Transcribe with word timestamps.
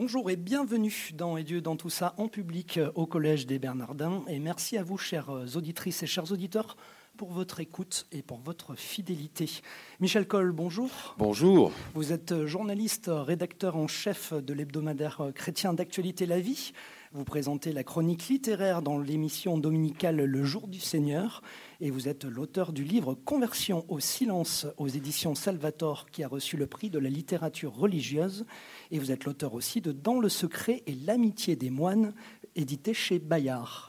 Bonjour 0.00 0.30
et 0.30 0.36
bienvenue 0.36 1.10
dans 1.14 1.36
Et 1.36 1.42
Dieu 1.42 1.60
dans 1.60 1.74
tout 1.74 1.90
ça 1.90 2.14
en 2.18 2.28
public 2.28 2.78
au 2.94 3.04
Collège 3.04 3.46
des 3.46 3.58
Bernardins. 3.58 4.22
Et 4.28 4.38
merci 4.38 4.78
à 4.78 4.84
vous, 4.84 4.96
chères 4.96 5.28
auditrices 5.56 6.04
et 6.04 6.06
chers 6.06 6.30
auditeurs, 6.30 6.76
pour 7.16 7.32
votre 7.32 7.58
écoute 7.58 8.06
et 8.12 8.22
pour 8.22 8.38
votre 8.38 8.76
fidélité. 8.76 9.50
Michel 9.98 10.28
Coll, 10.28 10.52
bonjour. 10.52 11.16
Bonjour. 11.18 11.72
Vous 11.94 12.12
êtes 12.12 12.46
journaliste, 12.46 13.10
rédacteur 13.12 13.74
en 13.74 13.88
chef 13.88 14.32
de 14.32 14.54
l'hebdomadaire 14.54 15.32
chrétien 15.34 15.74
d'actualité 15.74 16.26
La 16.26 16.38
Vie. 16.38 16.70
Vous 17.12 17.24
présentez 17.24 17.72
la 17.72 17.84
chronique 17.84 18.28
littéraire 18.28 18.82
dans 18.82 18.98
l'émission 18.98 19.56
dominicale 19.56 20.16
Le 20.16 20.44
Jour 20.44 20.68
du 20.68 20.78
Seigneur 20.78 21.40
et 21.80 21.90
vous 21.90 22.06
êtes 22.06 22.26
l'auteur 22.26 22.74
du 22.74 22.84
livre 22.84 23.14
Conversion 23.14 23.86
au 23.88 23.98
silence 23.98 24.66
aux 24.76 24.88
éditions 24.88 25.34
Salvator 25.34 26.10
qui 26.10 26.22
a 26.22 26.28
reçu 26.28 26.58
le 26.58 26.66
prix 26.66 26.90
de 26.90 26.98
la 26.98 27.08
littérature 27.08 27.74
religieuse 27.74 28.44
et 28.90 28.98
vous 28.98 29.10
êtes 29.10 29.24
l'auteur 29.24 29.54
aussi 29.54 29.80
de 29.80 29.90
Dans 29.90 30.20
le 30.20 30.28
secret 30.28 30.82
et 30.86 30.94
l'amitié 30.94 31.56
des 31.56 31.70
moines 31.70 32.12
édité 32.54 32.92
chez 32.92 33.18
Bayard. 33.18 33.87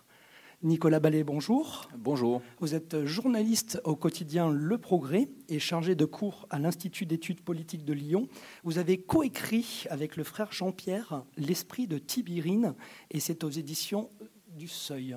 Nicolas 0.61 0.99
Ballet, 0.99 1.23
bonjour. 1.23 1.87
Bonjour. 1.97 2.41
Vous 2.59 2.75
êtes 2.75 3.05
journaliste 3.05 3.79
au 3.85 3.95
quotidien 3.95 4.49
Le 4.49 4.77
Progrès 4.77 5.29
et 5.47 5.57
chargé 5.57 5.95
de 5.95 6.03
cours 6.03 6.47
à 6.49 6.59
l'Institut 6.59 7.05
d'études 7.05 7.39
politiques 7.39 7.85
de 7.85 7.93
Lyon. 7.93 8.27
Vous 8.65 8.77
avez 8.77 8.97
coécrit 8.97 9.85
avec 9.89 10.17
le 10.17 10.25
frère 10.25 10.51
Jean-Pierre 10.51 11.23
L'Esprit 11.37 11.87
de 11.87 11.97
Tibirine 11.97 12.75
et 13.09 13.21
c'est 13.21 13.45
aux 13.45 13.49
éditions 13.49 14.09
du 14.57 14.67
Seuil. 14.67 15.15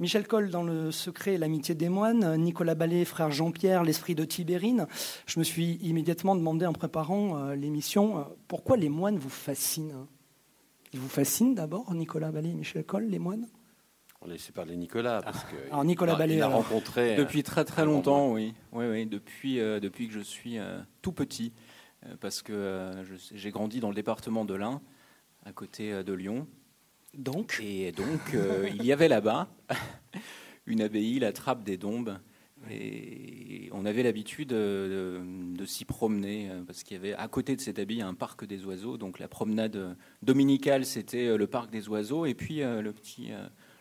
Michel 0.00 0.26
Coll 0.26 0.50
dans 0.50 0.64
Le 0.64 0.90
Secret 0.90 1.34
et 1.34 1.38
l'amitié 1.38 1.76
des 1.76 1.88
moines, 1.88 2.36
Nicolas 2.36 2.74
Ballet, 2.74 3.04
frère 3.04 3.30
Jean-Pierre, 3.30 3.84
l'esprit 3.84 4.16
de 4.16 4.24
Tibérine. 4.24 4.88
Je 5.26 5.38
me 5.38 5.44
suis 5.44 5.74
immédiatement 5.82 6.34
demandé 6.34 6.66
en 6.66 6.72
préparant 6.72 7.36
euh, 7.36 7.54
l'émission 7.54 8.18
euh, 8.18 8.22
pourquoi 8.48 8.76
les 8.76 8.88
moines 8.88 9.18
vous 9.18 9.28
fascinent? 9.28 10.06
Ils 10.92 10.98
vous 10.98 11.08
fascinent 11.08 11.54
d'abord, 11.54 11.94
Nicolas 11.94 12.32
Ballet 12.32 12.50
et 12.50 12.54
Michel 12.54 12.84
Coll, 12.84 13.04
les 13.04 13.20
moines? 13.20 13.46
On 14.20 14.28
laissé 14.28 14.52
parler 14.52 14.76
Nicolas. 14.76 15.20
Parce 15.22 15.44
que 15.44 15.56
alors 15.68 15.84
Nicolas 15.84 16.16
Ballet, 16.16 16.40
a 16.40 16.48
rencontré. 16.48 17.14
Euh, 17.14 17.16
depuis 17.16 17.42
très 17.42 17.64
très 17.64 17.84
longtemps, 17.84 18.32
oui. 18.32 18.54
oui, 18.72 18.86
oui 18.86 19.06
depuis, 19.06 19.60
euh, 19.60 19.80
depuis 19.80 20.08
que 20.08 20.14
je 20.14 20.20
suis 20.20 20.58
euh, 20.58 20.78
tout 21.02 21.12
petit. 21.12 21.52
parce 22.20 22.42
que 22.42 22.92
j'ai 23.32 23.50
grandi 23.50 23.80
dans 23.80 23.88
le 23.88 23.94
département 23.94 24.44
de 24.44 24.54
l'Ain, 24.54 24.80
à 25.44 25.52
côté 25.52 26.02
de 26.02 26.12
Lyon. 26.12 26.46
Donc 27.14 27.60
Et 27.62 27.92
donc, 27.92 28.20
il 28.74 28.84
y 28.84 28.92
avait 28.92 29.08
là-bas 29.08 29.48
une 30.66 30.82
abbaye, 30.82 31.18
la 31.18 31.32
Trappe 31.32 31.64
des 31.64 31.76
Dombes. 31.76 32.18
Et 32.72 33.68
on 33.70 33.86
avait 33.86 34.02
l'habitude 34.02 34.48
de, 34.48 35.20
de 35.54 35.64
s'y 35.64 35.84
promener 35.84 36.50
parce 36.66 36.82
qu'il 36.82 36.96
y 36.96 36.98
avait 36.98 37.14
à 37.14 37.28
côté 37.28 37.54
de 37.54 37.60
cette 37.60 37.78
abbaye 37.78 38.02
un 38.02 38.14
parc 38.14 38.44
des 38.44 38.64
oiseaux. 38.64 38.98
Donc 38.98 39.20
la 39.20 39.28
promenade 39.28 39.96
dominicale, 40.22 40.84
c'était 40.84 41.36
le 41.36 41.46
parc 41.46 41.70
des 41.70 41.88
oiseaux. 41.88 42.26
Et 42.26 42.34
puis 42.34 42.58
le 42.58 42.92
petit 42.92 43.30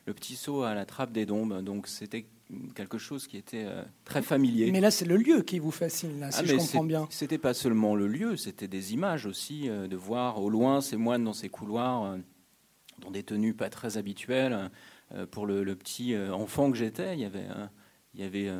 le 0.07 0.13
petit 0.13 0.35
saut 0.35 0.63
à 0.63 0.73
la 0.73 0.85
trappe 0.85 1.11
des 1.11 1.25
dombes. 1.25 1.61
Donc 1.61 1.87
c'était 1.87 2.25
quelque 2.75 2.97
chose 2.97 3.27
qui 3.27 3.37
était 3.37 3.65
euh, 3.65 3.83
très 4.05 4.21
familier. 4.21 4.71
Mais 4.71 4.79
là, 4.79 4.89
c'est 4.89 5.05
le 5.05 5.17
lieu 5.17 5.41
qui 5.41 5.59
vous 5.59 5.69
fascine, 5.71 6.19
là, 6.19 6.31
si 6.31 6.39
ah, 6.41 6.45
je 6.45 6.55
comprends 6.55 6.85
bien. 6.85 7.07
C'était 7.11 7.37
pas 7.37 7.53
seulement 7.53 7.93
le 7.93 8.07
lieu, 8.07 8.37
c'était 8.37 8.69
des 8.69 8.93
images 8.93 9.25
aussi, 9.25 9.69
euh, 9.69 9.87
de 9.87 9.97
voir 9.97 10.41
au 10.41 10.49
loin 10.49 10.79
ces 10.79 10.95
moines 10.95 11.25
dans 11.25 11.33
ces 11.33 11.49
couloirs, 11.49 12.05
euh, 12.05 12.17
dans 13.01 13.11
des 13.11 13.23
tenues 13.23 13.53
pas 13.53 13.69
très 13.69 13.97
habituelles. 13.97 14.71
pour 15.31 15.45
le, 15.45 15.75
petit 15.75 16.17
enfant 16.17 16.71
que 16.71 16.77
j'étais, 16.77 17.13
il 17.13 17.21
y 17.21 17.25
avait, 17.25 17.47
il 18.13 18.21
y 18.21 18.23
avait 18.23 18.51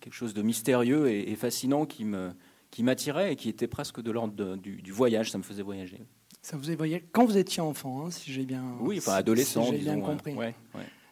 quelque 0.00 0.12
chose 0.12 0.34
de 0.34 0.42
mystérieux 0.42 1.08
et, 1.08 1.34
fascinant 1.36 1.86
qui 1.86 2.04
me 2.04 2.32
qui 2.70 2.82
m'attirait 2.82 3.34
et 3.34 3.36
qui 3.36 3.50
était 3.50 3.68
presque 3.68 4.00
de 4.00 4.10
l'ordre 4.10 4.56
du, 4.56 4.82
du 4.82 4.92
voyage. 4.92 5.30
Ça 5.30 5.38
me 5.38 5.42
faisait 5.42 5.62
voyager. 5.62 6.00
Ça 6.42 6.56
vous 6.56 6.70
évoquait 6.70 7.04
quand 7.12 7.24
vous 7.24 7.38
étiez 7.38 7.62
enfant, 7.62 8.04
hein, 8.04 8.10
si 8.10 8.32
j'ai 8.32 8.44
bien. 8.44 8.64
Oui, 8.80 8.98
enfin 8.98 9.14
adolescent, 9.14 9.64
si 9.64 9.72
j'ai 9.72 9.78
bien 9.78 10.00
compris. 10.00 10.34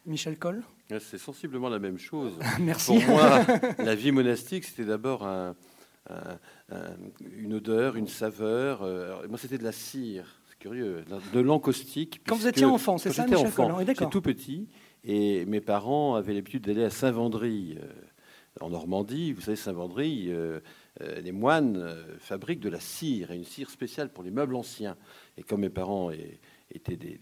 Michel 0.05 0.37
Coll 0.37 0.63
C'est 0.99 1.17
sensiblement 1.17 1.69
la 1.69 1.79
même 1.79 1.97
chose. 1.97 2.33
Merci. 2.59 2.99
Pour 2.99 3.15
moi, 3.15 3.45
la 3.77 3.95
vie 3.95 4.11
monastique, 4.11 4.65
c'était 4.65 4.85
d'abord 4.85 5.27
une 7.37 7.53
odeur, 7.53 7.95
une 7.95 8.07
saveur. 8.07 8.81
Euh, 8.81 9.25
moi, 9.29 9.37
c'était 9.37 9.57
de 9.57 9.63
la 9.63 9.71
cire. 9.71 10.41
C'est 10.49 10.57
curieux, 10.59 11.05
de 11.33 11.39
l'encaustique. 11.39 12.21
Quand 12.27 12.35
vous 12.35 12.47
étiez 12.47 12.65
enfant, 12.65 12.97
c'est 12.97 13.13
ça, 13.13 13.25
Michel 13.25 13.47
enfant, 13.47 13.79
J'étais 13.79 14.05
tout 14.07 14.21
petit. 14.21 14.67
Et 15.03 15.45
mes 15.45 15.61
parents 15.61 16.15
avaient 16.15 16.33
l'habitude 16.33 16.63
d'aller 16.65 16.83
à 16.83 16.89
Saint-Vendry, 16.89 17.77
euh, 17.81 17.87
en 18.59 18.69
Normandie. 18.69 19.31
Vous 19.31 19.41
savez, 19.41 19.55
Saint-Vendry, 19.55 20.25
euh, 20.29 20.59
euh, 21.01 21.21
les 21.21 21.31
moines 21.31 21.77
euh, 21.77 22.17
fabriquent 22.19 22.59
de 22.59 22.69
la 22.69 22.79
cire, 22.79 23.31
et 23.31 23.35
une 23.35 23.45
cire 23.45 23.69
spéciale 23.69 24.09
pour 24.09 24.23
les 24.23 24.31
meubles 24.31 24.55
anciens. 24.55 24.97
Et 25.37 25.43
comme 25.43 25.61
mes 25.61 25.69
parents 25.69 26.11
étaient 26.69 26.97
des, 26.97 27.19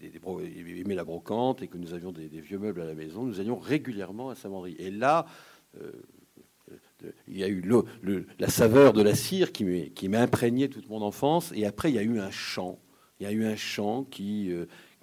aimaient 0.80 0.94
la 0.94 1.04
brocante 1.04 1.62
et 1.62 1.68
que 1.68 1.78
nous 1.78 1.94
avions 1.94 2.12
des, 2.12 2.28
vieux 2.28 2.58
meubles 2.58 2.80
à 2.80 2.84
la 2.84 2.94
maison, 2.94 3.24
nous 3.24 3.40
allions 3.40 3.58
régulièrement 3.58 4.30
à 4.30 4.34
Saint-Mandry. 4.34 4.76
Et 4.78 4.90
là, 4.90 5.26
euh, 5.80 5.92
il 7.28 7.38
y 7.38 7.44
a 7.44 7.48
eu 7.48 7.62
la 8.38 8.48
saveur 8.48 8.92
de 8.92 9.02
la 9.02 9.14
cire 9.14 9.52
qui 9.52 10.08
m'a 10.08 10.20
imprégné 10.20 10.68
toute 10.68 10.88
mon 10.88 11.02
enfance. 11.02 11.52
Et 11.54 11.64
après, 11.64 11.90
il 11.90 11.94
y 11.94 11.98
a 11.98 12.02
eu 12.02 12.20
un 12.20 12.30
chant. 12.30 12.78
Il 13.18 13.24
y 13.24 13.26
a 13.26 13.32
eu 13.32 13.44
un 13.44 13.56
chant 13.56 14.04
qui, 14.04 14.52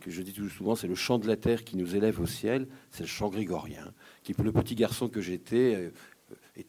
que 0.01 0.11
je 0.11 0.21
dis 0.21 0.33
tout 0.33 0.47
souvent, 0.49 0.75
c'est 0.75 0.87
le 0.87 0.95
chant 0.95 1.17
de 1.17 1.27
la 1.27 1.35
terre 1.35 1.63
qui 1.63 1.75
nous 1.75 1.95
élève 1.95 2.19
au 2.19 2.25
ciel. 2.25 2.67
C'est 2.91 3.03
le 3.03 3.07
chant 3.07 3.29
grégorien, 3.29 3.93
le 4.37 4.51
petit 4.51 4.75
garçon 4.75 5.07
que 5.07 5.21
j'étais 5.21 5.91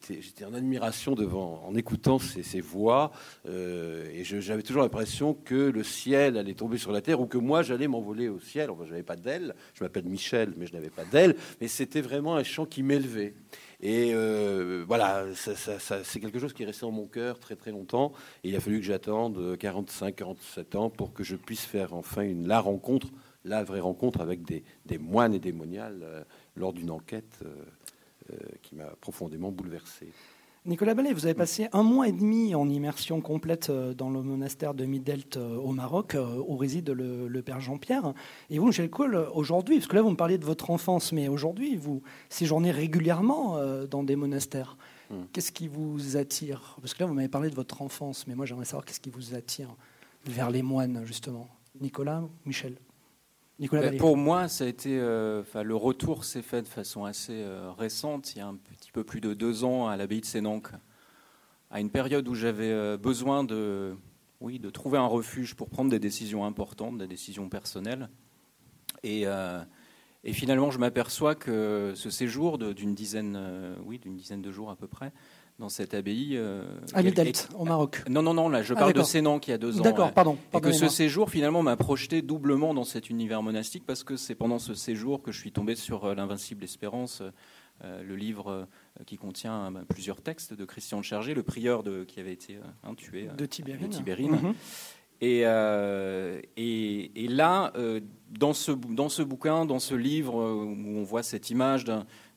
j'étais 0.09 0.45
en 0.45 0.53
admiration 0.53 1.15
devant, 1.15 1.63
en 1.65 1.75
écoutant 1.75 2.19
ces, 2.19 2.61
voix, 2.61 3.11
euh, 3.47 4.09
et 4.13 4.23
j'avais 4.23 4.61
toujours 4.61 4.81
l'impression 4.81 5.33
que 5.33 5.55
le 5.55 5.83
ciel 5.83 6.37
allait 6.37 6.53
tomber 6.53 6.77
sur 6.77 6.91
la 6.91 7.01
terre 7.01 7.21
ou 7.21 7.25
que 7.25 7.37
moi 7.37 7.63
j'allais 7.63 7.87
m'envoler 7.87 8.29
au 8.29 8.39
ciel. 8.39 8.69
Enfin, 8.69 8.83
je 8.85 8.91
n'avais 8.91 9.03
pas 9.03 9.15
d'aile. 9.15 9.55
Je 9.73 9.83
m'appelle 9.83 10.05
Michel, 10.05 10.53
mais 10.57 10.65
je 10.65 10.73
n'avais 10.73 10.89
pas 10.89 11.05
d'aile. 11.05 11.35
Mais 11.61 11.67
c'était 11.67 12.01
vraiment 12.01 12.35
un 12.35 12.43
chant 12.43 12.65
qui 12.65 12.83
m'élevait. 12.83 13.33
Et 13.81 14.11
euh, 14.13 14.83
voilà, 14.85 15.25
c'est 15.33 16.19
quelque 16.19 16.39
chose 16.39 16.53
qui 16.53 16.63
est 16.63 16.65
resté 16.65 16.81
dans 16.81 16.91
mon 16.91 17.07
cœur 17.07 17.39
très 17.39 17.55
très 17.55 17.71
longtemps. 17.71 18.11
Et 18.43 18.49
il 18.49 18.55
a 18.55 18.59
fallu 18.59 18.79
que 18.79 18.85
j'attende 18.85 19.57
45, 19.57 20.15
47 20.15 20.75
ans 20.75 20.89
pour 20.89 21.13
que 21.13 21.23
je 21.23 21.35
puisse 21.35 21.63
faire 21.63 21.93
enfin 21.93 22.23
une, 22.23 22.47
la 22.47 22.59
rencontre, 22.59 23.07
la 23.45 23.63
vraie 23.63 23.79
rencontre 23.79 24.19
avec 24.19 24.43
des, 24.43 24.63
moines 24.97 25.33
et 25.33 25.39
des 25.39 25.53
moniales 25.53 26.01
euh, 26.03 26.23
lors 26.55 26.73
d'une 26.73 26.91
enquête. 26.91 27.39
Qui 28.61 28.75
m'a 28.75 28.87
profondément 29.01 29.51
bouleversé. 29.51 30.07
Nicolas 30.65 30.93
Ballet, 30.93 31.13
vous 31.13 31.25
avez 31.25 31.33
passé 31.33 31.67
un 31.71 31.83
mois 31.83 32.09
et 32.09 32.11
demi 32.11 32.53
en 32.53 32.67
immersion 32.67 33.21
complète 33.21 33.69
euh, 33.69 33.93
dans 33.93 34.09
le 34.09 34.21
monastère 34.21 34.73
de 34.73 34.85
Midelt 34.85 35.37
euh, 35.37 35.55
au 35.55 35.71
Maroc, 35.71 36.17
où 36.47 36.57
réside 36.57 36.89
le, 36.89 37.41
père 37.41 37.61
Jean-Pierre. 37.61 38.13
Et 38.49 38.59
vous, 38.59 38.67
Michel 38.67 38.89
Cole, 38.89 39.15
aujourd'hui, 39.33 39.77
parce 39.77 39.87
que 39.87 39.95
là 39.95 40.01
vous 40.01 40.11
me 40.11 40.17
parlez 40.17 40.37
de 40.37 40.45
votre 40.45 40.69
enfance, 40.69 41.13
mais 41.13 41.29
aujourd'hui 41.29 41.77
vous 41.77 42.03
séjournez 42.27 42.71
régulièrement 42.71 43.57
dans 43.89 44.03
des 44.03 44.17
monastères. 44.17 44.77
Hmm. 45.09 45.23
Qu'est-ce 45.31 45.53
qui 45.53 45.69
vous 45.69 46.17
attire? 46.17 46.75
Parce 46.81 46.93
que 46.93 46.99
là 46.99 47.05
vous 47.07 47.13
m'avez 47.13 47.29
parlé 47.29 47.49
de 47.49 47.55
votre 47.55 47.81
enfance, 47.81 48.27
mais 48.27 48.35
moi 48.35 48.45
j'aimerais 48.45 48.65
savoir 48.65 48.83
qu'est-ce 48.83 48.99
qui 48.99 49.09
vous 49.09 49.33
attire 49.33 49.73
vers 50.25 50.51
les 50.51 50.61
moines, 50.61 51.03
justement. 51.05 51.47
Nicolas, 51.79 52.23
Michel? 52.45 52.75
Bah, 53.67 53.91
pour 53.97 54.15
moi, 54.15 54.47
ça 54.47 54.63
a 54.63 54.67
été, 54.67 54.97
euh, 54.97 55.43
le 55.63 55.75
retour 55.75 56.23
s'est 56.23 56.41
fait 56.41 56.61
de 56.61 56.67
façon 56.67 57.03
assez 57.03 57.41
euh, 57.43 57.71
récente, 57.71 58.33
il 58.35 58.39
y 58.39 58.41
a 58.41 58.47
un 58.47 58.55
petit 58.55 58.91
peu 58.91 59.03
plus 59.03 59.19
de 59.19 59.33
deux 59.33 59.63
ans, 59.63 59.87
à 59.87 59.97
l'abbaye 59.97 60.21
de 60.21 60.25
Sénanque, 60.25 60.71
à 61.69 61.81
une 61.81 61.89
période 61.89 62.27
où 62.27 62.35
j'avais 62.35 62.71
euh, 62.71 62.97
besoin 62.97 63.43
de, 63.43 63.95
oui, 64.39 64.59
de 64.59 64.69
trouver 64.69 64.97
un 64.97 65.05
refuge 65.05 65.55
pour 65.55 65.69
prendre 65.69 65.89
des 65.91 65.99
décisions 65.99 66.45
importantes, 66.45 66.97
des 66.97 67.07
décisions 67.07 67.49
personnelles. 67.49 68.09
Et, 69.03 69.23
et 70.25 70.33
finalement, 70.33 70.71
je 70.71 70.77
m'aperçois 70.77 71.33
que 71.33 71.93
ce 71.95 72.09
séjour 72.09 72.57
d'une 72.57 72.93
dizaine, 72.93 73.77
oui, 73.85 73.97
d'une 73.97 74.17
dizaine 74.17 74.41
de 74.41 74.51
jours 74.51 74.69
à 74.69 74.75
peu 74.75 74.87
près, 74.87 75.13
dans 75.59 75.69
cette 75.69 75.93
abbaye. 75.93 76.37
Euh, 76.37 76.63
à 76.93 77.03
Midelt, 77.03 77.49
au 77.57 77.65
Maroc. 77.65 78.01
Non, 78.09 78.23
non, 78.23 78.33
non, 78.33 78.49
là, 78.49 78.63
je 78.63 78.73
ah, 78.73 78.77
parle 78.77 78.93
de 78.93 79.03
Sénan 79.03 79.39
qui 79.39 79.51
a 79.51 79.57
deux 79.57 79.79
ans. 79.79 79.83
D'accord, 79.83 80.11
pardon. 80.13 80.37
Et 80.53 80.61
que 80.61 80.71
ce 80.71 80.87
séjour, 80.87 81.29
finalement, 81.29 81.61
m'a 81.61 81.75
projeté 81.75 82.21
doublement 82.21 82.73
dans 82.73 82.85
cet 82.85 83.09
univers 83.09 83.43
monastique 83.43 83.83
parce 83.85 84.03
que 84.03 84.15
c'est 84.15 84.35
pendant 84.35 84.57
ce 84.57 84.73
séjour 84.73 85.21
que 85.21 85.31
je 85.31 85.39
suis 85.39 85.51
tombé 85.51 85.75
sur 85.75 86.05
euh, 86.05 86.15
L'Invincible 86.15 86.63
Espérance, 86.63 87.21
euh, 87.83 88.03
le 88.03 88.15
livre 88.15 88.67
qui 89.05 89.17
contient 89.17 89.71
bah, 89.71 89.81
plusieurs 89.87 90.21
textes 90.21 90.53
de 90.53 90.65
Christian 90.65 90.99
de 90.99 91.03
Chargé, 91.05 91.33
le 91.33 91.43
prieur 91.43 91.83
de, 91.83 92.03
qui 92.03 92.19
avait 92.19 92.33
été 92.33 92.57
hein, 92.83 92.95
tué 92.95 93.27
de 93.37 93.45
Tibérine. 93.45 94.31
Mhm. 94.31 94.53
Et, 95.21 95.41
et, 96.55 97.25
et, 97.25 97.27
là, 97.27 97.73
dans, 98.29 98.53
ce, 98.53 98.71
dans 98.71 99.09
ce 99.09 99.21
bouquin, 99.21 99.65
dans 99.65 99.79
ce 99.79 99.93
livre, 99.93 100.35
où 100.35 100.97
on 100.97 101.03
voit 101.03 101.23
cette 101.23 101.49
image 101.49 101.83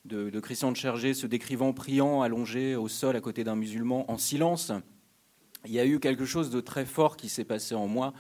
de, 0.05 0.41
Christian 0.41 0.73
de 0.73 0.77
Chergé 0.77 1.15
se 1.15 1.27
décrivant 1.27 1.73
priant 1.73 2.23
allongé 2.23 2.77
au 2.77 2.89
sol 2.89 3.17
à 3.17 3.21
côté 3.21 3.45
d'un 3.45 3.57
musulman 3.57 4.11
en 4.11 4.19
silence. 4.19 4.73
Il 5.65 5.73
y 5.73 5.81
a 5.81 5.87
eu 5.87 6.01
quelque 6.01 6.25
chose 6.25 6.51
de 6.51 6.61
très 6.61 6.85
fort 6.85 7.17
qui 7.17 7.29
s'est 7.29 7.45
passé 7.45 7.75
en 7.75 7.87
moi. 7.87 8.13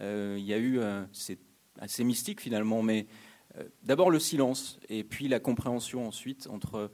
Euh, 0.00 0.36
il 0.38 0.44
y 0.44 0.52
a 0.52 0.58
eu, 0.58 0.78
euh, 0.78 1.04
c'est 1.12 1.38
assez 1.78 2.04
mystique 2.04 2.40
finalement, 2.40 2.82
mais 2.82 3.06
euh, 3.56 3.64
d'abord 3.82 4.10
le 4.10 4.18
silence 4.18 4.78
et 4.90 5.04
puis 5.04 5.26
la 5.26 5.40
compréhension 5.40 6.06
ensuite 6.06 6.46
entre 6.50 6.90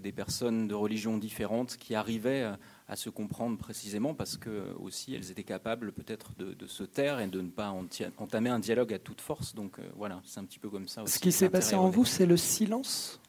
des 0.00 0.12
personnes 0.12 0.68
de 0.68 0.76
religions 0.76 1.18
différentes 1.18 1.76
qui 1.76 1.96
arrivaient 1.96 2.48
à 2.86 2.94
se 2.94 3.10
comprendre 3.10 3.58
précisément 3.58 4.14
parce 4.14 4.36
que 4.36 4.72
aussi 4.78 5.12
elles 5.12 5.32
étaient 5.32 5.42
capables 5.42 5.90
peut-être 5.90 6.36
de, 6.36 6.66
se 6.68 6.84
taire 6.84 7.18
et 7.18 7.26
de 7.26 7.40
ne 7.40 7.50
pas 7.50 7.74
entamer 8.16 8.48
un 8.48 8.60
dialogue 8.60 8.94
à 8.94 9.00
toute 9.00 9.20
force. 9.20 9.56
Donc 9.56 9.80
voilà, 9.96 10.22
c'est 10.24 10.38
un 10.38 10.44
petit 10.44 10.60
peu 10.60 10.70
comme 10.70 10.86
ça. 10.86 11.04
Ce 11.04 11.18
qui 11.18 11.32
s'est 11.32 11.50
passé 11.50 11.74
en 11.74 11.90
vous, 11.90 12.04
c'est 12.04 12.26
le 12.26 12.36
silence? 12.36 13.20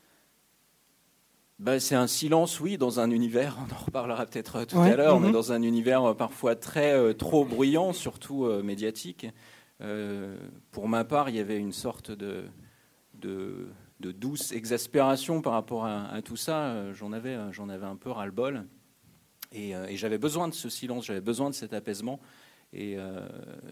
Ben, 1.59 1.79
c'est 1.79 1.95
un 1.95 2.07
silence, 2.07 2.59
oui, 2.59 2.77
dans 2.77 2.99
un 2.99 3.11
univers, 3.11 3.57
on 3.59 3.73
en 3.73 3.85
reparlera 3.85 4.25
peut-être 4.25 4.65
tout 4.65 4.79
à 4.79 4.95
l'heure, 4.95 5.19
mais 5.19 5.27
mhm. 5.27 5.33
dans 5.33 5.51
un 5.51 5.61
univers 5.61 6.03
euh, 6.03 6.13
parfois 6.13 6.55
très 6.55 6.93
euh, 6.93 7.13
trop 7.13 7.45
bruyant, 7.45 7.93
surtout 7.93 8.45
euh, 8.45 8.63
médiatique. 8.63 9.27
pour 10.71 10.87
ma 10.87 11.03
part, 11.03 11.29
il 11.29 11.35
y 11.35 11.39
avait 11.39 11.57
une 11.57 11.73
sorte 11.73 12.11
de, 12.11 12.45
de, 13.15 13.67
douce 13.99 14.51
exaspération 14.51 15.41
par 15.41 15.53
rapport 15.53 15.85
à, 15.85 16.21
tout 16.23 16.37
ça. 16.37 16.91
J'en 16.93 17.11
avais, 17.11 17.37
j'en 17.51 17.69
avais 17.69 17.85
un 17.85 17.97
peu 17.97 18.09
ras-le-bol. 18.09 18.65
Et, 19.51 19.71
et 19.71 19.97
j'avais 19.97 20.17
besoin 20.17 20.47
de 20.47 20.53
ce 20.53 20.69
silence, 20.69 21.05
j'avais 21.05 21.21
besoin 21.21 21.49
de 21.49 21.55
cet 21.55 21.73
apaisement. 21.73 22.19
Et 22.71 22.97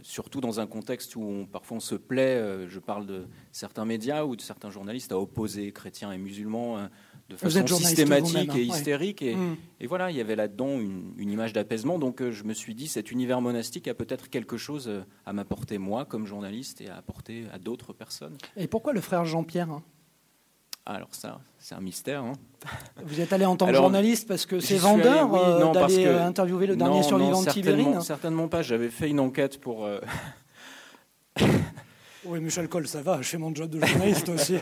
surtout 0.01 0.41
dans 0.41 0.59
un 0.59 0.67
contexte 0.67 1.15
où 1.15 1.21
on, 1.21 1.45
parfois 1.45 1.77
on 1.77 1.81
se 1.81 1.95
plaît, 1.95 2.67
je 2.67 2.79
parle 2.79 3.05
de 3.05 3.25
certains 3.53 3.85
médias 3.85 4.25
ou 4.25 4.35
de 4.35 4.41
certains 4.41 4.69
journalistes, 4.69 5.13
à 5.13 5.17
opposer 5.17 5.71
chrétiens 5.71 6.11
et 6.11 6.17
musulmans 6.17 6.89
de 7.31 7.37
façon 7.37 7.65
systématique 7.77 8.55
et 8.55 8.63
hystérique. 8.63 9.21
Mm. 9.23 9.55
Et, 9.79 9.87
voilà, 9.87 10.11
il 10.11 10.17
y 10.17 10.21
avait 10.21 10.35
là-dedans 10.35 10.79
une, 10.79 11.29
image 11.29 11.53
d'apaisement. 11.53 11.99
Donc 11.99 12.21
euh, 12.21 12.31
je 12.31 12.43
me 12.43 12.53
suis 12.53 12.75
dit, 12.75 12.87
cet 12.87 13.11
univers 13.11 13.41
monastique 13.41 13.87
a 13.87 13.93
peut-être 13.93 14.29
quelque 14.29 14.57
chose 14.57 14.87
euh, 14.87 15.01
à 15.25 15.33
m'apporter 15.33 15.77
moi 15.77 16.05
comme 16.05 16.25
journaliste 16.25 16.81
et 16.81 16.89
à 16.89 16.97
apporter 16.97 17.45
à 17.53 17.59
d'autres 17.59 17.93
personnes. 17.93 18.37
Et 18.57 18.67
pourquoi 18.67 18.93
le 18.93 19.01
frère 19.01 19.25
Jean-Pierre 19.25 19.69
hein? 19.69 19.83
Alors 20.85 21.09
ça, 21.11 21.39
c'est 21.59 21.75
un 21.75 21.81
mystère. 21.81 22.23
Hein. 22.23 22.33
Vous 23.05 23.21
êtes 23.21 23.31
allé 23.33 23.45
en 23.45 23.55
tant 23.55 23.67
que 23.67 23.73
journaliste 23.73 24.27
parce 24.27 24.45
que 24.45 24.59
c'est 24.59 24.77
vendeur 24.77 25.33
euh, 25.35 25.71
d'aller 25.71 26.07
interviewer 26.07 26.67
le 26.67 26.75
dernier 26.75 27.03
survivant 27.03 27.43
de 27.43 27.49
Tibérine 27.49 28.01
Certainement 28.01 28.47
pas. 28.47 28.61
J'avais 28.61 28.89
fait 28.89 29.09
une 29.09 29.19
enquête 29.19 29.59
pour... 29.59 29.87
Oui, 32.23 32.39
Michel 32.39 32.69
Cole, 32.69 32.87
ça 32.87 33.01
va, 33.01 33.19
je 33.21 33.29
fais 33.29 33.37
mon 33.39 33.53
job 33.53 33.69
de 33.71 33.83
journaliste 33.83 34.29
aussi. 34.35 34.55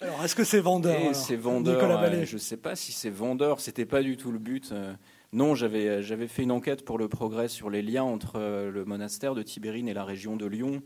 Alors, 0.00 0.24
est-ce 0.24 0.36
que 0.36 0.44
c'est 0.44 0.60
vendeur 0.60 1.14
C'est 1.14 1.36
vendeur. 1.36 2.24
je 2.24 2.34
ne 2.34 2.38
sais 2.38 2.56
pas 2.56 2.76
si 2.76 2.92
c'est 2.92 3.10
vendeur. 3.10 3.60
C'était 3.60 3.86
pas 3.86 4.02
du 4.02 4.16
tout 4.16 4.30
le 4.30 4.38
but. 4.38 4.70
Euh. 4.72 4.94
Non, 5.32 5.54
j'avais 5.54 6.02
j'avais 6.02 6.28
fait 6.28 6.42
une 6.42 6.52
enquête 6.52 6.84
pour 6.84 6.98
le 6.98 7.08
Progrès 7.08 7.48
sur 7.48 7.68
les 7.68 7.82
liens 7.82 8.04
entre 8.04 8.36
euh, 8.36 8.70
le 8.70 8.84
monastère 8.84 9.34
de 9.34 9.42
Tibérine 9.42 9.88
et 9.88 9.94
la 9.94 10.04
région 10.04 10.36
de 10.36 10.46
Lyon, 10.46 10.82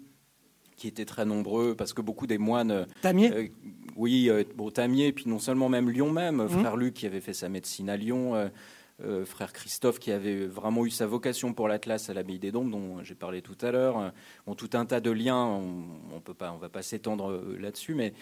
qui 0.76 0.88
étaient 0.88 1.04
très 1.04 1.26
nombreux 1.26 1.74
parce 1.74 1.92
que 1.92 2.00
beaucoup 2.00 2.26
des 2.26 2.38
moines. 2.38 2.70
Euh, 2.70 2.84
Tamier. 3.02 3.52
oui, 3.96 4.30
bon, 4.56 4.70
Tamier, 4.70 5.12
puis 5.12 5.28
non 5.28 5.38
seulement 5.38 5.68
même 5.68 5.90
Lyon 5.90 6.10
même. 6.10 6.42
Mmh. 6.44 6.48
Frère 6.48 6.76
Luc 6.76 6.94
qui 6.94 7.06
avait 7.06 7.20
fait 7.20 7.34
sa 7.34 7.50
médecine 7.50 7.90
à 7.90 7.96
Lyon. 7.98 8.50
frère 9.26 9.52
Christophe 9.52 9.98
qui 9.98 10.10
avait 10.10 10.46
vraiment 10.46 10.86
eu 10.86 10.90
sa 10.90 11.06
vocation 11.06 11.52
pour 11.52 11.68
l'Atlas 11.68 12.08
à 12.08 12.14
l'abbaye 12.14 12.38
des 12.38 12.50
Dombes, 12.50 12.70
dont 12.70 13.02
j'ai 13.02 13.14
parlé 13.14 13.42
tout 13.42 13.58
à 13.60 13.72
l'heure. 13.72 14.12
Bon, 14.46 14.54
tout 14.54 14.70
un 14.72 14.86
tas 14.86 15.00
de 15.00 15.10
liens, 15.10 15.44
on 15.44 15.60
ne 15.60 16.48
on 16.50 16.56
va 16.56 16.68
pas 16.70 16.82
s'étendre 16.82 17.42
là-dessus, 17.58 17.94
mais 17.94 18.14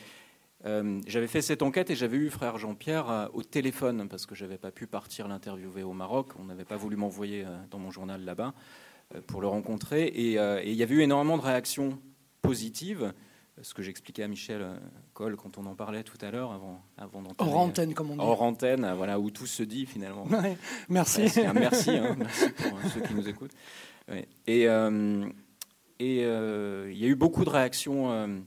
euh, 0.67 1.01
j'avais 1.07 1.27
fait 1.27 1.41
cette 1.41 1.63
enquête 1.63 1.91
et 1.91 1.95
j'avais 1.95 2.19
eu 2.19 2.29
frère 2.29 2.59
Jean-Pierre 2.59 3.11
euh, 3.11 3.27
au 3.33 3.43
téléphone 3.43 4.09
parce 4.09 4.27
que 4.27 4.35
j'avais 4.35 4.59
pas 4.59 4.71
pu 4.71 4.87
partir 4.87 5.27
l'interviewer 5.27 5.83
au 5.83 5.95
Maroc. 5.95 6.33
On 6.39 6.45
n'avait 6.45 6.67
pas 6.67 6.77
voulu 6.77 6.97
m'envoyer 6.97 7.45
euh, 7.47 7.57
dans 7.71 7.79
mon 7.79 7.91
journal 7.91 8.25
là-bas 8.25 8.53
pour 9.27 9.41
le 9.41 9.49
rencontrer. 9.49 10.05
Et, 10.05 10.35
il 10.35 10.75
y 10.75 10.83
avait 10.83 10.95
eu 10.95 11.01
énormément 11.01 11.37
de 11.37 11.43
réactions 11.43 11.99
positives. 12.43 13.13
Ce 13.61 13.75
que 13.75 13.83
j'expliquais 13.83 14.23
à 14.23 14.29
Michel 14.29 14.65
Cole 15.13 15.37
quand 15.37 15.59
on 15.59 15.67
en 15.67 15.75
parlait 15.75 16.05
tout 16.05 16.17
à 16.21 16.31
l'heure, 16.31 16.53
avant, 16.53 16.81
avant 16.97 17.23
Hors 17.39 17.59
antenne, 17.59 17.93
comme 17.93 18.13
on 18.13 18.15
dit. 18.15 18.21
Hors 18.23 18.41
antenne, 18.41 18.91
voilà, 18.97 19.19
où 19.19 19.31
tout 19.31 19.47
se 19.47 19.65
dit 19.65 19.85
finalement. 19.85 20.27
merci. 20.89 21.23
merci, 21.55 21.91
hein, 21.91 22.15
merci 22.19 22.49
pour 22.51 22.79
ceux 22.95 23.01
qui 23.01 23.15
nous 23.15 23.29
écoutent. 23.29 23.53
Et, 24.47 24.63
et 24.63 24.63
il 25.99 26.97
y 26.97 27.05
a 27.05 27.09
eu 27.09 27.17
beaucoup 27.17 27.45
de 27.45 27.51
réactions 27.51 28.45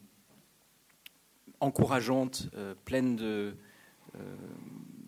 encourageante, 1.63 2.49
euh, 2.55 2.75
pleine 2.85 3.15
de, 3.15 3.55
euh, 4.15 4.35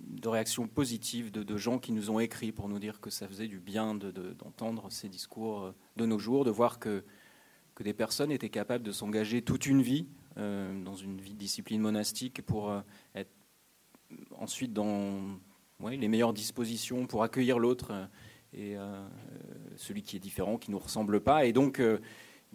de, 0.08 0.28
réactions 0.28 0.68
positives, 0.68 1.32
de, 1.32 1.58
gens 1.58 1.80
qui 1.80 1.92
nous 1.92 2.10
ont 2.10 2.20
écrit 2.20 2.52
pour 2.52 2.70
nous 2.70 2.80
dire 2.80 3.02
que 3.02 3.10
ça 3.10 3.28
faisait 3.28 3.48
du 3.48 3.60
bien 3.60 3.94
d'entendre 3.94 4.90
ces 4.90 5.10
discours 5.10 5.64
euh, 5.64 5.72
de 5.98 6.06
nos 6.06 6.18
jours, 6.18 6.46
de 6.46 6.52
voir 6.52 6.80
que, 6.80 7.04
que 7.76 7.84
des 7.84 7.94
personnes 7.94 8.32
étaient 8.32 8.50
capables 8.50 8.84
de 8.84 8.92
s'engager 8.92 9.42
toute 9.42 9.66
une 9.66 9.82
vie 9.82 10.08
dans 10.38 10.96
une 10.96 11.22
vie 11.22 11.34
de 11.34 11.40
discipline 11.40 11.80
monastique 11.80 12.42
pour 12.42 12.70
être 13.14 13.32
ensuite 14.32 14.74
dans 14.74 15.40
les 15.90 16.10
meilleures 16.10 16.34
dispositions 16.34 17.08
pour 17.08 17.24
accueillir 17.24 17.58
l'autre 17.58 18.10
et 18.52 18.76
celui 19.78 20.04
qui 20.04 20.18
est 20.18 20.20
différent, 20.20 20.58
qui 20.58 20.72
ne 20.72 20.76
nous 20.76 20.82
ressemble 20.82 21.22
pas. 21.22 21.46
Et 21.46 21.54
donc, 21.54 21.82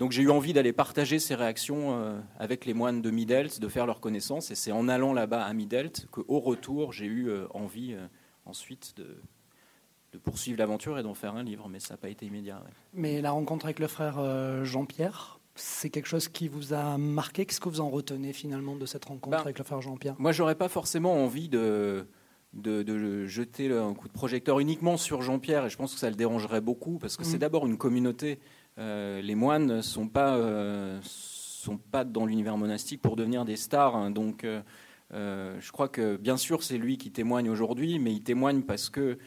donc 0.01 0.13
j'ai 0.13 0.23
eu 0.23 0.31
envie 0.31 0.55
d'aller 0.55 0.73
partager 0.73 1.19
ces 1.19 1.35
réactions 1.35 1.93
euh, 1.93 2.19
avec 2.39 2.65
les 2.65 2.73
moines 2.73 3.03
de 3.03 3.11
Midelt, 3.11 3.61
de 3.61 3.69
faire 3.69 3.85
leur 3.85 4.01
connaissance. 4.01 4.51
Et 4.51 4.55
c'est 4.55 4.73
en 4.73 4.89
allant 4.89 5.13
là-bas 5.13 5.45
à 5.45 5.53
Midelt 5.53 6.07
qu'au 6.11 6.41
retour, 6.41 6.95
j'ai 6.95 7.05
eu 7.05 7.29
euh, 7.29 7.47
envie 7.51 7.93
euh, 7.93 8.07
ensuite 8.47 8.95
de, 8.97 10.19
poursuivre 10.21 10.59
l'aventure 10.59 10.99
et 10.99 11.03
d'en 11.03 11.13
faire 11.13 11.35
un 11.35 11.43
livre. 11.43 11.69
Mais 11.69 11.81
ça 11.81 11.95
n'a 11.95 11.99
pas 11.99 12.09
été 12.09 12.25
immédiat. 12.25 12.65
Mais 12.95 13.21
la 13.21 13.31
rencontre 13.31 13.67
avec 13.67 13.79
le 13.79 13.89
frère 13.89 14.65
Jean-Pierre, 14.65 15.39
c'est 15.55 15.91
quelque 15.91 16.09
chose 16.09 16.29
qui 16.29 16.49
vous 16.49 16.73
a 16.73 16.97
marqué? 16.97 17.45
Qu'est-ce 17.45 17.61
que 17.61 17.69
vous 17.69 17.83
en 17.83 17.91
retenez 17.91 18.33
finalement 18.33 18.77
de 18.77 18.87
cette 18.87 19.05
rencontre 19.05 19.37
ben, 19.37 19.43
avec 19.43 19.59
le 19.59 19.65
frère 19.65 19.83
Jean-Pierre? 19.83 20.15
Moi, 20.19 20.33
j'aurais 20.33 20.55
pas 20.55 20.71
forcément 20.71 21.23
envie 21.23 21.51
de, 21.51 22.07
de, 22.55 23.27
jeter 23.27 23.71
un 23.71 23.93
coup 23.93 24.09
de 24.09 24.13
projecteur 24.15 24.61
uniquement 24.61 24.97
sur 24.97 25.21
Jean-Pierre, 25.21 25.67
et 25.67 25.71
je 25.71 25.77
pense 25.77 25.93
que 25.93 26.01
ça 26.01 26.09
le 26.09 26.17
dérangerait 26.17 26.63
beaucoup, 26.63 26.99
parce 26.99 27.19
que 27.19 27.25
c'est 27.25 27.37
mmh. 27.37 27.41
d'abord 27.41 27.67
une 27.67 27.77
communauté 27.77 28.41
euh, 28.79 29.21
les 29.21 29.35
moines 29.35 29.67
ne 29.67 29.83
sont 29.83 30.09
pas, 30.09 30.37
euh, 30.37 30.99
sont 31.03 31.79
pas 31.79 32.05
dans 32.05 32.27
l'univers 32.27 32.57
monastique 32.57 33.03
pour 33.03 33.17
devenir 33.17 33.45
des 33.45 33.57
stars. 33.57 33.97
Hein. 33.97 34.11
donc, 34.11 34.45
euh, 34.45 35.61
je 35.61 35.73
crois 35.73 35.89
que 35.89 36.17
bien 36.17 36.37
sûr, 36.37 36.63
c'est 36.63 36.79
lui 36.79 36.97
qui 36.97 37.11
témoigne 37.11 37.51
aujourd'hui, 37.51 37.99
mais 37.99 38.13
il 38.13 38.23
témoigne 38.23 38.63
parce 38.63 38.91
que 38.91 39.19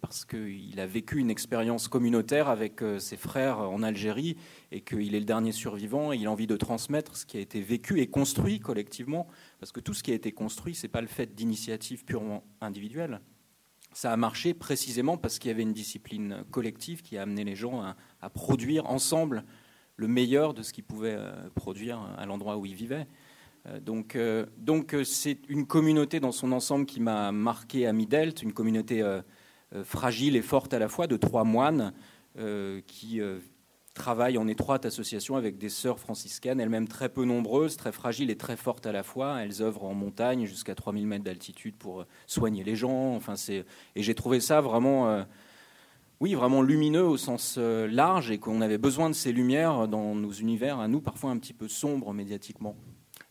parce 0.00 0.24
qu'il 0.24 0.80
a 0.80 0.86
vécu 0.86 1.18
une 1.18 1.28
expérience 1.28 1.86
communautaire 1.86 2.48
avec 2.48 2.80
ses 2.98 3.18
frères 3.18 3.58
en 3.58 3.82
Algérie 3.82 4.38
et 4.72 4.80
qu'il 4.80 5.14
est 5.14 5.18
le 5.18 5.26
dernier 5.26 5.52
survivant 5.52 6.14
et 6.14 6.16
il 6.16 6.26
a 6.26 6.30
envie 6.30 6.46
de 6.46 6.56
transmettre 6.56 7.14
ce 7.14 7.26
qui 7.26 7.36
a 7.36 7.40
été 7.40 7.60
vécu 7.60 8.00
et 8.00 8.06
construit 8.06 8.58
collectivement. 8.58 9.26
Parce 9.60 9.70
que 9.70 9.80
tout 9.80 9.92
ce 9.92 10.02
qui 10.02 10.12
a 10.12 10.14
été 10.14 10.32
construit, 10.32 10.74
ce 10.74 10.86
n'est 10.86 10.90
pas 10.90 11.02
le 11.02 11.08
fait 11.08 11.34
d'initiatives 11.34 12.06
purement 12.06 12.42
individuelles, 12.62 13.20
ça 13.92 14.12
a 14.12 14.16
marché 14.16 14.54
précisément 14.54 15.16
parce 15.16 15.38
qu'il 15.38 15.48
y 15.48 15.54
avait 15.54 15.62
une 15.62 15.72
discipline 15.72 16.44
collective 16.50 17.02
qui 17.02 17.18
a 17.18 17.22
amené 17.22 17.44
les 17.44 17.54
gens 17.56 17.82
à, 17.82 17.96
produire 18.28 18.90
ensemble 18.90 19.44
le 19.98 20.08
meilleur 20.08 20.54
de 20.54 20.62
ce 20.62 20.72
qu'ils 20.72 20.84
pouvaient 20.84 21.16
euh, 21.18 21.32
produire 21.54 22.00
à 22.16 22.24
l'endroit 22.24 22.56
où 22.56 22.64
ils 22.64 22.74
vivaient. 22.74 23.06
Euh, 23.66 23.80
donc, 23.80 24.16
euh, 24.16 24.46
donc 24.56 24.96
c'est 25.04 25.38
une 25.48 25.66
communauté 25.66 26.20
dans 26.20 26.32
son 26.32 26.52
ensemble 26.52 26.86
qui 26.86 27.00
m'a 27.00 27.32
marqué 27.32 27.86
à 27.86 27.92
Midelt, 27.92 28.42
une 28.42 28.54
communauté 28.54 29.04
fragile 29.84 30.36
et 30.36 30.42
forte 30.42 30.72
à 30.72 30.78
la 30.78 30.88
fois 30.88 31.06
de 31.06 31.16
trois 31.18 31.44
moines 31.44 31.92
qui 32.86 33.20
travaille 33.92 34.38
en 34.38 34.46
étroite 34.46 34.86
association 34.86 35.36
avec 35.36 35.58
des 35.58 35.68
sœurs 35.68 35.98
franciscaines, 35.98 36.60
elles-mêmes 36.60 36.86
très 36.86 37.08
peu 37.08 37.24
nombreuses, 37.24 37.76
très 37.76 37.90
fragiles 37.90 38.30
et 38.30 38.36
très 38.36 38.56
fortes 38.56 38.86
à 38.86 38.92
la 38.92 39.02
fois. 39.02 39.42
Elles 39.42 39.60
œuvrent 39.60 39.84
en 39.84 39.94
montagne 39.94 40.46
jusqu'à 40.46 40.76
3000 40.76 41.06
mètres 41.06 41.24
d'altitude 41.24 41.74
pour 41.76 42.06
soigner 42.26 42.62
les 42.62 42.76
gens. 42.76 43.16
Enfin. 43.16 43.34
Et 43.96 44.02
j'ai 44.02 44.14
trouvé 44.14 44.38
ça 44.38 44.60
vraiment, 44.60 45.26
oui, 46.20 46.34
vraiment 46.34 46.62
lumineux 46.62 47.04
au 47.04 47.16
sens 47.16 47.56
euh, 47.58 47.86
large 47.86 48.30
et 48.30 48.38
qu'on 48.38 48.60
avait 48.60 48.78
besoin 48.78 49.08
de 49.08 49.14
ces 49.14 49.32
lumières 49.32 49.86
dans 49.86 50.14
nos 50.14 50.32
univers, 50.32 50.80
à 50.80 50.88
nous 50.88 51.00
parfois 51.00 51.30
un 51.30 51.38
petit 51.38 51.52
peu 51.52 51.68
sombres 51.68 52.12
médiatiquement. 52.12 52.76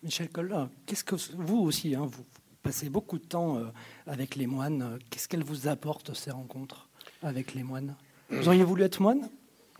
Michel 0.03 0.29
Collat, 0.29 0.69
qu'est-ce 0.85 1.03
que 1.03 1.15
vous 1.35 1.57
aussi, 1.57 1.95
hein, 1.95 2.05
vous 2.05 2.23
passez 2.63 2.89
beaucoup 2.89 3.17
de 3.17 3.25
temps 3.25 3.61
avec 4.05 4.35
les 4.35 4.47
moines, 4.47 4.99
qu'est-ce 5.09 5.27
qu'elles 5.27 5.43
vous 5.43 5.67
apportent 5.67 6.13
ces 6.13 6.31
rencontres 6.31 6.87
avec 7.23 7.55
les 7.55 7.63
moines? 7.63 7.95
Vous 8.29 8.47
auriez 8.47 8.63
voulu 8.63 8.83
être 8.83 9.01
moine? 9.01 9.29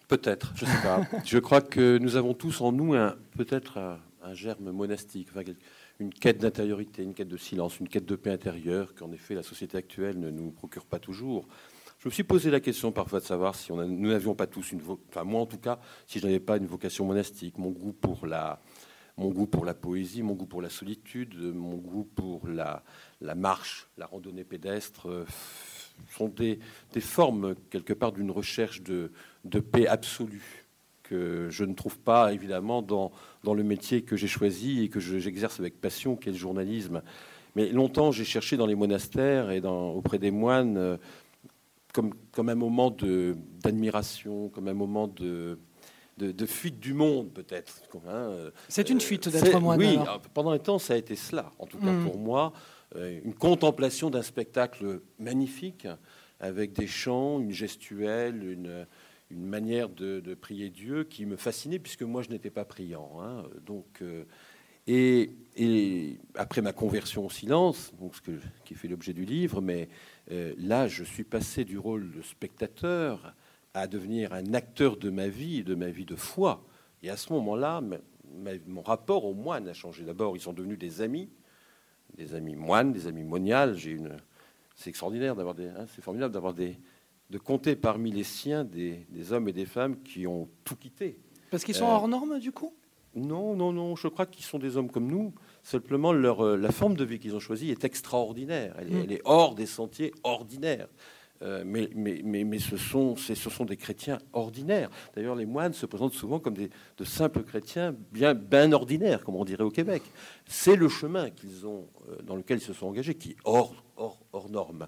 Peut-être, 0.08 0.54
je 0.56 0.66
ne 0.66 0.70
sais 0.70 0.82
pas. 0.82 1.02
je 1.26 1.38
crois 1.38 1.62
que 1.62 1.98
nous 1.98 2.16
avons 2.16 2.34
tous 2.34 2.62
en 2.62 2.72
nous 2.72 2.94
peut-être 3.38 3.78
un, 3.78 4.34
germe 4.34 4.72
monastique, 4.72 5.30
une 6.00 6.14
quête 6.14 6.40
d'intériorité, 6.40 7.04
une 7.04 7.14
quête 7.14 7.30
de 7.30 7.38
silence, 7.38 7.80
une 7.80 7.88
quête 7.88 8.06
de 8.06 8.16
paix 8.16 8.32
intérieure 8.32 8.94
qu'en 8.96 9.12
effet 9.14 9.36
la 9.36 9.44
société 9.44 9.78
actuelle 9.78 10.20
ne 10.20 10.30
nous 10.30 10.52
procure 10.52 10.86
pas 10.86 11.00
toujours. 11.00 11.48
Je 12.08 12.10
me 12.10 12.14
suis 12.14 12.24
posé 12.24 12.50
la 12.50 12.62
question 12.62 12.94
parfois 12.94 13.20
de 13.20 13.26
savoir 13.26 13.54
si 13.54 13.70
on 13.70 13.86
nous 13.86 14.08
n'avions 14.08 14.34
pas 14.34 14.48
tous 14.48 14.72
une, 14.72 14.80
enfin 15.10 15.26
moi 15.26 15.42
en 15.42 15.46
tout 15.46 15.58
cas, 15.58 15.78
si 16.06 16.20
je 16.20 16.26
n'avais 16.26 16.40
pas 16.40 16.56
une 16.56 16.66
vocation 16.66 17.04
monastique, 17.04 17.58
mon 17.58 17.70
goût 17.70 17.92
pour 17.92 18.26
la, 18.26 18.62
mon 19.18 19.28
goût 19.28 19.46
pour 19.46 19.66
la 19.66 19.74
poésie, 19.74 20.24
mon 20.24 20.34
goût 20.34 20.46
pour 20.46 20.62
la 20.62 20.70
solitude, 20.70 21.36
mon 21.38 21.76
goût 21.76 22.06
pour 22.06 22.48
la, 22.48 22.82
marche, 23.36 23.90
la 23.98 24.06
randonnée 24.06 24.46
pédestre, 24.46 25.10
euh, 25.10 25.26
sont 26.10 26.30
des, 26.30 26.62
formes, 27.02 27.56
quelque 27.70 27.92
part, 27.92 28.14
d'une 28.14 28.32
recherche 28.32 28.84
de, 28.84 29.12
paix 29.60 29.86
absolue 29.86 30.66
que 31.04 31.50
je 31.50 31.66
ne 31.66 31.74
trouve 31.74 32.00
pas, 32.00 32.32
évidemment, 32.32 32.82
dans, 32.82 33.12
le 33.44 33.64
métier 33.64 34.04
que 34.04 34.16
j'ai 34.16 34.30
choisi 34.30 34.82
et 34.82 34.88
que 34.88 35.02
j'exerce 35.02 35.60
avec 35.60 35.82
passion, 35.82 36.16
qui 36.16 36.30
est 36.30 36.32
le 36.32 36.38
journalisme. 36.38 37.02
Mais 37.58 37.70
longtemps, 37.70 38.14
j'ai 38.14 38.24
cherché 38.24 38.56
dans 38.56 38.68
les 38.68 38.76
monastères 38.76 39.52
et 39.52 39.60
auprès 39.60 40.20
des 40.20 40.32
moines 40.32 41.00
comme, 41.98 42.14
comme 42.32 42.50
un 42.50 42.56
moment 42.56 42.92
d'admiration, 42.92 44.50
comme 44.50 44.68
un 44.68 44.76
moment 44.76 45.08
de, 45.08 45.58
de, 46.20 46.46
fuite 46.46 46.80
du 46.80 46.94
monde, 46.94 47.34
peut-être. 47.34 47.82
Hein, 48.08 48.52
c'est 48.70 48.92
une 48.92 49.02
fuite 49.02 49.28
d'être 49.30 49.60
moine. 49.60 49.80
Oui, 49.80 49.98
pendant 50.36 50.52
un 50.52 50.60
temps, 50.60 50.78
ça 50.78 50.94
a 50.94 50.98
été 50.98 51.16
cela, 51.16 51.52
en 51.58 51.66
tout 51.66 51.80
cas 51.80 51.92
mm. 51.92 52.04
pour 52.04 52.20
moi. 52.20 52.54
une 52.96 53.34
contemplation 53.34 54.12
d'un 54.12 54.22
spectacle 54.22 55.02
magnifique, 55.18 55.88
avec 56.40 56.74
des 56.74 56.86
chants, 56.86 57.40
une 57.40 57.52
gestuelle, 57.52 58.44
une, 58.48 58.86
une 59.32 59.46
manière 59.48 59.90
de, 59.90 60.36
prier 60.36 60.70
Dieu 60.70 61.04
qui 61.04 61.26
me 61.26 61.36
fascinait, 61.36 61.80
puisque 61.80 62.04
moi, 62.04 62.22
je 62.22 62.30
n'étais 62.30 62.52
pas 62.52 62.64
priant. 62.64 63.10
Hein. 63.20 63.44
donc, 63.66 64.04
euh, 64.04 64.24
et, 64.88 66.20
après 66.36 66.62
ma 66.62 66.72
conversion 66.72 67.26
au 67.26 67.30
silence, 67.30 67.92
donc 68.00 68.14
ce 68.16 68.32
qui 68.64 68.76
fait 68.76 68.88
l'objet 68.88 69.14
du 69.14 69.26
livre, 69.26 69.60
mais 69.62 69.82
euh, 69.84 69.86
là, 70.30 70.88
je 70.88 71.04
suis 71.04 71.24
passé 71.24 71.66
du 71.66 71.78
rôle 71.78 72.12
de 72.12 72.22
spectateur 72.22 73.34
à 73.74 73.88
devenir 73.88 74.34
un 74.34 74.54
acteur 74.54 74.98
de 74.98 75.10
ma 75.10 75.28
vie, 75.28 75.64
de 75.64 75.76
ma 75.76 75.90
vie 75.90 76.06
de 76.06 76.16
foi. 76.16 76.66
Et 77.04 77.10
à 77.10 77.18
ce 77.18 77.32
moment-là, 77.34 77.82
mon 78.68 78.82
rapport 78.82 79.26
aux 79.26 79.34
moines 79.34 79.68
a 79.68 79.74
changé. 79.74 80.04
D'abord, 80.04 80.36
ils 80.36 80.42
sont 80.42 80.54
devenus 80.54 80.80
des 80.80 81.02
amis, 81.02 81.30
des 82.18 82.34
amis 82.34 82.56
moines, 82.56 82.92
des 82.92 83.08
amis 83.08 83.24
moniales. 83.24 83.76
J'ai 83.76 83.92
une, 83.92 84.18
c'est 84.76 84.90
extraordinaire 84.90 85.36
d'avoir 85.36 85.56
des, 85.56 85.68
hein, 85.68 85.86
c'est 85.94 86.04
formidable 86.04 86.34
d'avoir 86.34 86.54
des, 86.54 86.78
de 87.30 87.38
compter 87.38 87.76
parmi 87.76 88.12
les 88.12 88.24
siens 88.24 88.64
des, 88.64 89.06
hommes 89.32 89.48
et 89.48 89.54
des 89.54 89.66
femmes 89.66 90.02
qui 90.02 90.28
ont 90.28 90.50
tout 90.64 90.76
quitté. 90.76 91.20
Parce 91.52 91.64
qu'ils 91.64 91.76
sont 91.76 91.86
euh, 91.86 91.94
hors 91.94 92.08
normes, 92.08 92.40
du 92.40 92.52
coup? 92.52 92.74
Non, 93.16 93.56
non, 93.56 93.72
non. 93.72 93.96
Je 93.96 94.08
crois 94.08 94.26
qu'ils 94.26 94.46
sont 94.46 94.60
des 94.60 94.78
hommes 94.78 94.90
comme 94.90 95.08
nous. 95.08 95.34
Simplement, 95.68 96.14
leur, 96.14 96.46
euh, 96.46 96.56
la 96.56 96.72
forme 96.72 96.96
de 96.96 97.04
vie 97.04 97.20
qu'ils 97.20 97.36
ont 97.36 97.42
choisie 97.42 97.72
est 97.72 97.84
extraordinaire. 97.84 98.74
Elle, 98.80 99.12
est, 99.12 99.18
mm. 99.18 99.22
hors 99.26 99.54
des 99.54 99.66
sentiers 99.66 100.14
ordinaires. 100.24 100.88
Euh, 101.42 101.64
mais, 101.66 101.90
mais, 101.94 102.22
mais, 102.24 102.46
mais, 102.46 102.58
ce, 102.58 102.78
sont, 102.78 103.18
ce 103.18 103.36
sont 103.36 103.66
des 103.66 103.76
chrétiens 103.76 104.18
ordinaires. 104.32 104.90
D'ailleurs, 105.14 105.36
les 105.36 105.46
moines 105.46 105.74
se 105.74 105.86
présentent 105.86 106.14
souvent 106.14 106.40
comme 106.40 106.54
des, 106.54 106.70
de 106.98 107.04
simples 107.04 107.44
chrétiens 107.44 107.94
bien, 108.14 108.34
bien 108.34 108.72
ordinaires, 108.72 109.26
comme 109.26 109.36
on 109.36 109.44
dirait 109.44 109.66
au 109.66 109.70
Québec. 109.70 110.04
C'est 110.46 110.78
le 110.78 110.88
chemin 110.88 111.32
qu'ils 111.32 111.68
ont, 111.68 111.86
dans 112.24 112.38
lequel 112.38 112.60
ils 112.60 112.64
se 112.64 112.72
sont 112.72 112.88
engagés, 112.88 113.16
qui 113.16 113.32
est 113.32 113.38
hors, 113.44 113.84
hors, 113.98 114.20
hors 114.32 114.50
norme. 114.50 114.88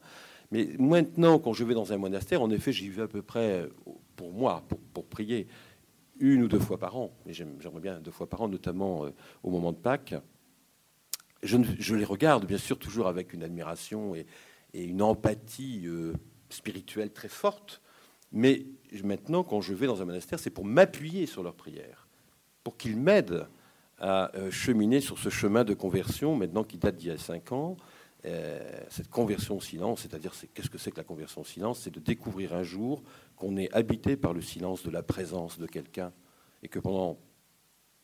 Mais 0.50 0.70
maintenant, 0.80 1.40
quand 1.40 1.52
je 1.52 1.66
vais 1.66 1.74
dans 1.74 1.92
un 1.92 1.98
monastère, 1.98 2.42
en 2.42 2.50
effet, 2.52 2.72
j'y 2.72 2.88
vais 2.88 3.02
à 3.02 3.08
peu 3.10 3.22
près, 3.22 3.68
pour 4.16 4.32
moi, 4.32 4.64
pour, 4.94 5.04
prier, 5.04 5.46
une 6.22 6.44
ou 6.44 6.48
deux 6.48 6.60
fois 6.60 6.78
par 6.78 6.96
an. 6.96 7.12
Mais 7.26 7.34
j'aimerais 7.34 7.82
bien 7.82 8.00
deux 8.00 8.12
fois 8.12 8.28
par 8.28 8.44
an, 8.44 8.48
notamment 8.48 9.04
euh, 9.04 9.10
au 9.44 9.50
moment 9.50 9.74
de 9.74 9.78
Pâques. 9.78 10.16
Je, 11.42 11.96
les 11.96 12.06
regarde, 12.06 12.46
bien 12.46 12.58
sûr, 12.58 12.78
toujours 12.78 13.08
avec 13.08 13.34
une 13.34 13.44
admiration 13.44 14.16
et, 14.16 14.26
une 14.74 15.02
empathie 15.02 15.84
euh, 15.86 16.14
spirituelle 16.50 17.12
très 17.12 17.28
forte. 17.28 17.82
Mais 18.32 18.66
maintenant, 19.04 19.44
quand 19.44 19.62
je 19.62 19.74
vais 19.74 19.88
dans 19.88 20.02
un 20.02 20.06
monastère, 20.06 20.40
c'est 20.40 20.52
pour 20.52 20.66
m'appuyer 20.66 21.26
sur 21.26 21.42
leurs 21.42 21.56
prières, 21.56 22.08
pour 22.64 22.78
qu'ils 22.78 22.98
m'aident 22.98 23.48
à 23.98 24.36
euh, 24.36 24.52
cheminer 24.52 25.02
sur 25.02 25.18
ce 25.18 25.30
chemin 25.30 25.64
de 25.64 25.74
conversion, 25.74 26.36
maintenant 26.36 26.64
qui 26.64 26.78
date 26.78 26.98
d'il 26.98 27.08
y 27.08 27.12
a 27.12 27.18
cinq 27.18 27.52
ans, 27.52 27.78
euh, 28.26 28.60
cette 28.90 29.10
conversion 29.10 29.58
au 29.58 29.62
silence, 29.62 30.02
c'est-à-dire 30.02 30.34
qu'est-ce 30.54 30.70
que 30.70 30.78
c'est 30.78 30.92
que 30.92 30.98
la 30.98 31.04
conversion 31.04 31.42
au 31.42 31.46
silence? 31.46 31.80
C'est 31.80 31.94
de 31.94 32.02
découvrir 32.02 32.54
un 32.54 32.64
jour 32.64 33.02
qu'on 33.38 33.56
est 33.56 33.72
habité 33.74 34.18
par 34.18 34.34
le 34.34 34.42
silence 34.42 34.84
de 34.84 34.92
la 34.92 35.04
présence 35.04 35.58
de 35.58 35.66
quelqu'un 35.66 36.12
et 36.62 36.68
que 36.68 36.80
pendant 36.80 37.18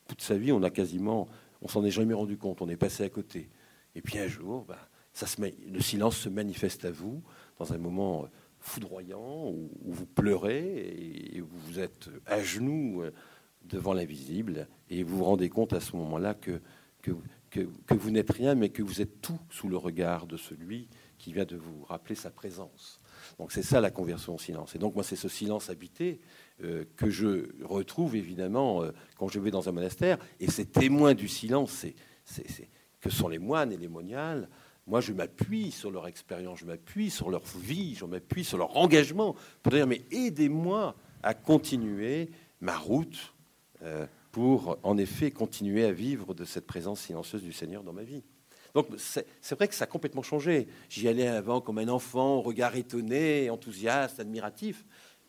toute 0.08 0.22
sa 0.22 0.36
vie, 0.36 0.52
on 0.52 0.62
a 0.62 0.70
quasiment, 0.70 1.28
on 1.66 1.68
s'en 1.68 1.84
est 1.84 1.90
jamais 1.90 2.14
rendu 2.14 2.38
compte, 2.38 2.62
on 2.62 2.68
est 2.68 2.76
passé 2.76 3.02
à 3.02 3.08
côté. 3.08 3.50
Et 3.96 4.00
puis 4.00 4.20
un 4.20 4.28
jour, 4.28 4.68
se 5.12 5.24
le 5.40 5.80
silence 5.80 6.16
se 6.16 6.28
manifeste 6.28 6.84
à 6.84 6.92
vous 6.92 7.24
dans 7.58 7.72
un 7.72 7.78
moment 7.78 8.28
foudroyant 8.60 9.48
où, 9.48 9.68
vous 9.82 10.06
pleurez 10.06 11.34
et 11.34 11.40
vous 11.40 11.80
êtes 11.80 12.08
à 12.24 12.40
genoux 12.40 13.02
euh, 13.02 13.10
devant 13.64 13.94
l'invisible 13.94 14.68
et 14.90 15.02
vous 15.02 15.18
vous 15.18 15.24
rendez 15.24 15.48
compte 15.48 15.72
à 15.72 15.80
ce 15.80 15.96
moment-là 15.96 16.34
que, 16.34 16.60
que 17.02 17.10
que, 17.86 17.94
vous 17.94 18.10
n'êtes 18.10 18.30
rien, 18.30 18.54
mais 18.54 18.68
que 18.68 18.82
vous 18.82 19.00
êtes 19.00 19.20
tout 19.20 19.38
sous 19.50 19.68
le 19.68 19.76
regard 19.76 20.26
de 20.26 20.36
celui 20.36 20.88
qui 21.18 21.32
vient 21.32 21.44
de 21.44 21.56
vous 21.56 21.84
rappeler 21.84 22.14
sa 22.14 22.30
présence. 22.30 23.00
Donc 23.38 23.52
c'est 23.52 23.62
ça 23.62 23.80
la 23.80 23.90
conversion 23.90 24.34
au 24.34 24.38
silence. 24.38 24.74
Et 24.74 24.78
donc 24.78 24.94
moi 24.94 25.04
c'est 25.04 25.16
ce 25.16 25.28
silence 25.28 25.70
habité 25.70 26.20
euh, 26.20 26.24
que 26.96 27.10
je 27.10 27.48
retrouve 27.64 28.16
évidemment 28.16 28.82
euh, 28.82 28.92
quand 29.16 29.28
je 29.28 29.38
vais 29.40 29.50
dans 29.50 29.68
un 29.68 29.72
monastère. 29.72 30.18
Et 30.40 30.50
ces 30.50 30.66
témoins 30.66 31.14
du 31.14 31.28
silence, 31.28 31.84
c'est, 32.24 32.68
que 33.00 33.10
sont 33.10 33.28
les 33.28 33.38
moines 33.38 33.72
et 33.72 33.76
les 33.76 33.88
moniales. 33.88 34.48
Moi 34.86 35.00
je 35.00 35.12
m'appuie 35.12 35.70
sur 35.70 35.90
leur 35.90 36.06
expérience, 36.06 36.60
je 36.60 36.66
m'appuie 36.66 37.10
sur 37.10 37.30
leur 37.30 37.42
vie, 37.56 37.94
je 37.94 38.04
m'appuie 38.04 38.44
sur 38.44 38.58
leur 38.58 38.76
engagement 38.76 39.34
pour 39.62 39.72
dire 39.72 39.86
mais 39.86 40.02
aidez-moi 40.10 40.94
à 41.22 41.34
continuer 41.34 42.30
ma 42.60 42.76
route. 42.76 43.34
Euh, 43.82 44.06
pour 44.36 44.78
en 44.82 44.98
effet 44.98 45.30
continuer 45.30 45.86
à 45.86 45.92
vivre 45.92 46.34
de 46.34 46.44
cette 46.44 46.66
présence 46.66 47.00
silencieuse 47.00 47.42
du 47.42 47.54
Seigneur 47.54 47.82
dans 47.82 47.94
ma 47.94 48.02
vie. 48.02 48.22
Donc 48.74 48.88
c'est 48.98 49.54
vrai 49.54 49.66
que 49.66 49.74
ça 49.74 49.84
a 49.84 49.86
complètement 49.86 50.20
changé. 50.22 50.68
J'y 50.90 51.08
allais 51.08 51.26
avant 51.26 51.62
comme 51.62 51.78
un 51.78 51.88
enfant, 51.88 52.42
regard 52.42 52.76
étonné, 52.76 53.48
enthousiaste, 53.48 54.20
admiratif. 54.20 54.84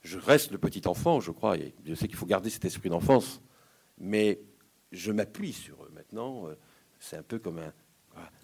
Je 0.08 0.20
reste 0.20 0.52
le 0.52 0.58
petit 0.58 0.88
enfant, 0.88 1.20
je 1.20 1.32
crois, 1.32 1.58
et 1.58 1.76
je 1.86 1.94
sais 1.94 2.08
qu'il 2.08 2.16
faut 2.16 2.26
garder 2.26 2.50
cet 2.50 2.64
esprit 2.64 2.90
d'enfance, 2.90 3.42
mais 3.98 4.40
je 4.94 5.12
m'appuie 5.12 5.52
sur 5.52 5.84
eux 5.84 5.92
maintenant. 5.94 6.46
C'est 6.98 7.18
un 7.18 7.24
peu 7.24 7.40
comme 7.40 7.60
un, 7.60 7.74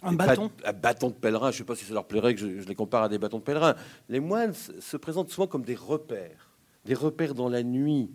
un 0.02 0.12
bâton 0.12 0.52
Un 0.66 0.74
bâton 0.74 1.08
de 1.08 1.14
pèlerin. 1.14 1.52
Je 1.52 1.56
ne 1.56 1.58
sais 1.60 1.64
pas 1.64 1.76
si 1.78 1.86
ça 1.86 1.94
leur 1.94 2.06
plairait 2.06 2.36
que 2.36 2.42
je, 2.42 2.60
je, 2.60 2.68
les 2.68 2.76
compare 2.76 3.04
à 3.04 3.10
des 3.10 3.18
bâtons 3.18 3.40
de 3.40 3.44
pèlerin. 3.44 3.76
Les 4.10 4.20
moines 4.20 4.54
se 4.54 4.98
présentent 4.98 5.30
souvent 5.30 5.48
comme 5.48 5.64
des 5.64 5.76
repères, 5.76 6.52
des 6.84 6.96
repères 6.96 7.34
dans 7.34 7.48
la 7.48 7.64
nuit, 7.64 8.12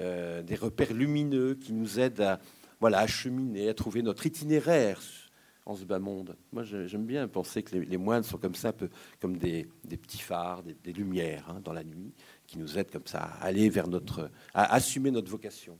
euh, 0.00 0.42
des 0.42 0.56
repères 0.56 0.94
lumineux 0.94 1.54
qui 1.54 1.74
nous 1.74 2.00
aident 2.00 2.22
à, 2.22 2.40
voilà, 2.80 3.00
à 3.00 3.06
cheminer, 3.06 3.68
à 3.68 3.74
trouver 3.74 4.02
notre 4.02 4.24
itinéraire 4.26 5.00
en 5.66 5.74
ce 5.74 5.84
bas 5.84 5.98
monde. 5.98 6.36
Moi, 6.52 6.62
j'aime 6.62 7.04
bien 7.04 7.26
penser 7.28 7.62
que 7.62 7.76
les, 7.76 7.96
moines 7.96 8.22
sont 8.22 8.38
comme 8.38 8.54
ça, 8.54 8.68
un 8.68 8.72
peu 8.72 8.88
comme 9.20 9.36
des, 9.36 9.66
petits 9.88 10.20
phares, 10.20 10.62
des, 10.62 10.92
lumières 10.92 11.48
hein, 11.50 11.60
dans 11.64 11.72
la 11.72 11.82
nuit, 11.82 12.14
qui 12.56 12.62
nous 12.62 12.78
aident 12.78 12.90
comme 12.90 13.06
ça 13.06 13.18
à 13.18 13.46
aller 13.46 13.68
vers 13.68 13.88
notre, 13.88 14.30
à 14.54 14.74
assumer 14.74 15.10
notre 15.10 15.30
vocation. 15.30 15.78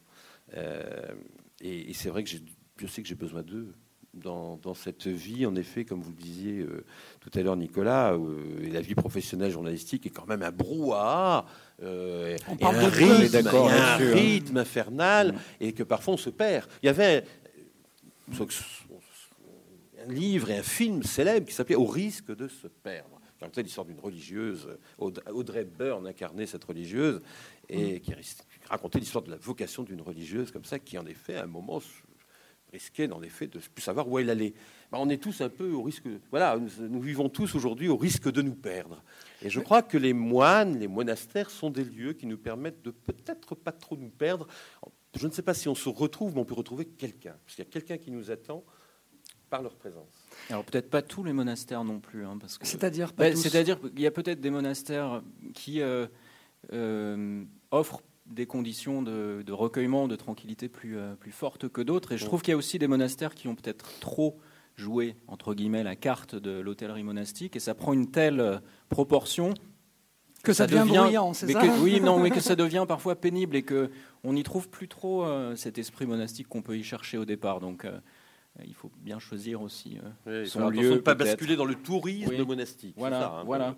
Euh, 0.54 1.14
et, 1.61 1.92
c'est 1.95 2.11
vrai 2.11 2.23
que 2.23 2.30
je 2.30 2.87
sais 2.87 3.02
que 3.02 3.09
j'ai 3.09 3.14
besoin 3.14 3.42
d'eux 3.42 3.73
dans, 4.14 4.75
cette 4.75 5.06
vie, 5.06 5.45
en 5.45 5.54
effet, 5.56 5.85
comme 5.85 6.00
vous 6.00 6.11
le 6.11 6.16
disiez 6.16 6.61
euh, 6.61 6.85
tout 7.21 7.30
à 7.35 7.42
l'heure, 7.42 7.56
Nicolas, 7.56 8.14
euh, 8.14 8.71
la 8.73 8.80
vie 8.80 8.95
professionnelle 8.95 9.50
journalistique 9.50 10.06
est 10.06 10.11
quand 10.11 10.26
même 10.26 10.42
un 10.42 10.50
brouhaha, 10.50 11.45
euh, 11.83 12.37
un, 12.62 12.88
rythme, 12.88 13.47
un 13.47 13.97
rythme 13.97 14.56
infernal, 14.56 15.33
mm. 15.33 15.38
et 15.61 15.73
que 15.73 15.83
parfois 15.83 16.14
on 16.14 16.18
se 16.18 16.30
perd. 16.30 16.66
Il 16.83 16.87
y 16.87 16.88
avait 16.88 17.25
un, 18.33 18.47
un 20.09 20.12
livre 20.12 20.50
et 20.50 20.59
un 20.59 20.62
film 20.62 21.02
célèbre 21.02 21.47
qui 21.47 21.54
s'appelait 21.54 21.76
Au 21.76 21.87
risque 21.87 22.35
de 22.35 22.49
se 22.49 22.68
perdre 22.68 23.15
qui 23.37 23.45
racontait 23.45 23.62
l'histoire 23.62 23.87
d'une 23.87 24.00
religieuse, 24.00 24.69
Audrey 24.99 25.64
Byrne 25.64 26.07
incarnait 26.07 26.47
cette 26.47 26.64
religieuse, 26.64 27.21
et 27.69 27.97
mm. 27.97 28.00
qui 28.00 28.12
racontait 28.69 28.99
l'histoire 28.99 29.25
de 29.25 29.31
la 29.31 29.37
vocation 29.37 29.83
d'une 29.83 30.00
religieuse 30.00 30.50
comme 30.50 30.64
ça, 30.64 30.78
qui 30.78 30.99
en 30.99 31.07
effet, 31.07 31.37
à 31.37 31.45
un 31.45 31.47
moment, 31.47 31.81
risquait 32.73 33.11
en 33.12 33.23
effet 33.23 33.47
de 33.47 33.59
ne 33.59 33.62
plus 33.62 33.83
savoir 33.83 34.09
où 34.09 34.19
elle 34.19 34.31
allait. 34.31 34.55
Ben, 34.90 34.99
on 34.99 35.09
est 35.09 35.23
tous 35.23 35.40
un 35.40 35.49
peu 35.49 35.73
au 35.73 35.83
risque. 35.83 36.05
Voilà, 36.31 36.59
nous, 36.59 37.00
vivons 37.00 37.28
tous 37.28 37.55
aujourd'hui 37.55 37.88
au 37.88 37.97
risque 37.97 38.31
de 38.31 38.43
nous 38.43 38.55
perdre. 38.55 39.02
Et 39.43 39.50
je 39.50 39.61
crois 39.61 39.83
que 39.83 39.99
les 39.99 40.12
moines, 40.12 40.78
les 40.78 40.88
monastères 40.88 41.50
sont 41.50 41.71
des 41.71 41.85
lieux 41.85 42.12
qui 42.12 42.26
nous 42.26 42.38
permettent 42.38 42.83
de 42.83 42.90
peut-être 42.90 43.55
pas 43.55 43.73
trop 43.73 43.97
nous 43.97 44.11
perdre. 44.11 44.47
Je 45.14 45.26
ne 45.26 45.33
sais 45.33 45.43
pas 45.43 45.55
si 45.55 45.69
on 45.69 45.75
se 45.75 45.88
retrouve, 45.88 46.35
mais 46.35 46.40
on 46.40 46.45
peut 46.45 46.55
retrouver 46.55 46.87
quelqu'un, 46.87 47.37
parce 47.45 47.57
qu'il 47.57 47.64
y 47.64 47.69
a 47.69 47.71
quelqu'un 47.71 47.99
qui 47.99 48.11
nous 48.11 48.31
attend 48.31 48.64
par 49.49 49.62
leur 49.62 49.76
présence. 49.76 50.25
Alors 50.50 50.64
peut-être 50.64 50.90
pas 50.90 51.02
tous 51.02 51.25
les 51.25 51.33
monastères 51.33 51.85
non 51.85 52.00
plus, 52.00 52.25
hein, 52.25 52.37
parce 52.40 52.59
que. 52.59 52.66
C'est-à-dire 52.66 53.12
ben, 53.16 53.37
C'est-à-dire 53.37 53.81
qu'il 53.81 54.00
y 54.00 54.07
a 54.07 54.11
peut-être 54.11 54.40
des 54.40 54.50
monastères 54.50 55.23
qui 55.55 55.81
euh, 55.81 56.07
euh, 56.73 57.45
offrent 57.71 58.02
des 58.26 58.47
conditions 58.47 59.02
de, 59.02 59.45
recueillement, 59.52 60.09
de 60.09 60.16
tranquillité 60.16 60.69
plus, 60.69 60.99
euh, 60.99 61.14
plus 61.14 61.33
fortes 61.33 61.69
que 61.69 61.81
d'autres. 61.81 62.12
Et 62.12 62.19
je 62.19 62.25
trouve 62.25 62.43
qu'il 62.43 62.52
y 62.52 62.55
a 62.55 62.57
aussi 62.57 62.78
des 62.78 62.88
monastères 62.88 63.35
qui 63.35 63.49
ont 63.49 63.55
peut-être 63.55 63.87
trop 64.00 64.38
joué, 64.75 65.16
entre 65.28 65.55
guillemets, 65.55 65.85
la 65.85 65.97
carte 65.97 66.35
de 66.35 66.61
l'hôtellerie 66.61 67.05
monastique. 67.05 67.57
Et 67.57 67.61
ça 67.61 67.75
prend 67.75 67.93
une 67.93 68.11
telle 68.11 68.61
proportion 68.88 69.55
que 70.47 70.52
ça, 70.52 70.66
devient 70.66 70.85
bruyant, 70.87 71.35
c'est 71.35 71.50
ça 71.50 71.61
Oui, 71.81 72.00
non, 72.00 72.21
mais 72.21 72.31
que 72.31 72.40
ça 72.40 72.55
devient 72.55 72.85
parfois 72.87 73.16
pénible 73.16 73.57
et 73.57 73.62
que 73.62 73.90
on 74.23 74.33
n'y 74.33 74.43
trouve 74.43 74.69
plus 74.69 74.88
trop 74.88 75.25
euh, 75.25 75.57
cet 75.57 75.78
esprit 75.78 76.07
monastique 76.07 76.49
qu'on 76.49 76.62
peut 76.62 76.76
y 76.76 76.85
chercher 76.85 77.19
au 77.19 77.25
départ. 77.25 77.61
Donc, 77.61 77.87
il 78.65 78.75
faut 78.75 78.91
bien 79.03 79.19
choisir 79.19 79.61
aussi 79.61 79.99
euh, 80.27 80.45
son 80.47 80.69
lieu. 80.69 80.95
Ne 80.95 80.97
pas 80.97 81.15
basculer 81.15 81.57
dans 81.57 81.65
le 81.65 81.75
tourisme 81.75 82.45
monastique. 82.45 82.95
Voilà, 82.97 83.39
hein. 83.39 83.43
voilà. 83.45 83.75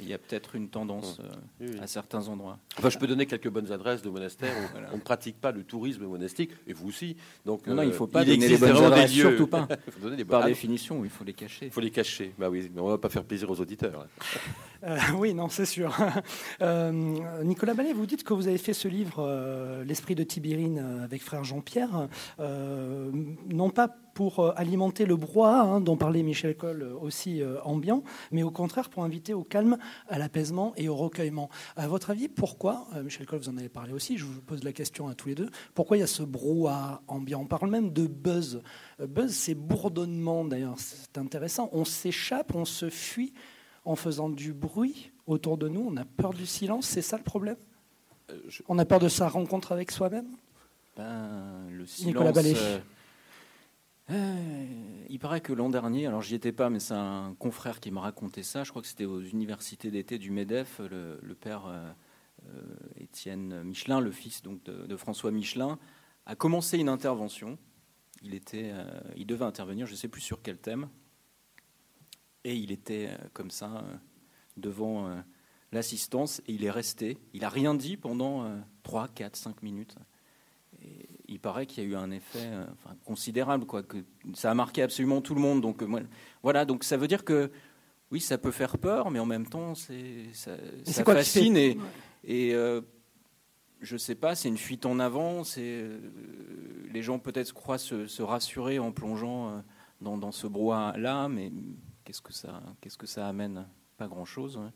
Il 0.00 0.08
y 0.08 0.14
a 0.14 0.18
peut-être 0.18 0.54
une 0.54 0.68
tendance 0.68 1.20
euh, 1.60 1.82
à 1.82 1.86
certains 1.86 2.28
endroits. 2.28 2.58
Enfin, 2.78 2.90
je 2.90 2.98
peux 2.98 3.06
donner 3.06 3.26
quelques 3.26 3.50
bonnes 3.50 3.72
adresses 3.72 4.02
de 4.02 4.10
monastères 4.10 4.54
où 4.56 4.78
on 4.92 4.96
ne 4.96 5.02
pratique 5.02 5.40
pas 5.40 5.52
le 5.52 5.64
tourisme 5.64 6.06
monastique, 6.06 6.50
et 6.66 6.72
vous 6.72 6.88
aussi. 6.88 7.16
Donc, 7.44 7.66
non, 7.66 7.82
il 7.82 7.88
ne 7.88 7.92
faut 7.92 8.06
pas 8.06 8.24
donner 8.24 8.48
les 8.48 8.58
bonnes 8.58 8.76
adresses, 8.76 9.12
surtout 9.12 9.46
pas. 9.46 9.68
Par 10.28 10.44
définition, 10.44 11.04
il 11.04 11.10
faut 11.10 11.24
les 11.24 11.34
cacher. 11.34 11.66
Il 11.66 11.72
faut 11.72 11.80
les 11.80 11.90
cacher. 11.90 12.32
Bah 12.38 12.48
oui, 12.48 12.70
mais 12.74 12.80
on 12.80 12.86
ne 12.86 12.90
va 12.92 12.98
pas 12.98 13.08
faire 13.08 13.24
plaisir 13.24 13.50
aux 13.50 13.60
auditeurs. 13.60 14.06
oui, 15.16 15.34
non, 15.34 15.48
c'est 15.48 15.66
sûr. 15.66 15.96
Nicolas 16.60 17.74
Ballet, 17.74 17.92
vous 17.92 18.06
dites 18.06 18.24
que 18.24 18.34
vous 18.34 18.48
avez 18.48 18.58
fait 18.58 18.72
ce 18.72 18.88
livre, 18.88 19.82
L'esprit 19.84 20.14
de 20.14 20.22
Tibérine, 20.22 21.02
avec 21.04 21.22
frère 21.22 21.44
Jean-Pierre, 21.44 22.08
non 22.38 23.70
pas 23.70 23.88
pour 24.18 24.40
euh, 24.40 24.52
alimenter 24.56 25.06
le 25.06 25.14
brouhaha 25.14 25.60
hein, 25.60 25.80
dont 25.80 25.96
parlait 25.96 26.24
Michel 26.24 26.56
Coll 26.56 26.82
euh, 26.82 26.94
aussi 27.00 27.40
euh, 27.40 27.62
ambiant, 27.62 28.02
mais 28.32 28.42
au 28.42 28.50
contraire 28.50 28.90
pour 28.90 29.04
inviter 29.04 29.32
au 29.32 29.44
calme, 29.44 29.78
à 30.08 30.18
l'apaisement 30.18 30.72
et 30.76 30.88
au 30.88 30.96
recueillement. 30.96 31.48
À 31.76 31.86
votre 31.86 32.10
avis, 32.10 32.26
pourquoi, 32.26 32.88
Michel 33.04 33.26
Coll, 33.26 33.38
vous 33.38 33.48
en 33.48 33.56
avez 33.56 33.68
parlé 33.68 33.92
aussi, 33.92 34.18
je 34.18 34.24
vous 34.24 34.40
pose 34.40 34.64
la 34.64 34.72
question 34.72 35.06
à 35.06 35.14
tous 35.14 35.28
les 35.28 35.36
deux, 35.36 35.48
pourquoi 35.72 35.98
il 35.98 36.00
y 36.00 36.02
a 36.02 36.08
ce 36.08 36.24
brouhaha 36.24 37.00
ambiant? 37.06 37.42
On 37.42 37.46
parle 37.46 37.70
même 37.70 37.92
de 37.92 38.08
buzz. 38.08 38.60
Buzz, 38.98 39.30
c'est 39.30 39.54
bourdonnement 39.54 40.44
d'ailleurs, 40.44 40.74
c'est 40.78 41.16
intéressant. 41.16 41.70
On 41.72 41.84
s'échappe, 41.84 42.56
on 42.56 42.64
se 42.64 42.90
fuit 42.90 43.32
en 43.88 43.96
faisant 43.96 44.28
du 44.28 44.52
bruit 44.52 45.12
autour 45.26 45.56
de 45.56 45.66
nous, 45.66 45.80
on 45.80 45.96
a 45.96 46.04
peur 46.04 46.34
du 46.34 46.44
silence, 46.44 46.86
c'est 46.86 47.00
ça 47.00 47.16
le 47.16 47.22
problème 47.22 47.56
On 48.68 48.78
a 48.78 48.84
peur 48.84 48.98
de 48.98 49.08
sa 49.08 49.28
rencontre 49.28 49.72
avec 49.72 49.90
soi-même 49.90 50.28
ben, 50.94 51.68
le 51.70 51.86
silence, 51.86 52.36
euh, 54.10 54.66
il 55.08 55.18
paraît 55.18 55.40
que 55.40 55.52
l'an 55.52 55.68
dernier, 55.68 56.06
alors 56.06 56.22
j'y 56.22 56.34
étais 56.34 56.52
pas, 56.52 56.70
mais 56.70 56.80
c'est 56.80 56.94
un 56.94 57.34
confrère 57.38 57.78
qui 57.78 57.90
m'a 57.90 58.00
raconté 58.00 58.42
ça. 58.42 58.64
Je 58.64 58.70
crois 58.70 58.82
que 58.82 58.88
c'était 58.88 59.04
aux 59.04 59.20
universités 59.20 59.90
d'été 59.90 60.18
du 60.18 60.30
Medef, 60.30 60.80
le, 60.80 61.34
père 61.34 61.66
euh, 61.66 61.90
euh, 62.48 62.62
Étienne 62.96 63.62
Michelin, 63.62 64.00
le 64.00 64.10
fils 64.10 64.42
donc 64.42 64.62
de, 64.64 64.96
François 64.96 65.30
Michelin, 65.30 65.78
a 66.26 66.34
commencé 66.34 66.78
une 66.78 66.88
intervention. 66.88 67.58
Il 68.22 68.34
était, 68.34 68.72
il 69.16 69.26
devait 69.26 69.44
intervenir, 69.44 69.86
je 69.86 69.92
ne 69.92 69.96
sais 69.96 70.08
plus 70.08 70.22
sur 70.22 70.42
quel 70.42 70.58
thème, 70.58 70.88
et 72.44 72.54
il 72.54 72.72
était 72.72 73.10
comme 73.32 73.50
ça 73.50 73.84
devant 74.56 75.10
l'assistance 75.72 76.40
et 76.46 76.52
il 76.52 76.64
est 76.64 76.70
resté. 76.70 77.18
Il 77.34 77.44
a 77.44 77.48
rien 77.48 77.74
dit 77.74 77.96
pendant 77.96 78.50
3, 78.82 79.08
4, 79.08 79.36
5 79.36 79.62
minutes. 79.62 79.96
Et 80.82 81.08
il 81.28 81.40
paraît 81.40 81.66
qu'il 81.66 81.84
y 81.84 81.86
a 81.86 81.90
eu 81.90 81.96
un 81.96 82.10
effet 82.10 82.44
euh, 82.44 82.64
considérable, 83.04 83.66
quoi, 83.66 83.82
que 83.82 83.98
ça 84.34 84.50
a 84.50 84.54
marqué 84.54 84.82
absolument 84.82 85.20
tout 85.20 85.34
le 85.34 85.40
monde. 85.40 85.60
Donc 85.60 85.82
euh, 85.82 86.06
voilà, 86.42 86.64
donc 86.64 86.84
ça 86.84 86.96
veut 86.96 87.08
dire 87.08 87.24
que 87.24 87.50
oui, 88.10 88.20
ça 88.20 88.38
peut 88.38 88.50
faire 88.50 88.78
peur, 88.78 89.10
mais 89.10 89.18
en 89.18 89.26
même 89.26 89.46
temps, 89.46 89.74
c'est 89.74 90.26
ça, 90.32 90.56
ça 90.84 91.04
fascine 91.04 91.56
et, 91.56 91.76
et 92.24 92.54
euh, 92.54 92.80
je 93.80 93.96
sais 93.96 94.14
pas, 94.14 94.34
c'est 94.34 94.48
une 94.48 94.56
fuite 94.58 94.86
en 94.86 94.98
avant. 94.98 95.44
C'est 95.44 95.84
les 96.90 97.02
gens 97.02 97.18
peut-être 97.18 97.52
croient 97.52 97.78
se, 97.78 98.22
rassurer 98.22 98.78
en 98.78 98.92
plongeant 98.92 99.62
dans, 100.00 100.32
ce 100.32 100.46
brouhaha-là, 100.46 101.28
mais 101.28 101.52
qu'est-ce 102.08 102.22
que 102.22 102.32
ça, 102.32 102.62
qu'est-ce 102.80 102.96
que 102.96 103.06
ça 103.06 103.28
amène? 103.28 103.66
Pas 103.98 104.08
grand-chose. 104.08 104.56
Hein. 104.56 104.72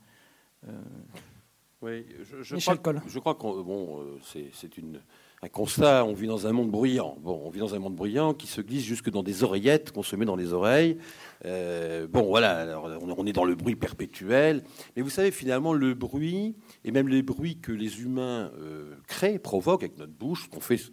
Oui, 1.81 2.07
je, 2.21 2.43
je 2.43 2.57
crois, 2.57 2.95
je 3.07 3.19
crois 3.19 3.35
que 3.35 3.63
bon, 3.63 4.19
c'est 4.23 4.77
une 4.77 5.01
un 5.45 5.49
constat, 5.49 6.05
on 6.05 6.13
vit 6.13 6.29
dans 6.29 6.47
un 6.47 6.53
monde 6.53 6.71
bruyant. 6.71 7.17
Bon, 7.21 7.43
on 7.45 7.51
vit 7.51 7.59
dans 7.59 7.75
un 7.75 7.81
monde 7.81 7.97
bruyant 7.97 8.33
qui 8.33 8.47
se 8.47 8.61
glisse 8.61 8.85
jusque 8.85 9.11
dans 9.11 9.25
des 9.25 9.43
oreillettes 9.43 9.91
qu'on 9.91 10.05
se 10.05 10.15
met 10.15 10.25
dans 10.25 10.37
les 10.37 10.53
oreilles. 10.53 10.99
Euh, 11.47 12.07
bon, 12.07 12.23
voilà, 12.23 12.59
alors, 12.59 12.89
on 13.03 13.27
est 13.27 13.33
dans 13.33 13.45
le 13.45 13.57
bruit 13.57 13.75
perpétuel. 13.75 14.63
Mais 14.95 15.03
vous 15.03 15.11
savez, 15.11 15.33
finalement, 15.33 15.73
le 15.73 15.95
bruit, 15.95 16.55
et 16.85 16.93
même 16.93 17.09
les 17.09 17.23
bruits 17.23 17.59
que 17.59 17.73
les 17.73 18.03
humains 18.03 18.53
euh, 18.61 18.95
créent, 19.09 19.41
provoquent 19.41 19.83
avec 19.83 19.99
notre 19.99 20.13
bouche, 20.13 20.49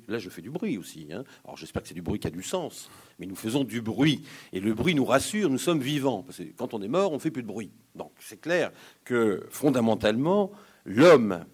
là 0.07 0.17
je 0.17 0.31
fais 0.31 0.41
du 0.41 0.49
bruit 0.49 0.79
aussi. 0.79 1.07
Hein. 1.13 1.23
Alors 1.45 1.55
j'espère 1.55 1.83
que 1.83 1.87
c'est 1.87 1.93
du 1.93 2.01
bruit 2.01 2.19
qui 2.19 2.25
a 2.25 2.31
du 2.31 2.41
sens, 2.41 2.89
mais 3.19 3.27
nous 3.27 3.35
faisons 3.35 3.63
du 3.63 3.83
bruit. 3.83 4.23
Et 4.51 4.59
le 4.59 4.73
bruit 4.73 4.95
nous 4.95 5.05
rassure, 5.05 5.51
nous 5.51 5.59
sommes 5.59 5.79
vivants. 5.79 6.23
Parce 6.23 6.39
que 6.39 6.43
quand 6.57 6.73
on 6.73 6.81
est 6.81 6.87
mort, 6.87 7.11
on 7.11 7.15
ne 7.15 7.19
fait 7.19 7.29
plus 7.29 7.43
de 7.43 7.47
bruit. 7.47 7.69
Donc 7.93 8.13
c'est 8.19 8.41
clair 8.41 8.71
que 9.03 9.45
fondamentalement, 9.51 10.49
l'homme 10.85 11.45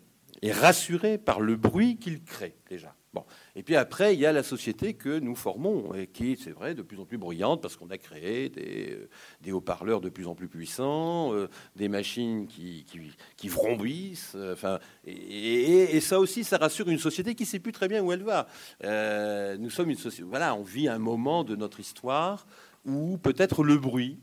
est 0.47 0.51
rassuré 0.51 1.17
par 1.17 1.39
le 1.39 1.55
bruit 1.55 1.97
qu'il 1.97 2.23
crée 2.23 2.55
déjà. 2.69 2.95
Bon. 3.15 3.23
Et 3.55 3.63
puis 3.63 3.77
après, 3.77 4.13
il 4.13 4.19
y 4.19 4.25
a 4.25 4.33
la 4.33 4.43
société 4.43 4.93
que 4.93 5.19
nous 5.19 5.35
formons 5.35 5.93
et 5.93 6.07
qui, 6.07 6.35
c'est 6.35 6.51
vrai, 6.51 6.75
de 6.75 6.81
plus 6.81 6.99
en 6.99 7.05
plus 7.05 7.17
bruyante 7.17 7.62
parce 7.62 7.77
qu'on 7.77 7.89
a 7.89 7.97
créé 7.97 8.49
des, 8.49 9.08
des 9.39 9.53
haut-parleurs 9.53 10.01
de 10.01 10.10
plus 10.10 10.27
en 10.27 10.36
plus 10.36 10.49
puissants, 10.49 11.34
euh, 11.34 11.47
des 11.77 11.88
machines 11.88 12.45
qui, 12.45 12.84
qui, 12.84 12.99
qui 13.38 13.47
vrombissent. 13.47 14.34
Euh, 14.36 14.77
et, 15.05 15.95
et, 15.95 16.01
ça 16.01 16.19
aussi, 16.19 16.43
ça 16.43 16.58
rassure 16.58 16.89
une 16.89 16.99
société 16.99 17.36
qui 17.36 17.43
ne 17.43 17.47
sait 17.47 17.60
plus 17.60 17.71
très 17.71 17.88
bien 17.88 18.03
où 18.03 18.12
elle 18.12 18.23
va. 18.23 18.47
Euh, 18.84 19.55
nous 19.58 19.69
sommes 19.69 19.91
une 19.91 19.97
société. 19.97 20.27
Voilà, 20.27 20.53
on 20.53 20.63
vit 20.63 20.89
un 20.89 20.99
moment 20.99 21.45
de 21.45 21.55
notre 21.55 21.79
histoire 21.79 22.45
où 22.84 23.17
peut-être 23.17 23.63
le 23.63 23.77
bruit 23.77 24.19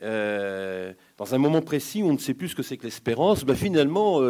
dans 0.00 1.34
un 1.34 1.38
moment 1.38 1.60
précis 1.60 2.04
où 2.04 2.06
on 2.06 2.12
ne 2.12 2.18
sait 2.18 2.34
plus 2.34 2.50
ce 2.50 2.54
que 2.54 2.62
c'est 2.62 2.76
que 2.76 2.84
l'espérance, 2.84 3.42
ben 3.44 3.56
finalement, 3.56 4.20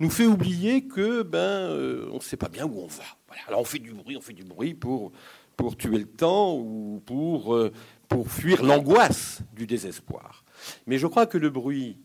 nous 0.00 0.10
fait 0.10 0.26
oublier 0.26 0.86
que 0.86 1.22
ben 1.22 1.38
euh, 1.38 2.08
on 2.10 2.16
ne 2.16 2.20
sait 2.20 2.36
pas 2.36 2.48
bien 2.48 2.66
où 2.66 2.80
on 2.80 2.86
va. 2.86 3.04
Alors 3.48 3.60
on 3.60 3.64
fait 3.64 3.78
du 3.78 3.92
bruit, 3.92 4.16
on 4.16 4.20
fait 4.20 4.32
du 4.32 4.44
bruit 4.44 4.74
pour, 4.74 5.12
pour 5.56 5.76
tuer 5.76 5.98
le 5.98 6.06
temps 6.06 6.56
ou 6.56 7.02
pour, 7.04 7.54
euh, 7.54 7.72
pour 8.08 8.30
fuir 8.30 8.62
l'angoisse 8.62 9.42
du 9.54 9.66
désespoir. 9.66 10.44
Mais 10.86 10.98
je 10.98 11.06
crois 11.06 11.26
que 11.26 11.38
le 11.38 11.50
bruit, 11.50 11.98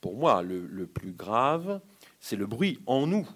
pour 0.00 0.16
moi, 0.16 0.42
le, 0.42 0.86
plus 0.86 1.12
grave, 1.12 1.80
c'est 2.20 2.36
le 2.36 2.46
bruit 2.46 2.80
en 2.86 3.06
nous. 3.06 3.28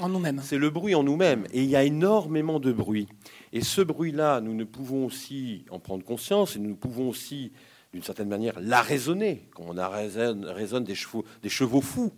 En 0.00 0.08
nous-mêmes. 0.08 0.40
C'est 0.42 0.56
le 0.56 0.70
bruit 0.70 0.94
en 0.94 1.02
nous-mêmes. 1.02 1.44
Et 1.52 1.62
il 1.62 1.68
y 1.68 1.76
a 1.76 1.84
énormément 1.84 2.58
de 2.58 2.72
bruit. 2.72 3.06
Et 3.52 3.60
ce 3.60 3.82
bruit-là, 3.82 4.40
nous 4.40 4.54
ne 4.54 4.64
pouvons 4.64 5.04
aussi 5.04 5.66
en 5.70 5.78
prendre 5.78 6.04
conscience 6.04 6.56
et 6.56 6.58
nous 6.58 6.74
pouvons 6.74 7.10
aussi, 7.10 7.52
d'une 7.92 8.02
certaine 8.02 8.28
manière, 8.28 8.58
la 8.60 8.80
raisonner, 8.80 9.50
comme 9.54 9.66
on 9.66 9.90
raisonne, 9.90 10.84
des, 10.84 10.94
chevaux, 10.94 11.24
des 11.42 11.50
chevaux 11.50 11.82
fous 11.82 12.12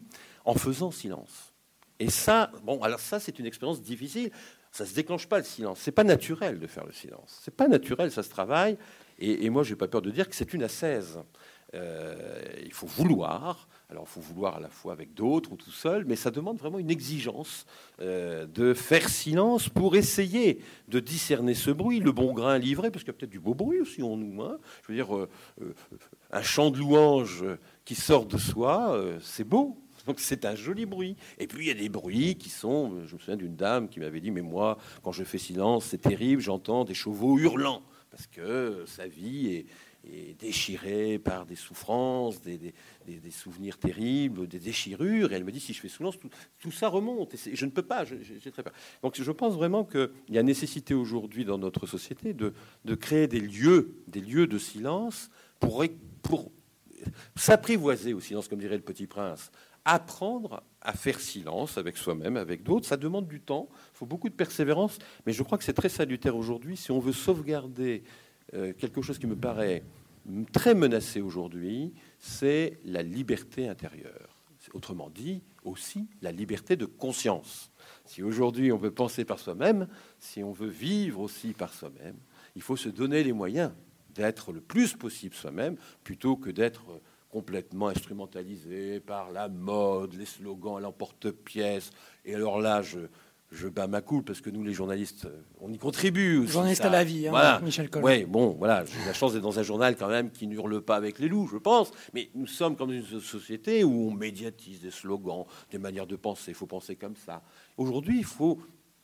en 0.51 0.55
faisant 0.55 0.91
silence. 0.91 1.55
Et 2.01 2.11
ça, 2.11 2.51
bon, 2.65 2.83
alors 2.83 2.99
ça, 2.99 3.21
c'est 3.21 3.39
une 3.39 3.47
expérience 3.47 3.81
difficile. 3.81 4.33
Ça 4.73 4.85
se 4.85 4.95
déclenche 4.95 5.29
pas 5.29 5.39
le 5.39 5.45
silence. 5.45 5.79
C'est 5.81 5.93
pas 5.93 6.03
naturel 6.03 6.59
de 6.59 6.67
faire 6.67 6.85
le 6.85 6.93
silence. 6.93 7.41
C'est 7.43 7.55
pas 7.55 7.69
naturel, 7.69 8.11
ça 8.11 8.25
se 8.25 8.31
travaille. 8.31 8.77
Et, 9.21 9.45
et 9.45 9.51
moi, 9.51 9.63
j'ai 9.63 9.77
pas 9.77 9.87
peur 9.87 10.03
de 10.03 10.11
dire 10.11 10.29
que 10.29 10.35
c'est 10.35 10.53
une 10.53 10.65
assaise. 10.65 11.21
Euh, 11.75 12.41
il 12.65 12.73
faut 12.73 12.87
vouloir. 12.87 13.69
Alors, 13.91 14.05
il 14.09 14.11
faut 14.11 14.21
vouloir 14.21 14.57
à 14.57 14.61
la 14.61 14.69
fois 14.69 14.93
avec 14.93 15.15
d'autres 15.15 15.53
ou 15.53 15.57
tout 15.57 15.71
seul, 15.71 16.05
mais 16.05 16.17
ça 16.17 16.31
demande 16.31 16.59
vraiment 16.59 16.79
une 16.79 16.91
exigence 16.91 17.65
euh, 18.01 18.47
de 18.47 18.75
faire 18.75 19.09
silence 19.09 19.69
pour 19.69 19.95
essayer 19.95 20.61
de 20.89 20.99
discerner 20.99 21.55
ce 21.55 21.71
bruit, 21.71 22.01
le 22.01 22.13
bon 22.13 22.33
grain 22.33 22.59
livré, 22.59 22.91
parce 22.91 23.05
qu'il 23.05 23.13
y 23.13 23.17
a 23.17 23.19
peut-être 23.19 23.31
du 23.31 23.41
beau 23.41 23.55
bruit 23.55 23.81
aussi 23.81 24.03
en 24.03 24.17
nous. 24.17 24.43
Hein. 24.43 24.59
Je 24.83 24.89
veux 24.89 24.95
dire, 24.97 25.17
euh, 25.17 25.29
un 26.33 26.43
chant 26.43 26.71
de 26.71 26.79
louange 26.79 27.45
qui 27.85 27.95
sort 27.95 28.27
de 28.27 28.39
soi, 28.39 29.01
c'est 29.21 29.45
beau. 29.45 29.77
Donc 30.11 30.19
c'est 30.19 30.45
un 30.45 30.57
joli 30.57 30.87
bruit. 30.87 31.15
Et 31.39 31.47
puis 31.47 31.67
il 31.67 31.69
y 31.69 31.71
a 31.71 31.81
des 31.81 31.89
bruits 31.89 32.35
qui 32.35 32.49
sont, 32.49 33.07
je 33.07 33.15
me 33.15 33.21
souviens 33.21 33.37
d'une 33.37 33.55
dame 33.55 33.89
qui 33.89 34.01
m'avait 34.01 34.21
dit, 34.21 34.33
mais 34.33 34.41
moi, 34.41 34.77
quand 35.05 35.13
je 35.13 35.23
fais 35.23 35.39
silence, 35.39 35.85
c'est 35.85 36.01
terrible, 36.01 36.43
j'entends 36.43 36.85
des 36.85 36.95
chevaux 36.95 37.39
hurlant, 37.39 37.81
parce 38.11 38.27
que 38.27 38.83
sa 38.89 39.07
vie 39.07 39.55
est, 39.55 39.67
déchirée 40.41 41.21
par 41.21 41.47
des 41.47 41.55
souffrances, 41.55 42.41
des, 42.41 42.73
souvenirs 43.31 43.79
terribles, 43.79 44.49
des 44.49 44.59
déchirures. 44.59 45.31
Et 45.31 45.37
elle 45.37 45.45
me 45.45 45.53
dit, 45.53 45.61
si 45.61 45.75
je 45.75 45.81
fais 45.81 45.89
silence, 45.89 46.17
tout, 46.59 46.73
ça 46.73 46.89
remonte. 46.89 47.35
Et 47.35 47.55
je 47.55 47.67
ne 47.67 47.71
peux 47.71 47.83
pas, 47.83 48.05
j'ai 48.05 48.51
très 48.51 48.65
peur. 48.65 48.73
Donc 49.03 49.15
je 49.15 49.31
pense 49.31 49.55
vraiment 49.55 49.85
qu'il 49.85 50.11
y 50.31 50.39
a 50.39 50.43
nécessité 50.43 50.93
aujourd'hui 50.93 51.45
dans 51.45 51.59
notre 51.59 51.87
société 51.87 52.35
de, 52.35 52.53
créer 52.97 53.29
des 53.29 53.41
lieux, 53.41 54.03
des 54.09 54.23
lieux 54.23 54.49
de 54.49 54.59
silence 54.59 55.31
pour, 55.61 55.85
pour 56.23 56.51
s'apprivoiser 57.37 58.15
au 58.15 58.21
silence, 58.21 58.49
comme 58.49 58.59
dirait 58.59 58.77
le 58.77 58.83
petit 58.83 59.07
prince, 59.07 59.51
apprendre 59.91 60.63
à 60.81 60.93
faire 60.93 61.21
silence 61.21 61.77
avec 61.77 61.97
soi-même, 61.97 62.37
avec 62.37 62.63
d'autres. 62.63 62.87
Ça 62.87 62.97
demande 62.97 63.27
du 63.27 63.41
temps, 63.41 63.69
il 63.95 63.99
faut 63.99 64.07
beaucoup 64.07 64.29
de 64.29 64.35
persévérance, 64.35 64.99
mais 65.27 65.33
je 65.33 65.43
crois 65.43 65.59
que 65.59 65.65
c'est 65.65 65.73
très 65.73 65.89
salutaire 65.89 66.37
aujourd'hui 66.37 66.77
si 66.77 66.91
on 66.93 67.01
veut 67.01 67.13
sauvegarder 67.13 68.05
euh, 68.55 68.73
quelque 68.73 69.03
chose 69.03 69.19
qui 69.19 69.27
me 69.27 69.37
paraît 69.37 69.83
très 70.53 70.75
menacé 70.75 71.21
aujourd'hui, 71.21 71.93
c'est 72.19 72.79
la 72.85 73.03
liberté 73.03 73.69
intérieure. 73.69 74.37
Autrement 74.75 75.11
dit, 75.11 75.43
aussi 75.65 76.07
la 76.23 76.31
liberté 76.31 76.77
de 76.77 76.87
conscience. 76.87 77.71
Si 78.05 78.23
aujourd'hui 78.23 78.71
on 78.71 78.77
veut 78.77 78.93
penser 78.93 79.25
par 79.25 79.39
soi-même, 79.39 79.89
si 80.19 80.45
on 80.45 80.53
veut 80.53 80.69
vivre 80.69 81.21
aussi 81.21 81.53
par 81.53 81.75
soi-même, 81.75 82.17
il 82.55 82.63
faut 82.63 82.77
se 82.77 82.89
donner 82.89 83.25
les 83.25 83.33
moyens 83.33 83.73
d'être 84.15 84.53
le 84.53 84.61
plus 84.61 84.95
possible 84.95 85.35
soi-même 85.35 85.77
plutôt 86.05 86.37
que 86.37 86.51
d'être 86.51 87.01
complètement 87.31 87.89
instrumentalisé 87.89 89.01
par 89.01 89.31
la 89.31 89.49
mode, 89.49 90.15
les 90.15 90.27
slogans 90.27 90.77
à 90.77 90.81
l'emporte-pièce. 90.81 91.91
Et 92.25 92.35
alors 92.35 92.61
là, 92.61 92.83
je, 92.83 92.99
je 93.51 93.69
bats 93.69 93.87
ma 93.87 94.01
coule 94.01 94.23
parce 94.23 94.41
que 94.41 94.51
nous, 94.51 94.63
les 94.63 94.73
journalistes, 94.73 95.27
euh, 95.27 95.41
on 95.61 95.73
y 95.73 95.79
contribue. 95.79 96.39
Aussi, 96.39 96.53
Journaliste 96.53 96.85
à 96.85 96.91
la 96.91 97.05
vie, 97.05 97.29
hein, 97.29 97.61
Michel 97.61 97.91
Coll. 97.91 98.05
Oui, 98.05 98.25
bon, 98.25 98.57
voilà, 98.59 98.85
j'ai 98.85 99.05
la 99.07 99.13
chance 99.13 99.33
d'être 99.33 99.43
dans 99.43 99.59
un 99.59 99.63
journal 99.63 99.97
quand 99.97 100.09
même 100.09 100.31
qui 100.31 100.47
n'hurle 100.47 100.81
pas 100.83 100.97
avec 100.97 101.19
les 101.19 101.29
loups, 101.29 101.49
je 101.49 101.57
pense. 101.57 101.93
Mais 102.15 102.31
nous 102.35 102.47
sommes 102.47 102.77
comme 102.77 102.93
une 102.93 103.05
société 103.21 103.85
où 103.85 104.09
on 104.09 104.11
médiatise 104.13 104.81
des 104.81 104.91
slogans, 104.91 105.45
des 105.71 105.79
manières 105.79 106.07
de 106.07 106.17
penser. 106.17 106.53
Il 106.53 106.55
faut 106.55 106.67
penser 106.67 106.97
comme 106.97 107.17
ça. 107.17 107.43
Aujourd'hui, 107.77 108.19
il 108.19 108.25
faut 108.25 108.59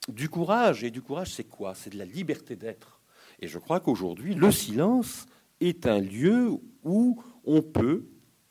du 0.08 0.28
courage. 0.28 0.84
Et 0.84 0.90
du 0.90 1.02
courage, 1.02 1.32
c'est 1.34 1.44
quoi? 1.44 1.74
C'est 1.74 1.90
de 1.90 1.98
la 1.98 2.04
liberté 2.04 2.56
d'être. 2.56 3.00
Et 3.40 3.48
je 3.48 3.58
crois 3.58 3.80
qu'aujourd'hui, 3.80 4.34
le 4.34 4.50
silence 4.50 5.26
est 5.60 5.86
un 5.86 6.00
lieu 6.00 6.50
où 6.84 7.22
on 7.44 7.62
peut 7.62 8.04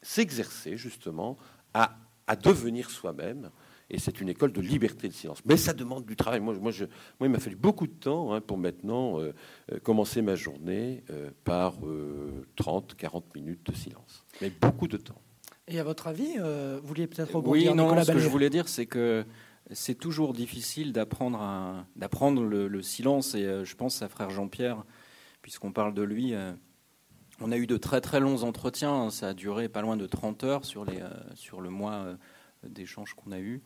s'exercer 0.06 0.78
justement 0.78 1.38
à, 1.74 1.98
à 2.28 2.36
devenir 2.36 2.90
soi-même 2.90 3.50
et 3.90 4.00
c'est 4.00 4.20
une 4.20 4.30
école 4.30 4.52
de 4.52 4.62
liberté 4.62 5.08
de 5.08 5.14
silence. 5.14 5.40
Mais 5.46 5.58
ça 5.58 5.74
demande 5.74 6.06
du 6.06 6.16
travail. 6.16 6.40
Moi, 6.40 6.56
moi, 6.56 6.72
je, 6.72 6.86
moi 7.20 7.28
il 7.28 7.30
m'a 7.30 7.40
fallu 7.40 7.56
beaucoup 7.56 7.88
de 7.88 7.94
temps 7.94 8.34
hein, 8.34 8.42
pour 8.42 8.58
maintenant 8.58 9.20
euh, 9.20 9.34
euh, 9.72 9.80
commencer 9.80 10.22
ma 10.22 10.36
journée 10.36 11.04
euh, 11.12 11.30
par 11.44 11.76
30, 12.56 12.96
40 12.96 13.36
minutes 13.36 13.66
de 13.66 13.76
silence. 13.76 14.26
Mais 14.42 14.50
beaucoup 14.50 14.88
de 14.88 14.98
temps. 14.98 15.22
Et 15.68 15.80
à 15.80 15.84
votre 15.84 16.08
avis, 16.08 16.38
vous 16.38 16.88
vouliez 16.88 17.08
peut-être 17.08 17.36
rebondir 17.36 17.72
Oui, 17.72 17.78
non, 17.78 18.04
ce 18.04 18.12
que 18.12 18.20
je 18.20 18.30
voulais 18.30 18.52
dire, 18.52 18.68
c'est 18.68 18.86
que 18.86 19.26
c'est 19.72 19.96
toujours 19.96 20.34
difficile 20.34 20.94
d'apprendre, 20.94 21.86
d'apprendre 21.96 22.44
le, 22.44 22.82
silence. 22.84 23.34
Et 23.34 23.66
je 23.66 23.76
pense 23.76 24.04
à 24.04 24.08
frère 24.08 24.30
Jean-Pierre, 24.30 24.84
puisqu'on 25.42 25.72
parle 25.72 25.96
de 25.96 26.04
lui. 26.04 26.36
On 27.42 27.52
a 27.52 27.58
eu 27.58 27.68
de 27.68 27.78
très 27.78 28.02
très 28.02 28.20
longs 28.20 28.44
entretiens. 28.44 29.10
Ça 29.10 29.30
a 29.30 29.34
duré 29.34 29.70
pas 29.70 29.82
loin 29.82 29.98
de 29.98 30.06
30 30.06 30.44
heures 30.44 30.66
sur, 30.66 30.86
les, 30.86 31.00
sur 31.36 31.62
le 31.62 31.70
mois 31.70 32.16
d'échanges 32.64 33.14
qu'on 33.14 33.32
a 33.32 33.40
eu. 33.40 33.62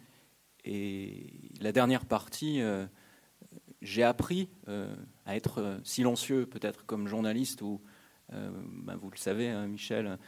Et 0.65 1.27
la 1.62 1.71
dernière 1.71 2.05
partie, 2.05 2.62
euh, 2.62 2.86
j'ai 3.82 4.03
appris 4.03 4.49
euh, 4.67 4.93
à 5.25 5.36
être 5.36 5.79
silencieux, 5.84 6.45
peut-être 6.45 6.86
comme 6.86 7.08
journaliste, 7.08 7.62
ou 7.62 7.82
ben, 8.32 8.95
vous 8.95 9.10
le 9.10 9.17
savez, 9.17 9.49
hein, 9.49 9.65
Michel, 9.65 10.19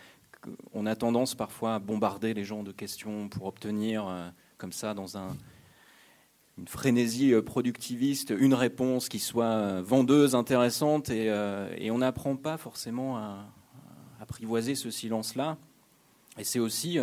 on 0.73 0.87
a 0.87 0.95
tendance 0.95 1.35
parfois 1.35 1.75
à 1.75 1.79
bombarder 1.79 2.33
les 2.33 2.43
gens 2.43 2.63
de 2.63 2.71
questions 2.71 3.29
pour 3.29 3.45
obtenir, 3.45 4.33
comme 4.57 4.71
ça, 4.71 4.95
dans 4.95 5.19
un, 5.19 5.37
une 6.57 6.67
frénésie 6.67 7.33
productiviste, 7.45 8.33
une 8.37 8.53
réponse 8.53 9.09
qui 9.09 9.19
soit 9.19 9.81
vendeuse, 9.81 10.35
intéressante, 10.35 11.09
et, 11.09 11.27
et 11.77 11.91
on 11.91 11.99
n'apprend 11.99 12.35
pas 12.35 12.57
forcément 12.57 13.17
à, 13.17 13.47
apprivoiser 14.19 14.75
ce 14.75 14.91
silence-là. 14.91 15.57
Et 16.37 16.43
c'est 16.43 16.59
aussi 16.59 16.99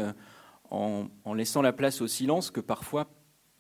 en, 0.70 1.34
laissant 1.34 1.62
la 1.62 1.72
place 1.72 2.00
au 2.00 2.06
silence 2.06 2.50
que 2.50 2.61
parfois 2.61 3.08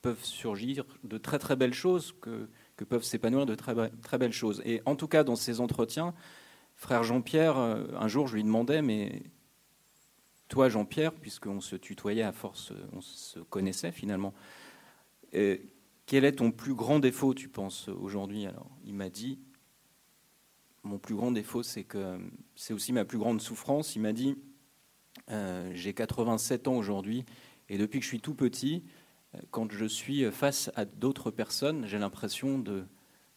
peuvent 0.02 0.24
surgir 0.24 0.84
de 1.04 1.18
très 1.18 1.38
très 1.38 1.56
belles 1.56 1.74
choses, 1.74 2.14
que, 2.20 2.48
peuvent 2.84 3.02
s'épanouir 3.02 3.46
de 3.46 3.54
très, 3.54 3.74
très 4.02 4.18
belles 4.18 4.32
choses. 4.32 4.62
Et 4.64 4.82
en 4.86 4.94
tout 4.94 5.08
cas, 5.08 5.24
dans 5.24 5.36
ces 5.36 5.60
entretiens, 5.60 6.14
frère 6.76 7.02
Jean-Pierre, 7.02 7.58
euh, 7.58 7.86
un 7.98 8.06
jour, 8.08 8.28
je 8.28 8.36
lui 8.36 8.44
demandais, 8.44 8.82
mais 8.82 9.22
toi, 10.48 10.68
Jean-Pierre, 10.68 11.12
puisqu'on 11.12 11.60
se 11.60 11.76
tutoyait 11.76 12.22
à 12.22 12.32
force, 12.32 12.72
on 12.92 13.00
se 13.00 13.40
connaissait 13.40 13.90
finalement, 13.90 14.32
euh, 15.34 15.56
quel 16.08 16.24
est 16.24 16.36
ton 16.36 16.50
plus 16.50 16.74
grand 16.74 17.00
défaut, 17.00 17.34
tu 17.34 17.50
penses, 17.50 17.88
aujourd'hui? 17.88 18.46
Alors, 18.46 18.70
il 18.82 18.94
m'a 18.94 19.10
dit, 19.10 19.38
mon 20.82 20.98
plus 20.98 21.14
grand 21.14 21.30
défaut, 21.30 21.62
c'est 21.62 21.84
que 21.84 22.18
c'est 22.56 22.72
aussi 22.72 22.94
ma 22.94 23.04
plus 23.04 23.18
grande 23.18 23.42
souffrance. 23.42 23.94
Il 23.94 24.00
m'a 24.00 24.14
dit, 24.14 24.34
euh, 25.30 25.70
j'ai 25.74 25.92
87 25.92 26.66
ans 26.66 26.76
aujourd'hui, 26.76 27.26
et 27.68 27.76
depuis 27.76 27.98
que 27.98 28.04
je 28.04 28.08
suis 28.08 28.20
tout 28.20 28.34
petit, 28.34 28.84
quand 29.50 29.70
je 29.70 29.84
suis 29.84 30.24
face 30.32 30.70
à 30.76 30.86
d'autres 30.86 31.30
personnes, 31.30 31.86
j'ai 31.86 31.98
l'impression 31.98 32.58
de 32.58 32.86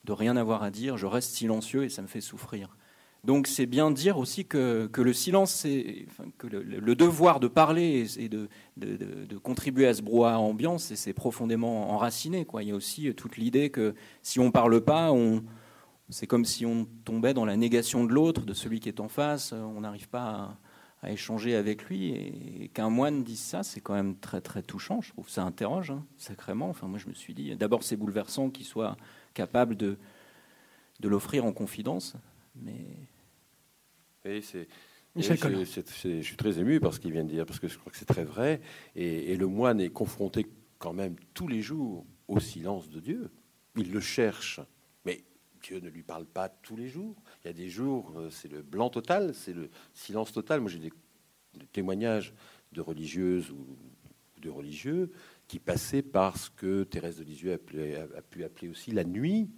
rien 0.07 0.37
avoir 0.37 0.63
à 0.63 0.71
dire, 0.71 0.95
je 0.95 1.07
reste 1.07 1.35
silencieux 1.35 1.83
et 1.83 1.89
ça 1.89 2.01
me 2.01 2.07
fait 2.07 2.21
souffrir. 2.21 2.77
Donc 3.23 3.45
c'est 3.45 3.67
bien 3.67 3.91
dire 3.91 4.17
aussi 4.17 4.45
que, 4.45 4.89
le 4.93 5.13
silence, 5.13 5.67
que 6.39 6.47
le, 6.47 6.95
devoir 6.95 7.39
de 7.39 7.47
parler 7.47 8.07
et 8.19 8.29
de, 8.29 8.47
contribuer 9.43 9.87
à 9.87 9.93
ce 9.93 10.01
brouhaha 10.01 10.39
ambiant, 10.39 10.77
c'est 10.77 11.13
profondément 11.13 11.91
enraciné. 11.91 12.47
Il 12.59 12.67
y 12.67 12.71
a 12.71 12.75
aussi 12.75 13.13
toute 13.13 13.37
l'idée 13.37 13.69
que 13.69 13.93
si 14.23 14.39
on 14.39 14.45
ne 14.45 14.49
parle 14.49 14.81
pas, 14.81 15.11
c'est 16.09 16.27
comme 16.27 16.45
si 16.45 16.65
on 16.65 16.85
tombait 17.05 17.33
dans 17.33 17.45
la 17.45 17.57
négation 17.57 18.05
de 18.05 18.11
l'autre, 18.11 18.41
de 18.41 18.53
celui 18.53 18.79
qui 18.79 18.89
est 18.89 18.99
en 18.99 19.07
face, 19.07 19.53
on 19.53 19.81
n'arrive 19.81 20.09
pas 20.09 20.57
à, 21.01 21.07
à 21.07 21.11
échanger 21.11 21.55
avec 21.55 21.85
lui 21.85 22.11
et 22.11 22.71
qu'un 22.73 22.89
moine 22.89 23.23
dise 23.23 23.39
ça, 23.39 23.61
c'est 23.61 23.81
quand 23.81 23.93
même 23.93 24.15
très 24.15 24.41
très 24.41 24.63
touchant. 24.63 25.01
Je 25.01 25.11
trouve 25.11 25.29
ça 25.29 25.43
interroge 25.43 25.91
hein, 25.91 26.03
sacrément. 26.17 26.69
Enfin, 26.69 26.87
moi, 26.87 26.97
je 26.97 27.07
me 27.07 27.13
suis 27.13 27.35
dit, 27.35 27.55
d'abord, 27.55 27.83
c'est 27.83 27.97
bouleversant 27.97 28.49
qu'il 28.49 28.65
soit 28.65 28.97
capable 29.35 29.77
de 29.77 29.97
de 31.01 31.09
l'offrir 31.09 31.45
en 31.45 31.51
confidence, 31.51 32.15
mais. 32.55 32.85
C'est. 34.23 34.67
je, 35.15 35.21
je 35.23 36.21
suis 36.21 36.37
très 36.37 36.59
ému 36.59 36.79
par 36.79 36.93
ce 36.93 36.99
qu'il 36.99 37.11
vient 37.11 37.23
de 37.23 37.29
dire, 37.29 37.45
parce 37.45 37.59
que 37.59 37.67
je 37.67 37.77
crois 37.77 37.91
que 37.91 37.97
c'est 37.97 38.05
très 38.05 38.23
vrai. 38.23 38.61
Et, 38.95 39.31
et, 39.31 39.37
le 39.37 39.47
moine 39.47 39.81
est 39.81 39.89
confronté 39.89 40.47
quand 40.77 40.93
même 40.93 41.15
tous 41.33 41.47
les 41.47 41.61
jours 41.61 42.05
au 42.27 42.39
silence 42.39 42.89
de 42.89 42.99
Dieu. 42.99 43.29
Il 43.75 43.91
le 43.91 43.99
cherche, 43.99 44.59
mais 45.05 45.23
Dieu 45.61 45.79
ne 45.79 45.89
lui 45.89 46.03
parle 46.03 46.25
pas 46.25 46.49
tous 46.49 46.75
les 46.75 46.87
jours. 46.87 47.15
Il 47.43 47.47
y 47.47 47.49
a 47.49 47.53
des 47.53 47.69
jours, 47.69 48.13
euh, 48.17 48.29
c'est 48.29 48.51
le 48.51 48.61
blanc 48.61 48.89
total, 48.89 49.33
c'est 49.33 49.53
le 49.53 49.69
silence 49.93 50.31
total. 50.31 50.59
Moi, 50.59 50.69
j'ai 50.69 50.79
des, 50.79 50.91
témoignages 51.71 52.33
de 52.71 52.81
religieuses 52.81 53.51
ou, 53.51 53.77
de 54.41 54.49
religieux 54.49 55.11
qui 55.47 55.59
passaient 55.59 56.01
par 56.01 56.37
ce 56.37 56.49
que 56.49 56.83
Thérèse 56.83 57.17
de 57.17 57.23
Lisieux 57.23 57.53
a, 57.53 58.21
pu 58.21 58.43
appeler 58.43 58.69
aussi 58.69 58.91
la 58.91 59.03
nuit. 59.03 59.49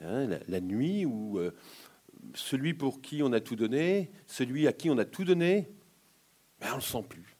Hein, 0.00 0.28
la, 0.46 0.60
nuit 0.60 1.04
où 1.04 1.40
euh, 1.40 1.50
celui 2.34 2.74
pour 2.74 3.00
qui 3.00 3.22
on 3.22 3.32
a 3.32 3.40
tout 3.40 3.56
donné, 3.56 4.10
celui 4.26 4.66
à 4.66 4.72
qui 4.72 4.90
on 4.90 4.98
a 4.98 5.04
tout 5.04 5.24
donné, 5.24 5.68
ben 6.60 6.68
on 6.68 6.72
ne 6.72 6.76
le 6.76 6.82
sent 6.82 7.04
plus. 7.08 7.36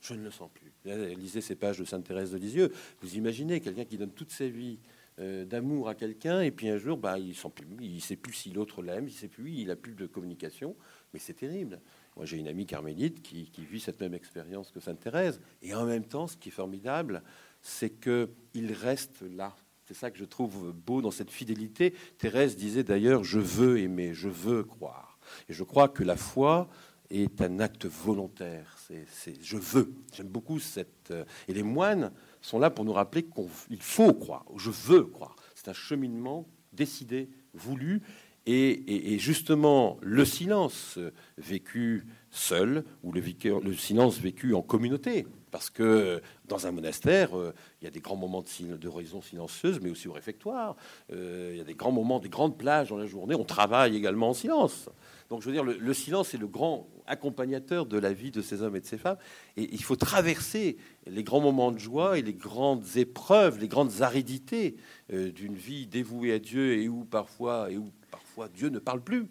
Je 0.00 0.14
ne 0.14 0.24
le 0.24 0.30
sens 0.30 0.50
plus. 0.52 0.72
Lisez 1.16 1.40
ces 1.40 1.56
pages 1.56 1.78
de 1.78 1.84
Sainte 1.84 2.04
Thérèse 2.04 2.30
de 2.30 2.38
Lisieux. 2.38 2.72
Vous 3.02 3.16
imaginez 3.16 3.60
quelqu'un 3.60 3.84
qui 3.84 3.98
donne 3.98 4.12
toute 4.12 4.30
sa 4.30 4.46
vie 4.48 4.78
euh, 5.20 5.44
d'amour 5.44 5.88
à 5.88 5.96
quelqu'un, 5.96 6.42
et 6.42 6.52
puis 6.52 6.68
un 6.68 6.78
jour, 6.78 6.96
bah, 6.96 7.18
il 7.18 7.34
ne 7.80 8.00
sait 8.00 8.14
plus 8.14 8.32
si 8.32 8.50
l'autre 8.50 8.82
l'aime, 8.82 9.08
il 9.08 9.12
sait 9.12 9.26
plus, 9.26 9.50
il 9.50 9.70
a 9.72 9.76
plus 9.76 9.94
de 9.94 10.06
communication, 10.06 10.76
mais 11.12 11.18
c'est 11.18 11.34
terrible. 11.34 11.80
Moi, 12.16 12.24
j'ai 12.24 12.36
une 12.36 12.46
amie 12.46 12.66
carmélite 12.66 13.20
qui, 13.20 13.50
vit 13.56 13.80
cette 13.80 14.00
même 14.00 14.14
expérience 14.14 14.70
que 14.70 14.78
Sainte 14.78 15.00
Thérèse, 15.00 15.40
et 15.60 15.74
en 15.74 15.86
même 15.86 16.04
temps, 16.04 16.28
ce 16.28 16.36
qui 16.36 16.50
est 16.50 16.52
formidable, 16.52 17.24
c'est 17.60 17.90
qu'il 18.00 18.72
reste 18.72 19.22
là. 19.22 19.56
C'est 19.88 19.94
ça 19.94 20.10
que 20.10 20.18
je 20.18 20.26
trouve 20.26 20.74
beau 20.74 21.00
dans 21.00 21.10
cette 21.10 21.30
fidélité. 21.30 21.94
Thérèse 22.18 22.58
disait 22.58 22.84
d'ailleurs, 22.84 23.24
je 23.24 23.38
veux 23.38 23.78
aimer, 23.78 24.12
je 24.12 24.28
veux 24.28 24.62
croire. 24.62 25.18
Et 25.48 25.54
je 25.54 25.64
crois 25.64 25.88
que 25.88 26.04
la 26.04 26.16
foi 26.16 26.68
est 27.08 27.40
un 27.40 27.58
acte 27.58 27.86
volontaire. 27.86 28.76
C'est, 29.08 29.42
je 29.42 29.56
veux. 29.56 29.94
J'aime 30.12 30.28
beaucoup 30.28 30.58
cette. 30.58 31.10
Euh, 31.10 31.24
et 31.48 31.54
les 31.54 31.62
moines 31.62 32.12
sont 32.42 32.58
là 32.58 32.68
pour 32.68 32.84
nous 32.84 32.92
rappeler 32.92 33.22
qu'il 33.24 33.80
faut 33.80 34.12
croire, 34.12 34.44
je 34.58 34.68
veux 34.68 35.04
croire. 35.04 35.36
C'est 35.54 35.68
un 35.68 35.72
cheminement 35.72 36.46
décidé, 36.74 37.30
voulu, 37.54 38.02
et, 38.44 39.18
justement 39.18 39.98
le 40.02 40.26
silence 40.26 40.98
vécu 41.38 42.06
seul 42.30 42.84
ou 43.02 43.12
le, 43.12 43.22
le, 43.62 43.74
silence 43.74 44.18
vécu 44.18 44.52
en 44.54 44.62
communauté. 44.62 45.26
Parce 45.50 45.70
que 45.70 46.20
dans 46.46 46.66
un 46.66 46.72
monastère, 46.72 47.36
euh, 47.38 47.54
il 47.80 47.84
y 47.84 47.88
a 47.88 47.90
des 47.90 48.00
grands 48.00 48.16
moments 48.16 48.42
de, 48.42 48.76
de 48.76 48.88
raison 48.88 49.22
silencieuse, 49.22 49.80
mais 49.80 49.90
aussi 49.90 50.08
au 50.08 50.12
réfectoire. 50.12 50.76
Euh, 51.12 51.50
il 51.52 51.58
y 51.58 51.60
a 51.60 51.64
des 51.64 51.74
grands 51.74 51.92
moments, 51.92 52.18
des 52.18 52.28
grandes 52.28 52.58
plages 52.58 52.90
dans 52.90 52.96
la 52.96 53.06
journée. 53.06 53.34
On 53.34 53.44
travaille 53.44 53.96
également 53.96 54.30
en 54.30 54.34
silence. 54.34 54.88
Donc, 55.30 55.42
je 55.42 55.46
veux 55.46 55.52
dire, 55.52 55.64
le, 55.64 55.94
silence 55.94 56.32
est 56.32 56.38
le 56.38 56.46
grand 56.46 56.88
accompagnateur 57.06 57.84
de 57.84 57.98
la 57.98 58.12
vie 58.12 58.30
de 58.30 58.40
ces 58.40 58.62
hommes 58.62 58.76
et 58.76 58.80
de 58.80 58.86
ces 58.86 58.96
femmes. 58.96 59.18
Et 59.56 59.68
il 59.72 59.82
faut 59.82 59.96
traverser 59.96 60.78
les 61.06 61.22
grands 61.22 61.40
moments 61.40 61.70
de 61.70 61.78
joie 61.78 62.18
et 62.18 62.22
les 62.22 62.32
grandes 62.32 62.96
épreuves, 62.96 63.58
les 63.58 63.68
grandes 63.68 64.00
aridités 64.00 64.76
euh, 65.12 65.30
d'une 65.30 65.54
vie 65.54 65.86
dévouée 65.86 66.32
à 66.32 66.38
Dieu 66.38 66.78
et 66.78 66.88
où 66.88 67.04
parfois, 67.04 67.70
et 67.70 67.76
où 67.76 67.90
parfois 68.10 68.48
Dieu 68.48 68.70
ne 68.70 68.78
parle 68.78 69.02
plus. 69.02 69.26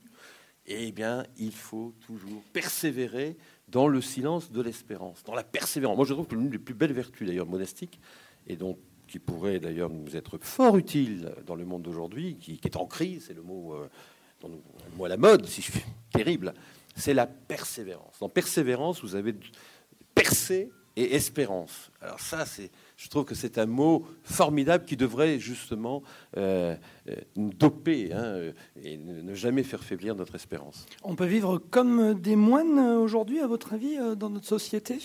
Eh 0.67 0.91
bien, 0.91 1.25
il 1.37 1.53
faut 1.53 1.93
toujours 2.05 2.43
persévérer 2.53 3.37
dans 3.67 3.87
le 3.87 4.01
silence 4.01 4.51
de 4.51 4.61
l'espérance, 4.61 5.23
dans 5.23 5.35
la 5.35 5.43
persévérance. 5.43 5.97
Moi, 5.97 6.05
je 6.05 6.13
trouve 6.13 6.27
que 6.27 6.35
l'une 6.35 6.49
des 6.49 6.59
plus 6.59 6.73
belles 6.73 6.93
vertus, 6.93 7.27
d'ailleurs, 7.27 7.47
monastiques, 7.47 7.99
et 8.47 8.55
donc 8.55 8.77
qui 9.07 9.19
pourrait 9.19 9.59
d'ailleurs 9.59 9.89
nous 9.89 10.15
être 10.17 10.37
fort 10.37 10.77
utile 10.77 11.33
dans 11.45 11.55
le 11.55 11.65
monde 11.65 11.81
d'aujourd'hui, 11.81 12.35
qui, 12.35 12.59
est 12.63 12.75
en 12.75 12.85
crise, 12.85 13.25
c'est 13.27 13.33
le 13.33 13.41
mot 13.41 13.73
euh, 13.73 13.87
moi 14.95 15.07
la 15.07 15.17
mode, 15.17 15.45
si 15.47 15.61
je 15.61 15.71
suis 15.71 15.81
terrible, 16.13 16.53
c'est 16.95 17.13
la 17.13 17.27
persévérance. 17.27 18.21
En 18.21 18.29
persévérance, 18.29 19.01
vous 19.01 19.15
avez 19.15 19.35
percé 20.13 20.71
et 20.95 21.15
espérance. 21.15 21.91
Alors 22.01 22.19
ça, 22.19 22.45
c'est, 22.45 22.71
je 22.97 23.07
trouve 23.09 23.23
que 23.23 23.35
c'est 23.35 23.57
un 23.57 23.65
mot 23.65 24.05
formidable 24.23 24.83
qui 24.83 24.97
devrait 24.97 25.39
justement 25.39 26.03
euh, 26.35 26.75
euh, 27.09 27.15
nous 27.35 27.53
doper 27.53 28.11
hein, 28.11 28.51
et 28.83 28.97
ne 28.97 29.33
jamais 29.33 29.63
faire 29.63 29.83
faiblir 29.83 30.15
notre 30.15 30.35
espérance. 30.35 30.85
On 31.03 31.15
peut 31.15 31.25
vivre 31.25 31.57
comme 31.57 32.19
des 32.19 32.35
moines 32.35 32.79
aujourd'hui, 32.79 33.39
à 33.39 33.47
votre 33.47 33.73
avis, 33.73 33.97
dans 34.17 34.29
notre 34.29 34.47
société? 34.47 34.99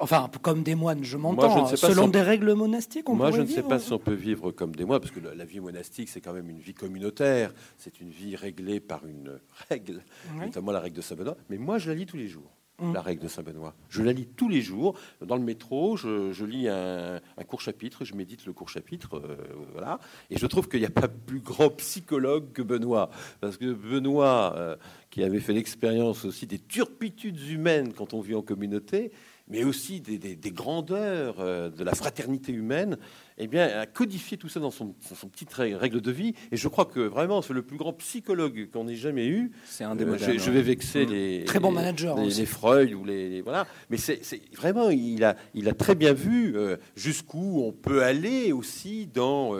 Enfin, 0.00 0.30
comme 0.42 0.62
des 0.62 0.74
moines, 0.74 1.04
je 1.04 1.16
m'entends. 1.16 1.66
Selon 1.76 2.08
des 2.08 2.22
règles 2.22 2.52
monastiques, 2.54 3.08
on 3.08 3.14
Moi, 3.14 3.30
je 3.30 3.42
ne 3.42 3.46
sais 3.46 3.62
pas 3.62 3.78
si 3.78 3.92
on 3.92 3.98
peut 3.98 4.14
vivre 4.14 4.50
comme 4.50 4.74
des 4.74 4.84
moines, 4.84 5.00
parce 5.00 5.12
que 5.12 5.20
la, 5.20 5.44
vie 5.44 5.60
monastique, 5.60 6.08
c'est 6.08 6.20
quand 6.20 6.32
même 6.32 6.50
une 6.50 6.58
vie 6.58 6.74
communautaire. 6.74 7.52
C'est 7.78 8.00
une 8.00 8.10
vie 8.10 8.36
réglée 8.36 8.80
par 8.80 9.06
une 9.06 9.38
règle, 9.68 10.02
notamment 10.38 10.72
la 10.72 10.80
règle 10.80 10.96
de 10.96 11.02
Saint-Benoît. 11.02 11.36
Mais 11.48 11.58
moi, 11.58 11.78
je 11.78 11.88
la 11.88 11.94
lis 11.94 12.06
tous 12.06 12.16
les 12.16 12.28
jours. 12.28 12.50
Hum. 12.80 12.92
La 12.92 13.02
règle 13.02 13.22
de 13.22 13.28
Saint-Benoît. 13.28 13.72
Je 13.88 14.02
la 14.02 14.12
lis 14.12 14.26
tous 14.26 14.48
les 14.48 14.60
jours. 14.60 14.98
Dans 15.24 15.36
le 15.36 15.42
métro, 15.42 15.96
je, 15.96 16.44
lis 16.44 16.68
un, 16.68 17.20
court 17.46 17.60
chapitre, 17.60 18.04
je 18.04 18.14
médite 18.14 18.46
le 18.46 18.52
court 18.52 18.68
chapitre. 18.68 19.18
Euh, 19.18 19.36
voilà. 19.70 20.00
Et 20.28 20.38
je 20.38 20.46
trouve 20.46 20.68
qu'il 20.68 20.80
n'y 20.80 20.86
a 20.86 20.90
pas 20.90 21.06
plus 21.06 21.38
grand 21.38 21.70
psychologue 21.70 22.50
que 22.52 22.62
Benoît. 22.62 23.10
Parce 23.40 23.58
que 23.58 23.72
Benoît, 23.72 24.54
euh, 24.56 24.76
qui 25.10 25.22
avait 25.22 25.38
fait 25.38 25.52
l'expérience 25.52 26.24
aussi 26.24 26.48
des 26.48 26.58
turpitudes 26.58 27.40
humaines 27.48 27.92
quand 27.92 28.12
on 28.12 28.20
vit 28.20 28.34
en 28.34 28.42
communauté, 28.42 29.12
mais 29.48 29.64
aussi 29.64 30.00
des, 30.00 30.36
grandeurs 30.52 31.36
euh, 31.38 31.68
de 31.68 31.84
la 31.84 31.94
fraternité 31.94 32.52
humaine, 32.52 32.96
eh 33.36 33.46
bien, 33.46 33.66
a 33.66 33.86
codifié 33.86 34.38
tout 34.38 34.48
ça 34.48 34.58
dans 34.58 34.70
son, 34.70 34.94
son 35.00 35.28
petite 35.28 35.52
règle 35.52 36.00
de 36.00 36.10
vie. 36.10 36.34
Et 36.50 36.56
je 36.56 36.68
crois 36.68 36.86
que 36.86 37.00
vraiment, 37.00 37.42
c'est 37.42 37.52
le 37.52 37.62
plus 37.62 37.76
grand 37.76 37.92
psychologue 37.92 38.70
qu'on 38.72 38.88
ait 38.88 38.94
jamais 38.94 39.26
eu. 39.26 39.52
C'est 39.66 39.84
un 39.84 39.96
des 39.96 40.04
euh, 40.04 40.16
je, 40.16 40.38
je, 40.38 40.50
vais 40.50 40.62
vexer 40.62 41.04
mmh. 41.04 41.10
les 41.10 41.44
très 41.44 41.60
bon 41.60 41.72
manager, 41.72 42.16
les, 42.16 42.46
Freud 42.46 42.92
ou 42.94 43.04
les, 43.04 43.42
voilà. 43.42 43.66
Mais 43.90 43.98
c'est 43.98 44.20
vraiment, 44.56 44.88
il 44.88 45.24
a, 45.24 45.36
il 45.52 45.68
a 45.68 45.74
très 45.74 45.94
bien 45.94 46.14
vu 46.14 46.56
euh, 46.56 46.76
jusqu'où 46.96 47.62
on 47.62 47.72
peut 47.72 48.02
aller 48.02 48.52
aussi 48.52 49.06
dans, 49.06 49.54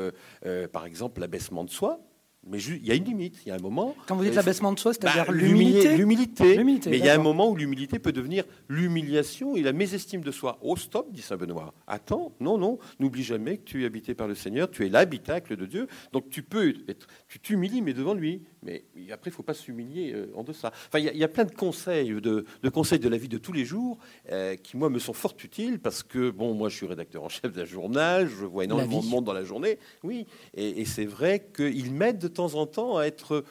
par 0.72 0.86
exemple, 0.86 1.20
l'abaissement 1.20 1.64
de 1.64 1.70
soi. 1.70 2.00
Mais 2.46 2.62
il 2.62 2.86
y 2.86 2.90
a 2.90 2.94
une 2.94 3.04
limite, 3.04 3.38
il 3.44 3.48
y 3.48 3.52
a 3.52 3.54
un 3.54 3.58
moment. 3.58 3.94
Quand 4.06 4.16
vous 4.16 4.24
dites 4.24 4.34
l'abaissement 4.34 4.72
de 4.72 4.78
soi, 4.78 4.92
c'est-à-dire 4.92 5.26
bah, 5.26 5.32
l'humilité 5.32 5.96
L'humilité. 5.96 6.56
Mais 6.90 6.98
il 6.98 7.04
y 7.04 7.08
a 7.08 7.14
un 7.14 7.22
moment 7.22 7.50
où 7.50 7.56
l'humilité 7.56 7.98
peut 7.98 8.12
devenir 8.12 8.44
l'humiliation 8.68 9.56
et 9.56 9.62
la 9.62 9.72
mésestime 9.72 10.20
de 10.20 10.30
soi. 10.30 10.58
Oh, 10.62 10.76
stop, 10.76 11.10
dit 11.10 11.22
Saint 11.22 11.36
Benoît. 11.36 11.74
Attends, 11.86 12.32
non, 12.40 12.58
non, 12.58 12.78
n'oublie 13.00 13.22
jamais 13.22 13.58
que 13.58 13.64
tu 13.64 13.82
es 13.82 13.86
habité 13.86 14.14
par 14.14 14.28
le 14.28 14.34
Seigneur, 14.34 14.70
tu 14.70 14.84
es 14.84 14.88
l'habitacle 14.88 15.56
de 15.56 15.66
Dieu. 15.66 15.86
Donc 16.12 16.28
tu 16.28 16.42
peux 16.42 16.74
être, 16.88 17.06
tu 17.28 17.38
t'humilies, 17.38 17.82
mais 17.82 17.94
devant 17.94 18.14
lui. 18.14 18.42
Mais 18.64 18.84
après, 19.12 19.30
il 19.30 19.32
ne 19.32 19.36
faut 19.36 19.42
pas 19.42 19.54
s'humilier 19.54 20.12
euh, 20.12 20.32
en 20.34 20.42
deçà. 20.42 20.72
Enfin, 20.88 20.98
il 20.98 21.16
y, 21.16 21.24
a 21.24 21.28
plein 21.28 21.44
de 21.44 21.54
conseils, 21.54 22.20
de, 22.20 22.44
conseils 22.72 22.98
de 22.98 23.08
la 23.08 23.16
vie 23.16 23.28
de 23.28 23.38
tous 23.38 23.52
les 23.52 23.64
jours 23.64 23.98
euh, 24.30 24.56
qui, 24.56 24.76
moi, 24.76 24.90
me 24.90 24.98
sont 24.98 25.12
fort 25.12 25.34
utiles 25.42 25.78
parce 25.78 26.02
que, 26.02 26.30
bon, 26.30 26.54
moi, 26.54 26.68
je 26.68 26.76
suis 26.76 26.86
rédacteur 26.86 27.22
en 27.22 27.28
chef 27.28 27.52
d'un 27.52 27.64
journal, 27.64 28.28
je 28.28 28.44
vois 28.44 28.64
énormément 28.64 29.02
de 29.02 29.06
monde 29.06 29.24
dans 29.24 29.32
la 29.32 29.44
journée. 29.44 29.78
Oui, 30.02 30.26
et, 30.54 30.80
et 30.80 30.84
c'est 30.84 31.04
vrai 31.04 31.46
qu'ils 31.54 31.92
m'aident 31.92 32.32
temps 32.32 32.54
en 32.54 32.66
temps 32.66 32.96
à 32.96 33.04
être 33.04 33.44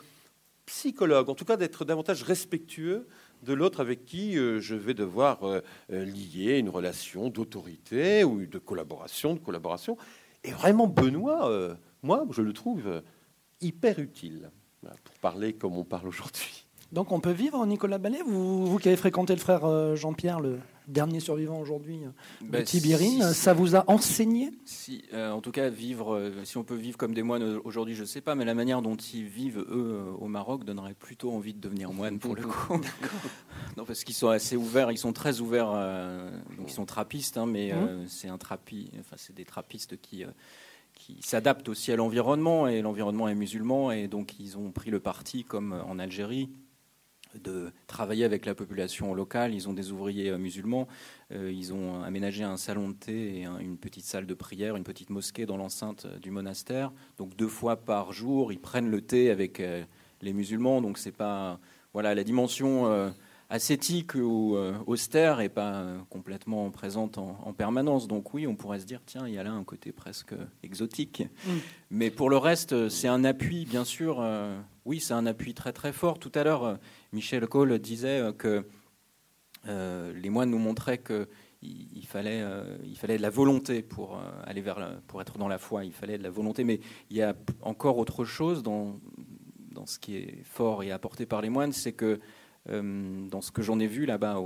psychologue, 0.65 1.29
en 1.29 1.35
tout 1.35 1.45
cas 1.45 1.57
d'être 1.57 1.85
davantage 1.85 2.23
respectueux 2.23 3.07
de 3.43 3.53
l'autre 3.53 3.79
avec 3.79 4.05
qui 4.05 4.37
euh, 4.37 4.59
je 4.59 4.75
vais 4.75 4.93
devoir 4.93 5.43
euh, 5.43 5.61
euh, 5.91 6.05
lier 6.05 6.57
une 6.57 6.69
relation 6.69 7.29
d'autorité 7.29 8.23
ou 8.23 8.45
de 8.45 8.57
collaboration, 8.57 9.33
de 9.33 9.39
collaboration. 9.39 9.97
Et 10.43 10.51
vraiment, 10.51 10.87
Benoît, 10.87 11.77
moi, 12.01 12.25
je 12.31 12.41
le 12.41 12.51
trouve 12.51 13.01
hyper 13.61 13.99
utile 13.99 14.51
pour 15.03 15.15
parler 15.15 15.53
comme 15.53 15.77
on 15.77 15.83
parle 15.83 16.07
aujourd'hui. 16.07 16.65
Donc 16.91 17.11
on 17.11 17.19
peut 17.19 17.31
vivre, 17.31 17.65
Nicolas 17.65 17.97
Ballet, 17.97 18.21
vous, 18.25 18.67
vous 18.67 18.77
qui 18.77 18.87
avez 18.87 18.97
fréquenté 18.97 19.33
le 19.33 19.39
frère 19.39 19.95
Jean-Pierre, 19.95 20.39
le, 20.39 20.59
dernier 20.87 21.19
survivant 21.19 21.59
aujourd'hui 21.59 21.99
de 22.41 22.47
bah, 22.47 22.63
Tibirine. 22.63 23.33
ça 23.33 23.53
vous 23.53 23.75
a 23.75 23.83
enseigné? 23.87 24.51
Si, 24.65 25.03
euh, 25.13 25.31
en 25.31 25.41
tout 25.41 25.51
cas, 25.51 25.69
vivre, 25.69 26.15
euh, 26.15 26.43
si 26.43 26.57
on 26.57 26.63
peut 26.63 26.75
vivre 26.75 26.97
comme 26.97 27.13
des 27.13 27.23
moines 27.23 27.59
aujourd'hui, 27.63 27.95
je 27.95 28.01
ne 28.01 28.07
sais 28.07 28.21
pas, 28.21 28.35
mais 28.35 28.45
la 28.45 28.53
manière 28.53 28.81
dont 28.81 28.95
ils 28.95 29.25
vivent, 29.25 29.59
eux, 29.59 29.67
euh, 29.69 30.11
au 30.19 30.27
Maroc, 30.27 30.63
donnerait 30.63 30.93
plutôt 30.93 31.31
envie 31.31 31.53
de 31.53 31.59
devenir 31.59 31.93
moine 31.93 32.19
pour 32.19 32.35
le 32.35 32.43
coup. 32.43 32.81
non, 33.77 33.85
parce 33.85 34.03
qu'ils 34.03 34.15
sont 34.15 34.29
assez 34.29 34.55
ouverts, 34.55 34.91
ils 34.91 34.97
sont 34.97 35.13
très 35.13 35.39
ouverts, 35.39 35.71
donc 36.57 36.67
ils 36.67 36.73
sont 36.73 36.85
trappistes, 36.85 37.37
hein, 37.37 37.45
mais 37.45 37.73
mmh. 37.73 38.07
c'est 38.07 38.27
un 38.27 38.37
trapi, 38.37 38.91
enfin, 38.99 39.15
c'est 39.17 39.35
des 39.35 39.45
trappistes 39.45 39.99
qui 40.01 40.23
qui 41.03 41.21
s'adaptent 41.21 41.67
aussi 41.67 41.91
à 41.91 41.97
l'environnement 41.97 42.67
et 42.67 42.81
l'environnement 42.81 43.27
est 43.27 43.35
musulman 43.35 43.91
et 43.91 44.07
donc 44.07 44.39
ils 44.39 44.57
ont 44.57 44.71
pris 44.71 44.89
le 44.89 45.01
parti 45.01 45.43
comme 45.43 45.73
en 45.85 45.99
Algérie 45.99 46.49
de 47.35 47.71
travailler 47.87 48.23
avec 48.23 48.45
la 48.45 48.55
population 48.55 49.13
locale. 49.13 49.53
Ils 49.53 49.67
ont 49.67 49.73
des 49.73 49.91
ouvriers 49.91 50.29
euh, 50.29 50.37
musulmans. 50.37 50.87
Euh, 51.31 51.51
ils 51.51 51.73
ont 51.73 52.03
aménagé 52.03 52.43
un 52.43 52.57
salon 52.57 52.89
de 52.89 52.93
thé 52.93 53.39
et 53.39 53.45
une 53.59 53.77
petite 53.77 54.05
salle 54.05 54.27
de 54.27 54.33
prière, 54.35 54.75
une 54.75 54.83
petite 54.83 55.09
mosquée 55.09 55.45
dans 55.45 55.57
l'enceinte 55.57 56.05
euh, 56.05 56.19
du 56.19 56.31
monastère. 56.31 56.93
Donc 57.17 57.35
deux 57.35 57.47
fois 57.47 57.75
par 57.75 58.13
jour, 58.13 58.53
ils 58.53 58.59
prennent 58.59 58.89
le 58.89 59.01
thé 59.01 59.31
avec 59.31 59.61
les 60.21 60.33
musulmans. 60.33 60.79
Donc 60.79 60.99
c'est 60.99 61.11
pas 61.11 61.59
voilà 61.91 62.15
la 62.15 62.23
dimension 62.23 63.13
ascétique 63.49 64.15
ou 64.15 64.57
austère 64.87 65.41
et 65.41 65.49
pas 65.49 65.85
complètement 66.09 66.69
présente 66.71 67.17
en, 67.17 67.53
permanence. 67.53 68.07
Donc 68.07 68.33
oui, 68.33 68.47
on 68.47 68.55
pourrait 68.55 68.79
se 68.79 68.85
dire 68.85 69.01
tiens, 69.05 69.27
il 69.27 69.33
y 69.33 69.37
a 69.37 69.43
là 69.43 69.51
un 69.51 69.63
côté 69.63 69.91
presque 69.91 70.33
exotique. 70.63 71.23
Mm. 71.45 71.51
Mais 71.91 72.09
pour 72.09 72.29
le 72.29 72.37
reste, 72.37 72.89
c'est 72.89 73.07
un 73.07 73.23
appui, 73.23 73.65
bien 73.65 73.85
sûr. 73.85 74.23
oui, 74.85 74.99
c'est 74.99 75.13
un 75.13 75.25
appui 75.25 75.53
très 75.53 75.73
très 75.73 75.93
fort. 75.93 76.19
Tout 76.19 76.31
à 76.35 76.43
l'heure, 76.43 76.79
Michel 77.13 77.47
Cole 77.47 77.77
disait 77.79 78.19
euh, 78.19 78.33
que 78.33 78.65
euh, 79.67 80.11
les 80.13 80.29
moines 80.29 80.49
nous 80.49 80.57
montraient 80.57 80.97
qu'il 80.97 81.27
il 81.61 82.05
fallait, 82.05 82.41
euh, 82.41 82.75
il 82.83 82.97
fallait 82.97 83.17
de 83.17 83.21
la 83.21 83.29
volonté 83.29 83.81
pour 83.81 84.19
aller 84.45 84.61
vers, 84.61 84.99
pour 85.07 85.21
être 85.21 85.37
dans 85.37 85.47
la 85.47 85.59
foi. 85.59 85.85
Il 85.85 85.93
fallait 85.93 86.17
de 86.17 86.23
la 86.23 86.31
volonté, 86.31 86.63
mais 86.63 86.81
il 87.09 87.17
y 87.17 87.21
a 87.21 87.35
encore 87.61 87.97
autre 87.97 88.25
chose 88.25 88.63
dans, 88.63 88.99
dans 89.71 89.85
ce 89.85 89.99
qui 89.99 90.17
est 90.17 90.43
fort 90.43 90.83
et 90.83 90.91
apporté 90.91 91.25
par 91.25 91.41
les 91.41 91.49
moines, 91.49 91.71
c'est 91.71 91.93
que 91.93 92.19
dans 92.67 93.41
ce 93.41 93.51
que 93.51 93.61
j'en 93.61 93.79
ai 93.79 93.87
vu 93.87 94.05
là-bas 94.05 94.41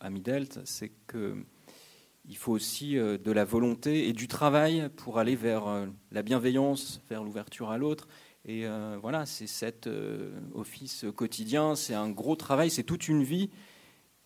à 0.00 0.10
Midelt, 0.10 0.60
c'est 0.64 0.92
que 1.06 1.36
il 2.28 2.36
faut 2.36 2.52
aussi 2.52 2.94
de 2.94 3.32
la 3.32 3.44
volonté 3.44 4.08
et 4.08 4.12
du 4.12 4.28
travail 4.28 4.88
pour 4.96 5.18
aller 5.18 5.34
vers 5.34 5.88
la 6.12 6.22
bienveillance, 6.22 7.00
vers 7.08 7.24
l'ouverture 7.24 7.70
à 7.70 7.78
l'autre 7.78 8.06
et 8.44 8.66
euh, 8.66 8.96
voilà, 9.00 9.24
c'est 9.24 9.46
cet 9.46 9.86
euh, 9.86 10.32
office 10.54 11.06
quotidien, 11.14 11.76
c'est 11.76 11.94
un 11.94 12.10
gros 12.10 12.34
travail, 12.34 12.70
c'est 12.70 12.82
toute 12.82 13.08
une 13.08 13.22
vie. 13.22 13.50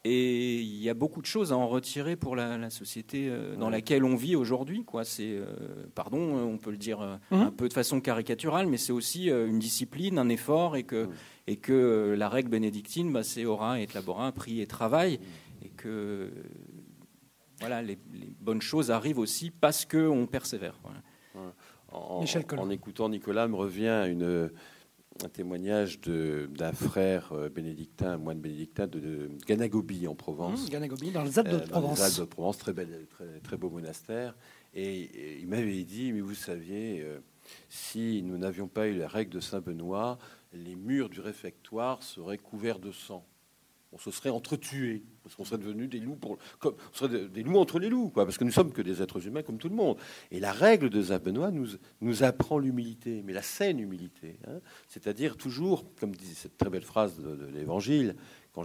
Et 0.04 0.60
il 0.60 0.80
y 0.80 0.88
a 0.88 0.94
beaucoup 0.94 1.20
de 1.20 1.26
choses 1.26 1.52
à 1.52 1.56
en 1.56 1.66
retirer 1.66 2.14
pour 2.14 2.36
la, 2.36 2.70
société 2.70 3.26
euh, 3.28 3.56
dans 3.56 3.68
laquelle 3.68 4.04
on 4.04 4.14
vit 4.14 4.36
aujourd'hui. 4.36 4.84
Quoi. 4.84 5.04
C'est, 5.04 5.38
pardon, 5.94 6.18
on 6.18 6.58
peut 6.58 6.70
le 6.70 6.76
dire 6.76 7.18
mmh. 7.30 7.34
un 7.34 7.50
peu 7.50 7.68
de 7.68 7.72
façon 7.72 8.00
caricaturale, 8.00 8.68
mais 8.68 8.76
c'est 8.76 8.92
aussi 8.92 9.28
une 9.28 9.58
discipline, 9.58 10.18
un 10.18 10.28
effort, 10.28 10.76
et 10.76 10.84
que, 10.84 11.08
et 11.46 11.56
que 11.56 12.14
la 12.18 12.28
règle 12.28 12.50
bénédictine, 12.50 13.12
bah, 13.12 13.22
c'est 13.22 13.44
ora 13.44 13.80
et 13.80 13.86
labora, 13.94 14.32
prix 14.32 14.60
et 14.60 14.66
travail, 14.66 15.20
et 15.64 15.68
que 15.68 16.30
voilà, 17.60 17.82
les, 17.82 17.98
bonnes 18.40 18.62
choses 18.62 18.90
arrivent 18.90 19.18
aussi 19.18 19.50
parce 19.50 19.84
qu'on 19.84 20.26
persévère. 20.26 20.78
Voilà 20.82 21.02
en, 21.92 22.70
écoutant 22.70 23.08
Nicolas, 23.08 23.48
me 23.48 23.56
revient 23.56 24.06
une, 24.08 24.50
un 25.24 25.28
témoignage 25.28 26.00
d'un 26.00 26.72
frère 26.72 27.32
euh, 27.32 27.48
bénédictin, 27.48 28.12
un 28.12 28.16
moine 28.18 28.40
bénédictin 28.40 28.86
de, 28.86 29.30
Ganagobi 29.46 30.06
en 30.06 30.14
Provence. 30.14 30.66
Mmh, 30.66 30.70
Ganagobi, 30.70 31.10
dans 31.10 31.24
les 31.24 31.38
Alpes 31.38 31.48
de 31.48 31.58
Provence. 31.58 31.98
Dans 31.98 32.04
les 32.04 32.10
Alpes 32.10 32.20
de 32.20 32.24
Provence, 32.24 32.58
très, 32.58 32.72
belle, 32.72 33.06
très, 33.42 33.56
beau 33.56 33.70
monastère. 33.70 34.36
Et, 34.74 35.38
il 35.40 35.48
m'avait 35.48 35.84
dit, 35.84 36.12
mais 36.12 36.20
vous 36.20 36.34
saviez, 36.34 37.02
euh, 37.02 37.20
si 37.68 38.22
nous 38.22 38.36
n'avions 38.36 38.68
pas 38.68 38.88
eu 38.88 38.96
la 38.96 39.08
règle 39.08 39.32
de 39.32 39.40
Saint-Benoît, 39.40 40.18
les 40.52 40.76
murs 40.76 41.08
du 41.08 41.20
réfectoire 41.20 42.02
seraient 42.02 42.38
couverts 42.38 42.78
de 42.78 42.92
sang 42.92 43.26
on 43.96 43.98
se 43.98 44.10
serait 44.10 44.30
entretués, 44.30 45.02
parce 45.22 45.34
qu'on 45.34 45.44
serait 45.46 45.58
devenus 45.58 45.88
des 45.88 46.00
loups, 46.00 46.18
on 46.64 46.76
serait 46.92 47.28
des 47.28 47.42
loups 47.42 47.56
entre 47.56 47.78
les 47.78 47.88
loups, 47.88 48.10
parce 48.10 48.36
que 48.36 48.44
nous 48.44 48.50
sommes 48.50 48.72
que 48.72 48.82
des 48.82 49.00
êtres 49.00 49.26
humains 49.26 49.42
comme 49.42 49.56
tout 49.56 49.70
le 49.70 49.74
monde. 49.74 49.96
Et 50.30 50.38
la 50.38 50.52
règle 50.52 50.90
de 50.90 51.02
Saint 51.02 51.18
Benoît 51.18 51.50
nous, 51.50 51.68
nous 52.02 52.22
apprend 52.22 52.58
l'humilité, 52.58 53.22
mais 53.24 53.32
la 53.32 53.40
saine 53.40 53.78
humilité, 53.78 54.38
hein. 54.46 54.60
c'est-à-dire 54.88 55.38
toujours, 55.38 55.84
comme 55.98 56.14
dit 56.14 56.34
cette 56.34 56.58
très 56.58 56.68
belle 56.68 56.82
phrase 56.82 57.18
de, 57.18 57.46
l'Évangile, 57.46 58.16
quand 58.52 58.64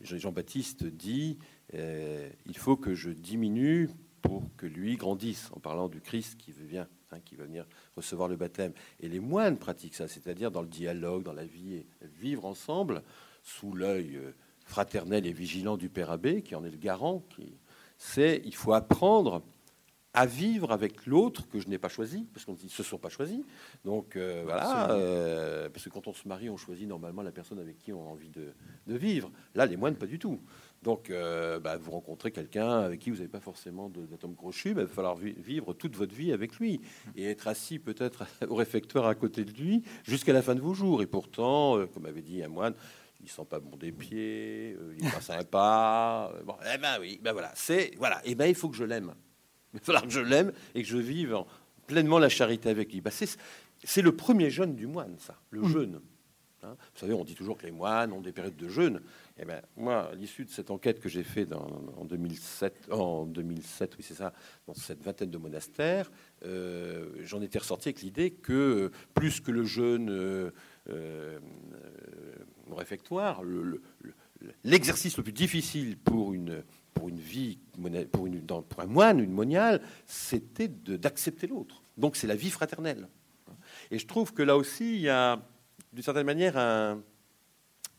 Jean-Baptiste 0.00 0.84
dit, 0.84 1.38
euh, 1.74 2.30
il 2.46 2.56
faut 2.56 2.76
que 2.76 2.94
je 2.94 3.10
diminue 3.10 3.90
pour 4.22 4.44
que 4.56 4.66
lui 4.66 4.96
grandisse, 4.96 5.50
en 5.52 5.60
parlant 5.60 5.88
du 5.88 6.00
Christ 6.00 6.38
qui 6.38 6.52
vient, 6.52 6.88
hein, 7.14 7.20
qui 7.24 7.36
va 7.36 7.44
venir 7.44 7.66
recevoir 7.96 8.28
le 8.28 8.36
baptême. 8.36 8.72
Et 9.00 9.08
les 9.08 9.20
moines 9.20 9.56
pratiquent 9.56 9.94
ça, 9.94 10.08
c'est-à-dire 10.08 10.50
dans 10.50 10.62
le 10.62 10.68
dialogue, 10.68 11.22
dans 11.22 11.32
la 11.32 11.44
vie, 11.44 11.84
vivre 12.02 12.44
ensemble 12.44 13.02
sous 13.42 13.72
l'œil 13.72 14.16
euh, 14.16 14.32
fraternel 14.64 15.26
et 15.26 15.32
vigilant 15.32 15.76
du 15.76 15.88
Père 15.88 16.10
Abbé, 16.10 16.42
qui 16.42 16.54
en 16.54 16.64
est 16.64 16.70
le 16.70 16.76
garant, 16.76 17.22
qui, 17.30 17.54
c'est 17.98 18.42
il 18.44 18.54
faut 18.54 18.72
apprendre 18.72 19.42
à 20.14 20.26
vivre 20.26 20.70
avec 20.70 21.06
l'autre 21.06 21.48
que 21.48 21.58
je 21.58 21.68
n'ai 21.68 21.76
pas 21.76 21.88
choisi, 21.88 22.24
parce 22.32 22.46
qu'on 22.46 22.52
ne 22.52 22.68
se 22.68 22.82
sont 22.84 22.98
pas 22.98 23.08
choisis. 23.08 23.40
Donc 23.84 24.14
euh, 24.14 24.42
voilà, 24.44 24.90
euh, 24.92 25.68
parce 25.68 25.84
que 25.84 25.90
quand 25.90 26.06
on 26.06 26.14
se 26.14 26.26
marie, 26.28 26.48
on 26.48 26.56
choisit 26.56 26.88
normalement 26.88 27.22
la 27.22 27.32
personne 27.32 27.58
avec 27.58 27.78
qui 27.78 27.92
on 27.92 28.00
a 28.00 28.10
envie 28.10 28.30
de, 28.30 28.54
vivre. 28.86 29.30
Là, 29.56 29.66
les 29.66 29.76
moines, 29.76 29.96
pas 29.96 30.06
du 30.06 30.20
tout. 30.20 30.40
Donc 30.84 31.08
euh, 31.08 31.58
bah, 31.58 31.78
vous 31.78 31.92
rencontrez 31.92 32.30
quelqu'un 32.30 32.68
avec 32.80 33.00
qui 33.00 33.08
vous 33.08 33.16
n'avez 33.16 33.28
pas 33.28 33.40
forcément 33.40 33.88
d'atome 33.88 34.36
crochu, 34.36 34.74
bah, 34.74 34.82
il 34.82 34.86
va 34.86 34.92
falloir 34.92 35.16
vivre 35.16 35.72
toute 35.72 35.96
votre 35.96 36.14
vie 36.14 36.30
avec 36.30 36.56
lui 36.56 36.82
et 37.16 37.24
être 37.24 37.48
assis 37.48 37.78
peut-être 37.78 38.26
au 38.48 38.54
réfectoire 38.54 39.06
à 39.06 39.14
côté 39.14 39.46
de 39.46 39.52
lui 39.52 39.82
jusqu'à 40.04 40.34
la 40.34 40.42
fin 40.42 40.54
de 40.54 40.60
vos 40.60 40.74
jours. 40.74 41.00
Et 41.00 41.06
pourtant, 41.06 41.78
comme 41.94 42.04
avait 42.04 42.20
dit 42.20 42.44
un 42.44 42.48
moine, 42.48 42.74
il 43.22 43.30
sent 43.30 43.46
pas 43.48 43.60
bon 43.60 43.78
des 43.78 43.92
pieds, 43.92 44.76
il 44.98 45.06
est 45.06 45.10
pas 45.10 45.22
sympa. 45.22 46.30
Bon, 46.44 46.56
eh 46.74 46.76
ben 46.76 46.98
oui, 47.00 47.18
ben 47.22 47.32
voilà, 47.32 47.50
c'est 47.54 47.92
voilà. 47.96 48.18
Et 48.26 48.32
eh 48.32 48.34
ben 48.34 48.46
il 48.46 48.54
faut 48.54 48.68
que 48.68 48.76
je 48.76 48.84
l'aime. 48.84 49.14
Il 49.72 49.80
va 49.80 49.86
falloir 49.86 50.04
que 50.04 50.10
je 50.10 50.20
l'aime 50.20 50.52
et 50.76 50.82
que 50.82 50.88
je 50.88 50.98
vive 50.98 51.36
pleinement 51.88 52.20
la 52.20 52.28
charité 52.28 52.68
avec 52.68 52.92
lui. 52.92 53.00
Ben, 53.00 53.10
c'est 53.10 54.02
le 54.02 54.14
premier 54.14 54.48
jeûne 54.48 54.76
du 54.76 54.86
moine, 54.86 55.16
ça, 55.18 55.34
le 55.50 55.62
mmh. 55.62 55.68
jeûne. 55.68 56.00
Hein. 56.62 56.76
Vous 56.94 57.00
savez, 57.00 57.12
on 57.14 57.24
dit 57.24 57.34
toujours 57.34 57.58
que 57.58 57.66
les 57.66 57.72
moines 57.72 58.12
ont 58.12 58.20
des 58.20 58.32
périodes 58.32 58.56
de 58.56 58.68
jeûne. 58.68 59.00
Eh 59.36 59.44
ben, 59.44 59.60
moi, 59.76 60.10
à 60.10 60.14
l'issue 60.14 60.44
de 60.44 60.50
cette 60.50 60.70
enquête 60.70 61.00
que 61.00 61.08
j'ai 61.08 61.24
faite 61.24 61.52
en 61.52 62.04
2007, 62.04 62.88
en 62.92 63.26
2007, 63.26 63.96
oui, 63.98 64.04
c'est 64.06 64.14
ça, 64.14 64.32
dans 64.68 64.74
cette 64.74 65.02
vingtaine 65.02 65.30
de 65.30 65.38
monastères, 65.38 66.12
euh, 66.44 67.10
j'en 67.20 67.42
étais 67.42 67.58
ressorti 67.58 67.88
avec 67.88 68.02
l'idée 68.02 68.30
que 68.30 68.92
plus 69.12 69.40
que 69.40 69.50
le 69.50 69.64
jeûne 69.64 70.08
euh, 70.08 70.50
euh, 70.88 71.40
réfectoire, 72.70 73.42
l'exercice 74.62 75.16
le, 75.16 75.24
plus 75.24 75.32
difficile 75.32 75.96
pour 75.98 76.32
une 76.32 76.62
pour 76.92 77.08
une 77.08 77.18
vie, 77.18 77.58
pour, 78.12 78.28
pour 78.64 78.80
un 78.80 78.86
moine, 78.86 79.18
une 79.18 79.32
moniale, 79.32 79.82
c'était 80.06 80.68
d'accepter 80.68 81.48
l'autre. 81.48 81.82
Donc 81.98 82.14
c'est 82.14 82.28
la 82.28 82.36
vie 82.36 82.50
fraternelle. 82.50 83.08
Et 83.90 83.98
je 83.98 84.06
trouve 84.06 84.32
que 84.32 84.44
là 84.44 84.56
aussi, 84.56 84.94
il 84.94 85.00
y 85.00 85.08
a 85.08 85.42
d'une 85.92 86.04
certaine 86.04 86.26
manière 86.26 86.56
un, 86.56 87.02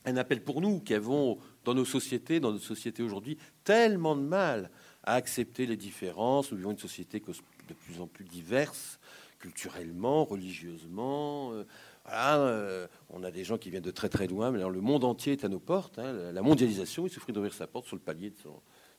un 0.05 0.17
appel 0.17 0.43
pour 0.43 0.61
nous 0.61 0.79
qui 0.79 0.93
avons 0.93 1.39
dans 1.63 1.73
nos 1.73 1.85
sociétés, 1.85 2.39
dans 2.39 2.51
notre 2.51 2.63
société 2.63 3.03
aujourd'hui, 3.03 3.37
tellement 3.63 4.15
de 4.15 4.21
mal 4.21 4.69
à 5.03 5.15
accepter 5.15 5.65
les 5.65 5.77
différences. 5.77 6.51
Nous 6.51 6.57
vivons 6.57 6.71
une 6.71 6.77
société 6.77 7.19
de 7.19 7.73
plus 7.73 7.99
en 7.99 8.07
plus 8.07 8.25
diverse, 8.25 8.99
culturellement, 9.39 10.25
religieusement. 10.25 11.53
Euh, 11.53 11.63
euh, 12.11 12.87
on 13.09 13.23
a 13.23 13.31
des 13.31 13.43
gens 13.43 13.57
qui 13.57 13.69
viennent 13.69 13.83
de 13.83 13.91
très 13.91 14.09
très 14.09 14.27
loin, 14.27 14.51
mais 14.51 14.59
alors 14.59 14.69
le 14.69 14.81
monde 14.81 15.03
entier 15.03 15.33
est 15.33 15.43
à 15.43 15.49
nos 15.49 15.59
portes. 15.59 15.97
Hein. 15.99 16.31
la 16.31 16.41
mondialisation, 16.41 17.07
il 17.07 17.09
suffit 17.09 17.31
d'ouvrir 17.31 17.53
sa 17.53 17.67
porte 17.67 17.87
sur 17.87 17.95
le 17.95 18.01
palier 18.01 18.29
de 18.29 18.37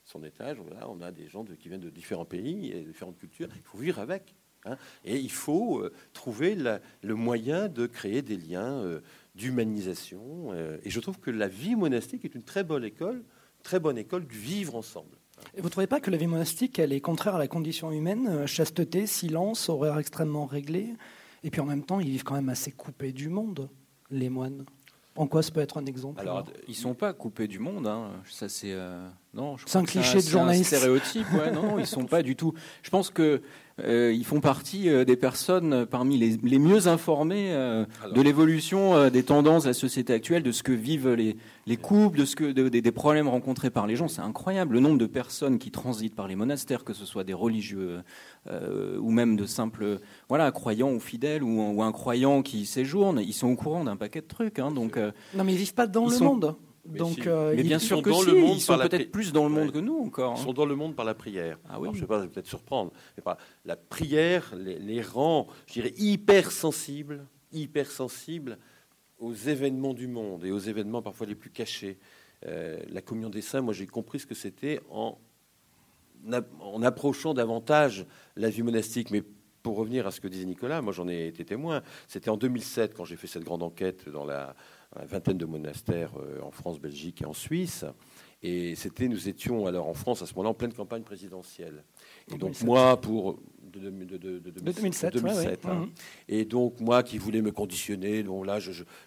son, 0.04 0.24
étage. 0.24 0.58
Voilà, 0.58 0.88
on 0.88 1.00
a 1.00 1.10
des 1.10 1.28
gens 1.28 1.44
qui 1.44 1.68
viennent 1.68 1.80
de 1.80 1.90
différents 1.90 2.24
pays 2.24 2.72
et 2.72 2.82
différentes 2.82 3.18
cultures. 3.18 3.48
Il 3.54 3.62
faut 3.62 3.78
vivre 3.78 3.98
avec. 3.98 4.34
Hein. 4.64 4.78
et 5.04 5.16
il 5.16 5.30
faut 5.30 5.78
euh, 5.78 5.92
trouver 6.12 6.56
le 6.56 7.14
moyen 7.14 7.68
de 7.68 7.86
créer 7.86 8.20
des 8.20 8.36
liens 8.36 8.82
d'humanisation. 9.36 10.48
Euh, 10.52 10.78
et 10.84 10.90
je 10.90 11.00
trouve 11.00 11.18
que 11.18 11.30
la 11.30 11.48
vie 11.48 11.76
monastique 11.76 12.24
est 12.24 12.34
une 12.34 12.42
très 12.42 12.64
bonne 12.64 12.84
école, 12.84 13.22
très 13.62 13.78
bonne 13.78 13.98
école 13.98 14.26
du 14.26 14.38
vivre 14.38 14.74
ensemble. 14.74 15.16
Et 15.54 15.60
vous 15.60 15.66
ne 15.66 15.70
trouvez 15.70 15.86
pas 15.86 16.00
que 16.00 16.10
la 16.10 16.16
vie 16.16 16.26
monastique, 16.26 16.78
elle 16.78 16.92
est 16.92 17.00
contraire 17.00 17.34
à 17.34 17.38
la 17.38 17.48
condition 17.48 17.92
humaine 17.92 18.26
euh, 18.28 18.46
Chasteté, 18.46 19.06
silence, 19.06 19.68
horaire 19.68 19.98
extrêmement 19.98 20.46
réglé. 20.46 20.94
Et 21.44 21.50
puis 21.50 21.60
en 21.60 21.66
même 21.66 21.84
temps, 21.84 22.00
ils 22.00 22.08
vivent 22.08 22.24
quand 22.24 22.34
même 22.34 22.48
assez 22.48 22.72
coupés 22.72 23.12
du 23.12 23.28
monde, 23.28 23.68
les 24.10 24.30
moines? 24.30 24.64
En 25.14 25.26
quoi 25.26 25.42
ça 25.42 25.50
peut 25.50 25.60
être 25.60 25.78
un 25.78 25.86
exemple? 25.86 26.20
Alors, 26.20 26.44
ils 26.68 26.74
sont 26.74 26.94
pas 26.94 27.14
coupés 27.14 27.48
du 27.48 27.58
monde. 27.58 27.86
Hein. 27.86 28.10
Ça, 28.28 28.50
c'est 28.50 28.72
euh, 28.72 29.08
non. 29.32 29.56
C'est 29.64 29.78
un 29.78 29.84
cliché 29.84 30.18
de 30.18 30.28
journaliste. 30.28 30.74
Un 30.74 30.76
stéréotype. 30.76 31.26
Ouais, 31.32 31.50
non, 31.50 31.78
ils 31.78 31.86
sont 31.86 32.04
pas 32.04 32.22
du 32.22 32.36
tout. 32.36 32.52
Je 32.82 32.90
pense 32.90 33.08
que 33.08 33.40
euh, 33.84 34.10
ils 34.12 34.24
font 34.24 34.40
partie 34.40 34.88
euh, 34.88 35.04
des 35.04 35.16
personnes 35.16 35.72
euh, 35.74 35.86
parmi 35.86 36.16
les, 36.16 36.38
les 36.42 36.58
mieux 36.58 36.88
informées 36.88 37.52
de 38.14 38.22
l'évolution 38.22 39.10
des 39.10 39.22
tendances 39.22 39.64
de 39.64 39.68
la 39.68 39.74
société 39.74 40.12
actuelle, 40.12 40.42
de 40.42 40.52
ce 40.52 40.62
que 40.62 40.72
vivent 40.72 41.12
les, 41.12 41.36
les 41.66 41.76
couples, 41.76 42.18
de 42.18 42.24
ce 42.24 42.36
que 42.36 42.52
des 42.52 42.92
problèmes 42.92 43.28
rencontrés 43.28 43.70
par 43.70 43.86
les 43.86 43.96
gens. 43.96 44.08
C'est 44.08 44.22
incroyable 44.22 44.74
le 44.74 44.80
nombre 44.80 44.98
de 44.98 45.06
personnes 45.06 45.58
qui 45.58 45.70
transitent 45.70 46.14
par 46.14 46.28
les 46.28 46.36
monastères, 46.36 46.84
que 46.84 46.92
ce 46.92 47.04
soit 47.04 47.24
des 47.24 47.34
religieux 47.34 48.00
ou 48.48 49.10
même 49.10 49.36
de 49.36 49.46
simples 49.46 50.00
voilà 50.28 50.50
croyants 50.52 50.92
ou 50.92 51.00
fidèles 51.00 51.42
ou, 51.42 51.60
ou 51.60 51.82
incroyants 51.82 52.42
qui 52.42 52.66
séjournent. 52.66 53.20
Ils 53.20 53.34
sont 53.34 53.48
au 53.48 53.56
courant 53.56 53.84
d'un 53.84 53.96
paquet 53.96 54.20
de 54.20 54.26
trucs. 54.26 54.58
Hein, 54.58 54.70
donc 54.70 54.98
non, 55.34 55.44
mais 55.44 55.52
ils 55.52 55.58
vivent 55.58 55.74
pas 55.74 55.86
dans 55.86 56.08
le 56.08 56.18
monde. 56.18 56.56
Mais 56.88 56.98
Donc, 56.98 57.26
euh, 57.26 57.54
bien 57.54 57.78
sûr 57.78 58.02
que 58.02 58.12
si, 58.12 58.26
le 58.26 58.34
monde 58.34 58.56
ils 58.56 58.60
sont 58.60 58.78
peut-être 58.78 59.10
plus 59.10 59.32
dans 59.32 59.44
le 59.44 59.50
monde 59.54 59.72
que 59.72 59.78
nous 59.78 59.98
encore. 59.98 60.34
Ils 60.36 60.40
hein. 60.40 60.44
sont 60.44 60.52
dans 60.52 60.66
le 60.66 60.76
monde 60.76 60.94
par 60.94 61.04
la 61.04 61.14
prière. 61.14 61.58
Ah 61.68 61.78
je 61.82 61.88
ne 61.88 61.96
sais 61.96 62.06
pas, 62.06 62.26
peut-être 62.26 62.46
surprendre, 62.46 62.92
mais 63.16 63.22
par 63.22 63.36
la 63.64 63.76
prière 63.76 64.54
les, 64.56 65.02
rend, 65.02 65.46
je 65.66 65.74
dirais, 65.74 65.94
hypersensibles, 65.96 67.26
hypersensibles 67.52 68.58
aux 69.18 69.34
événements 69.34 69.94
du 69.94 70.06
monde 70.06 70.44
et 70.44 70.50
aux 70.50 70.58
événements 70.58 71.02
parfois 71.02 71.26
les 71.26 71.34
plus 71.34 71.50
cachés. 71.50 71.98
Euh, 72.46 72.78
la 72.88 73.00
communion 73.00 73.30
des 73.30 73.40
saints, 73.40 73.62
moi 73.62 73.72
j'ai 73.72 73.86
compris 73.86 74.20
ce 74.20 74.26
que 74.26 74.34
c'était 74.34 74.80
en, 74.90 75.18
en 76.60 76.82
approchant 76.82 77.34
davantage 77.34 78.06
la 78.36 78.50
vie 78.50 78.62
monastique, 78.62 79.10
mais 79.10 79.22
pour 79.62 79.78
revenir 79.78 80.06
à 80.06 80.12
ce 80.12 80.20
que 80.20 80.28
disait 80.28 80.44
Nicolas, 80.44 80.80
moi 80.80 80.92
j'en 80.92 81.08
ai 81.08 81.26
été 81.26 81.44
témoin. 81.44 81.82
C'était 82.06 82.30
en 82.30 82.36
2007 82.36 82.94
quand 82.94 83.04
j'ai 83.04 83.16
fait 83.16 83.26
cette 83.26 83.42
grande 83.42 83.64
enquête 83.64 84.08
dans 84.08 84.24
la, 84.24 84.54
une 85.00 85.06
vingtaine 85.06 85.38
de 85.38 85.46
monastères 85.46 86.12
euh, 86.18 86.40
en 86.42 86.50
France, 86.50 86.80
Belgique 86.80 87.22
et 87.22 87.26
en 87.26 87.32
Suisse. 87.32 87.84
Et 88.42 88.74
c'était, 88.74 89.08
nous 89.08 89.28
étions 89.28 89.66
alors 89.66 89.88
en 89.88 89.94
France 89.94 90.22
à 90.22 90.26
ce 90.26 90.34
moment-là 90.34 90.50
en 90.50 90.54
pleine 90.54 90.72
campagne 90.72 91.02
présidentielle. 91.02 91.82
Et 92.30 92.36
donc 92.36 92.60
moi, 92.62 93.00
pour 93.00 93.40
de, 93.62 93.90
2007, 93.90 95.16
hein. 95.64 95.74
mhm. 95.74 95.90
et 96.28 96.44
donc 96.44 96.80
moi 96.80 97.02
qui 97.02 97.18
voulais 97.18 97.42
me 97.42 97.50
conditionner, 97.50 98.22
donc 98.22 98.46
là, 98.46 98.58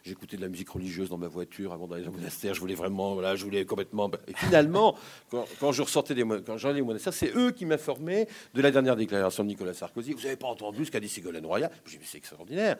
j'écoutais 0.04 0.38
de 0.38 0.42
la 0.42 0.50
musique 0.50 0.70
religieuse 0.70 1.10
dans 1.10 1.18
ma 1.18 1.28
voiture 1.28 1.74
avant 1.74 1.88
d'aller 1.88 2.08
au 2.08 2.12
monastère. 2.12 2.54
Je 2.54 2.60
voulais 2.60 2.76
vraiment, 2.76 3.14
voilà, 3.14 3.36
je 3.36 3.46
voulais 3.46 3.66
complètement. 3.66 4.10
Et 4.28 4.34
finalement, 4.34 4.96
quand, 5.60 5.72
je 5.72 5.82
ressortais 5.82 6.16
des, 6.16 6.26
quand 6.46 6.58
j'allais 6.58 6.82
au 6.82 6.86
monastère, 6.86 7.14
c'est 7.14 7.36
eux 7.36 7.52
qui 7.52 7.66
m'informaient 7.66 8.28
de 8.54 8.62
la 8.62 8.72
dernière 8.72 8.96
déclaration 8.96 9.44
de 9.44 9.50
Nicolas 9.50 9.74
Sarkozy. 9.74 10.14
Vous 10.14 10.24
n'avez 10.24 10.38
pas 10.38 10.48
entendu 10.48 10.86
ce 10.86 10.92
qu'a 10.92 11.00
dit 11.00 11.10
Ségolène 11.10 11.46
Royal? 11.46 11.72
J'ai 11.86 11.98
dit 11.98 12.06
c'est 12.06 12.18
extraordinaire. 12.18 12.78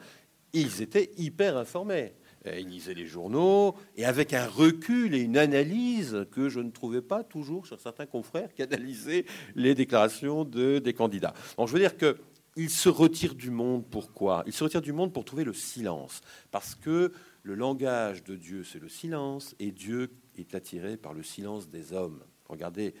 Ils 0.52 0.82
étaient 0.82 1.12
hyper 1.16 1.56
informés. 1.56 2.12
Euh, 2.46 2.58
il 2.58 2.68
lisait 2.68 2.94
les 2.94 3.06
journaux, 3.06 3.76
et 3.96 4.06
avec 4.06 4.32
un 4.32 4.46
recul 4.46 5.14
et 5.14 5.20
une 5.20 5.36
analyse 5.36 6.26
que 6.30 6.48
je 6.48 6.60
ne 6.60 6.70
trouvais 6.70 7.02
pas 7.02 7.22
toujours 7.22 7.66
chez 7.66 7.76
certains 7.76 8.06
confrères 8.06 8.54
qui 8.54 8.62
analysaient 8.62 9.26
les 9.54 9.74
déclarations 9.74 10.44
de, 10.44 10.78
des 10.78 10.94
candidats. 10.94 11.34
Donc 11.58 11.68
je 11.68 11.74
veux 11.74 11.78
dire 11.78 11.96
qu'il 11.98 12.70
se 12.70 12.88
retire 12.88 13.34
du 13.34 13.50
monde. 13.50 13.84
Pourquoi? 13.90 14.42
Il 14.46 14.54
se 14.54 14.64
retire 14.64 14.80
du 14.80 14.94
monde 14.94 15.12
pour 15.12 15.26
trouver 15.26 15.44
le 15.44 15.52
silence. 15.52 16.22
Parce 16.50 16.74
que 16.74 17.12
le 17.42 17.54
langage 17.54 18.24
de 18.24 18.36
Dieu, 18.36 18.64
c'est 18.64 18.80
le 18.80 18.88
silence, 18.88 19.54
et 19.58 19.70
Dieu 19.70 20.10
est 20.38 20.54
attiré 20.54 20.96
par 20.96 21.12
le 21.12 21.22
silence 21.22 21.68
des 21.68 21.92
hommes. 21.92 22.22
Regardez 22.48 22.94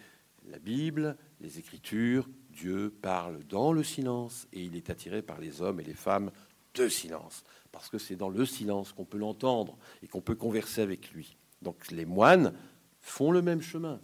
la 0.50 0.58
Bible, 0.58 1.16
les 1.40 1.58
Écritures, 1.58 2.28
Dieu 2.50 2.92
parle 3.00 3.38
dans 3.48 3.72
le 3.72 3.84
silence, 3.84 4.46
et 4.52 4.62
il 4.62 4.76
est 4.76 4.90
attiré 4.90 5.22
par 5.22 5.40
les 5.40 5.62
hommes 5.62 5.80
et 5.80 5.84
les 5.84 5.94
femmes 5.94 6.30
de 6.74 6.88
silence 6.88 7.42
parce 7.72 7.88
que 7.88 7.98
c'est 7.98 8.16
dans 8.16 8.28
le 8.28 8.44
silence 8.44 8.92
qu'on 8.92 9.04
peut 9.04 9.18
l'entendre 9.18 9.76
et 10.02 10.08
qu'on 10.08 10.20
peut 10.20 10.34
converser 10.34 10.82
avec 10.82 11.12
lui. 11.12 11.36
Donc 11.62 11.90
les 11.90 12.06
moines 12.06 12.54
font 13.00 13.30
le 13.30 13.42
même 13.42 13.62
chemin. 13.62 14.00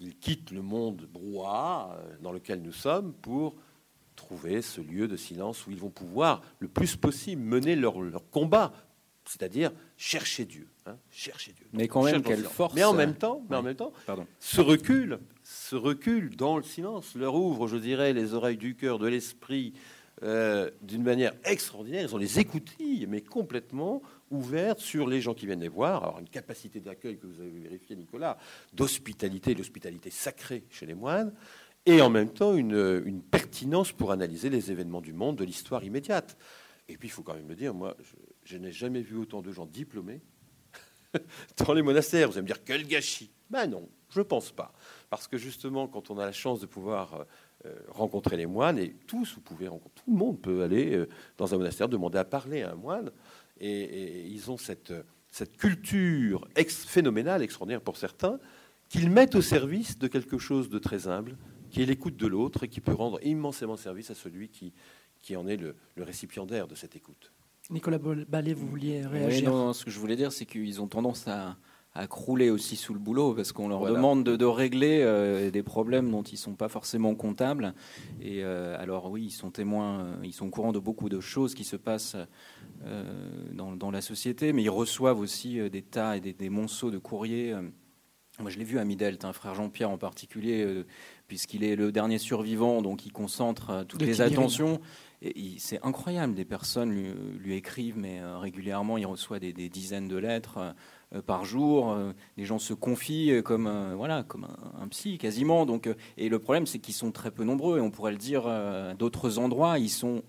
Ils 0.00 0.16
quittent 0.16 0.50
le 0.50 0.62
monde 0.62 1.06
brouhaha 1.12 1.96
euh, 1.98 2.16
dans 2.22 2.32
lequel 2.32 2.62
nous 2.62 2.72
sommes 2.72 3.12
pour 3.12 3.54
trouver 4.16 4.62
ce 4.62 4.80
lieu 4.80 5.08
de 5.08 5.16
silence 5.16 5.66
où 5.66 5.70
ils 5.70 5.78
vont 5.78 5.90
pouvoir 5.90 6.42
le 6.58 6.68
plus 6.68 6.96
possible 6.96 7.42
mener 7.42 7.74
leur, 7.74 7.94
combat, 8.30 8.72
c'est-à-dire 9.24 9.72
chercher 9.96 10.44
Dieu, 10.44 10.68
hein, 10.86 10.96
chercher 11.10 11.52
Dieu. 11.52 11.66
Mais 11.72 11.88
quand 11.88 12.02
même 12.02 12.22
quelle 12.22 12.44
force. 12.44 12.74
Mais 12.74 12.84
en 12.84 12.92
même 12.92 13.14
temps, 13.14 13.42
mais 13.48 13.56
en 13.56 13.62
même 13.62 13.76
temps, 13.76 13.92
Pardon. 14.06 14.26
ce 14.38 14.60
recul, 14.60 15.20
ce 15.42 15.74
recul 15.76 16.36
dans 16.36 16.56
le 16.56 16.62
silence 16.62 17.14
leur 17.14 17.34
ouvre, 17.34 17.66
je 17.66 17.76
dirais, 17.76 18.12
les 18.12 18.34
oreilles 18.34 18.58
du 18.58 18.74
cœur, 18.74 18.98
de 18.98 19.06
l'esprit, 19.06 19.72
euh, 20.22 20.70
d'une 20.82 21.02
manière 21.02 21.32
extraordinaire. 21.44 22.02
Ils 22.02 22.14
ont 22.14 22.18
les 22.18 22.38
écoutilles, 22.38 23.06
mais 23.08 23.22
complètement 23.22 24.02
ouvertes 24.30 24.80
sur 24.80 25.08
les 25.08 25.22
gens 25.22 25.32
qui 25.32 25.46
viennent 25.46 25.62
les 25.62 25.68
voir. 25.68 26.02
Alors, 26.02 26.18
une 26.18 26.28
capacité 26.28 26.78
d'accueil 26.78 27.16
que 27.18 27.26
vous 27.26 27.40
avez 27.40 27.48
vérifié, 27.48 27.96
Nicolas, 27.96 28.36
d'hospitalité, 28.74 29.54
l'hospitalité 29.54 30.10
sacrée 30.10 30.64
chez 30.68 30.84
les 30.84 30.92
moines, 30.94 31.32
et 31.86 32.02
en 32.02 32.10
même 32.10 32.28
temps 32.28 32.54
une, 32.54 33.22
pertinence 33.30 33.92
pour 33.92 34.12
analyser 34.12 34.50
les 34.50 34.70
événements 34.70 35.00
du 35.00 35.14
monde, 35.14 35.36
de 35.36 35.44
l'histoire 35.44 35.82
immédiate. 35.84 36.36
Et 36.88 36.98
puis, 36.98 37.08
il 37.08 37.10
faut 37.10 37.22
quand 37.22 37.34
même 37.34 37.48
le 37.48 37.56
dire, 37.56 37.72
moi, 37.72 37.96
je, 38.44 38.58
n'ai 38.58 38.72
jamais 38.72 39.00
vu 39.00 39.16
autant 39.16 39.40
de 39.40 39.50
gens 39.52 39.64
diplômés 39.64 40.20
dans 41.64 41.72
les 41.72 41.82
monastères. 41.82 42.28
Vous 42.28 42.34
allez 42.34 42.42
me 42.42 42.46
dire, 42.46 42.62
quel 42.62 42.86
gâchis 42.86 43.30
Ben 43.48 43.66
non, 43.66 43.88
je 44.10 44.18
ne 44.18 44.24
pense 44.24 44.50
pas. 44.50 44.74
Parce 45.08 45.26
que 45.28 45.38
justement, 45.38 45.88
quand 45.88 46.10
on 46.10 46.18
a 46.18 46.26
la 46.26 46.32
chance 46.32 46.60
de 46.60 46.66
pouvoir 46.66 47.14
euh, 47.14 47.24
rencontrer 47.88 48.36
les 48.36 48.46
moines, 48.46 48.78
et 48.78 48.94
tous, 49.06 49.34
vous 49.34 49.40
pouvez 49.40 49.68
rencontrer, 49.68 50.02
tout 50.04 50.10
le 50.10 50.16
monde 50.16 50.40
peut 50.40 50.62
aller 50.62 50.94
euh, 50.94 51.08
dans 51.36 51.54
un 51.54 51.58
monastère, 51.58 51.88
demander 51.88 52.18
à 52.18 52.24
parler 52.24 52.62
à 52.62 52.72
un 52.72 52.74
moine, 52.74 53.10
et, 53.60 54.26
ils 54.26 54.50
ont 54.50 54.56
cette, 54.56 54.94
cette 55.30 55.56
culture 55.56 56.48
ex 56.56 56.84
phénoménale, 56.84 57.42
extraordinaire 57.42 57.82
pour 57.82 57.96
certains, 57.96 58.38
qu'ils 58.88 59.10
mettent 59.10 59.34
au 59.34 59.42
service 59.42 59.98
de 59.98 60.08
quelque 60.08 60.38
chose 60.38 60.70
de 60.70 60.78
très 60.78 61.06
humble, 61.06 61.36
qui 61.70 61.82
est 61.82 61.86
l'écoute 61.86 62.16
de 62.16 62.26
l'autre, 62.26 62.64
et 62.64 62.68
qui 62.68 62.80
peut 62.80 62.94
rendre 62.94 63.18
immensément 63.24 63.76
service 63.76 64.10
à 64.10 64.14
celui 64.14 64.48
qui, 64.48 64.72
qui 65.20 65.36
en 65.36 65.46
est 65.46 65.56
le, 65.56 65.76
récipiendaire 65.98 66.66
de 66.66 66.74
cette 66.74 66.96
écoute. 66.96 67.32
Nicolas 67.68 67.98
Ballet, 67.98 68.54
vous 68.54 68.66
vouliez 68.66 69.06
réagir 69.06 69.50
non, 69.50 69.72
ce 69.72 69.84
que 69.84 69.90
je 69.90 69.98
voulais 69.98 70.16
dire, 70.16 70.32
c'est 70.32 70.46
qu'ils 70.46 70.80
ont 70.80 70.88
tendance 70.88 71.28
à, 71.28 71.56
à 71.94 72.06
crouler 72.06 72.50
aussi 72.50 72.76
sous 72.76 72.94
le 72.94 73.00
boulot 73.00 73.34
parce 73.34 73.52
qu'on 73.52 73.68
leur 73.68 73.84
demande 73.84 74.22
de, 74.22 74.44
régler 74.44 75.00
euh, 75.02 75.50
des 75.50 75.62
problèmes 75.62 76.10
dont 76.10 76.22
ils 76.22 76.36
sont 76.36 76.54
pas 76.54 76.68
forcément 76.68 77.14
comptables. 77.14 77.74
Et 78.20 78.44
euh, 78.44 78.80
alors 78.80 79.10
oui, 79.10 79.24
ils 79.24 79.30
sont 79.30 79.50
témoins, 79.50 80.00
euh, 80.00 80.14
ils 80.22 80.32
sont 80.32 80.46
au 80.46 80.50
courant 80.50 80.72
de 80.72 80.78
beaucoup 80.78 81.08
de 81.08 81.20
choses 81.20 81.54
qui 81.54 81.64
se 81.64 81.76
passent 81.76 82.16
dans, 83.52 83.90
la 83.90 84.00
société, 84.00 84.52
mais 84.52 84.62
ils 84.62 84.70
reçoivent 84.70 85.18
aussi 85.18 85.58
des 85.68 85.82
tas 85.82 86.16
et 86.16 86.20
des, 86.20 86.48
monceaux 86.48 86.90
de 86.90 86.98
courriers. 86.98 87.54
Moi, 88.38 88.50
je 88.50 88.58
l'ai 88.58 88.64
vu 88.64 88.78
à 88.78 88.84
Midelt, 88.84 89.24
un 89.24 89.32
frère 89.32 89.54
Jean-Pierre 89.54 89.90
en 89.90 89.98
particulier, 89.98 90.84
puisqu'il 91.26 91.64
est 91.64 91.76
le 91.76 91.92
dernier 91.92 92.18
survivant, 92.18 92.80
donc 92.82 93.04
il 93.04 93.12
concentre 93.12 93.84
toutes 93.88 94.02
les 94.02 94.20
attentions. 94.20 94.80
C'est 95.58 95.84
incroyable, 95.84 96.34
des 96.34 96.44
personnes 96.44 96.94
lui, 97.38 97.54
écrivent, 97.54 97.98
mais 97.98 98.22
régulièrement, 98.24 98.96
il 98.96 99.06
reçoit 99.06 99.40
des 99.40 99.52
dizaines 99.68 100.08
de 100.08 100.16
lettres 100.16 100.74
par 101.26 101.44
jour. 101.44 101.92
Euh, 101.92 102.12
les 102.36 102.44
gens 102.44 102.58
se 102.58 102.72
confient 102.72 103.32
euh, 103.32 103.42
comme, 103.42 103.70
voilà, 103.96 104.22
comme 104.22 104.46
un, 104.80 104.88
psy 104.88 105.18
quasiment. 105.18 105.66
Donc, 105.66 105.88
et 106.16 106.28
le 106.28 106.38
problème, 106.38 106.66
c'est 106.66 106.78
qu'ils 106.78 106.94
sont 106.94 107.12
très 107.12 107.30
peu 107.30 107.44
nombreux. 107.44 107.78
Et 107.78 107.80
on 107.80 107.90
pourrait 107.90 108.12
le 108.12 108.18
dire 108.18 108.48
d'autres 108.98 109.38
endroits. 109.38 109.78
Ils 109.78 109.90
sont 109.90 110.22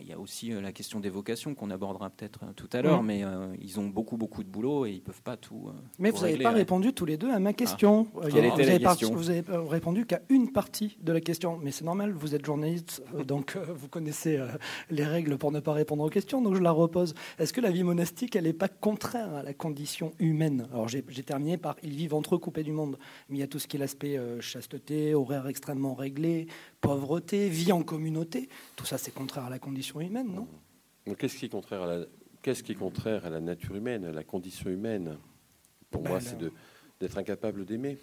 il 0.00 0.06
y, 0.06 0.12
a, 0.12 0.18
aussi 0.18 0.52
euh, 0.52 0.60
la 0.60 0.72
question 0.72 1.00
des 1.00 1.10
vocations 1.10 1.54
qu'on 1.54 1.70
abordera 1.70 2.10
peut-être 2.10 2.40
euh, 2.44 2.52
tout 2.54 2.68
à 2.72 2.82
l'heure, 2.82 3.02
mais 3.02 3.24
euh, 3.24 3.52
ils 3.60 3.80
ont 3.80 3.86
beaucoup, 3.86 4.16
beaucoup 4.16 4.44
de 4.44 4.48
boulot 4.48 4.86
et 4.86 4.90
ils 4.90 4.96
ne 4.96 5.00
peuvent 5.00 5.22
pas 5.22 5.36
tout. 5.36 5.70
mais 5.98 6.10
vous 6.10 6.22
n'avez 6.22 6.38
pas 6.38 6.50
répondu 6.50 6.92
tous 6.92 7.04
les 7.04 7.16
deux 7.16 7.30
à 7.30 7.40
ma 7.40 7.52
question. 7.52 8.06
Ah. 8.22 8.26
Quelle 8.30 8.44
était 8.44 8.64
la 8.64 8.78
question 8.78 9.14
Vous 9.14 9.30
avez 9.30 9.42
répondu 9.68 10.06
qu'à 10.06 10.20
une 10.28 10.52
partie 10.52 10.96
de 11.00 11.12
la 11.12 11.20
question. 11.20 11.58
Mais 11.62 11.72
c'est 11.72 11.84
normal, 11.84 12.12
vous 12.12 12.34
êtes 12.34 12.44
journaliste, 12.44 13.02
donc 13.26 13.56
vous 13.56 13.88
connaissez 13.88 14.40
les 14.90 15.04
règles 15.04 15.36
pour 15.38 15.50
ne 15.50 15.60
pas 15.60 15.72
répondre 15.72 16.04
aux 16.04 16.10
questions, 16.10 16.40
donc 16.40 16.54
je 16.54 16.62
la 16.62 16.70
repose. 16.70 17.14
Est-ce 17.38 17.52
que 17.52 17.60
la 17.60 17.70
vie 17.70 17.82
monastique, 17.82 18.36
elle 18.36 18.44
n'est 18.44 18.52
pas 18.52 18.68
contraire 18.68 19.34
à 19.34 19.42
la 19.42 19.54
condition 19.54 20.12
humaine? 20.18 20.68
Alors 20.72 20.88
j'ai 20.88 21.02
terminé 21.02 21.56
par 21.56 21.76
ils 21.82 21.94
vivent 21.94 22.14
entre 22.14 22.36
eux 22.36 22.38
coupés 22.38 22.62
du 22.62 22.72
monde, 22.72 22.98
mais 23.28 23.38
il 23.38 23.40
y 23.40 23.44
a 23.44 23.48
tout 23.48 23.58
ce 23.58 23.66
qui 23.66 23.76
est 23.76 23.80
l'aspect 23.80 24.20
chasteté, 24.40 25.14
horaire 25.14 25.48
extrêmement 25.48 25.94
réglé, 25.94 26.46
pauvreté, 26.84 27.48
vie 27.48 27.72
en 27.72 27.82
communauté. 27.82 28.48
Tout 28.76 28.84
ça, 28.84 28.98
c'est 28.98 29.12
contraire 29.12 29.44
à 29.46 29.50
la 29.50 29.58
condition 29.58 30.00
humaine, 30.00 30.32
non? 30.32 30.48
Qu'est-ce 31.16 31.36
qui 31.36 31.46
est 31.46 31.48
contraire 31.48 31.82
à 31.82 31.86
la 31.86 32.04
Qu'est-ce 32.42 32.62
qui 32.62 32.72
est 32.72 32.74
contraire 32.74 33.24
à 33.24 33.30
la 33.30 33.40
nature 33.40 33.74
humaine, 33.74 34.04
à 34.04 34.12
la 34.12 34.22
condition 34.22 34.68
humaine? 34.68 35.16
Pour 35.90 36.02
ben 36.02 36.10
moi, 36.10 36.20
c'est 36.20 36.36
d'être 37.00 37.16
incapable 37.16 37.64
d'aimer. 37.64 37.96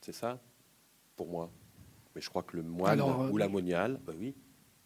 C'est 0.00 0.12
ça, 0.12 0.40
pour 1.14 1.28
moi. 1.28 1.52
Mais 2.14 2.20
je 2.20 2.28
crois 2.28 2.42
que 2.42 2.56
le 2.56 2.64
moine 2.64 3.00
ou 3.30 3.36
la 3.36 3.48
moniale, 3.48 4.00
bah 4.04 4.12
oui, 4.18 4.34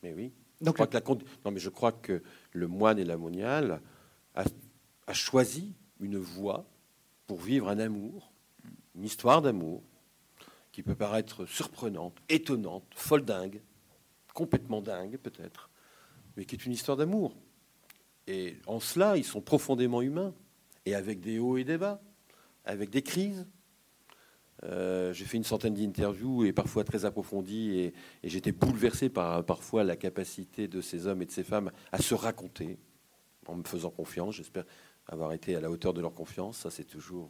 mais 0.02 0.12
oui. 0.12 0.32
Donc 0.60 0.76
je 0.76 0.84
crois 0.84 0.86
que 0.86 0.98
la, 0.98 1.24
non, 1.46 1.50
mais 1.50 1.60
je 1.60 1.70
crois 1.70 1.92
que 1.92 2.22
le 2.52 2.68
moine 2.68 2.98
et 2.98 3.04
la 3.04 3.16
moniale 3.16 3.80
a, 4.34 4.44
a 5.06 5.12
choisi 5.14 5.72
une 5.98 6.18
voie 6.18 6.66
pour 7.26 7.40
vivre 7.40 7.70
un 7.70 7.78
amour, 7.78 8.30
une 8.94 9.04
histoire 9.04 9.40
d'amour, 9.40 9.82
qui 10.80 10.84
peut 10.84 10.94
paraître 10.94 11.44
surprenante, 11.44 12.16
étonnante, 12.30 12.84
folle 12.94 13.22
dingue, 13.22 13.60
complètement 14.32 14.80
dingue 14.80 15.18
peut-être, 15.18 15.68
mais 16.36 16.46
qui 16.46 16.54
est 16.54 16.64
une 16.64 16.72
histoire 16.72 16.96
d'amour. 16.96 17.36
Et 18.26 18.56
en 18.66 18.80
cela, 18.80 19.18
ils 19.18 19.24
sont 19.24 19.42
profondément 19.42 20.00
humains, 20.00 20.32
et 20.86 20.94
avec 20.94 21.20
des 21.20 21.38
hauts 21.38 21.58
et 21.58 21.64
des 21.64 21.76
bas, 21.76 22.00
avec 22.64 22.88
des 22.88 23.02
crises. 23.02 23.46
Euh, 24.62 25.12
j'ai 25.12 25.26
fait 25.26 25.36
une 25.36 25.44
centaine 25.44 25.74
d'interviews 25.74 26.46
et 26.46 26.54
parfois 26.54 26.82
très 26.82 27.04
approfondies, 27.04 27.78
et, 27.78 27.94
j'étais 28.24 28.52
bouleversé 28.52 29.10
par 29.10 29.44
parfois 29.44 29.84
la 29.84 29.96
capacité 29.96 30.66
de 30.66 30.80
ces 30.80 31.06
hommes 31.06 31.20
et 31.20 31.26
de 31.26 31.30
ces 31.30 31.44
femmes 31.44 31.72
à 31.92 32.00
se 32.00 32.14
raconter 32.14 32.78
en 33.46 33.56
me 33.56 33.64
faisant 33.64 33.90
confiance. 33.90 34.36
J'espère 34.36 34.64
avoir 35.08 35.34
été 35.34 35.54
à 35.56 35.60
la 35.60 35.70
hauteur 35.70 35.92
de 35.92 36.00
leur 36.00 36.14
confiance. 36.14 36.56
Ça, 36.56 36.70
c'est 36.70 36.84
toujours 36.84 37.28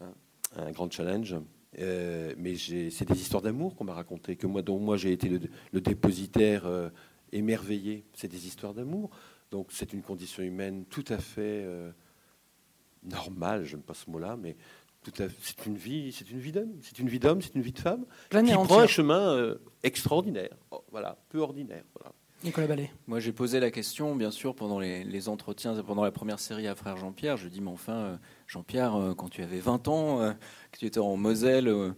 euh, 0.00 0.10
un 0.56 0.72
grand 0.72 0.90
challenge. 0.90 1.36
Euh, 1.78 2.34
mais 2.38 2.56
c'est 2.56 3.04
des 3.04 3.20
histoires 3.20 3.42
d'amour 3.42 3.76
qu'on 3.76 3.84
m'a 3.84 3.92
racontées, 3.92 4.36
que 4.36 4.46
moi, 4.46 4.62
dont 4.62 4.78
moi 4.78 4.96
j'ai 4.96 5.12
été 5.12 5.28
le, 5.28 5.80
dépositaire 5.80 6.66
euh, 6.66 6.88
émerveillé. 7.32 8.04
C'est 8.14 8.28
des 8.28 8.46
histoires 8.46 8.74
d'amour. 8.74 9.10
Donc 9.50 9.68
c'est 9.70 9.92
une 9.92 10.02
condition 10.02 10.42
humaine 10.42 10.84
tout 10.86 11.04
à 11.08 11.18
fait 11.18 11.62
euh, 11.64 11.90
normale, 13.02 13.64
j'aime 13.64 13.82
pas 13.82 13.94
ce 13.94 14.10
mot-là, 14.10 14.36
mais 14.36 14.56
c'est 15.40 15.64
une 15.64 15.76
vie, 15.76 16.12
c'est 16.12 16.30
une 16.30 16.38
vie 16.38 16.52
d'homme, 16.52 16.76
c'est 16.82 16.98
une 16.98 17.08
vie 17.08 17.18
d'homme, 17.18 17.40
c'est 17.40 17.54
une 17.54 17.62
vie 17.62 17.72
de 17.72 17.78
femme 17.78 18.04
qui 18.28 18.52
prend 18.52 18.80
un 18.80 18.86
chemin 18.86 19.54
extraordinaire, 19.82 20.54
oh, 20.70 20.84
voilà, 20.90 21.16
peu 21.30 21.38
ordinaire. 21.38 21.84
Voilà. 21.94 22.12
Nicolas 22.44 22.68
Ballet. 22.68 22.90
Moi, 23.08 23.18
j'ai 23.18 23.32
posé 23.32 23.58
la 23.58 23.70
question, 23.70 24.14
bien 24.14 24.30
sûr, 24.30 24.54
pendant 24.54 24.78
les, 24.78 25.28
entretiens, 25.28 25.74
pendant 25.82 26.04
la 26.04 26.12
première 26.12 26.38
série 26.38 26.68
à 26.68 26.74
Frère 26.76 26.96
Jean-Pierre. 26.96 27.36
Je 27.36 27.48
dis, 27.48 27.60
mais 27.60 27.70
enfin, 27.70 27.92
euh, 27.92 28.16
Jean-Pierre, 28.46 28.94
euh, 28.94 29.14
quand 29.14 29.28
tu 29.28 29.42
avais 29.42 29.58
20 29.58 29.88
ans, 29.88 30.20
euh, 30.20 30.32
que 30.70 30.78
tu 30.78 30.86
étais 30.86 31.00
en 31.00 31.16
Moselle, 31.16 31.94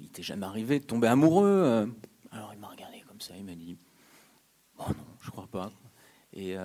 il 0.00 0.08
t'est 0.10 0.22
jamais 0.22 0.46
arrivé 0.46 0.80
de 0.80 0.84
tomber 0.84 1.08
amoureux 1.08 1.92
Alors, 2.30 2.52
il 2.54 2.60
m'a 2.60 2.68
regardé 2.68 3.02
comme 3.06 3.20
ça, 3.20 3.34
il 3.36 3.44
m'a 3.44 3.54
dit, 3.54 3.76
oh 4.78 4.84
non, 4.88 5.04
je 5.20 5.30
crois 5.30 5.48
pas. 5.48 5.72
Et, 6.32 6.56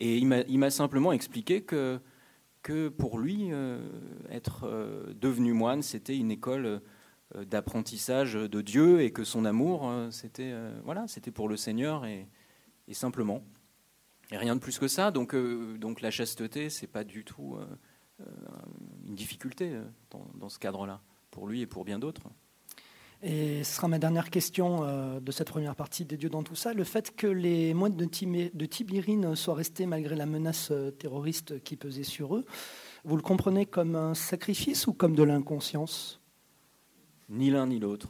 il 0.00 0.58
m'a 0.58 0.70
simplement 0.70 1.12
expliqué 1.12 1.62
que, 1.62 2.00
que 2.62 2.88
pour 2.88 3.18
lui, 3.18 3.50
être 4.30 5.12
devenu 5.20 5.52
moine, 5.52 5.82
c'était 5.82 6.16
une 6.16 6.30
école 6.30 6.66
euh, 6.66 6.78
d'apprentissage 7.34 8.34
de 8.34 8.60
Dieu 8.60 9.02
et 9.02 9.12
que 9.12 9.24
son 9.24 9.44
amour, 9.44 9.88
euh, 9.88 10.10
c'était 10.10 10.50
euh, 10.52 10.72
voilà, 10.84 11.06
c'était 11.06 11.30
pour 11.30 11.48
le 11.48 11.56
Seigneur 11.56 12.04
et, 12.04 12.26
simplement. 12.92 13.44
Et 14.32 14.36
rien 14.36 14.56
de 14.56 14.60
plus 14.60 14.80
que 14.80 14.88
ça. 14.88 15.12
Donc, 15.12 15.36
donc 15.78 16.00
la 16.00 16.10
chasteté, 16.10 16.70
c'est 16.70 16.88
pas 16.88 17.04
du 17.04 17.24
tout 17.24 17.56
une 19.06 19.14
difficulté 19.14 19.78
dans, 20.10 20.48
ce 20.48 20.58
cadre-là, 20.58 21.00
pour 21.30 21.46
lui 21.46 21.60
et 21.60 21.66
pour 21.66 21.84
bien 21.84 22.00
d'autres. 22.00 22.22
Et 23.22 23.62
ce 23.62 23.76
sera 23.76 23.86
ma 23.86 24.00
dernière 24.00 24.28
question 24.28 25.20
de 25.20 25.30
cette 25.30 25.50
première 25.50 25.76
partie 25.76 26.04
des 26.04 26.16
dieux 26.16 26.30
dans 26.30 26.42
tout 26.42 26.56
ça. 26.56 26.74
Le 26.74 26.82
fait 26.82 27.14
que 27.14 27.28
les 27.28 27.74
moines 27.74 27.94
de, 27.94 28.04
de 28.04 28.66
Tibérine 28.66 29.36
soient 29.36 29.54
restés 29.54 29.86
malgré 29.86 30.16
la 30.16 30.26
menace 30.26 30.72
terroriste 30.98 31.62
qui 31.62 31.76
pesait 31.76 32.02
sur 32.02 32.34
eux, 32.34 32.44
vous 33.04 33.14
le 33.14 33.22
comprenez 33.22 33.66
comme 33.66 33.94
un 33.94 34.14
sacrifice 34.14 34.88
ou 34.88 34.92
comme 34.92 35.14
de 35.14 35.22
l'inconscience? 35.22 36.19
Ni 37.30 37.50
l'un 37.50 37.66
ni 37.66 37.78
l'autre. 37.78 38.08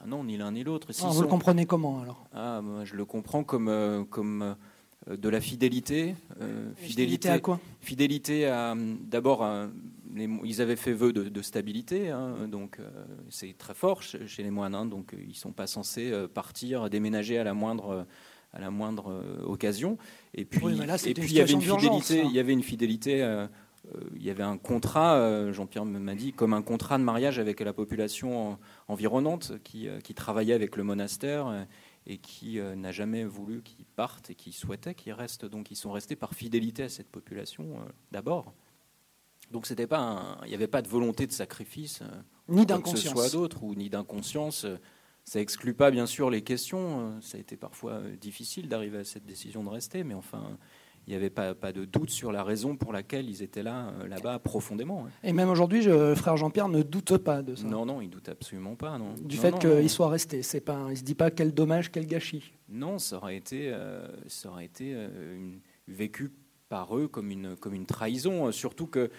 Ah 0.00 0.06
non, 0.06 0.24
ni 0.24 0.36
l'un 0.36 0.52
ni 0.52 0.64
l'autre. 0.64 0.88
Ah, 1.02 1.08
vous 1.08 1.22
le 1.22 1.28
comprenez 1.28 1.66
comment 1.66 2.02
alors? 2.02 2.26
Ah, 2.32 2.60
Je 2.84 2.94
le 2.94 3.04
comprends 3.04 3.44
comme, 3.44 3.68
euh, 3.68 4.04
comme 4.04 4.54
euh, 5.08 5.16
de 5.16 5.28
la 5.28 5.40
fidélité. 5.40 6.14
Euh, 6.40 6.70
fidélité, 6.76 7.28
à 7.28 7.38
quoi? 7.38 7.58
Fidélité 7.80 8.46
à. 8.46 8.74
D'abord, 8.76 9.48
ils 10.44 10.60
avaient 10.60 10.76
fait 10.76 10.92
vœu 10.92 11.12
de, 11.12 11.42
stabilité, 11.42 12.10
hein, 12.10 12.48
donc 12.48 12.78
c'est 13.28 13.56
très 13.56 13.74
fort 13.74 14.02
chez 14.02 14.42
les 14.42 14.50
moines, 14.50 14.74
hein, 14.74 14.86
donc 14.86 15.14
ils 15.18 15.28
ne 15.28 15.34
sont 15.34 15.52
pas 15.52 15.66
censés 15.66 16.12
partir, 16.34 16.90
déménager 16.90 17.38
à 17.38 17.44
la 17.44 17.54
moindre 17.54 18.06
à 18.54 18.60
la 18.60 18.70
moindre 18.70 19.22
occasion. 19.44 19.98
Et 20.34 20.44
puis, 20.44 20.58
et 20.66 21.14
puis 21.14 21.30
il 21.30 21.32
y 21.32 21.40
avait 21.40 21.52
une 21.52 21.60
fidélité, 21.60 22.22
il 22.24 22.32
y 22.32 22.38
avait 22.38 22.52
une 22.52 22.62
fidélité 22.62 23.46
il 24.14 24.22
y 24.22 24.30
avait 24.30 24.42
un 24.42 24.58
contrat, 24.58 25.16
euh, 25.16 25.52
Jean-Pierre 25.52 25.84
m'a 25.84 26.14
dit, 26.14 26.32
comme 26.32 26.52
un 26.52 26.62
contrat 26.62 26.98
de 26.98 27.04
mariage 27.04 27.38
avec 27.38 27.60
la 27.60 27.72
population 27.72 28.58
environnante 28.88 29.52
qui, 29.62 29.88
euh, 29.88 30.00
qui 30.00 30.14
travaillait 30.14 30.54
avec 30.54 30.76
le 30.76 30.84
monastère 30.84 31.66
et 32.06 32.18
qui 32.18 32.58
n'a 32.58 32.90
jamais 32.90 33.24
voulu 33.24 33.62
qu'ils 33.62 33.84
partent 33.84 34.30
et 34.30 34.34
qui 34.34 34.52
souhaitait 34.52 34.94
qu'ils 34.94 35.12
restent. 35.12 35.44
Donc 35.44 35.70
ils 35.70 35.76
sont 35.76 35.92
restés 35.92 36.16
par 36.16 36.32
fidélité 36.32 36.84
à 36.84 36.88
cette 36.88 37.08
population 37.08 37.80
d'abord. 38.12 38.54
Donc 39.50 39.66
c'était 39.66 39.86
pas 39.86 40.38
il 40.44 40.48
n'y 40.48 40.54
avait 40.54 40.68
pas 40.68 40.80
de 40.80 40.88
volonté 40.88 41.26
de 41.26 41.32
sacrifice, 41.32 42.00
ni 42.48 42.64
d'inconscience, 42.64 43.02
ce 43.02 43.08
soit 43.10 43.30
d'autres 43.30 43.62
ou 43.62 43.74
ni 43.74 43.90
d'inconscience. 43.90 44.64
Ça 45.24 45.40
exclut 45.40 45.74
pas 45.74 45.90
bien 45.90 46.06
sûr 46.06 46.30
les 46.30 46.40
questions. 46.40 47.20
Ça 47.20 47.36
a 47.36 47.40
été 47.40 47.58
parfois 47.58 48.00
difficile 48.18 48.70
d'arriver 48.70 48.98
à 48.98 49.04
cette 49.04 49.26
décision 49.26 49.62
de 49.62 49.68
rester, 49.68 50.02
mais 50.02 50.14
enfin 50.14 50.56
il 51.08 51.12
n'y 51.12 51.16
avait 51.16 51.30
pas, 51.30 51.54
pas, 51.54 51.72
de 51.72 51.86
doute 51.86 52.10
sur 52.10 52.32
la 52.32 52.44
raison 52.44 52.76
pour 52.76 52.92
laquelle 52.92 53.30
ils 53.30 53.42
étaient 53.42 53.62
là, 53.62 53.94
euh, 53.98 54.06
là-bas, 54.08 54.40
profondément. 54.40 55.06
Et 55.24 55.32
même 55.32 55.48
aujourd'hui, 55.48 55.84
frère 56.14 56.36
Jean-Pierre 56.36 56.68
ne 56.68 56.82
doute 56.82 57.16
pas 57.16 57.40
de 57.40 57.54
ça. 57.54 57.66
Non, 57.66 57.86
non, 57.86 58.02
il 58.02 58.10
doute 58.10 58.28
absolument 58.28 58.74
pas. 58.74 58.98
Non. 58.98 59.14
Du 59.18 59.38
fait 59.38 59.58
qu'il 59.58 59.88
soit 59.88 60.10
resté, 60.10 60.42
c'est 60.42 60.60
pas, 60.60 60.88
il 60.90 60.98
se 60.98 61.02
dit 61.02 61.14
pas 61.14 61.30
quel 61.30 61.54
dommage, 61.54 61.90
quel 61.90 62.06
gâchis. 62.06 62.52
Non, 62.68 62.98
ça 62.98 63.16
aurait 63.16 63.38
été, 63.38 63.70
euh, 63.72 64.06
ça 64.26 64.50
aurait 64.50 64.66
été 64.66 64.92
euh, 64.94 65.08
vécu 65.88 66.30
par 66.68 66.94
eux 66.94 67.08
comme 67.08 67.30
une, 67.30 67.56
comme 67.56 67.72
une 67.72 67.86
trahison, 67.86 68.52
surtout 68.52 68.86
que 68.86 69.10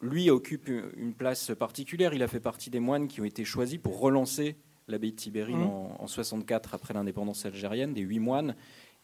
lui 0.00 0.30
occupe 0.30 0.68
une 0.68 1.14
place 1.14 1.50
particulière. 1.58 2.14
Il 2.14 2.22
a 2.22 2.28
fait 2.28 2.38
partie 2.38 2.70
des 2.70 2.78
moines 2.78 3.08
qui 3.08 3.20
ont 3.20 3.24
été 3.24 3.44
choisis 3.44 3.78
pour 3.78 3.98
relancer 3.98 4.54
l'abbaye 4.86 5.10
de 5.10 5.16
Tibérine 5.16 5.58
mmh. 5.58 5.64
en, 5.64 5.96
en 5.98 6.06
64 6.06 6.74
après 6.74 6.94
l'indépendance 6.94 7.44
algérienne, 7.44 7.92
des 7.92 8.02
huit 8.02 8.20
moines 8.20 8.54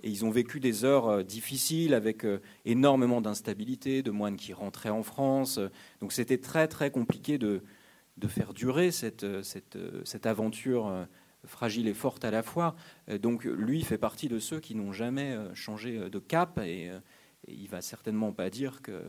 et 0.05 0.11
ils 0.11 0.25
ont 0.25 0.31
vécu 0.31 0.61
des 0.61 0.85
heures 0.85 1.09
euh, 1.09 1.23
difficiles 1.23 1.95
avec 1.95 2.25
euh, 2.25 2.41
énormément 2.67 3.23
d'instabilité, 3.23 4.03
de 4.03 4.11
moines 4.11 4.37
qui 4.37 4.53
rentraient 4.53 4.91
en 4.91 5.03
France. 5.03 5.59
Donc 6.01 6.13
c'était 6.13 6.37
très 6.37 6.69
très 6.69 6.91
compliqué 6.91 7.39
de, 7.39 7.63
de 8.19 8.29
faire 8.29 8.53
durer 8.53 8.91
cette, 8.91 9.25
euh, 9.25 9.43
cette, 9.43 9.79
cette, 10.05 10.27
aventure 10.27 11.07
fragile 11.47 11.89
et 11.89 11.95
forte 11.95 12.25
à 12.25 12.31
la 12.31 12.43
fois. 12.43 12.77
Donc 13.21 13.45
lui 13.45 13.83
fait 13.83 13.99
partie 13.99 14.29
de 14.29 14.39
ceux 14.39 14.61
qui 14.61 14.75
n'ont 14.75 14.93
jamais 14.93 15.37
changé 15.55 16.09
de 16.11 16.19
cap 16.19 16.59
et, 16.59 16.91
il 17.49 17.63
il 17.63 17.69
va 17.69 17.83
certainement 17.83 18.33
pas 18.33 18.49
dire 18.49 18.81
que 18.81 19.03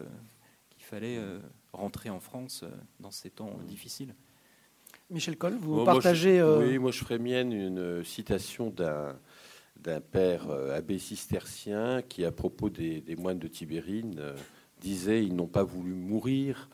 fallait 0.80 1.20
rentrer 1.74 2.12
en 2.12 2.20
France 2.20 2.64
dans 3.00 3.10
ces 3.10 3.32
temps 3.32 3.58
difficiles. 3.66 4.14
Michel 5.10 5.36
Coll, 5.36 5.56
vous 5.56 5.84
partagez. 5.84 6.44
Oui, 6.44 6.78
moi 6.78 6.92
je 6.92 7.00
ferais 7.00 7.18
mienne 7.18 7.54
une 7.54 8.04
citation 8.04 8.70
d'un 8.70 9.16
d'un 9.86 10.02
père 10.02 10.50
abbé 10.50 10.98
cistercien 10.98 12.02
qui, 12.02 12.26
à 12.26 12.32
propos 12.32 12.70
des, 12.70 13.16
moines 13.18 13.40
de 13.40 13.48
Tibérine, 13.48 14.20
disait 14.82 15.24
ils 15.24 15.36
n'ont 15.36 15.48
pas 15.48 15.64
voulu 15.64 15.94
mourir, 15.94 16.70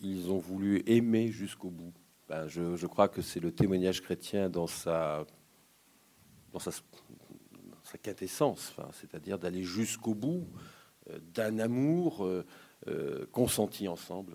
ils 0.00 0.30
ont 0.30 0.38
voulu 0.38 0.82
aimer 0.86 1.28
jusqu'au 1.28 1.70
bout. 1.70 1.92
Ben, 2.28 2.48
je, 2.48 2.86
crois 2.86 3.08
que 3.08 3.22
c'est 3.22 3.40
le 3.40 3.52
témoignage 3.52 4.00
chrétien 4.00 4.48
dans 4.48 4.66
sa, 4.66 5.24
quintessence, 8.02 8.74
c'est-à-dire 8.92 9.38
d'aller 9.38 9.62
jusqu'au 9.62 10.14
bout 10.14 10.48
euh, 11.10 11.18
d'un 11.34 11.58
amour 11.60 12.24
euh, 12.24 12.44
euh, 12.88 13.26
consenti 13.30 13.86
ensemble, 13.86 14.34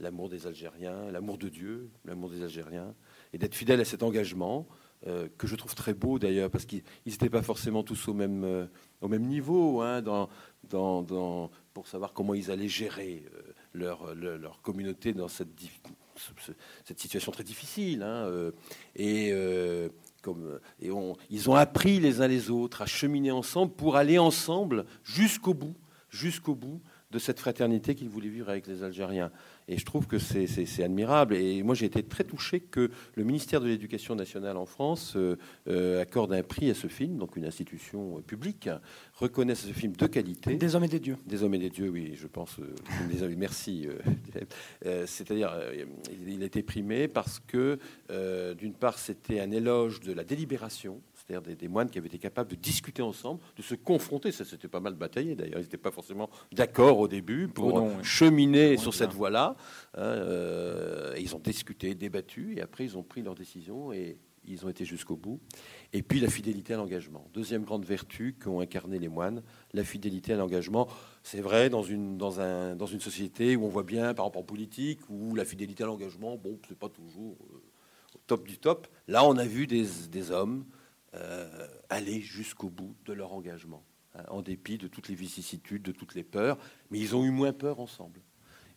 l'amour 0.00 0.28
des 0.28 0.46
Algériens, 0.46 1.10
l'amour 1.10 1.38
de 1.38 1.48
Dieu, 1.48 1.90
l'amour 2.04 2.30
des 2.30 2.42
Algériens, 2.42 2.94
et 3.32 3.38
d'être 3.38 3.54
fidèle 3.54 3.80
à 3.80 3.84
cet 3.84 4.02
engagement. 4.02 4.66
Que 5.04 5.46
je 5.46 5.54
trouve 5.56 5.74
très 5.74 5.94
beau 5.94 6.18
d'ailleurs, 6.18 6.50
parce 6.50 6.64
qu'ils 6.64 6.82
n'étaient 7.06 7.30
pas 7.30 7.42
forcément 7.42 7.82
tous 7.82 8.08
au 8.08 8.14
même, 8.14 8.68
au 9.00 9.08
même 9.08 9.22
niveau 9.22 9.80
hein, 9.80 10.02
dans, 10.02 10.28
dans, 10.68 11.02
dans, 11.02 11.50
pour 11.74 11.86
savoir 11.86 12.12
comment 12.12 12.34
ils 12.34 12.50
allaient 12.50 12.68
gérer 12.68 13.24
leur, 13.72 14.14
leur, 14.14 14.60
communauté 14.62 15.12
dans 15.12 15.28
cette, 15.28 15.48
cette 16.84 16.98
situation 16.98 17.32
très 17.32 17.44
difficile. 17.44 18.02
Hein, 18.02 18.26
euh, 18.26 18.50
et, 18.94 19.30
euh, 19.32 19.88
comme, 20.22 20.58
et 20.80 20.90
ils 21.30 21.50
ont 21.50 21.54
appris 21.54 22.00
les 22.00 22.20
uns 22.20 22.28
les 22.28 22.50
autres 22.50 22.82
à 22.82 22.86
cheminer 22.86 23.30
ensemble 23.30 23.72
pour 23.72 23.96
aller 23.96 24.18
ensemble 24.18 24.86
jusqu'au 25.04 25.54
bout, 25.54 25.76
jusqu'au 26.10 26.54
bout 26.54 26.80
de 27.16 27.20
cette 27.20 27.40
fraternité 27.40 27.94
qu'ils 27.94 28.10
voulaient 28.10 28.28
vivre 28.28 28.50
avec 28.50 28.66
les 28.66 28.82
Algériens. 28.82 29.30
Et 29.68 29.78
je 29.78 29.86
trouve 29.86 30.06
que 30.06 30.18
c'est 30.18 30.82
admirable. 30.82 31.34
Et 31.34 31.62
moi, 31.62 31.74
j'ai 31.74 31.86
été 31.86 32.02
très 32.02 32.24
touché 32.24 32.60
que 32.60 32.90
le 33.14 33.24
ministère 33.24 33.62
de 33.62 33.66
l'Éducation 33.66 34.14
nationale 34.14 34.58
en 34.58 34.66
France 34.66 35.14
euh, 35.16 35.36
euh, 35.66 36.02
accorde 36.02 36.34
un 36.34 36.42
prix 36.42 36.70
à 36.70 36.74
ce 36.74 36.88
film, 36.88 37.16
donc 37.16 37.36
une 37.36 37.46
institution 37.46 38.20
publique, 38.20 38.68
reconnaisse 39.14 39.66
ce 39.66 39.72
film 39.72 39.94
de 39.94 40.06
qualité. 40.06 40.56
Des 40.56 40.74
hommes 40.74 40.84
et 40.84 40.88
des 40.88 41.00
dieux. 41.00 41.16
Des 41.24 41.42
hommes 41.42 41.54
et 41.54 41.58
des 41.58 41.70
dieux, 41.70 41.88
oui, 41.88 42.12
je 42.14 42.26
pense. 42.26 42.58
Euh, 42.58 43.34
merci. 43.34 43.88
C'est-à-dire, 45.06 45.58
il 46.28 46.42
a 46.42 46.46
été 46.46 46.62
primé 46.62 47.08
parce 47.08 47.40
que, 47.40 47.78
d'une 48.58 48.74
part, 48.74 48.98
c'était 48.98 49.40
un 49.40 49.50
éloge 49.50 50.00
de 50.00 50.12
la 50.12 50.22
délibération 50.22 51.00
c'est-à-dire 51.26 51.56
des, 51.56 51.68
moines 51.68 51.90
qui 51.90 51.98
avaient 51.98 52.06
été 52.06 52.18
capables 52.18 52.50
de 52.50 52.56
discuter 52.56 53.02
ensemble, 53.02 53.40
de 53.56 53.62
se 53.62 53.74
confronter. 53.74 54.32
Ça, 54.32 54.44
c'était 54.44 54.68
pas 54.68 54.80
mal 54.80 54.94
bataillé 54.94 55.34
d'ailleurs. 55.34 55.58
Ils 55.58 55.62
n'étaient 55.62 55.76
pas 55.76 55.90
forcément 55.90 56.30
d'accord 56.52 56.98
au 56.98 57.08
début 57.08 57.48
pour 57.48 57.74
oh 57.74 57.90
cheminer 58.02 58.76
sur 58.76 58.94
cette 58.94 59.12
voie-là. 59.12 59.56
Hein, 59.94 60.00
euh, 60.00 61.14
ils 61.18 61.34
ont 61.34 61.40
discuté, 61.40 61.94
débattu, 61.94 62.56
et 62.56 62.62
après 62.62 62.84
ils 62.84 62.96
ont 62.96 63.02
pris 63.02 63.22
leur 63.22 63.34
décision 63.34 63.92
et 63.92 64.18
ils 64.48 64.64
ont 64.64 64.68
été 64.68 64.84
jusqu'au 64.84 65.16
bout. 65.16 65.40
Et 65.92 66.02
puis 66.02 66.20
la 66.20 66.28
fidélité 66.28 66.74
à 66.74 66.76
l'engagement. 66.76 67.28
Deuxième 67.34 67.64
grande 67.64 67.84
vertu 67.84 68.36
qu'ont 68.40 68.60
incarné 68.60 69.00
les 69.00 69.08
moines, 69.08 69.42
la 69.72 69.82
fidélité 69.82 70.32
à 70.32 70.36
l'engagement. 70.36 70.86
C'est 71.24 71.40
vrai 71.40 71.68
dans 71.70 71.82
une, 71.82 72.16
dans, 72.16 72.40
un, 72.40 72.76
dans 72.76 72.86
une 72.86 73.00
société 73.00 73.56
où 73.56 73.64
on 73.64 73.68
voit 73.68 73.82
bien, 73.82 74.14
par 74.14 74.26
exemple 74.26 74.38
en 74.38 74.42
politique, 74.44 75.00
où 75.08 75.34
la 75.34 75.44
fidélité 75.44 75.82
à 75.82 75.86
l'engagement, 75.86 76.36
bon, 76.36 76.58
c'est 76.68 76.78
pas 76.78 76.88
toujours 76.88 77.36
euh, 77.50 77.56
au 78.14 78.18
top 78.28 78.46
du 78.46 78.58
top. 78.58 78.86
Là, 79.08 79.24
on 79.24 79.36
a 79.36 79.44
vu 79.44 79.66
des, 79.66 79.86
des 80.08 80.30
hommes 80.30 80.64
euh, 81.14 81.66
aller 81.88 82.20
jusqu'au 82.20 82.68
bout 82.68 82.94
de 83.04 83.12
leur 83.12 83.32
engagement, 83.32 83.84
hein, 84.14 84.24
en 84.28 84.42
dépit 84.42 84.78
de 84.78 84.88
toutes 84.88 85.08
les 85.08 85.14
vicissitudes, 85.14 85.82
de 85.82 85.92
toutes 85.92 86.14
les 86.14 86.24
peurs, 86.24 86.58
mais 86.90 86.98
ils 86.98 87.14
ont 87.14 87.24
eu 87.24 87.30
moins 87.30 87.52
peur 87.52 87.80
ensemble. 87.80 88.20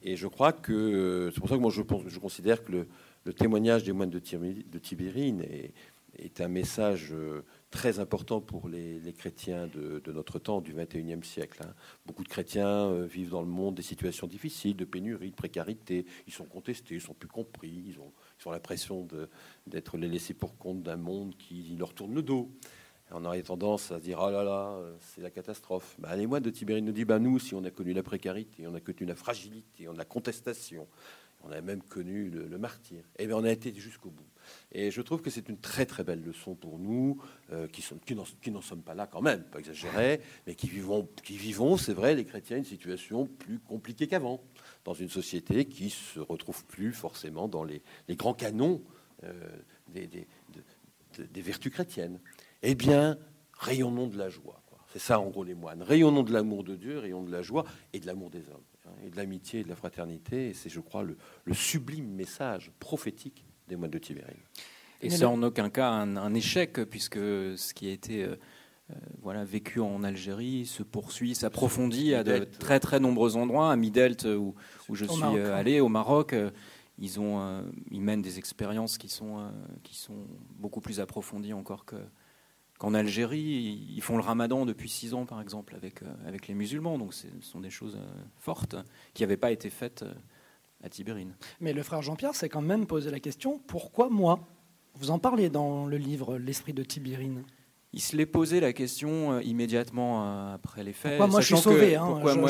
Et 0.02 0.16
je 0.16 0.28
crois 0.28 0.54
que 0.54 1.30
c'est 1.34 1.40
pour 1.40 1.50
ça 1.50 1.56
que 1.56 1.62
moi 1.62 1.72
je, 1.72 2.20
considère 2.20 2.64
que 2.64 2.88
le, 3.26 3.34
témoignage 3.34 3.84
des 3.84 3.92
moines 3.92 4.10
de, 4.10 4.20
Tibérine 4.20 5.42
est, 5.42 6.42
un 6.42 6.48
message 6.48 7.10
euh, 7.12 7.44
très 7.70 8.00
important 8.00 8.42
pour 8.42 8.70
les, 8.70 9.14
chrétiens 9.18 9.68
de, 9.68 10.02
notre 10.12 10.40
temps, 10.40 10.62
du 10.62 10.74
21e 10.74 11.24
siècle. 11.24 11.62
Hein. 11.64 11.74
Beaucoup 12.06 12.24
de 12.24 12.30
chrétiens 12.30 12.88
euh, 12.88 13.06
vivent 13.06 13.32
dans 13.32 13.42
le 13.42 13.48
monde 13.48 13.76
des 13.76 13.82
situations 13.82 14.28
difficiles, 14.28 14.78
de 14.78 14.86
pénurie, 14.86 15.32
de 15.32 15.36
précarité. 15.36 16.06
Ils 16.28 16.34
sont 16.34 16.46
contestés, 16.46 16.96
ils 16.96 17.02
sont 17.02 17.14
plus 17.14 17.28
compris, 17.28 17.84
ils 17.88 18.00
ont 18.00 18.14
ont 18.48 18.52
l'impression 18.52 19.08
d'être 19.68 19.98
les 19.98 20.08
laissés 20.08 20.34
pour 20.34 20.58
compte 20.58 20.84
d'un 20.84 20.98
monde 20.98 21.36
qui 21.38 21.76
leur 21.78 21.94
tourne 21.94 22.14
le 22.14 22.22
dos. 22.22 22.50
on 23.12 23.26
aurait 23.26 23.42
tendance 23.42 23.92
à 23.92 24.00
dire 24.00 24.20
oh 24.22 24.30
là 24.30 24.44
là, 24.44 24.80
c'est 25.02 25.22
la 25.22 25.32
catastrophe. 25.32 25.96
Bah, 26.00 26.16
les 26.16 26.28
moines 26.28 26.44
de 26.44 26.50
Tibérine 26.50 26.86
nous 26.86 26.92
disent 26.92 27.06
bah, 27.06 27.20
nous, 27.20 27.40
si 27.40 27.56
on 27.56 27.64
a 27.64 27.72
connu 27.72 27.94
la 27.94 28.04
précarité, 28.04 28.68
on 28.68 28.74
a 28.76 28.80
connu 28.80 29.06
la 29.06 29.16
fragilité, 29.16 29.88
on 29.88 29.94
a 29.94 29.98
la 29.98 30.06
contestation, 30.06 30.88
on 31.44 31.52
a 31.52 31.62
même 31.62 31.82
connu 31.82 32.30
le, 32.30 32.58
martyr, 32.58 33.00
et 33.18 33.24
eh 33.24 33.28
bien 33.28 33.38
on 33.38 33.44
a 33.44 33.52
été 33.52 33.74
jusqu'au 33.74 34.10
bout. 34.10 34.26
Et 34.72 34.92
je 34.92 35.02
trouve 35.02 35.22
que 35.22 35.30
c'est 35.30 35.48
une 35.48 35.58
très 35.58 35.86
très 35.86 36.04
belle 36.04 36.24
leçon 36.24 36.56
pour 36.56 36.80
nous, 36.80 37.22
euh, 37.52 37.68
qui 37.68 38.52
n'en 38.52 38.62
sommes 38.62 38.82
pas 38.82 38.94
là 38.94 39.08
quand 39.08 39.22
même, 39.22 39.44
pas 39.44 39.60
exagéré, 39.60 40.22
mais 40.48 40.56
qui 40.56 40.68
vivons, 40.68 41.08
qui 41.24 41.38
vivons 41.38 41.78
c'est 41.78 41.94
vrai, 41.94 42.16
les 42.16 42.26
chrétiens, 42.26 42.58
une 42.58 42.66
situation 42.66 43.26
plus 43.26 43.60
compliquée 43.60 44.08
qu'avant 44.08 44.42
dans 44.90 44.96
une 44.96 45.10
société 45.10 45.66
qui 45.66 45.92
se 45.92 46.20
retrouve 46.20 46.66
plus 46.66 46.94
forcément 46.94 47.48
dans 47.48 47.64
les, 47.64 47.84
grands 48.10 48.34
canons 48.34 48.82
euh, 49.24 49.32
des, 49.88 51.42
vertus 51.44 51.72
chrétiennes. 51.72 52.20
Eh 52.64 52.74
bien, 52.74 53.20
rayonnons 53.54 54.08
de 54.08 54.18
la 54.18 54.30
joie. 54.30 54.64
C'est 54.92 54.98
ça, 54.98 55.20
en 55.20 55.30
gros, 55.30 55.44
les 55.44 55.54
moines. 55.54 55.84
Rayonnons 55.84 56.24
de 56.24 56.34
l'amour 56.34 56.64
de 56.64 56.76
Dieu, 56.76 56.98
rayonnons 56.98 57.28
de 57.28 57.32
la 57.32 57.44
joie 57.44 57.66
et 57.94 58.00
de 58.00 58.08
l'amour 58.08 58.32
des 58.32 58.50
hommes, 58.50 58.66
hein, 58.88 58.94
et 59.06 59.12
de 59.12 59.16
l'amitié 59.16 59.60
et 59.60 59.64
de 59.64 59.70
la 59.70 59.76
fraternité. 59.76 60.56
C'est, 60.56 60.70
je 60.70 60.80
crois, 60.80 61.04
le, 61.04 61.54
sublime 61.54 62.10
message 62.10 62.72
prophétique 62.80 63.46
des 63.68 63.76
moines 63.76 63.92
de 63.92 64.00
Tibérine. 64.00 64.42
Et 65.02 65.12
c'est 65.12 65.26
en 65.26 65.44
aucun 65.44 65.70
cas 65.70 65.92
un, 65.92 66.34
échec, 66.34 66.84
puisque 66.86 67.20
ce 67.20 67.74
qui 67.76 67.90
a 67.90 67.92
été 67.92 68.24
euh, 68.24 68.38
voilà, 69.22 69.44
vécu 69.44 69.80
en 69.80 70.04
Algérie 70.04 70.66
se 70.66 70.84
poursuit, 70.84 71.36
s'approfondit 71.36 72.14
à 72.14 72.24
de 72.24 72.40
très 72.40 72.80
très 72.80 73.00
nombreux 73.00 73.36
endroits. 73.36 73.72
À 73.72 73.76
Midelt, 73.76 74.26
euh, 74.26 74.36
où, 74.36 74.56
où 74.88 74.96
je 74.96 75.06
suis 75.06 75.24
euh, 75.24 75.56
allé, 75.56 75.80
au 75.80 75.90
Maroc, 75.90 76.36
ils, 76.98 77.20
ont, 77.20 77.64
ils 77.92 78.02
mènent 78.02 78.22
des 78.22 78.40
expériences 78.40 78.98
qui 78.98 79.10
sont, 79.10 79.52
qui 79.84 79.96
sont 79.96 80.26
beaucoup 80.58 80.82
plus 80.82 81.00
approfondies 81.00 81.54
encore 81.54 81.86
que, 81.86 81.98
qu'en 82.78 82.94
Algérie. 82.94 83.88
Ils 83.96 84.02
font 84.02 84.18
le 84.18 84.24
ramadan 84.24 84.66
depuis 84.66 84.90
six 84.90 85.14
ans, 85.14 85.26
par 85.26 85.42
exemple, 85.42 85.76
avec, 85.76 86.02
avec 86.26 86.48
les 86.48 86.54
musulmans. 86.54 86.98
Donc 86.98 87.14
ce 87.14 87.28
sont 87.42 87.60
des 87.60 87.70
choses 87.70 87.98
fortes 88.38 88.76
qui 89.14 89.24
n'avaient 89.24 89.38
pas 89.38 89.52
été 89.52 89.70
faites 89.70 90.04
à 90.84 90.90
Tibérine. 90.90 91.36
Mais 91.60 91.74
le 91.74 91.84
frère 91.84 92.02
Jean-Pierre 92.02 92.36
s'est 92.36 92.50
quand 92.50 92.62
même 92.62 92.88
posé 92.88 93.12
la 93.12 93.20
question 93.20 93.60
pourquoi 93.68 94.10
moi? 94.10 94.40
Vous 94.96 95.12
en 95.12 95.20
parlez 95.20 95.50
dans 95.50 95.86
le 95.86 95.98
livre 95.98 96.38
L'esprit 96.38 96.74
de 96.74 96.84
Tibérine. 96.84 97.44
Il 97.92 98.02
se 98.02 98.16
l'est 98.16 98.28
posé 98.28 98.60
la 98.60 98.72
question 98.72 99.34
euh, 99.34 99.42
immédiatement 99.42 100.24
euh, 100.24 100.54
après 100.54 100.84
les 100.84 100.94
faits. 100.94 101.18
Pourquoi 101.18 101.28
moi 101.28 101.42
je 101.42 101.48
suis 101.48 101.58
sauvé 101.58 101.96
hein, 101.96 102.06
Pourquoi 102.06 102.36
moi 102.36 102.50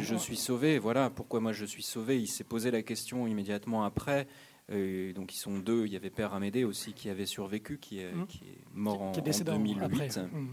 je 0.00 0.16
suis, 0.16 0.36
sauvé 0.36 0.78
Voilà, 0.78 1.10
pourquoi 1.10 1.40
moi 1.40 1.52
je 1.52 1.64
suis 1.64 1.84
sauvé 1.84 2.20
Il 2.20 2.26
s'est 2.26 2.44
posé 2.44 2.70
la 2.72 2.82
question 2.82 3.26
immédiatement 3.28 3.84
après. 3.84 4.26
Euh, 4.72 5.12
donc 5.12 5.32
ils 5.32 5.38
sont 5.38 5.58
deux. 5.58 5.86
Il 5.86 5.92
y 5.92 5.96
avait 5.96 6.10
Père 6.10 6.34
Amédée 6.34 6.64
aussi 6.64 6.92
qui 6.92 7.08
avait 7.08 7.26
survécu, 7.26 7.78
qui 7.78 8.00
est, 8.00 8.12
mmh. 8.12 8.26
mort 8.74 9.02
en, 9.02 9.12
2008. 9.12 10.18
Mmh. 10.18 10.48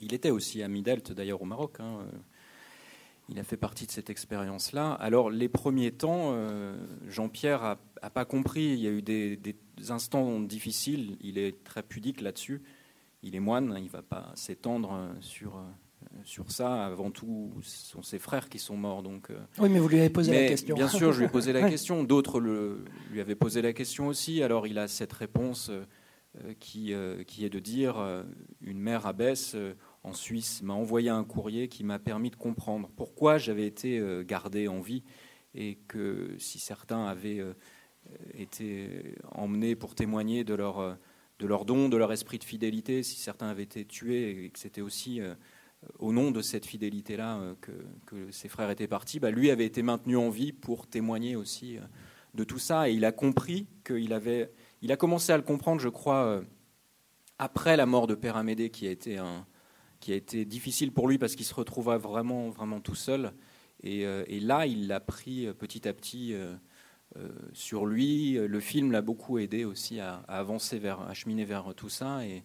Il 0.00 0.14
était 0.14 0.30
aussi 0.30 0.62
à 0.62 0.68
Midelt 0.68 1.10
d'ailleurs 1.12 1.42
au 1.42 1.44
Maroc. 1.44 1.80
Hein, 1.80 2.06
il 3.28 3.38
a 3.38 3.44
fait 3.44 3.56
partie 3.56 3.86
de 3.86 3.90
cette 3.90 4.10
expérience-là. 4.10 4.92
Alors 4.92 5.28
les 5.28 5.48
premiers 5.48 5.92
temps, 5.92 6.36
Jean-Pierre 7.08 7.76
a, 8.00 8.10
pas 8.10 8.24
compris. 8.24 8.64
Il 8.64 8.80
y 8.80 8.86
a 8.86 8.90
eu 8.90 9.02
des 9.02 9.38
instants 9.88 10.40
difficiles. 10.40 11.16
Il 11.20 11.36
est 11.36 11.62
très 11.64 11.82
pudique 11.82 12.20
là-dessus 12.20 12.62
il 13.22 13.34
est 13.34 13.40
moine, 13.40 13.74
il 13.76 13.84
ne 13.84 13.88
va 13.88 14.02
pas 14.02 14.32
s'étendre 14.34 15.14
sur, 15.20 15.60
sur 16.24 16.50
ça. 16.50 16.86
Avant 16.86 17.10
tout, 17.10 17.52
ce 17.62 17.90
sont 17.90 18.02
ses 18.02 18.18
frères 18.18 18.48
qui 18.48 18.58
sont 18.58 18.76
morts. 18.76 19.02
Donc, 19.02 19.30
euh. 19.30 19.38
oui, 19.58 19.68
mais 19.68 19.78
vous 19.78 19.88
lui 19.88 19.98
avez 19.98 20.10
posé 20.10 20.32
la 20.32 20.48
question. 20.48 20.74
Bien 20.74 20.88
sûr, 20.88 21.12
je 21.12 21.20
lui 21.20 21.26
ai 21.26 21.28
posé 21.28 21.52
la 21.52 21.68
question. 21.70 22.02
D'autres 22.04 22.40
lui 22.40 23.20
avaient 23.20 23.34
posé 23.34 23.62
la 23.62 23.72
question 23.72 24.08
aussi. 24.08 24.42
Alors 24.42 24.66
il 24.66 24.78
a 24.78 24.88
cette 24.88 25.12
réponse 25.12 25.70
euh, 25.70 26.54
qui, 26.58 26.92
euh, 26.94 27.22
qui 27.24 27.44
est 27.44 27.50
de 27.50 27.58
dire 27.58 27.96
une 28.60 28.78
mère 28.78 29.06
abbesse 29.06 29.56
en 30.02 30.12
Suisse 30.12 30.62
m'a 30.62 30.72
envoyé 30.72 31.10
un 31.10 31.24
courrier 31.24 31.68
qui 31.68 31.84
m'a 31.84 31.98
permis 31.98 32.30
de 32.30 32.36
comprendre 32.36 32.88
pourquoi 32.96 33.36
j'avais 33.36 33.66
été 33.66 34.02
gardé 34.26 34.68
en 34.68 34.80
vie 34.80 35.02
et 35.54 35.78
que 35.88 36.34
si 36.38 36.58
certains 36.58 37.04
avaient 37.04 37.44
été 38.32 39.16
emmenés 39.32 39.74
pour 39.74 39.94
témoigner 39.94 40.44
de 40.44 40.54
leur 40.54 40.96
de 41.40 41.46
leur 41.46 41.64
don, 41.64 41.88
de 41.88 41.96
leur 41.96 42.12
esprit 42.12 42.38
de 42.38 42.44
fidélité, 42.44 43.02
si 43.02 43.16
certains 43.16 43.48
avaient 43.48 43.62
été 43.62 43.84
tués 43.84 44.44
et 44.44 44.50
que 44.50 44.58
c'était 44.58 44.82
aussi 44.82 45.20
euh, 45.20 45.34
au 45.98 46.12
nom 46.12 46.30
de 46.30 46.42
cette 46.42 46.66
fidélité-là 46.66 47.38
euh, 47.38 47.54
que, 47.60 47.72
que, 48.06 48.30
ses 48.30 48.48
frères 48.48 48.70
étaient 48.70 48.86
partis, 48.86 49.18
bah, 49.18 49.30
lui 49.30 49.50
avait 49.50 49.64
été 49.64 49.82
maintenu 49.82 50.16
en 50.16 50.28
vie 50.28 50.52
pour 50.52 50.86
témoigner 50.86 51.36
aussi 51.36 51.78
euh, 51.78 51.80
de 52.34 52.44
tout 52.44 52.58
ça. 52.58 52.90
Et 52.90 52.92
il 52.92 53.06
a 53.06 53.12
compris 53.12 53.66
qu'il 53.84 54.12
avait. 54.12 54.52
Il 54.82 54.92
a 54.92 54.96
commencé 54.96 55.32
à 55.32 55.36
le 55.38 55.42
comprendre, 55.42 55.80
je 55.80 55.88
crois, 55.88 56.42
après 57.38 57.76
la 57.76 57.84
mort 57.84 58.06
de 58.06 58.14
Père 58.14 58.36
Amédée, 58.36 58.70
qui 58.70 58.86
a 58.86 58.90
été, 58.90 59.18
un, 59.18 59.46
qui 59.98 60.12
a 60.12 60.16
été 60.16 60.46
difficile 60.46 60.90
pour 60.90 61.06
lui 61.06 61.18
parce 61.18 61.36
qu'il 61.36 61.44
se 61.44 61.52
retrouva 61.52 61.98
vraiment, 61.98 62.48
vraiment 62.48 62.80
tout 62.80 62.94
seul. 62.94 63.34
Et, 63.82 64.06
là, 64.40 64.66
il 64.66 64.88
l'a 64.88 65.00
pris 65.00 65.52
petit 65.58 65.86
à 65.86 65.92
petit 65.92 66.34
sur 67.52 67.86
lui. 67.86 68.34
Le 68.34 68.60
film 68.60 68.92
l'a 68.92 69.02
beaucoup 69.02 69.38
aidé 69.38 69.64
aussi 69.64 70.00
à, 70.00 70.22
avancer 70.28 70.78
vers, 70.78 71.00
à 71.00 71.14
cheminer 71.14 71.44
vers 71.44 71.74
tout 71.74 71.88
ça. 71.88 72.24
Et, 72.24 72.42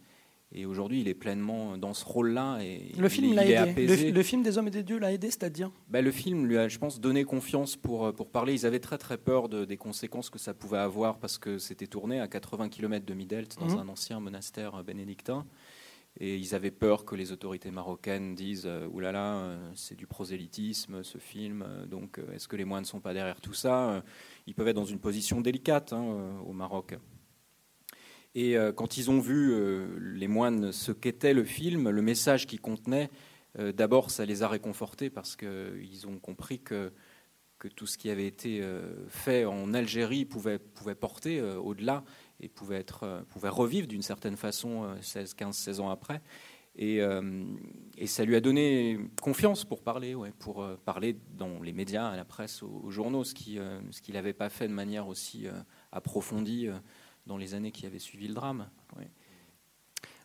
et 0.51 0.65
aujourd'hui, 0.65 1.01
il 1.01 1.07
est 1.07 1.15
pleinement 1.15 1.77
dans 1.77 1.93
ce 1.93 2.05
rôle-là. 2.05 2.59
Et 2.61 2.93
le 2.97 3.09
film 3.09 3.33
l'a 3.33 3.45
aidé. 3.45 4.11
Le, 4.11 4.23
film 4.23 4.41
des 4.41 4.57
hommes 4.57 4.67
et 4.67 4.71
des 4.71 4.83
dieux 4.83 4.99
l'a 4.99 5.11
aidé, 5.11 5.27
c'est-à-dire? 5.27 5.71
Ben, 5.89 6.03
Le 6.03 6.11
film 6.11 6.45
lui 6.45 6.57
a, 6.57 6.67
je 6.67 6.77
pense, 6.77 6.99
donné 6.99 7.25
confiance 7.25 7.75
pour, 7.75 8.13
pour 8.13 8.29
parler. 8.29 8.53
Ils 8.53 8.65
avaient 8.65 8.79
très 8.79 8.97
très 8.97 9.17
peur 9.17 9.49
de, 9.49 9.65
des 9.65 9.77
conséquences 9.77 10.29
que 10.29 10.39
ça 10.39 10.53
pouvait 10.53 10.77
avoir 10.77 11.17
parce 11.17 11.37
que 11.37 11.57
c'était 11.57 11.87
tourné 11.87 12.19
à 12.19 12.27
80 12.27 12.69
km 12.69 13.05
de 13.05 13.13
Midelt 13.13 13.59
dans 13.59 13.69
mhm. 13.69 13.79
un 13.79 13.89
ancien 13.89 14.19
monastère 14.19 14.83
bénédictin. 14.83 15.45
Et 16.19 16.37
ils 16.37 16.55
avaient 16.55 16.71
peur 16.71 17.03
que 17.03 17.15
les 17.15 17.33
autorités 17.33 17.71
marocaines 17.71 18.35
disent 18.35 18.65
euh, 18.65 18.87
Oulala, 18.87 19.11
là 19.11 19.19
là, 19.19 19.35
euh, 19.35 19.71
c'est 19.75 19.95
du 19.95 20.07
prosélytisme 20.07 21.03
ce 21.03 21.17
film, 21.17 21.65
euh, 21.67 21.85
donc 21.85 22.21
est-ce 22.33 22.47
que 22.47 22.55
les 22.55 22.63
moines 22.63 22.83
ne 22.83 22.87
sont 22.87 23.01
pas 23.01 23.13
derrière 23.13 23.41
tout 23.41 23.53
ça 23.53 24.01
Ils 24.47 24.53
peuvent 24.53 24.67
être 24.67 24.75
dans 24.75 24.85
une 24.85 24.99
position 24.99 25.41
délicate 25.41 25.93
hein, 25.93 26.39
au 26.45 26.53
Maroc. 26.53 26.95
Et 28.35 28.57
euh, 28.57 28.73
quand 28.73 28.97
ils 28.97 29.09
ont 29.09 29.21
vu, 29.21 29.53
euh, 29.53 29.97
les 29.99 30.27
moines, 30.27 30.73
ce 30.73 30.91
qu'était 30.91 31.33
le 31.33 31.45
film, 31.45 31.89
le 31.89 32.01
message 32.01 32.45
qu'il 32.45 32.59
contenait, 32.59 33.09
euh, 33.57 33.71
d'abord, 33.71 34.11
ça 34.11 34.25
les 34.25 34.43
a 34.43 34.49
réconfortés 34.49 35.09
parce 35.09 35.37
qu'ils 35.37 36.05
ont 36.05 36.19
compris 36.19 36.59
que, 36.59 36.91
tout 37.75 37.87
ce 37.87 37.97
qui 37.97 38.11
avait 38.11 38.27
été 38.27 38.61
fait 39.07 39.43
en 39.45 39.73
Algérie 39.73 40.23
pouvait, 40.23 40.59
porter 40.59 41.41
au-delà 41.41 42.03
et 42.39 42.47
pouvait, 42.47 42.85
pouvait 43.29 43.49
revivre 43.49 43.87
d'une 43.87 44.03
certaine 44.03 44.37
façon 44.37 44.95
16, 45.01 45.33
15, 45.33 45.55
16 45.55 45.79
ans 45.79 45.89
après. 45.89 46.21
Et, 46.77 46.99
et, 47.97 48.07
ça 48.07 48.25
lui 48.25 48.35
a 48.35 48.41
donné 48.41 48.99
confiance 49.21 49.63
pour 49.63 49.81
parler, 49.81 50.13
ouais, 50.13 50.33
pour 50.39 50.67
parler 50.83 51.17
dans 51.37 51.61
les 51.61 51.71
médias, 51.71 52.09
à 52.09 52.17
la 52.17 52.25
presse, 52.25 52.63
aux, 52.63 52.89
journaux, 52.89 53.23
ce 53.23 53.33
qu'il 53.33 53.61
ce 53.91 54.11
n'avait 54.11 54.33
pas 54.33 54.49
fait 54.49 54.67
de 54.67 54.73
manière 54.73 55.07
aussi 55.07 55.47
approfondie 55.93 56.67
dans 57.27 57.37
les 57.37 57.53
années 57.53 57.71
qui 57.71 57.85
avaient 57.85 57.99
suivi 57.99 58.27
le 58.27 58.33
drame. 58.33 58.67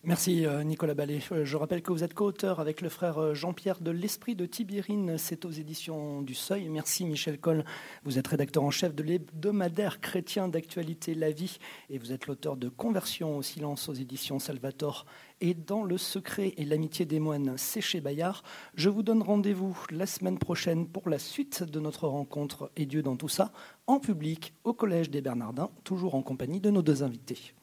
Merci 0.03 0.47
euh, 0.47 0.65
Nicolas 0.65 0.95
Ballet. 0.95 1.21
Euh, 1.31 1.45
je 1.45 1.59
rappelle 1.59 1.83
que 1.83 1.93
vous 1.93 2.03
êtes 2.03 2.15
co-auteur 2.15 2.59
avec 2.59 2.81
le 2.81 2.89
frère 2.89 3.19
euh, 3.19 3.35
Jean-Pierre 3.35 3.83
de 3.83 3.91
L'Esprit 3.91 4.35
de 4.35 4.47
Tibirine. 4.47 5.19
C'est 5.19 5.45
aux 5.45 5.51
éditions 5.51 6.23
du 6.23 6.33
Seuil. 6.33 6.71
Merci 6.71 7.05
Michel 7.05 7.39
Coll. 7.39 7.67
Vous 8.05 8.19
êtes 8.19 8.27
rédacteur 8.27 8.63
en 8.63 8.71
chef 8.71 8.95
de 8.95 9.03
l'hebdomadaire 9.03 10.01
chrétien 10.01 10.49
d'actualité 10.49 11.15
La 11.15 11.33
Vie 11.33 11.59
et 11.91 11.99
vous 11.99 12.13
êtes 12.13 12.29
l'auteur 12.29 12.57
de 12.57 12.71
Conversion 12.71 13.37
au 13.37 13.43
silence 13.43 13.91
aux 13.91 13.95
éditions 13.95 14.39
Salvator 14.39 15.05
et 15.41 15.55
dans 15.55 15.83
le 15.83 15.99
secret 15.99 16.55
et 16.57 16.65
l'amitié 16.65 17.07
des 17.07 17.21
moines, 17.21 17.55
c'est 17.57 17.81
chez 17.81 18.01
Bayard. 18.01 18.43
Je 18.75 18.89
vous 18.89 19.03
donne 19.03 19.23
rendez-vous 19.23 19.77
la 19.91 20.07
semaine 20.07 20.39
prochaine 20.39 20.87
pour 20.87 21.09
la 21.09 21.19
suite 21.19 21.63
de 21.63 21.81
notre 21.81 22.07
rencontre 22.07 22.71
et 22.77 22.87
Dieu 22.87 23.03
dans 23.03 23.17
tout 23.17 23.29
ça, 23.29 23.53
en 23.87 24.01
public 24.01 24.55
au 24.65 24.73
Collège 24.73 25.11
des 25.11 25.21
Bernardins, 25.21 25.71
toujours 25.85 26.15
en 26.15 26.23
compagnie 26.23 26.61
de 26.61 26.71
nos 26.71 26.83
deux 26.83 27.03
invités. 27.03 27.55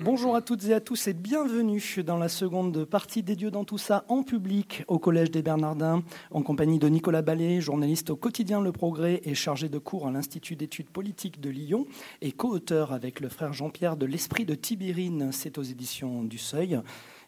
Bonjour 0.00 0.36
à 0.36 0.42
toutes 0.42 0.64
et 0.66 0.74
à 0.74 0.80
tous 0.80 1.08
et 1.08 1.12
bienvenue 1.12 1.82
dans 2.06 2.18
la 2.18 2.28
seconde 2.28 2.84
partie 2.84 3.24
des 3.24 3.34
Dieux 3.34 3.50
dans 3.50 3.64
tout 3.64 3.78
ça 3.78 4.04
en 4.06 4.22
public 4.22 4.84
au 4.86 5.00
Collège 5.00 5.32
des 5.32 5.42
Bernardins 5.42 6.04
en 6.30 6.42
compagnie 6.42 6.78
de 6.78 6.88
Nicolas 6.88 7.20
Ballet, 7.20 7.60
journaliste 7.60 8.10
au 8.10 8.14
quotidien 8.14 8.60
Le 8.60 8.70
Progrès 8.70 9.20
et 9.24 9.34
chargé 9.34 9.68
de 9.68 9.78
cours 9.78 10.06
à 10.06 10.12
l'Institut 10.12 10.54
d'études 10.54 10.88
politiques 10.88 11.40
de 11.40 11.50
Lyon 11.50 11.88
et 12.22 12.30
co-auteur 12.30 12.92
avec 12.92 13.18
le 13.18 13.28
frère 13.28 13.52
Jean-Pierre 13.52 13.96
de 13.96 14.06
L'Esprit 14.06 14.44
de 14.44 14.54
Tibérine, 14.54 15.30
c'est 15.32 15.58
aux 15.58 15.64
éditions 15.64 16.22
du 16.22 16.38
Seuil. 16.38 16.80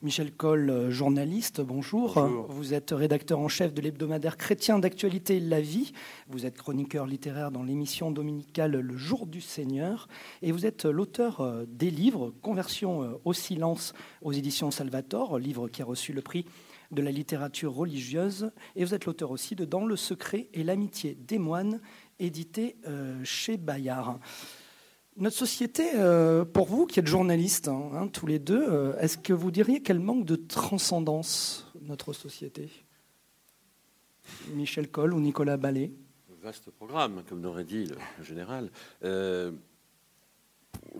Michel 0.02 0.32
Coll, 0.32 0.70
euh, 0.70 0.90
journaliste, 0.90 1.60
bonjour. 1.60 2.18
Vous 2.48 2.72
êtes 2.72 2.92
rédacteur 2.92 3.38
en 3.38 3.48
chef 3.48 3.74
de 3.74 3.82
l'hebdomadaire 3.82 4.38
chrétien 4.38 4.78
d'actualité 4.78 5.40
La 5.40 5.60
Vie. 5.60 5.92
Vous 6.26 6.46
êtes 6.46 6.56
chroniqueur 6.56 7.04
littéraire 7.04 7.50
dans 7.50 7.62
l'émission 7.62 8.10
dominicale 8.10 8.80
Le 8.80 8.96
Jour 8.96 9.26
du 9.26 9.42
Seigneur. 9.42 10.08
Et 10.40 10.52
vous 10.52 10.64
êtes 10.64 10.86
l'auteur 10.86 11.42
euh, 11.42 11.66
des 11.68 11.90
livres 11.90 12.32
Conversion 12.40 13.02
euh, 13.02 13.20
au 13.26 13.34
silence 13.34 13.92
aux 14.22 14.32
éditions 14.32 14.70
Salvator, 14.70 15.38
livre 15.38 15.68
qui 15.68 15.82
a 15.82 15.84
reçu 15.84 16.14
le 16.14 16.22
prix 16.22 16.46
de 16.92 17.02
la 17.02 17.10
littérature 17.10 17.74
religieuse. 17.74 18.52
Et 18.76 18.86
vous 18.86 18.94
êtes 18.94 19.04
l'auteur 19.04 19.30
aussi 19.30 19.54
de 19.54 19.66
Dans 19.66 19.84
le 19.84 19.96
secret 19.96 20.48
et 20.54 20.64
l'amitié 20.64 21.14
des 21.28 21.38
moines, 21.38 21.78
édité 22.18 22.76
chez 23.22 23.58
Bayard. 23.58 24.18
Notre 25.16 25.36
société, 25.36 25.90
euh, 25.96 26.44
pour 26.44 26.66
vous 26.66 26.86
qui 26.86 27.00
êtes 27.00 27.06
journaliste, 27.06 27.68
hein, 27.68 27.90
hein, 27.94 28.08
tous 28.08 28.26
les 28.26 28.38
deux, 28.38 28.64
euh, 28.68 28.96
est-ce 28.98 29.18
que 29.18 29.32
vous 29.32 29.50
diriez 29.50 29.82
qu'elle 29.82 29.98
manque 29.98 30.24
de 30.24 30.36
transcendance, 30.36 31.70
notre 31.82 32.12
société? 32.12 32.70
Michel 34.54 34.88
Coll 34.88 35.12
ou 35.12 35.20
Nicolas 35.20 35.56
Ballet? 35.56 35.92
Vaste 36.42 36.70
programme, 36.70 37.22
comme 37.28 37.42
l'aurait 37.42 37.64
dit 37.64 37.86
le 38.18 38.24
général. 38.24 38.70
Euh, 39.04 39.52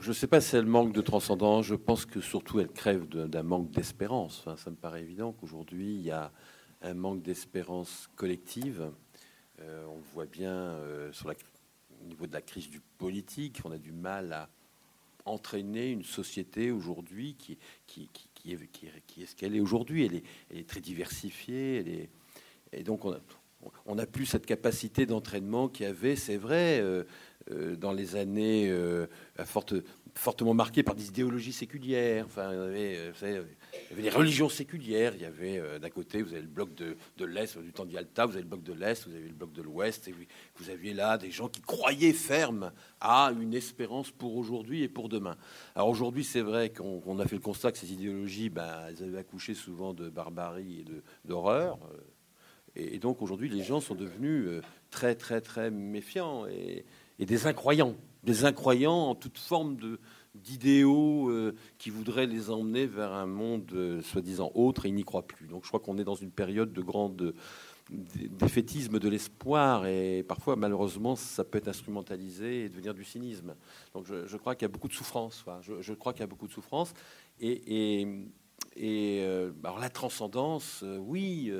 je 0.00 0.08
ne 0.08 0.12
sais 0.12 0.26
pas 0.26 0.40
si 0.40 0.56
elle 0.56 0.66
manque 0.66 0.92
de 0.92 1.00
transcendance, 1.00 1.64
je 1.64 1.76
pense 1.76 2.04
que 2.04 2.20
surtout 2.20 2.60
elle 2.60 2.68
crève 2.68 3.08
d'un 3.08 3.42
manque 3.42 3.70
d'espérance. 3.70 4.44
Ça 4.56 4.70
me 4.70 4.76
paraît 4.76 5.00
évident 5.00 5.32
qu'aujourd'hui, 5.32 5.94
il 5.94 6.02
y 6.02 6.10
a 6.10 6.32
un 6.82 6.94
manque 6.94 7.22
d'espérance 7.22 8.10
collective. 8.16 8.90
on 9.60 10.00
voit 10.12 10.26
bien 10.26 10.76
sur 11.12 11.28
la 11.28 11.34
au 12.02 12.06
niveau 12.06 12.26
de 12.26 12.32
la 12.32 12.42
crise 12.42 12.68
du 12.68 12.80
politique, 12.98 13.60
on 13.64 13.72
a 13.72 13.78
du 13.78 13.92
mal 13.92 14.32
à 14.32 14.48
entraîner 15.24 15.90
une 15.90 16.04
société 16.04 16.70
aujourd'hui 16.70 17.34
qui, 17.38 17.58
qui, 17.86 18.08
qui, 18.34 18.52
est, 18.52 18.66
qui, 19.06 19.22
est, 19.22 19.26
ce 19.26 19.36
qu'elle 19.36 19.54
est 19.54 19.60
aujourd'hui. 19.60 20.06
Elle 20.06 20.58
est, 20.58 20.66
très 20.66 20.80
diversifiée. 20.80 22.08
Et 22.72 22.82
donc, 22.82 23.04
on 23.04 23.12
a, 23.12 23.20
on 23.86 23.98
a 23.98 24.06
plus 24.06 24.26
cette 24.26 24.46
capacité 24.46 25.06
d'entraînement 25.06 25.68
qu'il 25.68 25.86
y 25.86 25.88
avait, 25.88 26.16
c'est 26.16 26.36
vrai, 26.36 26.80
euh, 26.80 27.04
euh, 27.50 27.76
dans 27.76 27.92
les 27.92 28.16
années 28.16 28.70
euh, 28.70 29.06
forte, 29.44 29.74
fortement 30.14 30.54
marquées 30.54 30.82
par 30.82 30.94
des 30.94 31.08
idéologies 31.08 31.52
séculières. 31.52 32.26
Enfin, 32.26 32.52
il 32.52 32.56
y 32.56 32.62
avait, 32.62 33.10
vous 33.10 33.18
savez, 33.18 33.42
des 33.96 34.10
religions 34.10 34.48
séculières. 34.48 35.12
Il 35.14 35.22
y 35.22 35.24
avait 35.24 35.58
euh, 35.58 35.78
d'un 35.78 35.90
côté, 35.90 36.22
vous 36.22 36.32
avez 36.32 36.42
le 36.42 36.48
bloc 36.48 36.74
de, 36.74 36.96
de 37.16 37.24
l'Est, 37.24 37.58
du 37.58 37.72
temps 37.72 37.84
d'Yalta, 37.84 38.26
vous 38.26 38.32
avez 38.32 38.42
le 38.42 38.48
bloc 38.48 38.62
de 38.62 38.72
l'Est, 38.72 39.06
vous 39.06 39.14
avez 39.14 39.28
le 39.28 39.34
bloc 39.34 39.52
de 39.52 39.62
l'Ouest, 39.62 40.08
et 40.08 40.14
vous 40.56 40.70
aviez 40.70 40.94
là 40.94 41.18
des 41.18 41.30
gens 41.30 41.48
qui 41.48 41.60
croyaient 41.60 42.12
ferme 42.12 42.72
à 43.00 43.32
une 43.40 43.54
espérance 43.54 44.10
pour 44.10 44.36
aujourd'hui 44.36 44.82
et 44.82 44.88
pour 44.88 45.08
demain. 45.08 45.36
Alors 45.74 45.88
aujourd'hui, 45.88 46.24
c'est 46.24 46.42
vrai 46.42 46.70
qu'on 46.70 47.18
a 47.18 47.26
fait 47.26 47.36
le 47.36 47.42
constat 47.42 47.72
que 47.72 47.78
ces 47.78 47.92
idéologies, 47.92 48.50
ben, 48.50 48.86
elles 48.88 49.02
avaient 49.02 49.18
accouché 49.18 49.54
souvent 49.54 49.94
de 49.94 50.08
barbarie 50.08 50.80
et 50.80 51.28
d'horreur. 51.28 51.78
Euh, 51.92 51.98
et, 52.76 52.98
donc 52.98 53.22
aujourd'hui, 53.22 53.48
les 53.48 53.62
gens 53.62 53.80
sont 53.80 53.94
devenus 53.94 54.46
euh, 54.46 54.62
très, 54.90 55.14
très, 55.14 55.40
très 55.40 55.70
méfiants 55.70 56.46
et, 56.46 56.84
et 57.18 57.26
des 57.26 57.46
incroyants, 57.46 57.94
des 58.24 58.44
incroyants 58.44 59.10
en 59.10 59.14
toute 59.14 59.38
forme 59.38 59.76
d'idéaux 60.34 61.30
euh, 61.30 61.54
qui 61.78 61.90
voudraient 61.90 62.26
les 62.26 62.50
emmener 62.50 62.86
vers 62.86 63.12
un 63.12 63.26
monde 63.26 63.70
euh, 63.74 64.02
soi-disant 64.02 64.52
autre 64.54 64.86
et 64.86 64.88
ils 64.88 64.94
n'y 64.94 65.04
croient 65.04 65.26
plus. 65.26 65.46
Donc 65.46 65.64
je 65.64 65.68
crois 65.68 65.80
qu'on 65.80 65.98
est 65.98 66.04
dans 66.04 66.14
une 66.14 66.30
période 66.30 66.72
de 66.72 66.82
grande 66.82 67.34
défaitisme 67.90 69.00
de 69.00 69.08
l'espoir 69.08 69.84
et 69.86 70.22
parfois 70.22 70.54
malheureusement 70.54 71.16
ça 71.16 71.42
peut 71.42 71.58
être 71.58 71.66
instrumentalisé 71.66 72.64
et 72.64 72.68
devenir 72.68 72.94
du 72.94 73.04
cynisme. 73.04 73.54
Donc 73.94 74.06
je, 74.06 74.36
crois 74.36 74.54
qu'il 74.54 74.62
y 74.62 74.70
a 74.70 74.72
beaucoup 74.72 74.86
de 74.86 74.92
souffrance. 74.92 75.44
je, 75.62 75.92
crois 75.94 76.12
qu'il 76.12 76.20
y 76.20 76.24
a 76.24 76.28
beaucoup 76.28 76.46
de 76.46 76.52
souffrance 76.52 76.94
et, 77.40 78.02
et, 78.76 79.24
euh, 79.24 79.50
alors 79.64 79.80
la 79.80 79.90
transcendance, 79.90 80.84
oui 81.00 81.52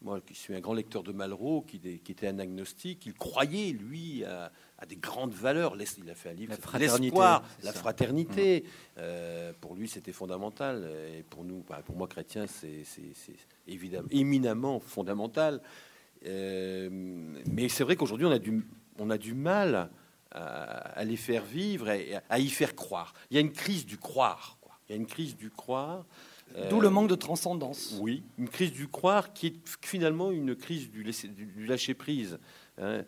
moi 0.00 0.20
qui 0.20 0.34
suis 0.34 0.54
un 0.54 0.60
grand 0.60 0.74
lecteur 0.74 1.02
de 1.02 1.12
Malraux, 1.12 1.62
qui, 1.62 1.80
était 2.08 2.28
un 2.28 2.38
agnostique, 2.38 3.04
il 3.06 3.14
croyait, 3.14 3.72
lui, 3.72 4.24
à, 4.24 4.50
des 4.86 4.96
grandes 4.96 5.32
valeurs. 5.32 5.76
Il 5.76 6.10
a 6.10 6.14
fait 6.14 6.30
un 6.30 6.34
livre, 6.34 6.54
l'espoir, 6.78 7.42
la 7.62 7.72
fraternité. 7.72 8.62
Mm. 8.62 8.98
Euh, 8.98 9.52
pour 9.60 9.74
lui, 9.74 9.88
c'était 9.88 10.12
fondamental. 10.12 10.88
Et 11.16 11.22
pour 11.24 11.44
nous, 11.44 11.64
bah, 11.68 11.82
pour 11.84 11.96
moi, 11.96 12.06
chrétien, 12.06 12.46
c'est 12.46 12.84
évidemment 13.66 14.08
éminemment 14.10 14.78
fondamental. 14.78 15.60
Euh, 16.26 16.88
mais 17.50 17.68
c'est 17.68 17.84
vrai 17.84 17.96
qu'aujourd'hui, 17.96 18.26
on, 18.26 18.32
a 18.32 18.38
du, 18.38 18.64
on 18.98 19.10
a 19.10 19.18
du 19.18 19.34
mal 19.34 19.90
à, 20.30 21.04
les 21.04 21.16
faire 21.16 21.44
vivre 21.44 21.90
et 21.90 22.18
à 22.28 22.38
y 22.38 22.48
faire 22.48 22.74
croire. 22.74 23.14
Il 23.30 23.34
y 23.34 23.38
a 23.38 23.40
une 23.40 23.52
crise 23.52 23.86
du 23.86 23.98
croire. 23.98 24.58
Quoi. 24.60 24.78
Il 24.88 24.92
y 24.92 24.94
a 24.94 24.96
une 24.96 25.06
crise 25.06 25.36
du 25.36 25.50
croire. 25.50 26.04
D'où 26.70 26.80
le 26.80 26.90
manque 26.90 27.08
de 27.08 27.14
transcendance. 27.14 27.96
Oui, 28.00 28.22
une 28.38 28.48
crise 28.48 28.72
du 28.72 28.88
croire 28.88 29.32
qui 29.32 29.46
est 29.48 29.54
finalement 29.82 30.30
une 30.30 30.56
crise 30.56 30.90
du, 30.90 31.04
lâcher-prise. 31.66 32.38
Hein. 32.78 33.04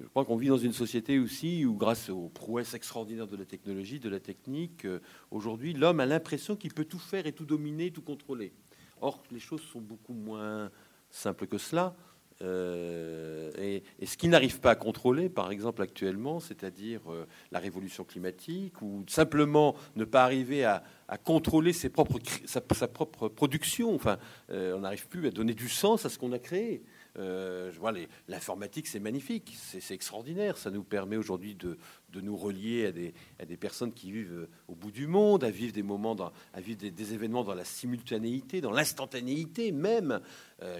Je 0.00 0.06
crois 0.08 0.24
qu'on 0.24 0.36
vit 0.36 0.48
dans 0.48 0.58
une 0.58 0.72
société 0.72 1.18
aussi 1.18 1.64
où, 1.64 1.74
grâce 1.74 2.08
aux 2.10 2.28
prouesses 2.28 2.74
extraordinaires 2.74 3.26
de 3.26 3.36
la 3.36 3.44
technologie, 3.44 3.98
de 3.98 4.08
la 4.08 4.20
technique, 4.20 4.84
euh, 4.84 5.00
aujourd'hui, 5.30 5.74
l'homme 5.74 6.00
a 6.00 6.06
l'impression 6.06 6.56
qu'il 6.56 6.72
peut 6.72 6.84
tout 6.84 6.98
faire 6.98 7.26
et 7.26 7.32
tout 7.32 7.44
dominer, 7.44 7.90
tout 7.90 8.02
contrôler. 8.02 8.52
Or, 9.00 9.22
les 9.30 9.40
choses 9.40 9.62
sont 9.62 9.80
beaucoup 9.80 10.14
moins 10.14 10.70
simples 11.10 11.46
que 11.46 11.58
cela. 11.58 11.94
Euh, 12.42 13.50
et, 13.58 13.82
ce 14.06 14.16
qu'il 14.16 14.30
n'arrive 14.30 14.60
pas 14.60 14.70
à 14.70 14.74
contrôler, 14.74 15.28
par 15.28 15.50
exemple 15.50 15.82
actuellement, 15.82 16.40
c'est-à-dire 16.40 17.00
euh, 17.10 17.26
la 17.52 17.58
révolution 17.58 18.04
climatique, 18.04 18.80
ou 18.82 19.04
simplement 19.08 19.76
ne 19.96 20.04
pas 20.04 20.24
arriver 20.24 20.64
à, 20.64 20.82
contrôler 21.24 21.72
sa, 21.72 21.90
propre 21.90 23.28
production. 23.28 23.94
Enfin, 23.94 24.18
on 24.48 24.80
n'arrive 24.80 25.08
plus 25.08 25.26
à 25.26 25.30
donner 25.32 25.54
du 25.54 25.68
sens 25.68 26.06
à 26.06 26.08
ce 26.08 26.18
qu'on 26.18 26.32
a 26.32 26.38
créé. 26.38 26.84
Vois 27.16 27.92
l'informatique, 28.28 28.86
c'est 28.86 29.00
magnifique, 29.00 29.56
c'est 29.56 29.94
extraordinaire. 29.94 30.56
Ça 30.56 30.70
nous 30.70 30.82
permet 30.82 31.16
aujourd'hui 31.16 31.54
de, 31.54 31.78
de, 32.10 32.20
nous 32.20 32.36
relier 32.36 32.86
à 32.86 32.92
des, 32.92 33.14
à 33.38 33.44
des, 33.44 33.56
personnes 33.56 33.92
qui 33.92 34.12
vivent 34.12 34.48
au 34.68 34.74
bout 34.74 34.90
du 34.90 35.06
monde, 35.06 35.44
à 35.44 35.50
vivre 35.50 35.72
des 35.72 35.82
moments, 35.82 36.14
dans, 36.14 36.32
à 36.52 36.60
vivre 36.60 36.78
des, 36.78 37.14
événements 37.14 37.44
dans 37.44 37.54
la 37.54 37.64
simultanéité, 37.64 38.60
dans 38.60 38.72
l'instantanéité 38.72 39.72
même, 39.72 40.20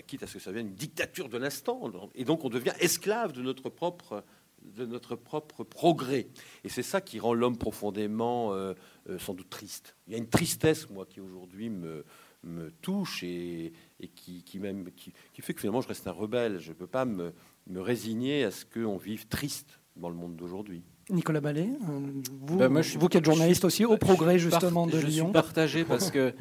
quitte 0.07 0.23
à 0.23 0.27
ce 0.27 0.35
que 0.35 0.41
ça 0.41 0.51
devienne 0.51 0.69
une 0.69 0.75
dictature 0.75 1.29
de 1.29 1.39
l'instant. 1.39 1.91
Et 2.15 2.25
donc 2.25 2.45
on 2.45 2.51
devient 2.51 2.75
esclave 2.81 3.33
de 3.33 3.43
notre 3.43 3.69
propre 3.69 4.25
de 4.63 4.87
notre 4.87 5.17
propre 5.17 5.65
progrès. 5.65 6.29
Et 6.65 6.69
c'est 6.69 6.83
ça 6.83 7.01
qui 7.01 7.19
rend 7.19 7.35
l'homme 7.35 7.57
profondément, 7.57 8.53
euh, 8.53 8.75
euh, 9.09 9.19
sans 9.19 9.35
doute, 9.35 9.51
triste. 9.51 9.97
Il 10.07 10.13
y 10.13 10.17
a 10.17 10.19
une 10.19 10.29
tristesse, 10.29 10.89
moi, 10.91 11.07
qui 11.07 11.21
aujourd'hui 11.21 11.71
me, 11.71 12.05
me 12.43 12.71
touche 12.83 13.23
et, 13.23 13.73
qui, 14.15 14.43
qui, 14.43 14.59
même, 14.59 14.91
qui, 14.97 15.13
fait 15.41 15.55
que 15.55 15.61
finalement 15.61 15.81
je 15.81 15.89
reste 15.89 16.07
un 16.07 16.13
rebelle. 16.13 16.59
Je 16.59 16.71
ne 16.71 16.75
peux 16.75 16.87
pas 16.87 17.05
me, 17.05 17.33
me 17.67 17.81
résigner 17.81 18.45
à 18.45 18.51
ce 18.51 18.65
qu'on 18.65 18.97
vive 18.97 19.27
triste 19.29 19.81
dans 19.97 20.09
le 20.09 20.15
monde 20.15 20.37
d'aujourd'hui. 20.37 20.83
Nicolas 21.11 21.41
Ballet, 21.41 21.69
euh, 21.69 22.01
vous, 22.41 22.57
ben, 22.57 22.81
vous 22.81 23.09
qui 23.09 23.17
êtes 23.17 23.25
journaliste 23.25 23.65
aussi 23.65 23.85
au 23.85 23.97
progrès 23.97 24.39
justement 24.39 24.87
de 24.87 24.99
Lyon. 24.99 25.07
Je 25.09 25.11
suis 25.11 25.33
partagé 25.33 25.85
parce 25.85 26.11
que 26.11 26.33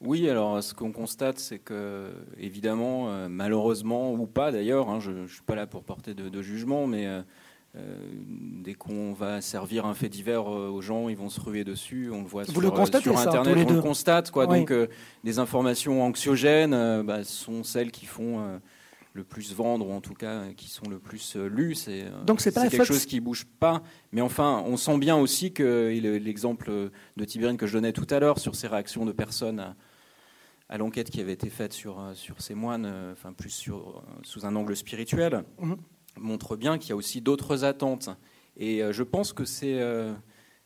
oui, 0.00 0.28
alors 0.28 0.62
ce 0.62 0.74
qu'on 0.74 0.92
constate, 0.92 1.38
c'est 1.38 1.58
que 1.58 2.12
évidemment, 2.36 3.28
malheureusement 3.28 4.12
ou 4.12 4.26
pas 4.26 4.52
d'ailleurs, 4.52 4.90
hein, 4.90 5.00
je 5.00 5.10
ne 5.10 5.26
suis 5.26 5.42
pas 5.42 5.54
là 5.54 5.66
pour 5.66 5.84
porter 5.84 6.14
de, 6.14 6.42
jugement, 6.42 6.86
mais 6.86 7.06
euh, 7.06 7.22
dès 8.66 8.74
qu'on 8.74 9.12
va 9.12 9.40
servir 9.40 9.86
un 9.86 9.94
fait 9.94 10.08
divers 10.08 10.52
euh, 10.52 10.68
aux 10.68 10.80
gens, 10.80 11.08
ils 11.08 11.16
vont 11.16 11.28
se 11.28 11.40
ruer 11.40 11.64
dessus. 11.64 12.10
On 12.12 12.22
le 12.22 12.28
voit 12.28 12.44
sur, 12.44 12.60
le 12.60 12.68
sur 13.00 13.18
Internet, 13.18 13.66
on 13.68 13.74
le 13.74 13.82
constate. 13.82 14.30
Quoi. 14.30 14.46
Donc, 14.46 14.70
euh, 14.70 14.88
des 15.24 15.38
informations 15.38 16.02
anxiogènes 16.02 17.02
bah, 17.02 17.24
sont 17.24 17.62
celles 17.62 17.90
qui 17.90 18.06
font 18.06 18.60
le 19.12 19.24
plus 19.24 19.54
vendre, 19.54 19.88
ou 19.88 19.92
en 19.92 20.00
tout 20.00 20.14
cas 20.14 20.48
qui 20.56 20.68
sont 20.68 20.88
le 20.88 20.98
plus 20.98 21.36
lues. 21.36 21.74
C'est, 21.74 22.04
Donc 22.26 22.40
c'est 22.40 22.52
pas 22.52 22.68
quelque 22.68 22.84
chose 22.84 23.06
qui 23.06 23.20
bouge 23.20 23.46
pas. 23.58 23.82
Mais 24.12 24.20
enfin, 24.20 24.62
on 24.66 24.76
sent 24.76 24.98
bien 24.98 25.16
aussi 25.16 25.52
que 25.52 25.88
l'exemple 26.20 26.90
de 27.16 27.24
Tibérine 27.24 27.56
que 27.56 27.66
je 27.66 27.72
donnais 27.72 27.92
tout 27.92 28.06
à 28.10 28.18
l'heure 28.20 28.38
sur 28.38 28.54
ces 28.54 28.66
réactions 28.66 29.06
de 29.06 29.12
personnes 29.12 29.74
à, 30.68 30.78
l'enquête 30.78 31.10
qui 31.10 31.20
avait 31.20 31.32
été 31.32 31.48
faite 31.48 31.72
sur, 31.72 32.02
sur 32.14 32.40
ces 32.42 32.54
moines, 32.54 32.92
enfin 33.12 33.32
plus 33.32 33.50
sur, 33.50 34.02
sous 34.22 34.44
un 34.44 34.54
angle 34.56 34.76
spirituel. 34.76 35.44
Mmh 35.60 35.74
montre 36.18 36.56
bien 36.56 36.78
qu'il 36.78 36.90
y 36.90 36.92
a 36.92 36.96
aussi 36.96 37.20
d'autres 37.20 37.64
attentes. 37.64 38.10
Et 38.56 38.82
euh, 38.82 38.92
je 38.92 39.02
pense 39.02 39.32
que 39.32 39.44
c'est 39.44 39.80
euh, 39.80 40.12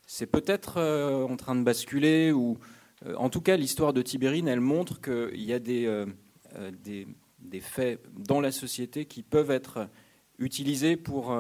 c'est 0.06 0.26
peut-être 0.26 0.74
euh, 0.78 1.24
en 1.24 1.36
train 1.36 1.54
de 1.54 1.62
basculer, 1.62 2.32
ou 2.32 2.58
en 3.16 3.30
tout 3.30 3.40
cas 3.40 3.56
l'histoire 3.56 3.92
de 3.92 4.02
Tibérine, 4.02 4.48
elle 4.48 4.60
montre 4.60 5.00
qu'il 5.00 5.42
y 5.42 5.54
a 5.54 5.58
des, 5.58 6.04
des, 6.84 7.08
des, 7.38 7.60
faits 7.60 7.98
dans 8.14 8.42
la 8.42 8.52
société 8.52 9.06
qui 9.06 9.22
peuvent 9.22 9.50
être 9.50 9.88
utilisés 10.38 10.96
pour 10.96 11.34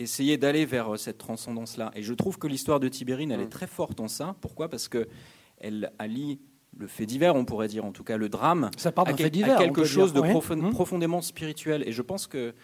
essayer 0.00 0.38
d'aller 0.38 0.64
vers 0.64 0.98
cette 0.98 1.18
transcendance-là. 1.18 1.92
Et 1.94 2.02
je 2.02 2.12
trouve 2.14 2.36
que 2.36 2.48
l'histoire 2.48 2.80
de 2.80 2.88
Tibérine, 2.88 3.30
elle 3.30 3.42
est 3.42 3.44
mmh. 3.44 3.50
très 3.50 3.68
forte 3.68 4.00
en 4.00 4.08
ça. 4.08 4.34
Pourquoi? 4.40 4.68
Parce 4.68 4.88
qu'elle 4.88 5.92
allie 6.00 6.40
le 6.76 6.88
fait 6.88 7.06
divers, 7.06 7.36
on 7.36 7.44
pourrait 7.44 7.68
dire, 7.68 7.84
en 7.84 7.92
tout 7.92 8.02
cas 8.02 8.16
le 8.16 8.28
drame, 8.28 8.72
ça 8.76 8.90
part 8.90 9.06
à, 9.06 9.16
fait 9.16 9.30
divers, 9.30 9.56
à 9.56 9.62
quelque 9.62 9.84
chose 9.84 10.12
de 10.12 10.20
mmh. 10.20 10.70
profondément 10.72 11.22
spirituel. 11.22 11.84
Et 11.86 11.92
je 11.92 12.02
pense 12.02 12.26
que 12.26 12.54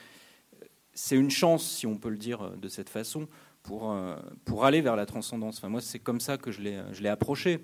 c'est 0.96 1.14
une 1.14 1.30
chance, 1.30 1.64
si 1.64 1.86
on 1.86 1.96
peut 1.96 2.08
le 2.08 2.16
dire 2.16 2.52
de 2.56 2.68
cette 2.68 2.88
façon, 2.88 3.28
pour, 3.62 3.92
euh, 3.92 4.16
pour 4.44 4.64
aller 4.64 4.80
vers 4.80 4.96
la 4.96 5.06
transcendance. 5.06 5.58
Enfin, 5.58 5.68
moi, 5.68 5.80
c'est 5.80 5.98
comme 5.98 6.20
ça 6.20 6.38
que 6.38 6.50
je 6.50 6.62
l'ai 6.62 7.08
approché. 7.08 7.60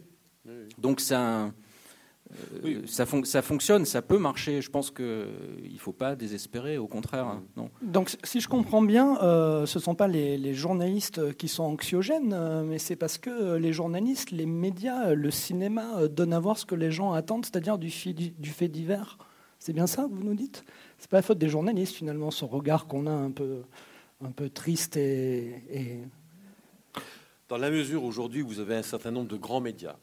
Donc, 0.76 1.00
ça, 1.00 1.50
euh, 2.64 2.82
ça, 2.86 3.06
ça, 3.24 3.42
fonctionne, 3.42 3.86
ça 3.86 4.02
peut 4.02 4.18
marcher. 4.18 4.60
Je 4.60 4.68
pense 4.68 4.90
qu'il 4.90 5.04
ne 5.04 5.78
faut 5.78 5.92
pas 5.92 6.14
désespérer, 6.14 6.76
au 6.76 6.88
contraire. 6.88 7.26
Hein, 7.26 7.42
non. 7.56 7.70
Donc, 7.80 8.14
si 8.22 8.40
je 8.40 8.48
comprends 8.48 8.82
bien, 8.82 9.16
euh, 9.22 9.64
ce 9.64 9.78
ne 9.78 9.82
sont 9.82 9.94
pas 9.94 10.08
les, 10.08 10.52
journalistes 10.52 11.34
qui 11.36 11.48
sont 11.48 11.64
anxiogènes, 11.64 12.64
mais 12.64 12.78
c'est 12.78 12.96
parce 12.96 13.16
que 13.16 13.54
les 13.54 13.72
journalistes, 13.72 14.30
les 14.30 14.46
médias, 14.46 15.14
le 15.14 15.30
cinéma 15.30 16.06
donnent 16.08 16.34
à 16.34 16.40
voir 16.40 16.58
ce 16.58 16.66
que 16.66 16.74
les 16.74 16.90
gens 16.90 17.12
attendent, 17.12 17.46
c'est-à-dire 17.46 17.78
du, 17.78 17.90
du 18.12 18.50
fait 18.50 18.68
divers. 18.68 19.16
C'est 19.62 19.72
bien 19.72 19.86
ça 19.86 20.02
que 20.02 20.12
vous 20.12 20.24
nous 20.24 20.34
dites? 20.34 20.64
C'est 21.02 21.10
pas 21.10 21.16
la 21.16 21.22
faute 21.22 21.38
des 21.38 21.48
journalistes 21.48 21.96
finalement, 21.96 22.30
ce 22.30 22.44
regard 22.44 22.86
qu'on 22.86 23.08
a 23.08 23.10
un 23.10 23.32
peu, 23.32 23.62
un 24.24 24.30
peu 24.30 24.48
triste 24.48 24.96
et, 24.96 25.98
Dans 27.48 27.56
la 27.56 27.70
mesure 27.70 28.04
aujourd'hui, 28.04 28.40
vous 28.40 28.60
avez 28.60 28.76
un 28.76 28.84
certain 28.84 29.10
nombre 29.10 29.26
de 29.26 29.36
grands 29.36 29.60
médias, 29.60 29.96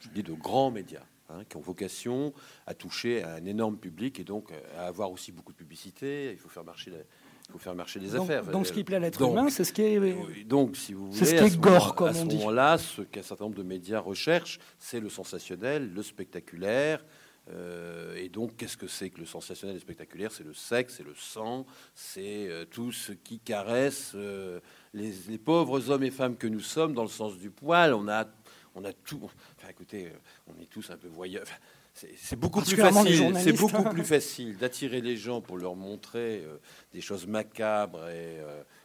je 0.00 0.08
dis 0.08 0.24
de 0.24 0.32
grands 0.32 0.72
médias, 0.72 1.04
hein, 1.30 1.44
qui 1.48 1.56
ont 1.56 1.60
vocation 1.60 2.32
à 2.66 2.74
toucher 2.74 3.22
un 3.22 3.46
énorme 3.46 3.76
public 3.76 4.18
et 4.18 4.24
donc 4.24 4.50
à 4.76 4.88
avoir 4.88 5.12
aussi 5.12 5.30
beaucoup 5.30 5.52
de 5.52 5.58
publicité. 5.58 6.32
Il 6.32 6.38
faut 6.38 6.48
faire 6.48 6.64
marcher. 6.64 6.90
il 6.90 7.52
faut 7.52 7.58
faire 7.60 7.76
marcher 7.76 8.00
les 8.00 8.16
affaires. 8.16 8.44
Donc, 8.44 8.66
ce 8.66 8.72
qui 8.72 8.82
plaît 8.82 8.96
à 8.96 8.98
l'être 8.98 9.22
humain, 9.22 9.48
c'est 9.48 9.62
ce 9.62 9.72
qui 9.72 9.82
est. 9.82 10.44
Donc, 10.44 10.76
si 10.76 10.92
vous 10.92 11.12
voulez, 11.12 11.24
ce 11.24 11.36
qui 11.36 11.44
est 11.44 11.56
gore, 11.56 11.94
comme 11.94 12.08
à 12.08 12.14
ce 12.14 12.24
moment-là, 12.24 12.78
ce 12.78 13.02
qu'un 13.02 13.22
certain 13.22 13.44
nombre 13.44 13.58
de 13.58 13.62
médias 13.62 14.00
recherchent, 14.00 14.58
c'est 14.80 14.98
le 14.98 15.08
sensationnel, 15.08 15.94
le 15.94 16.02
spectaculaire, 16.02 17.04
euh, 17.50 18.14
et 18.16 18.28
donc, 18.28 18.56
qu'est-ce 18.56 18.76
que 18.76 18.86
c'est 18.86 19.10
que 19.10 19.18
le 19.18 19.26
sensationnel 19.26 19.76
et 19.76 19.80
spectaculaire? 19.80 20.30
C'est 20.30 20.44
le 20.44 20.54
sexe, 20.54 20.94
c'est 20.96 21.04
le 21.04 21.14
sang, 21.14 21.66
c'est 21.94 22.48
euh, 22.48 22.64
tout 22.64 22.92
ce 22.92 23.12
qui 23.12 23.40
caresse 23.40 24.12
euh, 24.14 24.60
les, 24.94 25.38
pauvres 25.38 25.90
hommes 25.90 26.04
et 26.04 26.10
femmes 26.10 26.36
que 26.36 26.46
nous 26.46 26.60
sommes 26.60 26.94
dans 26.94 27.02
le 27.02 27.08
sens 27.08 27.36
du 27.38 27.50
poil. 27.50 27.94
On 27.94 28.08
a, 28.08 28.26
on 28.74 28.84
a 28.84 28.92
tout. 28.92 29.28
Enfin, 29.58 29.68
écoutez, 29.70 30.12
on 30.46 30.60
est 30.60 30.66
tous 30.66 30.90
un 30.90 30.96
peu 30.96 31.08
voyeurs. 31.08 31.46
c'est 31.92 32.36
beaucoup 32.36 32.62
plus 32.62 32.76
facile. 32.76 33.36
C'est 33.36 33.52
beaucoup 33.52 33.84
plus 33.90 34.04
facile 34.04 34.56
d'attirer 34.56 35.00
les 35.00 35.16
gens 35.16 35.40
pour 35.40 35.58
leur 35.58 35.74
montrer 35.74 36.44
des 36.92 37.00
choses 37.00 37.26
macabres 37.26 38.08
et 38.08 38.38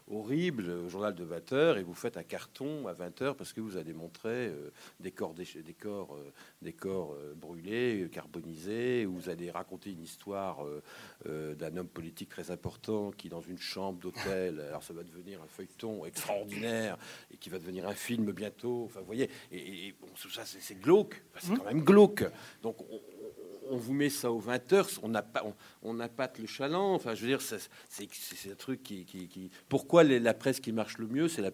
horrible 0.09 0.69
au 0.69 0.89
journal 0.89 1.13
de 1.13 1.23
20 1.23 1.53
heures 1.53 1.77
et 1.77 1.83
vous 1.83 1.93
faites 1.93 2.17
un 2.17 2.23
carton 2.23 2.87
à 2.87 2.93
20 2.93 3.21
heures 3.21 3.35
parce 3.35 3.53
que 3.53 3.61
vous 3.61 3.77
allez 3.77 3.93
montrer 3.93 4.47
euh, 4.47 4.71
des 4.99 5.11
corps, 5.11 5.33
des, 5.33 5.45
corps, 5.73 6.15
euh, 6.15 6.31
des 6.61 6.73
corps 6.73 7.13
euh, 7.13 7.33
brûlés, 7.35 8.07
carbonisés, 8.11 9.05
ou 9.05 9.13
vous 9.13 9.29
allez 9.29 9.51
raconter 9.51 9.91
une 9.91 10.03
histoire 10.03 10.65
d'un 11.25 11.77
homme 11.77 11.87
politique 11.87 12.29
très 12.29 12.51
important 12.51 13.11
qui, 13.11 13.29
dans 13.29 13.41
une 13.41 13.57
chambre 13.57 13.99
d'hôtel, 13.99 14.59
alors 14.67 14.83
ça 14.83 14.93
va 14.93 15.03
devenir 15.03 15.41
un 15.41 15.47
feuilleton 15.47 16.05
extraordinaire 16.05 16.97
et 17.31 17.37
qui 17.37 17.49
va 17.49 17.59
devenir 17.59 17.87
un 17.87 17.93
film 17.93 18.31
bientôt. 18.31 18.83
Enfin, 18.85 19.01
vous 19.01 19.05
voyez, 19.05 19.29
et, 19.51 19.93
bon, 19.99 20.07
tout 20.19 20.29
ça, 20.29 20.43
c'est 20.45 20.79
glauque. 20.79 21.21
c'est 21.39 21.51
mmh. 21.51 21.57
quand 21.57 21.65
même 21.65 21.83
glauque. 21.83 22.23
Donc, 22.61 22.77
on, 22.81 23.01
on 23.69 23.77
vous 23.77 23.93
met 23.93 24.09
ça 24.09 24.31
aux 24.31 24.39
20 24.39 24.73
heures, 24.73 24.87
on 25.01 25.09
n'a 25.09 25.21
pas, 25.21 25.43
on, 25.81 25.93
n'a 25.93 26.09
pas 26.09 26.31
le 26.39 26.45
chaland. 26.45 26.93
Enfin, 26.93 27.15
je 27.15 27.21
veux 27.21 27.27
dire, 27.27 27.41
c'est, 27.41 28.51
un 28.51 28.55
truc 28.55 28.83
qui, 28.83 29.05
qui, 29.05 29.51
Pourquoi 29.69 30.03
la 30.03 30.33
presse 30.33 30.59
qui 30.59 30.71
marche 30.71 30.97
le 30.97 31.07
mieux, 31.07 31.27
c'est 31.27 31.41
la, 31.41 31.51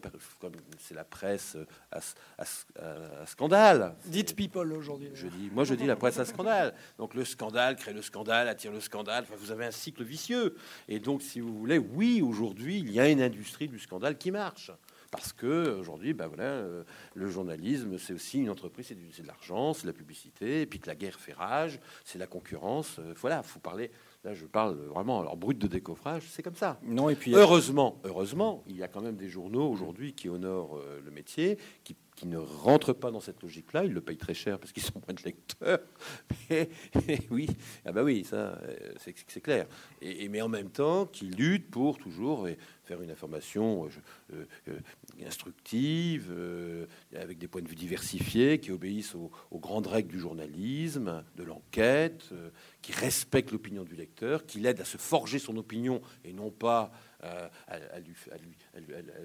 c'est 0.79 0.93
la 0.93 1.03
presse 1.03 1.57
à, 1.91 3.25
scandale. 3.25 3.95
Dites 4.05 4.35
people 4.35 4.71
aujourd'hui. 4.73 5.09
Je 5.13 5.27
dis, 5.27 5.49
moi, 5.51 5.63
je 5.63 5.75
dis 5.75 5.85
la 5.85 5.95
presse 5.95 6.19
à 6.19 6.25
scandale. 6.25 6.73
Donc 6.97 7.13
le 7.13 7.25
scandale 7.25 7.75
crée 7.75 7.93
le 7.93 8.01
scandale, 8.01 8.47
attire 8.47 8.71
le 8.71 8.81
scandale. 8.81 9.23
Enfin, 9.27 9.35
vous 9.37 9.51
avez 9.51 9.65
un 9.65 9.71
cycle 9.71 10.03
vicieux. 10.03 10.55
Et 10.87 10.99
donc, 10.99 11.21
si 11.21 11.39
vous 11.39 11.57
voulez, 11.57 11.77
oui, 11.77 12.21
aujourd'hui, 12.21 12.79
il 12.79 12.91
y 12.91 12.99
a 12.99 13.09
une 13.09 13.21
industrie 13.21 13.67
du 13.67 13.79
scandale 13.79 14.17
qui 14.17 14.31
marche 14.31 14.71
parce 15.13 15.31
que 15.31 15.77
aujourd'hui, 15.79 16.13
ben 16.13 16.25
voilà, 16.25 16.43
euh, 16.45 16.83
le 17.13 17.29
journalisme, 17.29 17.99
c'est 17.99 18.13
aussi 18.13 18.39
une 18.39 18.49
entreprise, 18.49 18.87
c'est 18.87 19.21
de 19.21 19.27
l'argent, 19.27 19.75
c'est 19.75 19.83
de 19.83 19.87
la 19.87 19.93
publicité, 19.93 20.61
et 20.61 20.65
puis 20.65 20.79
que 20.79 20.87
la 20.87 20.95
guerre 20.95 21.19
fait 21.19 21.33
rage, 21.33 21.79
c'est 22.03 22.17
la 22.17 22.25
concurrence. 22.25 22.97
Euh, 22.97 23.13
voilà, 23.21 23.43
faut 23.43 23.59
parler. 23.59 23.91
Là, 24.23 24.33
je 24.33 24.47
parle 24.47 24.75
vraiment 24.87 25.19
alors 25.19 25.37
brut 25.37 25.59
de 25.59 25.67
décoffrage, 25.67 26.23
c'est 26.31 26.41
comme 26.41 26.55
ça. 26.55 26.79
Non, 26.81 27.09
et 27.09 27.15
puis 27.15 27.35
heureusement, 27.35 28.01
heureusement, 28.05 28.63
il 28.65 28.75
y 28.75 28.81
a 28.81 28.87
quand 28.87 29.01
même 29.01 29.15
des 29.15 29.29
journaux 29.29 29.69
aujourd'hui 29.69 30.13
qui 30.13 30.29
honorent 30.29 30.77
euh, 30.77 30.99
le 31.05 31.11
métier, 31.11 31.59
qui 31.83 31.95
qui 32.15 32.27
ne 32.27 32.37
rentrent 32.37 32.93
pas 32.93 33.11
dans 33.11 33.19
cette 33.19 33.41
logique-là, 33.41 33.85
ils 33.85 33.91
le 33.91 34.01
payent 34.01 34.17
très 34.17 34.33
cher 34.33 34.59
parce 34.59 34.71
qu'ils 34.71 34.83
sont 34.83 35.01
moins 35.07 35.15
de 35.15 35.23
lecteurs. 35.23 35.79
Mais, 36.49 36.69
oui, 37.31 37.47
ah 37.85 37.91
bah 37.91 38.03
oui, 38.03 38.23
ça, 38.23 38.59
c'est 38.97 39.41
clair. 39.41 39.65
Et, 40.01 40.29
mais 40.29 40.41
en 40.41 40.49
même 40.49 40.69
temps, 40.69 41.05
qui 41.05 41.25
luttent 41.25 41.71
pour 41.71 41.97
toujours 41.97 42.47
une 43.01 43.11
information 43.11 43.89
euh, 44.33 44.45
euh, 44.67 44.79
instructive, 45.25 46.31
avec 47.15 47.37
des 47.37 47.47
points 47.47 47.61
de 47.61 47.67
vue 47.67 47.75
diversifiés, 47.75 48.59
qui 48.59 48.71
obéissent 48.71 49.15
aux, 49.15 49.31
grandes 49.59 49.87
règles 49.87 50.09
du 50.09 50.19
journalisme, 50.19 51.23
de 51.35 51.43
l'enquête, 51.43 52.29
qui 52.81 52.91
respectent 52.91 53.51
l'opinion 53.51 53.83
du 53.83 53.95
lecteur, 53.95 54.45
qui 54.45 54.59
l'aident 54.59 54.81
à 54.81 54.85
se 54.85 54.97
forger 54.97 55.39
son 55.39 55.57
opinion 55.57 56.01
et 56.25 56.33
non 56.33 56.51
pas 56.51 56.91
à, 57.67 57.99
lui, 57.99 58.15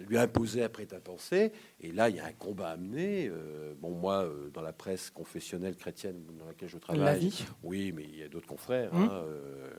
lui, 0.09 0.19
imposer 0.19 0.63
après 0.63 0.87
ta 0.87 1.01
pensée. 1.01 1.53
Et 1.81 1.93
là, 1.93 2.09
il 2.09 2.17
y 2.17 2.21
a 2.21 2.27
un 2.27 2.33
combat 2.33 2.71
à 2.71 2.77
mener. 2.77 3.29
Euh, 3.29 3.75
bon, 3.79 3.91
moi, 3.91 4.25
euh, 4.25 4.51
dans 4.51 4.63
la 4.63 4.73
presse 4.73 5.11
confessionnelle 5.11 5.77
chrétienne 5.77 6.23
dans 6.39 6.47
laquelle 6.47 6.69
je 6.69 6.79
travaille, 6.79 7.05
la 7.05 7.17
vie. 7.17 7.45
oui, 7.63 7.93
mais 7.93 8.05
il 8.05 8.19
y 8.19 8.23
a 8.23 8.29
d'autres 8.29 8.47
confrères. 8.47 8.93
Hum. 8.95 9.03
Hein, 9.03 9.11
euh, 9.13 9.71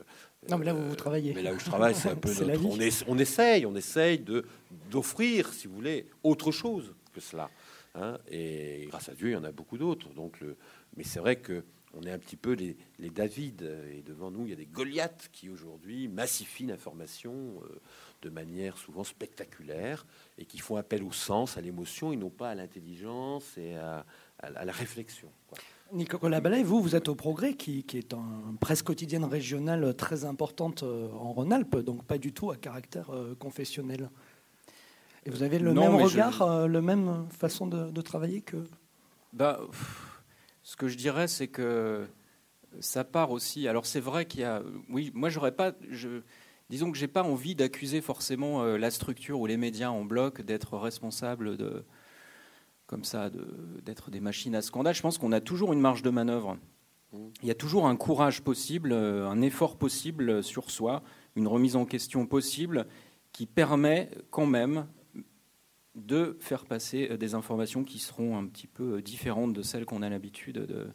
non, 0.48 0.58
mais 0.58 0.66
là, 0.66 0.72
vous, 0.72 0.88
vous 0.88 0.96
travaillez. 0.96 1.34
Mais 1.34 1.42
là 1.42 1.52
où 1.52 1.58
je 1.58 1.64
travaille, 1.64 1.94
c'est 1.94 2.10
un 2.10 2.16
peu 2.16 2.32
notre, 2.44 2.64
on, 2.64 3.14
on, 3.14 3.18
essaye, 3.18 3.66
on 3.66 3.74
essaye 3.74 4.18
de 4.18 4.44
d'offrir, 4.90 5.52
si 5.52 5.66
vous 5.66 5.74
voulez, 5.74 6.06
autre 6.22 6.52
chose 6.52 6.94
que 7.12 7.20
cela. 7.20 7.50
Hein, 7.94 8.18
et 8.30 8.86
grâce 8.88 9.08
à 9.08 9.14
Dieu, 9.14 9.30
il 9.30 9.32
y 9.32 9.36
en 9.36 9.44
a 9.44 9.52
beaucoup 9.52 9.78
d'autres. 9.78 10.08
Donc, 10.10 10.40
le, 10.40 10.56
mais 10.96 11.04
c'est 11.04 11.20
vrai 11.20 11.36
que 11.36 11.64
on 11.94 12.02
est 12.02 12.10
un 12.10 12.18
petit 12.18 12.36
peu 12.36 12.52
les, 12.52 12.76
David, 13.10 13.62
et 13.92 14.02
devant 14.02 14.30
nous, 14.30 14.44
il 14.44 14.50
y 14.50 14.52
a 14.52 14.56
des 14.56 14.66
Goliaths 14.66 15.28
qui 15.32 15.48
aujourd'hui 15.48 16.08
massifient 16.08 16.66
l'information 16.66 17.32
euh, 17.64 17.80
de 18.22 18.30
manière 18.30 18.76
souvent 18.78 19.04
spectaculaire 19.04 20.06
et 20.38 20.44
qui 20.44 20.58
font 20.58 20.76
appel 20.76 21.02
au 21.02 21.12
sens, 21.12 21.56
à 21.56 21.60
l'émotion, 21.60 22.12
et 22.12 22.16
non 22.16 22.30
pas 22.30 22.50
à 22.50 22.54
l'intelligence 22.54 23.56
et 23.56 23.76
à, 23.76 24.04
la 24.42 24.72
réflexion. 24.72 25.28
Nicolas 25.92 26.40
Ballet, 26.40 26.62
vous, 26.62 26.80
vous 26.80 26.96
êtes 26.96 27.08
au 27.08 27.14
Progrès, 27.14 27.54
qui, 27.54 27.84
est 27.94 28.14
une 28.14 28.56
presse 28.58 28.82
quotidienne 28.82 29.24
régionale 29.24 29.94
très 29.94 30.24
importante 30.24 30.82
euh, 30.82 31.10
en 31.12 31.32
Rhône-Alpes, 31.32 31.78
donc 31.78 32.04
pas 32.04 32.16
du 32.16 32.32
tout 32.32 32.50
à 32.50 32.56
caractère 32.56 33.10
euh, 33.10 33.34
confessionnel. 33.34 34.08
Et 35.26 35.30
vous 35.30 35.42
avez 35.42 35.58
le 35.58 35.74
même 35.74 35.96
regard, 35.96 36.46
la 36.46 36.66
le 36.66 36.80
même 36.80 37.26
façon 37.30 37.66
de, 37.66 38.00
travailler 38.00 38.40
que. 38.40 38.64
Bah, 39.32 39.60
ce 40.62 40.76
que 40.76 40.88
je 40.88 40.96
dirais, 40.96 41.28
c'est 41.28 41.48
que 41.48 42.06
ça 42.78 43.04
part 43.04 43.30
aussi. 43.30 43.68
Alors 43.68 43.86
c'est 43.86 44.00
vrai 44.00 44.24
qu'il 44.24 44.40
y 44.40 44.44
a. 44.44 44.62
Oui, 44.88 45.10
moi 45.14 45.28
j'aurais 45.28 45.52
pas. 45.52 45.72
Je, 45.90 46.22
disons 46.70 46.92
que 46.92 46.96
j'ai 46.96 47.08
pas 47.08 47.24
envie 47.24 47.54
d'accuser 47.54 48.00
forcément 48.00 48.62
euh, 48.62 48.78
la 48.78 48.90
structure 48.90 49.40
ou 49.40 49.46
les 49.46 49.56
médias 49.56 49.90
en 49.90 50.04
bloc 50.04 50.40
d'être 50.40 50.78
responsables 50.78 51.56
de 51.56 51.84
comme 52.86 53.04
ça, 53.04 53.30
d'être 53.84 54.10
des 54.10 54.18
machines 54.18 54.56
à 54.56 54.62
scandale. 54.62 54.96
Je 54.96 55.02
pense 55.02 55.16
qu'on 55.16 55.30
a 55.30 55.40
toujours 55.40 55.72
une 55.72 55.80
marge 55.80 56.02
de 56.02 56.10
manœuvre. 56.10 56.58
Il 57.12 57.46
y 57.46 57.50
a 57.52 57.54
toujours 57.54 57.86
un 57.86 57.94
courage 57.94 58.42
possible, 58.42 58.90
euh, 58.92 59.28
un 59.28 59.42
effort 59.42 59.76
possible 59.76 60.42
sur 60.42 60.72
soi, 60.72 61.04
une 61.36 61.46
remise 61.46 61.76
en 61.76 61.84
question 61.84 62.26
possible 62.26 62.86
qui 63.30 63.46
permet 63.46 64.10
quand 64.30 64.46
même 64.46 64.88
de 65.94 66.36
faire 66.40 66.64
passer 66.64 67.08
euh, 67.10 67.16
des 67.16 67.34
informations 67.34 67.84
qui 67.84 68.00
seront 68.00 68.36
un 68.36 68.46
petit 68.46 68.66
peu 68.66 69.02
différentes 69.02 69.52
de 69.52 69.62
celles 69.62 69.86
qu'on 69.86 70.02
a 70.02 70.08
l'habitude 70.08 70.92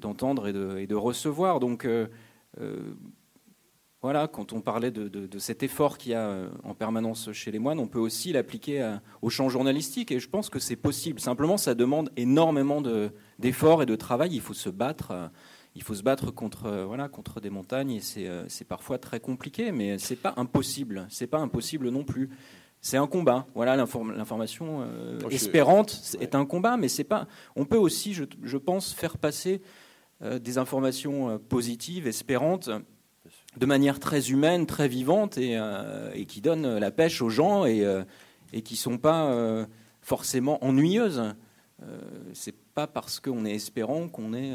d'entendre 0.00 0.48
et, 0.48 0.86
de, 0.86 0.94
recevoir. 0.94 1.58
Donc 1.58 1.86
voilà, 4.02 4.26
quand 4.28 4.52
on 4.52 4.60
parlait 4.60 4.90
de, 4.90 5.38
cet 5.38 5.62
effort 5.62 5.96
qu'il 5.96 6.12
y 6.12 6.14
a 6.14 6.48
en 6.64 6.74
permanence 6.74 7.30
chez 7.32 7.52
les 7.52 7.58
moines, 7.58 7.78
on 7.78 7.86
peut 7.86 8.00
aussi 8.00 8.32
l'appliquer 8.32 8.96
au 9.22 9.30
champ 9.30 9.48
journalistique 9.48 10.10
et 10.10 10.18
je 10.18 10.28
pense 10.28 10.50
que 10.50 10.58
c'est 10.58 10.76
possible. 10.76 11.20
Simplement, 11.20 11.56
ça 11.56 11.74
demande 11.74 12.10
énormément 12.16 12.82
d'efforts 13.38 13.82
et 13.82 13.86
de 13.86 13.94
travail. 13.94 14.30
Il 14.32 14.40
faut 14.40 14.54
se 14.54 14.70
battre. 14.70 15.30
Il 15.74 15.82
faut 15.82 15.94
se 15.94 16.02
battre 16.02 16.32
contre, 16.32 16.84
voilà, 16.84 17.08
contre 17.08 17.40
des 17.40 17.48
montagnes 17.48 17.92
et 17.92 18.00
c'est 18.00 18.66
parfois 18.66 18.98
très 18.98 19.20
compliqué, 19.20 19.70
mais 19.70 19.98
c'est 19.98 20.16
pas 20.16 20.34
impossible. 20.36 21.06
C'est 21.08 21.28
pas 21.28 21.38
impossible 21.38 21.88
non 21.88 22.02
plus 22.02 22.28
c'est 22.82 22.96
un 22.96 23.06
combat. 23.06 23.46
Voilà, 23.54 23.76
l'information 23.76 24.82
euh, 24.82 25.18
espérante 25.30 26.16
est 26.20 26.34
un 26.34 26.44
combat, 26.44 26.76
mais 26.76 26.88
c'est 26.88 27.04
pas. 27.04 27.28
On 27.56 27.64
peut 27.64 27.78
aussi, 27.78 28.12
je, 28.12 28.56
pense, 28.56 28.92
faire 28.92 29.16
passer 29.16 29.62
euh, 30.20 30.40
des 30.40 30.58
informations 30.58 31.30
euh, 31.30 31.38
positives, 31.38 32.08
espérantes, 32.08 32.68
de 33.56 33.66
manière 33.66 34.00
très 34.00 34.30
humaine, 34.30 34.66
très 34.66 34.88
vivante 34.88 35.38
et, 35.38 35.58
qui 36.26 36.40
donnent 36.40 36.78
la 36.78 36.90
pêche 36.90 37.20
aux 37.20 37.28
gens 37.28 37.66
et, 37.66 37.84
et 38.52 38.62
qui 38.62 38.76
sont 38.76 38.98
pas 38.98 39.66
forcément 40.00 40.64
ennuyeuses. 40.64 41.22
c'est 42.32 42.56
pas 42.74 42.86
parce 42.86 43.20
qu'on 43.20 43.44
est 43.44 43.54
espérant 43.54 44.08
qu'on 44.08 44.32
est 44.32 44.52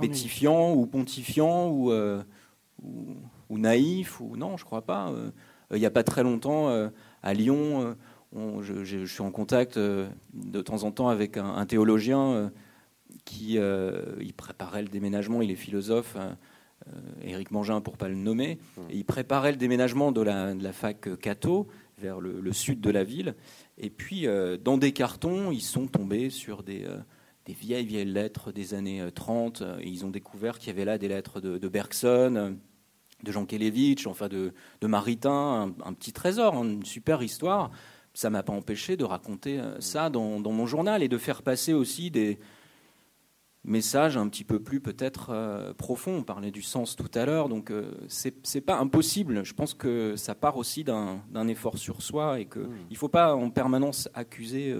bétifiant 0.00 0.74
ou 0.74 0.86
pontifiant 0.86 1.68
ou, 1.68 1.92
ou, 2.82 3.58
naïf 3.58 4.20
ou 4.20 4.36
non, 4.36 4.56
je 4.56 4.64
crois 4.64 4.82
pas. 4.82 5.12
il 5.72 5.78
n'y 5.78 5.86
a 5.86 5.90
pas 5.90 6.02
très 6.02 6.24
longtemps 6.24 6.90
à 7.22 7.34
Lyon. 7.34 7.94
Euh, 8.34 8.62
je, 8.62 9.04
suis 9.06 9.22
en 9.22 9.30
contact 9.30 9.76
euh, 9.76 10.08
de 10.34 10.60
temps 10.60 10.82
en 10.82 10.90
temps 10.90 11.08
avec 11.08 11.36
un, 11.36 11.64
théologien 11.66 12.32
euh, 12.32 12.48
qui 13.24 13.54
il 13.54 14.34
préparait 14.34 14.82
le 14.82 14.88
déménagement, 14.88 15.42
il 15.42 15.50
est 15.50 15.56
philosophe, 15.56 16.16
Éric 17.22 17.50
Mangin 17.50 17.80
pour 17.80 17.96
pas 17.96 18.08
le 18.08 18.14
nommer, 18.14 18.58
mmh. 18.76 18.80
il 18.92 19.04
préparait 19.04 19.50
le 19.50 19.56
déménagement 19.56 20.12
de 20.12 20.20
la, 20.20 20.72
fac 20.72 21.08
Cato 21.18 21.66
vers 21.98 22.20
le, 22.20 22.52
sud 22.52 22.80
de 22.80 22.90
la 22.90 23.02
ville. 23.02 23.34
Et 23.78 23.90
puis, 23.90 24.26
dans 24.62 24.78
des 24.78 24.92
cartons, 24.92 25.50
ils 25.50 25.62
sont 25.62 25.86
tombés 25.86 26.30
sur 26.30 26.62
des, 26.62 26.86
vieilles, 27.48 27.86
vieilles 27.86 28.04
lettres 28.04 28.52
des 28.52 28.74
années 28.74 29.04
30. 29.14 29.62
Et 29.80 29.88
ils 29.88 30.04
ont 30.04 30.10
découvert 30.10 30.58
qu'il 30.58 30.68
y 30.68 30.70
avait 30.70 30.84
là 30.84 30.98
des 30.98 31.08
lettres 31.08 31.40
de, 31.40 31.58
de 31.58 31.68
Bergson, 31.68 32.56
de 33.22 33.32
Jean 33.32 33.46
Kelevitch, 33.46 34.06
enfin 34.06 34.28
de, 34.28 34.52
Maritain, 34.82 35.74
un, 35.84 35.92
petit 35.92 36.12
trésor, 36.12 36.54
hein, 36.54 36.64
une 36.64 36.84
super 36.84 37.22
histoire. 37.22 37.70
Ça 38.14 38.30
m'a 38.30 38.42
pas 38.42 38.52
empêché 38.52 38.96
de 38.96 39.04
raconter 39.04 39.60
euh, 39.60 39.78
ça 39.80 40.08
dans, 40.08 40.38
mon 40.40 40.66
journal 40.66 41.02
et 41.02 41.08
de 41.08 41.18
faire 41.18 41.42
passer 41.42 41.72
aussi 41.72 42.10
des 42.10 42.38
messages 43.66 44.16
un 44.16 44.28
petit 44.28 44.44
peu 44.44 44.60
plus 44.60 44.80
peut-être 44.80 45.28
euh, 45.30 45.74
profonds. 45.74 46.18
On 46.18 46.22
parlait 46.22 46.50
du 46.50 46.62
sens 46.62 46.96
tout 46.96 47.10
à 47.14 47.26
l'heure, 47.26 47.48
donc 47.48 47.70
euh, 47.70 47.92
ce 48.08 48.30
c'est 48.42 48.60
pas 48.60 48.78
impossible. 48.78 49.44
Je 49.44 49.52
pense 49.52 49.74
que 49.74 50.16
ça 50.16 50.34
part 50.34 50.56
aussi 50.56 50.84
d'un 50.84 51.48
effort 51.48 51.76
sur 51.76 52.00
soi 52.00 52.40
et 52.40 52.46
qu'il 52.46 52.62
mmh. 52.62 52.88
ne 52.90 52.96
faut 52.96 53.08
pas 53.08 53.34
en 53.34 53.50
permanence 53.50 54.08
accuser 54.14 54.74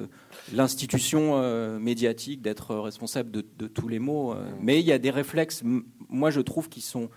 l'institution 0.53 1.79
médiatique 1.79 2.41
d'être 2.41 2.75
responsable 2.77 3.31
de, 3.31 3.45
de, 3.59 3.67
tous 3.67 3.89
les 3.89 3.99
maux. 3.99 4.35
Mmh. 4.35 4.39
Mais 4.61 4.81
il 4.81 4.87
y 4.87 4.93
a 4.93 4.99
des 4.99 5.11
réflexes, 5.11 5.63
moi 6.09 6.31
je 6.31 6.41
trouve, 6.41 6.69
qui 6.69 6.81
sont 6.81 7.11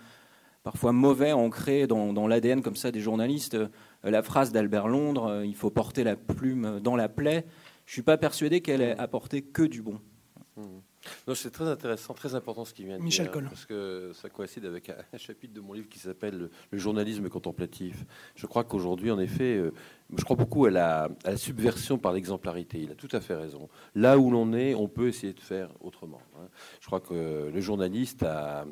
parfois 0.64 0.92
mauvais, 0.92 1.32
ancré 1.32 1.88
dans, 1.88 2.28
l'ADN 2.28 2.62
comme 2.62 2.76
ça 2.76 2.92
des 2.92 3.00
journalistes. 3.00 3.56
Euh, 3.56 3.68
la 4.04 4.22
phrase 4.22 4.52
d'Albert 4.52 4.88
Londres, 4.88 5.26
euh, 5.26 5.46
il 5.46 5.56
faut 5.56 5.70
porter 5.70 6.04
la 6.04 6.16
plume 6.16 6.80
dans 6.80 6.96
la 6.96 7.10
plaie. 7.10 7.46
Je 7.86 7.94
suis 7.94 8.02
pas 8.02 8.18
persuadé 8.18 8.62
qu'elle 8.62 8.82
ait 8.82 8.98
apporté 8.98 9.42
que 9.42 9.64
du 9.64 9.82
bon. 9.82 10.00
Mmh. 10.58 10.64
C'est 11.36 11.52
très 11.52 11.68
intéressant, 11.68 12.14
très 12.14 12.36
important 12.36 12.66
ce 12.66 12.74
qui 12.74 12.84
vient 12.84 12.98
de 12.98 13.04
Michel 13.04 13.30
dire, 13.32 13.44
parce 13.44 13.66
que 13.66 14.12
ça 14.14 14.30
coïncide 14.30 14.66
avec 14.66 14.90
un 14.90 15.18
chapitre 15.18 15.54
de 15.54 15.62
mon 15.62 15.74
livre 15.74 15.90
qui 15.90 16.00
s'appelle 16.00 16.50
Le 16.72 16.78
journalisme 16.78 17.30
contemplatif. 17.30 18.06
Je 18.36 18.46
crois 18.46 18.64
qu'aujourd'hui, 18.64 19.12
en 19.12 19.20
effet, 19.20 19.58
euh, 19.58 19.72
je 20.18 20.24
crois 20.24 20.36
beaucoup 20.36 20.66
à 20.66 20.72
la, 20.72 21.10
subversion 21.36 21.98
par 21.98 22.14
l'exemplarité. 22.14 22.80
Il 22.80 22.92
a 22.92 22.96
tout 22.96 23.10
à 23.12 23.22
fait 23.22 23.36
raison. 23.36 23.70
Là 23.96 24.18
où 24.18 24.32
l'on 24.32 24.54
est, 24.54 24.74
on 24.74 24.88
peut 24.88 25.08
essayer 25.08 25.34
de 25.34 25.40
faire 25.40 25.70
autrement. 25.82 26.22
Hein. 26.38 26.48
Je 26.82 26.88
crois 26.88 27.00
que 27.00 27.50
le 27.54 27.62
journaliste 27.62 28.24
a, 28.24 28.66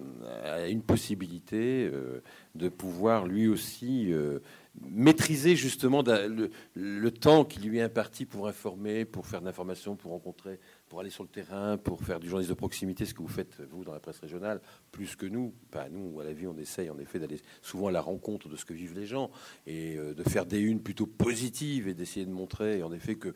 une 0.67 0.81
possibilité 0.81 1.89
euh, 1.91 2.21
de 2.55 2.69
pouvoir 2.69 3.27
lui 3.27 3.47
aussi 3.47 4.11
euh, 4.11 4.39
maîtriser 4.81 5.55
justement 5.55 6.03
le, 6.03 6.49
le, 6.73 7.11
temps 7.11 7.45
qui 7.45 7.59
lui 7.59 7.77
est 7.77 7.83
imparti 7.83 8.25
pour 8.25 8.47
informer, 8.47 9.05
pour 9.05 9.27
faire 9.27 9.41
de 9.41 9.45
l'information, 9.45 9.95
pour 9.95 10.11
rencontrer 10.11 10.59
pour 10.89 10.99
aller 11.01 11.09
sur 11.09 11.23
le 11.23 11.29
terrain, 11.29 11.77
pour 11.77 12.01
faire 12.01 12.19
du 12.19 12.27
journalisme 12.27 12.53
de 12.53 12.57
proximité, 12.57 13.05
ce 13.05 13.13
que 13.13 13.21
vous 13.21 13.27
faites, 13.27 13.61
vous, 13.69 13.83
dans 13.83 13.93
la 13.93 13.99
presse 13.99 14.19
régionale, 14.19 14.61
plus 14.91 15.15
que 15.15 15.25
nous. 15.25 15.53
Bah, 15.71 15.87
nous, 15.89 16.19
à 16.19 16.23
la 16.23 16.33
vie, 16.33 16.47
on 16.47 16.57
essaye 16.57 16.89
en 16.89 16.97
effet 16.97 17.19
d'aller 17.19 17.41
souvent 17.61 17.87
à 17.87 17.91
la 17.91 18.01
rencontre 18.01 18.47
de 18.47 18.55
ce 18.55 18.65
que 18.65 18.73
vivent 18.73 18.97
les 18.97 19.05
gens 19.05 19.29
et 19.65 19.97
euh, 19.97 20.13
de 20.13 20.23
faire 20.23 20.45
des 20.45 20.59
unes 20.59 20.81
plutôt 20.81 21.05
positives 21.05 21.87
et 21.87 21.93
d'essayer 21.93 22.25
de 22.25 22.31
montrer, 22.31 22.83
en 22.83 22.93
effet, 22.93 23.15
que 23.15 23.35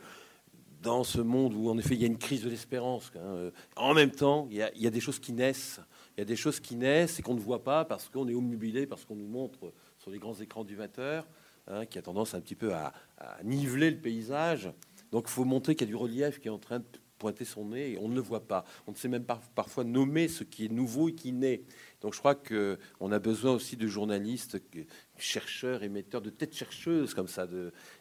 dans 0.81 1.03
ce 1.03 1.19
monde 1.19 1.53
où, 1.53 1.69
en 1.69 1.77
effet, 1.77 1.95
il 1.95 2.01
y 2.01 2.05
a 2.05 2.07
une 2.07 2.17
crise 2.17 2.43
de 2.43 2.49
l'espérance, 2.49 3.11
hein, 3.15 3.19
euh, 3.19 3.51
en 3.75 3.93
même 3.93 4.11
temps, 4.11 4.47
il 4.49 4.57
y, 4.57 4.87
a, 4.87 4.89
des 4.89 4.99
choses 4.99 5.19
qui 5.19 5.33
naissent. 5.33 5.79
Il 6.17 6.21
y 6.21 6.23
a 6.23 6.25
des 6.25 6.35
choses 6.35 6.59
qui 6.59 6.75
naissent 6.75 7.19
et 7.19 7.21
qu'on 7.21 7.35
ne 7.35 7.39
voit 7.39 7.63
pas 7.63 7.85
parce 7.85 8.09
qu'on 8.09 8.27
est 8.27 8.33
omnubilé, 8.33 8.87
parce 8.87 9.05
qu'on 9.05 9.15
nous 9.15 9.27
montre 9.27 9.73
sur 9.99 10.09
les 10.09 10.19
grands 10.19 10.33
écrans 10.33 10.63
du 10.63 10.75
20h, 10.75 11.23
hein, 11.67 11.85
qui 11.85 11.99
a 11.99 12.01
tendance 12.01 12.33
un 12.33 12.41
petit 12.41 12.55
peu 12.55 12.73
à 12.73 12.93
niveler 13.43 13.91
le 13.91 13.97
paysage. 13.97 14.71
Donc 15.11 15.25
il 15.27 15.31
faut 15.31 15.45
montrer 15.45 15.75
qu'il 15.75 15.87
y 15.87 15.89
a 15.89 15.93
du 15.93 15.95
relief 15.95 16.39
qui 16.39 16.47
est 16.47 16.51
en 16.51 16.57
train 16.57 16.79
de 16.79 16.85
pointer 17.21 17.45
son 17.45 17.65
nez 17.65 17.91
et 17.91 17.97
on 17.99 18.07
ne 18.09 18.15
le 18.15 18.21
voit 18.21 18.47
pas. 18.47 18.65
On 18.87 18.91
ne 18.93 18.95
sait 18.95 19.07
même 19.07 19.25
pas 19.25 19.39
parfois 19.53 19.83
nommer 19.83 20.27
ce 20.27 20.43
qui 20.43 20.65
est 20.65 20.69
nouveau 20.69 21.09
et 21.09 21.13
qui 21.13 21.31
naît. 21.31 21.61
Donc 22.01 22.15
je 22.15 22.19
crois 22.19 22.33
qu'on 22.33 23.11
a 23.11 23.19
besoin 23.19 23.51
aussi 23.51 23.77
de 23.77 23.85
journalistes, 23.85 24.57
chercheurs, 25.19 25.83
émetteurs, 25.83 26.23
de 26.23 26.31
têtes 26.31 26.55
chercheuses 26.55 27.13
comme 27.13 27.27
ça, 27.27 27.45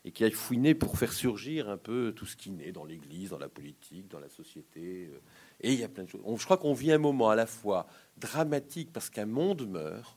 et 0.06 0.10
qui 0.10 0.24
aillent 0.24 0.30
fouiner 0.30 0.74
pour 0.74 0.96
faire 0.96 1.12
surgir 1.12 1.68
un 1.68 1.76
peu 1.76 2.14
tout 2.16 2.24
ce 2.24 2.34
qui 2.34 2.50
naît 2.50 2.72
dans 2.72 2.86
l'Église, 2.86 3.28
dans 3.28 3.38
la 3.38 3.50
politique, 3.50 4.08
dans 4.08 4.20
la 4.20 4.30
société. 4.30 5.10
Euh, 5.12 5.20
et 5.60 5.74
il 5.74 5.78
y 5.78 5.84
a 5.84 5.88
plein 5.88 6.04
de 6.04 6.08
choses. 6.08 6.22
Je 6.24 6.44
crois 6.46 6.56
qu'on 6.56 6.72
vit 6.72 6.92
un 6.92 6.98
moment 6.98 7.28
à 7.28 7.36
la 7.36 7.46
fois 7.46 7.86
dramatique 8.16 8.90
parce 8.90 9.10
qu'un 9.10 9.26
monde 9.26 9.68
meurt, 9.68 10.16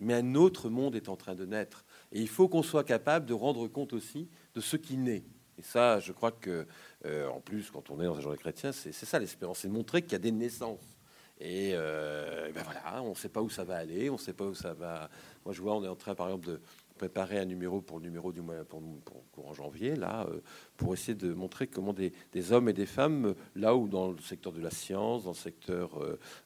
mais 0.00 0.14
un 0.14 0.34
autre 0.34 0.70
monde 0.70 0.96
est 0.96 1.10
en 1.10 1.16
train 1.16 1.34
de 1.34 1.44
naître. 1.44 1.84
Et 2.12 2.20
il 2.22 2.28
faut 2.28 2.48
qu'on 2.48 2.62
soit 2.62 2.84
capable 2.84 3.26
de 3.26 3.34
rendre 3.34 3.68
compte 3.68 3.92
aussi 3.92 4.30
de 4.54 4.62
ce 4.62 4.78
qui 4.78 4.96
naît. 4.96 5.22
Et 5.58 5.62
ça, 5.62 6.00
je 6.00 6.12
crois 6.12 6.32
que, 6.32 6.66
euh, 7.04 7.28
en 7.28 7.40
plus, 7.40 7.70
quand 7.70 7.90
on 7.90 8.00
est 8.00 8.04
dans 8.04 8.16
un 8.16 8.20
journal 8.20 8.38
chrétien, 8.38 8.72
c'est 8.72 8.92
ça 8.92 9.18
l'espérance, 9.18 9.60
c'est 9.60 9.68
de 9.68 9.72
montrer 9.72 10.02
qu'il 10.02 10.12
y 10.12 10.16
a 10.16 10.20
des 10.20 10.32
naissances. 10.32 10.98
Et, 11.40 11.70
euh, 11.72 12.50
ben 12.54 12.62
voilà, 12.62 13.02
on 13.02 13.10
ne 13.10 13.14
sait 13.14 13.28
pas 13.28 13.42
où 13.42 13.50
ça 13.50 13.64
va 13.64 13.76
aller, 13.76 14.08
on 14.10 14.14
ne 14.14 14.18
sait 14.18 14.32
pas 14.32 14.44
où 14.44 14.54
ça 14.54 14.74
va. 14.74 15.10
Moi, 15.44 15.52
je 15.52 15.60
vois, 15.60 15.74
on 15.74 15.82
est 15.82 15.88
en 15.88 15.96
train, 15.96 16.14
par 16.14 16.26
exemple, 16.26 16.60
préparer 16.96 17.38
un 17.38 17.46
numéro 17.46 17.80
pour 17.80 17.98
le 17.98 18.04
numéro 18.04 18.30
du 18.30 18.42
mois 18.42 18.64
pour, 18.64 18.80
pour 19.04 19.28
courant 19.32 19.52
janvier, 19.52 19.96
là, 19.96 20.24
euh, 20.30 20.40
pour 20.76 20.94
essayer 20.94 21.16
de 21.16 21.32
montrer 21.34 21.66
comment 21.66 21.92
des, 21.92 22.12
hommes 22.52 22.68
et 22.68 22.72
des 22.72 22.86
femmes, 22.86 23.34
là 23.56 23.74
où 23.74 23.88
dans 23.88 24.12
le 24.12 24.20
secteur 24.20 24.52
de 24.52 24.60
la 24.60 24.70
science, 24.70 25.24
dans 25.24 25.30
le 25.30 25.36
secteur 25.36 25.98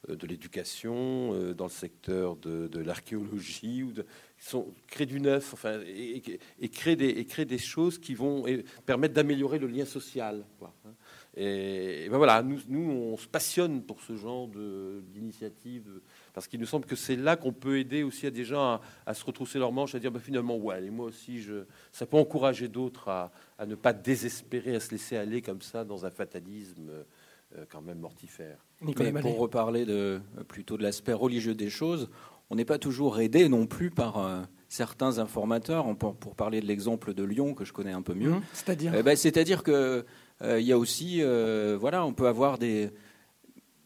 de 0.09 0.27
l'éducation, 0.27 1.53
dans 1.53 1.67
le 1.67 1.71
secteur 1.71 2.37
de, 2.37 2.79
l'archéologie, 2.79 3.83
ou 3.83 3.93
sont, 4.39 4.75
créent 4.87 5.07
du 5.07 5.21
neuf, 5.21 5.53
enfin, 5.55 5.81
et, 5.87 6.69
créent 6.69 6.97
des, 6.97 7.09
et 7.09 7.45
des 7.45 7.59
choses 7.59 7.99
qui 7.99 8.15
vont 8.15 8.45
permettre 8.85 9.15
d'améliorer 9.15 9.59
le 9.59 9.67
lien 9.67 9.85
social. 9.85 10.45
Quoi, 10.59 10.75
hein. 10.85 10.93
Et, 11.37 12.09
ben 12.11 12.17
voilà, 12.17 12.43
nous, 12.43 12.59
nous, 12.69 12.91
on 12.91 13.17
se 13.19 13.29
passionne 13.29 13.83
pour 13.83 14.01
ce 14.01 14.17
genre 14.17 14.49
d'initiative, 14.49 16.01
parce 16.33 16.49
qu'il 16.49 16.59
nous 16.59 16.67
semble 16.67 16.87
que 16.87 16.97
c'est 16.97 17.17
là 17.17 17.37
qu'on 17.37 17.53
peut 17.53 17.79
aider 17.79 18.03
aussi 18.03 18.27
à 18.27 18.31
des 18.31 18.45
gens 18.45 18.81
à, 19.05 19.15
se 19.15 19.23
retrousser 19.25 19.59
leurs 19.59 19.73
manches, 19.73 19.95
à 19.95 19.99
dire 19.99 20.11
ben 20.11 20.21
finalement, 20.21 20.57
ouais, 20.57 20.83
et 20.83 20.91
moi 20.91 21.07
aussi, 21.07 21.43
je, 21.43 21.65
ça 21.93 22.07
peut 22.07 22.17
encourager 22.17 22.69
d'autres 22.69 23.09
à, 23.09 23.31
ne 23.67 23.75
pas 23.75 23.93
désespérer, 23.93 24.77
à 24.77 24.81
se 24.81 24.91
laisser 24.91 25.17
aller 25.17 25.43
comme 25.43 25.61
ça 25.61 25.85
dans 25.85 26.07
un 26.07 26.11
fatalisme 26.11 26.91
euh, 26.91 27.65
quand 27.69 27.83
même 27.83 27.99
mortifère. 27.99 28.65
Mais 28.81 29.13
pour 29.13 29.39
reparler 29.39 29.85
de, 29.85 30.21
plutôt 30.49 30.79
de 30.79 30.83
l'aspect 30.83 31.13
religieux 31.13 31.55
des 31.55 31.71
choses, 31.71 32.09
on 32.51 32.57
n'est 32.57 32.65
pas 32.65 32.79
toujours 32.79 33.21
aidé 33.21 33.49
non 33.49 33.67
plus 33.67 33.91
par 33.91 34.19
euh, 34.19 34.43
certains 34.69 35.19
informateurs. 35.19 35.97
pour, 35.97 36.15
pour, 36.17 36.35
parler 36.35 36.61
de 36.61 36.67
l'exemple 36.67 37.15
de 37.15 37.25
Lyon 37.25 37.55
que 37.55 37.65
je 37.65 37.73
connais 37.73 37.93
un 37.93 38.03
peu 38.03 38.15
mieux. 38.15 38.31
Mmh. 38.31 38.43
C'est-à-dire 38.53 39.03
ben, 39.03 39.17
C'est-à-dire 39.17 39.63
que 39.63 40.05
euh, 40.43 40.61
il 40.61 40.67
y 40.67 40.73
a 40.73 40.79
aussi, 40.79 41.23
euh, 41.23 41.77
voilà, 41.81 42.05
on 42.05 42.13
peut 42.13 42.27
avoir 42.27 42.59
des, 42.59 42.91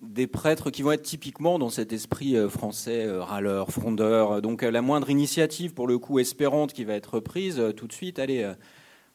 des 0.02 0.26
prêtres 0.26 0.70
qui 0.70 0.82
vont 0.82 0.92
être 0.92 1.02
typiquement 1.02 1.58
dans 1.58 1.70
cet 1.70 1.92
esprit 1.92 2.36
euh, 2.36 2.48
français, 2.48 3.08
râleur, 3.08 3.70
frondeur. 3.70 4.42
Donc 4.42 4.62
la 4.62 4.82
moindre 4.82 5.10
initiative, 5.10 5.74
pour 5.74 5.86
le 5.86 5.98
coup, 5.98 6.18
espérante 6.18 6.72
qui 6.72 6.84
va 6.84 6.94
être 6.94 7.20
prise, 7.20 7.62
tout 7.76 7.86
de 7.86 7.92
suite, 7.92 8.18
allez, 8.18 8.52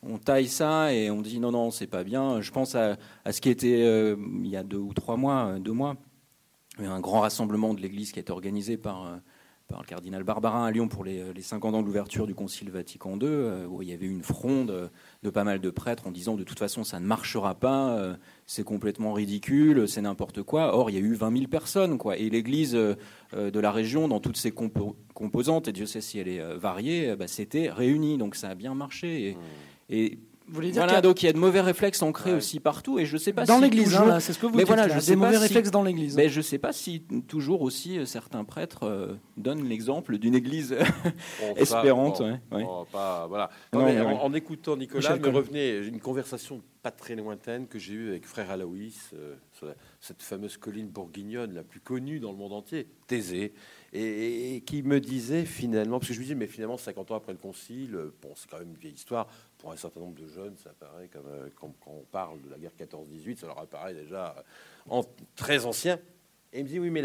on 0.01 0.17
taille 0.17 0.47
ça 0.47 0.93
et 0.93 1.09
on 1.09 1.21
dit 1.21 1.39
non, 1.39 1.51
non, 1.51 1.71
c'est 1.71 1.87
pas 1.87 2.03
bien. 2.03 2.41
Je 2.41 2.51
pense 2.51 2.75
à, 2.75 2.97
à 3.25 3.31
ce 3.31 3.41
qui 3.41 3.49
était 3.49 4.15
il 4.15 4.47
y 4.47 4.55
a 4.55 4.63
deux 4.63 4.77
ou 4.77 4.93
trois 4.93 5.17
mois, 5.17 5.59
deux 5.59 5.73
mois, 5.73 5.97
un 6.77 6.99
grand 6.99 7.21
rassemblement 7.21 7.73
de 7.73 7.81
l'Église 7.81 8.11
qui 8.11 8.19
a 8.19 8.21
été 8.21 8.31
organisé 8.31 8.77
par 8.77 9.19
par 9.67 9.81
le 9.81 9.85
cardinal 9.85 10.23
Barbarin 10.23 10.65
à 10.65 10.71
Lyon 10.71 10.87
pour 10.87 11.03
les, 11.03 11.33
les 11.33 11.41
50 11.41 11.75
ans 11.75 11.81
de 11.81 11.87
l'ouverture 11.87 12.27
du 12.27 12.35
Concile 12.35 12.69
Vatican 12.69 13.15
II, 13.15 13.23
euh, 13.23 13.65
où 13.65 13.81
il 13.81 13.89
y 13.89 13.93
avait 13.93 14.05
une 14.05 14.21
fronde 14.21 14.91
de 15.23 15.29
pas 15.29 15.43
mal 15.43 15.59
de 15.59 15.69
prêtres 15.69 16.07
en 16.07 16.11
disant 16.11 16.35
de 16.35 16.43
toute 16.43 16.59
façon 16.59 16.83
ça 16.83 16.99
ne 16.99 17.05
marchera 17.05 17.55
pas, 17.55 17.97
euh, 17.97 18.15
c'est 18.45 18.63
complètement 18.63 19.13
ridicule, 19.13 19.87
c'est 19.87 20.01
n'importe 20.01 20.43
quoi. 20.43 20.77
Or, 20.77 20.89
il 20.89 20.93
y 20.93 20.97
a 20.97 21.01
eu 21.01 21.13
20 21.13 21.35
000 21.35 21.47
personnes, 21.47 21.97
quoi. 21.97 22.17
Et 22.17 22.29
l'Église 22.29 22.75
euh, 22.75 22.95
de 23.33 23.59
la 23.59 23.71
région, 23.71 24.07
dans 24.07 24.19
toutes 24.19 24.37
ses 24.37 24.51
composantes, 24.51 25.67
et 25.67 25.71
Dieu 25.71 25.85
sait 25.85 26.01
si 26.01 26.19
elle 26.19 26.27
est 26.27 26.55
variée, 26.57 27.15
bah, 27.15 27.27
s'était 27.27 27.69
réunie. 27.69 28.17
Donc 28.17 28.35
ça 28.35 28.49
a 28.49 28.55
bien 28.55 28.75
marché. 28.75 29.29
Et, 29.29 29.33
mmh. 29.33 29.37
et 29.89 30.19
vous 30.47 30.53
voulez 30.53 30.71
dire 30.71 30.83
voilà, 30.83 31.01
donc 31.01 31.23
il 31.23 31.25
y 31.25 31.29
a 31.29 31.33
de 31.33 31.39
mauvais 31.39 31.61
réflexes 31.61 32.03
ancrés 32.03 32.33
aussi 32.33 32.59
partout, 32.59 32.99
et 32.99 33.05
je 33.05 33.17
sais 33.17 33.33
pas 33.33 33.45
dans 33.45 33.57
si 33.57 33.63
l'église, 33.63 33.95
hein, 33.95 34.19
c'est 34.19 34.31
ce 34.31 34.37
que 34.37 34.45
vous 34.45 34.51
mais 34.51 34.59
dites. 34.59 34.67
Voilà, 34.67 34.87
je 34.87 35.05
des 35.05 35.15
mauvais 35.15 35.37
réflexes 35.37 35.71
dans 35.71 35.81
l'église. 35.81 36.15
Mais 36.15 36.29
je 36.29 36.41
sais 36.41 36.59
pas 36.59 36.71
si 36.71 37.01
toujours 37.27 37.61
aussi 37.61 37.97
euh, 37.97 38.05
certains 38.05 38.43
prêtres 38.43 38.83
euh, 38.83 39.15
donnent 39.37 39.67
l'exemple 39.67 40.19
d'une 40.19 40.35
église 40.35 40.75
espérante. 41.55 42.21
voilà. 42.51 43.49
en, 43.73 44.33
écoutant 44.33 44.77
Nicolas, 44.77 45.17
me 45.17 45.29
revenait 45.29 45.79
une 45.79 45.99
conversation 45.99 46.61
pas 46.83 46.91
très 46.91 47.15
lointaine 47.15 47.67
que 47.67 47.79
j'ai 47.79 47.93
eue 47.93 48.09
avec 48.09 48.27
frère 48.27 48.51
Aloïs 48.51 49.09
euh, 49.15 49.33
sur 49.51 49.73
cette 49.99 50.21
fameuse 50.21 50.57
colline 50.57 50.87
bourguignonne 50.87 51.55
la 51.55 51.63
plus 51.63 51.79
connue 51.79 52.19
dans 52.19 52.31
le 52.31 52.37
monde 52.37 52.53
entier, 52.53 52.87
Thésée, 53.07 53.53
et, 53.91 54.61
qui 54.67 54.83
me 54.83 54.99
disait 54.99 55.45
finalement, 55.45 55.97
parce 55.97 56.09
que 56.09 56.13
je 56.13 56.19
lui 56.19 56.25
disais, 56.25 56.35
mais 56.35 56.45
finalement 56.45 56.77
50 56.77 57.09
ans 57.09 57.15
après 57.15 57.31
le 57.31 57.39
concile, 57.39 57.97
bon, 58.21 58.29
c'est 58.35 58.47
quand 58.47 58.59
même 58.59 58.69
une 58.69 58.77
vieille 58.77 58.93
histoire 58.93 59.27
un 59.71 59.77
certain 59.77 59.99
nombre 59.99 60.19
de 60.19 60.27
jeunes, 60.27 60.55
ça 60.57 60.71
paraît 60.71 61.07
comme 61.07 61.27
euh, 61.27 61.49
quand, 61.55 61.73
on 61.87 62.03
parle 62.11 62.41
de 62.41 62.49
la 62.49 62.57
guerre 62.57 62.73
14-18, 62.79 63.37
ça 63.37 63.47
leur 63.47 63.59
apparaît 63.59 63.93
déjà 63.93 64.35
en, 64.89 65.03
très 65.35 65.65
ancien. 65.65 65.99
Et 66.53 66.59
il 66.59 66.63
me 66.63 66.69
dit 66.69 66.79
oui, 66.79 66.89
mais 66.89 67.03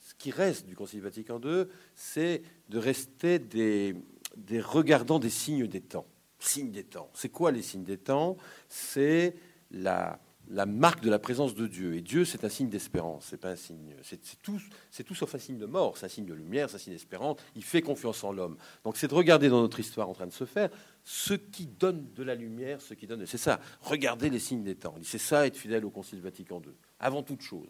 ce 0.00 0.14
qui 0.14 0.30
reste 0.30 0.66
du 0.66 0.76
Concile 0.76 1.00
Vatican 1.00 1.40
II, 1.40 1.64
c'est 1.94 2.42
de 2.68 2.78
rester 2.78 3.38
des, 3.38 3.96
des 4.36 4.60
regardants 4.60 5.18
des 5.18 5.30
signes 5.30 5.66
des 5.66 5.80
temps. 5.80 6.06
Signes 6.38 6.70
des 6.70 6.84
temps. 6.84 7.10
C'est 7.14 7.30
quoi 7.30 7.50
les 7.52 7.62
signes 7.62 7.84
des 7.84 7.96
temps? 7.96 8.36
C'est 8.68 9.34
la, 9.70 10.18
marque 10.66 11.00
de 11.00 11.10
la 11.10 11.18
présence 11.18 11.54
de 11.54 11.66
Dieu. 11.66 11.94
Et 11.94 12.02
Dieu, 12.02 12.24
c'est 12.24 12.44
un 12.44 12.48
signe 12.48 12.68
d'espérance. 12.68 13.26
C'est 13.30 13.38
pas 13.38 13.50
un 13.50 13.56
signe. 13.56 13.94
C'est 14.02 14.20
tout, 14.42 14.60
tout 15.06 15.14
sauf 15.14 15.34
un 15.34 15.38
signe 15.38 15.58
de 15.58 15.66
mort. 15.66 15.96
C'est 15.96 16.06
un 16.06 16.10
signe 16.10 16.26
de 16.26 16.34
lumière, 16.34 16.68
c'est 16.68 16.76
un 16.76 16.80
signe 16.80 16.92
d'espérance. 16.92 17.38
Il 17.56 17.64
fait 17.64 17.82
confiance 17.82 18.22
en 18.24 18.32
l'homme. 18.32 18.56
Donc, 18.84 18.96
c'est 18.96 19.08
de 19.08 19.14
regarder 19.14 19.48
dans 19.48 19.60
notre 19.60 19.80
histoire 19.80 20.08
en 20.08 20.12
train 20.14 20.26
de 20.26 20.32
se 20.32 20.44
faire 20.44 20.70
ce 21.04 21.34
qui 21.34 21.66
donne 21.66 22.12
de 22.14 22.22
la 22.22 22.34
lumière, 22.34 22.80
ce 22.80 22.94
qui 22.94 23.06
donne. 23.06 23.26
C'est 23.26 23.38
ça. 23.38 23.60
Regardez 23.82 24.30
les 24.30 24.38
signes 24.38 24.64
des 24.64 24.74
temps. 24.74 24.94
C'est 25.02 25.18
ça 25.18 25.46
être 25.46 25.56
fidèle 25.56 25.84
au 25.84 25.90
Concile 25.90 26.20
Vatican 26.20 26.60
II. 26.64 26.72
Avant 26.98 27.22
toute 27.22 27.42
chose. 27.42 27.68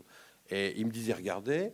Et 0.50 0.78
il 0.78 0.86
me 0.86 0.92
disait, 0.92 1.12
regardez, 1.12 1.72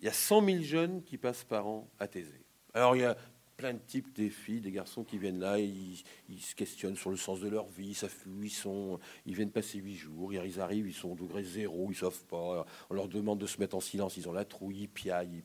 il 0.00 0.06
y 0.06 0.08
a 0.08 0.12
100 0.12 0.44
000 0.44 0.62
jeunes 0.62 1.02
qui 1.02 1.18
passent 1.18 1.44
par 1.44 1.66
an 1.66 1.90
à 1.98 2.06
Thésée. 2.06 2.44
Alors, 2.72 2.94
il 2.94 3.02
y 3.02 3.04
a 3.04 3.16
plein 3.56 3.72
de 3.72 3.78
types, 3.78 4.12
des 4.14 4.28
filles, 4.28 4.60
des 4.60 4.70
garçons 4.70 5.02
qui 5.02 5.18
viennent 5.18 5.40
là, 5.40 5.58
ils, 5.58 6.04
se 6.38 6.54
questionnent 6.54 6.96
sur 6.96 7.10
le 7.10 7.16
sens 7.16 7.40
de 7.40 7.48
leur 7.48 7.66
vie, 7.68 7.94
ça 7.94 8.06
où 8.26 8.42
ils 8.42 8.50
sont, 8.50 8.98
ils 9.24 9.34
viennent 9.34 9.50
passer 9.50 9.78
huit 9.78 9.96
jours, 9.96 10.34
ils 10.34 10.60
arrivent, 10.60 10.86
ils 10.86 10.94
sont 10.94 11.12
au 11.12 11.14
degré 11.14 11.42
zéro, 11.42 11.88
ils 11.90 11.96
savent 11.96 12.24
pas, 12.24 12.66
on 12.90 12.94
leur 12.94 13.08
demande 13.08 13.38
de 13.38 13.46
se 13.46 13.58
mettre 13.58 13.74
en 13.74 13.80
silence, 13.80 14.18
ils 14.18 14.28
ont 14.28 14.32
la 14.32 14.44
trouille, 14.44 14.82
ils 14.82 14.88
piaillent, 14.88 15.42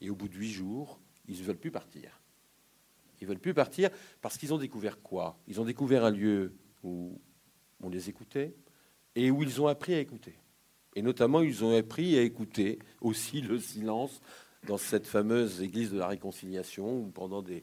et 0.00 0.10
au 0.10 0.16
bout 0.16 0.28
de 0.28 0.34
huit 0.34 0.50
jours, 0.50 0.98
ils 1.28 1.38
ne 1.38 1.44
veulent 1.44 1.56
plus 1.56 1.70
partir. 1.70 2.20
Ils 3.24 3.26
veulent 3.26 3.38
plus 3.38 3.54
partir 3.54 3.88
parce 4.20 4.36
qu'ils 4.36 4.52
ont 4.52 4.58
découvert 4.58 5.00
quoi? 5.00 5.38
Ils 5.48 5.58
ont 5.58 5.64
découvert 5.64 6.04
un 6.04 6.10
lieu 6.10 6.52
où 6.82 7.18
on 7.82 7.88
les 7.88 8.10
écoutait 8.10 8.54
et 9.16 9.30
où 9.30 9.42
ils 9.42 9.62
ont 9.62 9.66
appris 9.66 9.94
à 9.94 9.98
écouter. 9.98 10.34
Et 10.94 11.00
notamment, 11.00 11.40
ils 11.40 11.64
ont 11.64 11.74
appris 11.74 12.18
à 12.18 12.22
écouter 12.22 12.78
aussi 13.00 13.40
le 13.40 13.58
silence 13.58 14.20
dans 14.66 14.76
cette 14.76 15.06
fameuse 15.06 15.62
église 15.62 15.90
de 15.90 15.98
la 15.98 16.06
réconciliation 16.06 16.98
où 16.98 17.10
pendant 17.10 17.40
des, 17.40 17.62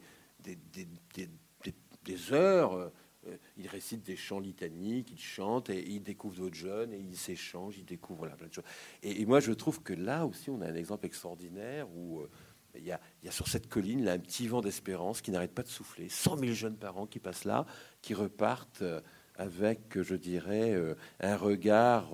heures, 2.32 2.74
euh, 2.74 3.36
ils 3.56 3.68
récitent 3.68 4.04
des 4.04 4.16
chants 4.16 4.40
litaniques, 4.40 5.12
ils 5.12 5.20
chantent 5.20 5.70
et 5.70 5.88
ils 5.88 6.02
découvrent 6.02 6.40
d'autres 6.40 6.56
jeunes 6.56 6.92
et 6.92 6.98
ils 6.98 7.16
s'échangent, 7.16 7.78
ils 7.78 7.84
découvrent 7.84 8.28
plein 8.36 8.48
de 8.48 8.52
choses. 8.52 8.64
Et, 9.04 9.24
moi, 9.26 9.38
je 9.38 9.52
trouve 9.52 9.80
que 9.80 9.92
là 9.92 10.26
aussi, 10.26 10.50
on 10.50 10.60
a 10.60 10.66
un 10.66 10.74
exemple 10.74 11.06
extraordinaire 11.06 11.86
où 11.94 12.20
euh, 12.20 12.28
il, 12.74 12.84
y 12.84 12.92
a, 12.92 13.00
sur 13.30 13.48
cette 13.48 13.68
colline 13.68 14.08
un 14.08 14.18
petit 14.18 14.46
vent 14.46 14.60
d'espérance 14.60 15.20
qui 15.20 15.30
n'arrête 15.30 15.52
pas 15.52 15.62
de 15.62 15.68
souffler. 15.68 16.08
100 16.08 16.38
000 16.38 16.52
jeunes 16.52 16.76
parents 16.76 17.06
qui 17.06 17.18
passent 17.18 17.44
là, 17.44 17.66
qui 18.00 18.14
repartent 18.14 18.82
euh, 18.82 19.00
avec, 19.36 20.00
je 20.02 20.14
dirais, 20.14 20.78
un 21.20 21.36
regard 21.36 22.12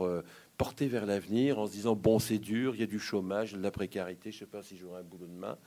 porté 0.56 0.86
vers 0.86 1.04
l'avenir 1.04 1.58
en 1.58 1.66
se 1.66 1.72
disant 1.72 1.96
bon 1.96 2.20
c'est 2.20 2.38
dur, 2.38 2.76
il 2.76 2.80
y 2.80 2.84
a 2.84 2.86
du 2.86 3.00
chômage, 3.00 3.54
de 3.54 3.60
la 3.60 3.72
précarité, 3.72 4.30
je 4.30 4.36
ne 4.36 4.40
sais 4.40 4.46
pas 4.46 4.62
si 4.62 4.76
j'aurai 4.76 5.00
un 5.00 5.04
boulot 5.04 5.26
demain. 5.26 5.58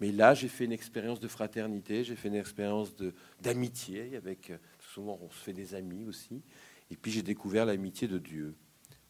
Mais 0.00 0.12
là, 0.12 0.34
j'ai 0.34 0.48
fait 0.48 0.64
une 0.64 0.72
expérience 0.72 1.20
de 1.20 1.28
fraternité, 1.28 2.04
j'ai 2.04 2.16
fait 2.16 2.28
une 2.28 2.34
expérience 2.34 2.94
d'amitié 3.40 4.16
avec. 4.16 4.52
Souvent, 4.78 5.18
on 5.22 5.30
se 5.30 5.38
fait 5.38 5.52
des 5.52 5.74
amis 5.74 6.04
aussi. 6.04 6.42
Et 6.90 6.96
puis, 6.96 7.10
j'ai 7.10 7.22
découvert 7.22 7.64
l'amitié 7.64 8.06
de 8.06 8.18
Dieu. 8.18 8.54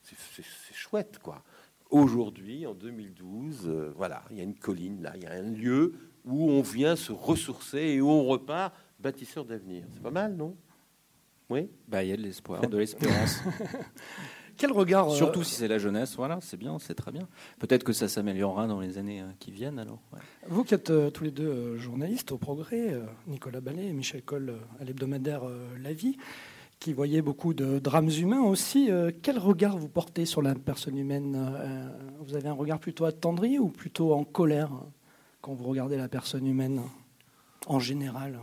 C'est 0.03 0.74
chouette, 0.74 1.18
quoi. 1.18 1.43
Aujourd'hui, 1.91 2.66
en 2.66 2.74
2012, 2.74 3.62
euh, 3.66 3.93
voilà, 3.97 4.24
il 4.30 4.39
y 4.39 4.41
a 4.41 4.45
une 4.45 4.59
colline 4.59 5.03
là, 5.03 5.12
il 5.16 5.22
y 5.22 5.26
a 5.26 5.32
un 5.32 5.43
lieu 5.43 5.95
où 6.24 6.51
on 6.51 6.62
vient 6.62 6.97
se 6.97 7.12
ressourcer 7.12 7.78
et 7.78 8.01
où 8.01 8.09
on 8.09 8.24
repart 8.24 8.74
bâtisseur 8.99 9.45
d'avenir. 9.45 9.84
C'est 9.93 10.03
pas 10.03 10.11
mal, 10.11 10.34
non? 10.34 10.57
Oui? 11.49 11.70
Bah, 11.87 12.03
Il 12.03 12.11
y 12.11 12.12
a 12.12 12.16
de 12.16 12.22
l'espoir, 12.22 12.61
de 12.62 12.76
l'espérance. 12.76 13.41
Quel 14.57 14.72
regard 14.72 15.11
euh, 15.11 15.14
Surtout 15.14 15.43
si 15.43 15.55
c'est 15.55 15.68
la 15.68 15.78
jeunesse, 15.78 16.16
voilà, 16.16 16.39
c'est 16.41 16.57
bien, 16.57 16.78
c'est 16.78 16.95
très 16.95 17.12
bien. 17.12 17.28
Peut-être 17.59 17.84
que 17.84 17.93
ça 17.93 18.09
s'améliorera 18.09 18.66
dans 18.66 18.80
les 18.80 18.99
années 18.99 19.20
euh, 19.20 19.26
qui 19.39 19.51
viennent 19.51 19.78
alors. 19.78 20.01
Vous 20.49 20.64
qui 20.64 20.74
êtes 20.74 20.91
euh, 20.91 21.11
tous 21.11 21.24
les 21.24 21.30
deux 21.30 21.76
journalistes 21.76 22.32
au 22.32 22.39
Progrès, 22.39 22.95
Nicolas 23.26 23.61
Ballet 23.61 23.87
et 23.87 23.93
Michel 23.93 24.22
Coll 24.22 24.55
à 24.80 24.84
l'hebdomadaire 24.84 25.43
La 25.82 25.93
Vie, 25.93 26.16
qui 26.79 26.93
voyez 26.93 27.22
beaucoup 27.22 27.55
de 27.55 27.79
drames 27.79 28.11
humains 28.11 28.43
aussi, 28.43 28.91
quel 29.22 29.39
regard 29.39 29.77
vous 29.77 29.89
portez 29.89 30.24
sur 30.27 30.43
la 30.43 30.55
personne 30.55 30.97
humaine 30.97 31.53
Vous 32.20 32.37
avez 32.37 32.49
un 32.49 32.55
regard 32.55 32.79
plutôt 32.79 33.05
attendri 33.05 33.59
ou 33.59 33.68
plutôt 33.68 34.12
en 34.12 34.24
colère 34.24 34.70
quand 35.41 35.55
vous 35.55 35.64
regardez 35.64 35.97
la 35.97 36.09
personne 36.09 36.47
humaine 36.47 36.83
en 37.66 37.79
général? 37.81 38.41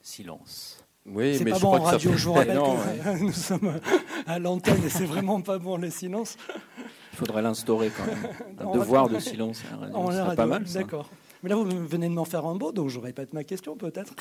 Silence. 0.00 0.84
Oui, 1.06 1.36
c'est 1.36 1.44
pas 1.44 1.58
bon 1.58 1.74
en 1.74 1.82
radio. 1.82 2.12
Je 2.14 2.24
vous 2.24 2.32
rappelle 2.32 2.56
que 2.58 3.18
nous 3.22 3.32
sommes 3.32 3.78
à 4.26 4.38
l'antenne 4.38 4.82
et 4.84 4.88
c'est 4.88 5.04
vraiment 5.04 5.40
pas 5.42 5.58
bon 5.58 5.76
le 5.76 5.90
silence. 5.90 6.36
Il 7.12 7.18
faudrait 7.18 7.42
l'instaurer 7.42 7.90
quand 7.96 8.06
même. 8.06 8.58
Un 8.58 8.72
devoir 8.72 9.08
de 9.08 9.18
silence. 9.18 9.62
C'est 9.62 10.36
pas 10.36 10.46
mal. 10.46 10.64
D'accord. 10.64 11.08
Mais 11.44 11.50
là, 11.50 11.56
vous 11.56 11.86
venez 11.86 12.08
de 12.08 12.14
m'en 12.14 12.24
faire 12.24 12.46
un 12.46 12.54
beau, 12.54 12.72
donc 12.72 12.88
je 12.88 12.98
répète 12.98 13.34
ma 13.34 13.44
question 13.44 13.76
peut-être. 13.76 14.14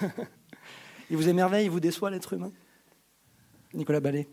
il 1.10 1.16
vous 1.16 1.28
émerveille, 1.28 1.66
il 1.66 1.70
vous 1.70 1.78
déçoit 1.78 2.10
l'être 2.10 2.32
humain? 2.32 2.50
Nicolas 3.74 4.00
Ballet 4.00 4.28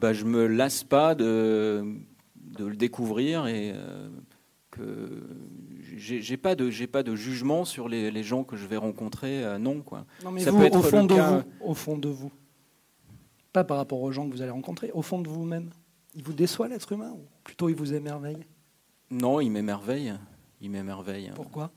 bah, 0.00 0.12
Je 0.12 0.24
me 0.24 0.46
lasse 0.46 0.84
pas 0.84 1.16
de, 1.16 1.84
de 2.36 2.64
le 2.64 2.76
découvrir 2.76 3.48
et 3.48 3.72
euh, 3.74 4.08
que 4.70 5.26
j'ai 5.96 6.36
pas 6.36 6.54
de 6.54 6.70
j'ai 6.70 6.86
pas 6.86 7.02
de 7.02 7.16
jugement 7.16 7.64
sur 7.64 7.88
les, 7.88 8.22
gens 8.22 8.44
que 8.44 8.56
je 8.56 8.68
vais 8.68 8.76
rencontrer. 8.76 9.42
Euh, 9.42 9.58
non, 9.58 9.80
quoi. 9.80 10.06
Non, 10.22 10.30
mais 10.30 10.42
Ça 10.42 10.52
vous, 10.52 10.60
peut 10.60 10.66
être 10.66 10.78
au 10.78 10.82
fond 10.82 11.02
de 11.02 11.14
vous, 11.14 11.42
au 11.60 11.74
fond 11.74 11.98
de 11.98 12.08
vous, 12.08 12.30
pas 13.52 13.64
par 13.64 13.78
rapport 13.78 14.00
aux 14.00 14.12
gens 14.12 14.28
que 14.28 14.32
vous 14.32 14.42
allez 14.42 14.52
rencontrer, 14.52 14.92
au 14.94 15.02
fond 15.02 15.20
de 15.20 15.28
vous-même, 15.28 15.70
il 16.14 16.22
vous 16.22 16.34
déçoit 16.34 16.68
l'être 16.68 16.92
humain 16.92 17.10
ou 17.10 17.26
plutôt 17.42 17.68
il 17.68 17.74
vous 17.74 17.94
émerveille? 17.94 18.46
Non, 19.10 19.40
il 19.40 19.50
m'émerveille. 19.50 20.14
Il 20.60 20.70
m'émerveille. 20.70 21.30
Pourquoi? 21.34 21.70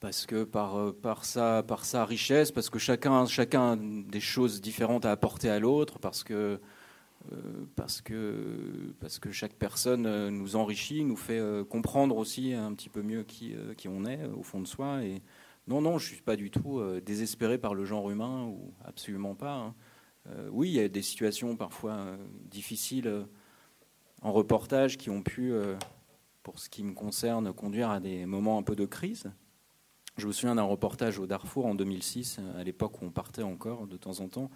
Parce 0.00 0.26
que 0.26 0.44
par, 0.44 0.76
euh, 0.76 0.92
par, 0.92 1.24
sa, 1.24 1.62
par 1.62 1.84
sa 1.84 2.04
richesse, 2.04 2.52
parce 2.52 2.68
que 2.68 2.78
chacun, 2.78 3.24
chacun 3.26 3.72
a 3.72 3.76
des 3.76 4.20
choses 4.20 4.60
différentes 4.60 5.06
à 5.06 5.10
apporter 5.10 5.48
à 5.48 5.58
l'autre, 5.58 5.98
parce 5.98 6.22
que, 6.22 6.60
euh, 7.32 7.36
parce, 7.74 8.02
que, 8.02 8.94
parce 9.00 9.18
que 9.18 9.32
chaque 9.32 9.54
personne 9.54 10.04
euh, 10.04 10.30
nous 10.30 10.56
enrichit, 10.56 11.04
nous 11.04 11.16
fait 11.16 11.40
comprendre 11.70 12.18
aussi 12.18 12.52
un 12.52 12.74
petit 12.74 12.90
peu 12.90 13.00
mieux 13.00 13.22
qui, 13.22 13.54
qui 13.78 13.88
on 13.88 14.04
est 14.04 14.26
au 14.36 14.42
fond 14.42 14.60
de 14.60 14.66
soi. 14.66 15.02
Et 15.02 15.22
non, 15.68 15.80
non, 15.80 15.96
je 15.98 16.10
ne 16.10 16.14
suis 16.16 16.22
pas 16.22 16.36
du 16.36 16.50
tout 16.50 16.82
désespéré 17.00 17.56
par 17.56 17.74
le 17.74 17.86
genre 17.86 18.10
humain, 18.10 18.44
ou 18.44 18.74
absolument 18.84 19.34
pas. 19.34 19.54
Hein. 19.54 19.74
oui, 20.50 20.68
il 20.68 20.74
y 20.74 20.80
a 20.80 20.88
des 20.88 21.00
situations 21.00 21.56
parfois 21.56 22.18
difficiles 22.50 23.24
en 24.20 24.32
reportage 24.32 24.98
qui 24.98 25.08
ont 25.08 25.22
pu, 25.22 25.54
pour 26.44 26.60
ce 26.60 26.68
qui 26.68 26.84
me 26.84 26.92
concerne, 26.92 27.52
conduire 27.52 27.90
à 27.90 27.98
des 27.98 28.26
moments 28.26 28.58
un 28.58 28.62
peu 28.62 28.76
de 28.76 28.84
crise. 28.84 29.32
Je 30.18 30.26
me 30.28 30.32
souviens 30.32 30.54
d'un 30.54 30.62
reportage 30.62 31.18
au 31.18 31.26
Darfour 31.26 31.66
en 31.66 31.74
2006, 31.74 32.38
à 32.56 32.62
l'époque 32.62 33.00
où 33.00 33.06
on 33.06 33.10
partait 33.10 33.42
encore 33.42 33.88
de 33.88 33.96
temps 33.96 34.20
en 34.20 34.28
temps, 34.28 34.50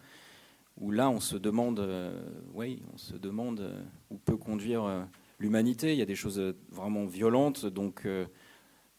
où 0.76 0.92
là 0.92 1.08
on 1.08 1.18
se 1.18 1.36
demande, 1.36 1.80
euh, 1.80 2.22
oui, 2.52 2.82
on 2.92 2.98
se 2.98 3.16
demande 3.16 3.60
euh, 3.60 3.82
où 4.10 4.18
peut 4.18 4.36
conduire 4.36 4.84
euh, 4.84 5.02
l'humanité. 5.38 5.92
Il 5.92 5.98
y 5.98 6.02
a 6.02 6.06
des 6.06 6.14
choses 6.14 6.54
vraiment 6.70 7.06
violentes, 7.06 7.64
donc, 7.64 8.06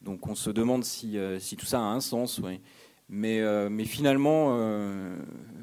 donc 0.01 0.27
on 0.27 0.35
se 0.35 0.49
demande 0.49 0.83
si, 0.83 1.17
si 1.39 1.55
tout 1.55 1.67
ça 1.67 1.79
a 1.79 1.83
un 1.83 2.01
sens, 2.01 2.39
oui. 2.39 2.59
Mais, 3.11 3.41
mais 3.69 3.85
finalement, 3.85 4.55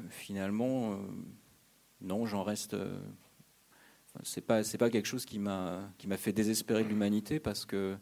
finalement, 0.09 0.99
non, 2.01 2.25
j'en 2.25 2.43
reste. 2.43 2.75
C'est 4.23 4.41
pas 4.41 4.63
c'est 4.63 4.77
pas 4.77 4.89
quelque 4.89 5.05
chose 5.05 5.25
qui 5.25 5.39
m'a 5.39 5.89
qui 5.97 6.07
m'a 6.07 6.17
fait 6.17 6.33
désespérer 6.33 6.83
de 6.83 6.89
l'humanité 6.89 7.39
parce 7.39 7.65
que 7.65 7.97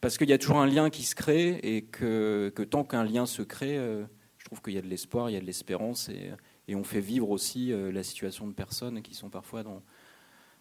parce 0.00 0.18
qu'il 0.18 0.28
y 0.28 0.32
a 0.32 0.38
toujours 0.38 0.58
un 0.58 0.66
lien 0.66 0.90
qui 0.90 1.04
se 1.04 1.14
crée 1.14 1.60
et 1.62 1.82
que, 1.82 2.52
tant 2.70 2.84
qu'un 2.84 3.04
lien 3.04 3.26
se 3.26 3.42
crée, 3.42 3.78
euh, 3.78 4.04
je 4.38 4.44
trouve 4.44 4.60
qu'il 4.62 4.74
y 4.74 4.78
a 4.78 4.82
de 4.82 4.88
l'espoir, 4.88 5.30
il 5.30 5.34
y 5.34 5.36
a 5.36 5.40
de 5.40 5.46
l'espérance 5.46 6.08
et, 6.08 6.32
on 6.72 6.84
fait 6.84 7.00
vivre 7.00 7.30
aussi 7.30 7.72
euh, 7.72 7.90
la 7.90 8.04
situation 8.04 8.46
de 8.46 8.52
personnes 8.52 9.02
qui 9.02 9.12
sont 9.12 9.28
parfois 9.28 9.64
dans, 9.64 9.82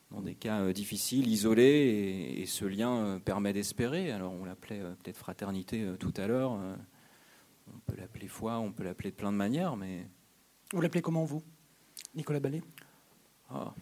dans 0.09 0.21
des 0.21 0.33
cas 0.33 0.61
euh, 0.61 0.73
difficiles, 0.73 1.27
isolés, 1.27 2.35
et, 2.39 2.45
ce 2.47 2.65
lien 2.65 3.21
permet 3.23 3.53
d'espérer. 3.53 4.11
Alors 4.11 4.33
on 4.33 4.43
l'appelait 4.43 4.79
peut-être 5.03 5.17
fraternité 5.17 5.85
tout 5.99 6.13
à 6.17 6.25
l'heure, 6.25 6.51
on 6.51 7.79
peut 7.85 7.95
l'appeler 7.95 8.27
foi, 8.27 8.57
on 8.57 8.71
peut 8.71 8.83
l'appeler 8.83 9.11
de 9.11 9.15
plein 9.15 9.31
de 9.31 9.37
manières, 9.37 9.75
mais... 9.77 10.07
Vous 10.73 10.81
l'appelez 10.81 11.03
comment 11.03 11.25
vous, 11.25 11.43
Nicolas 12.15 12.39
Ballet? 12.39 12.63
Ah. 13.51 13.73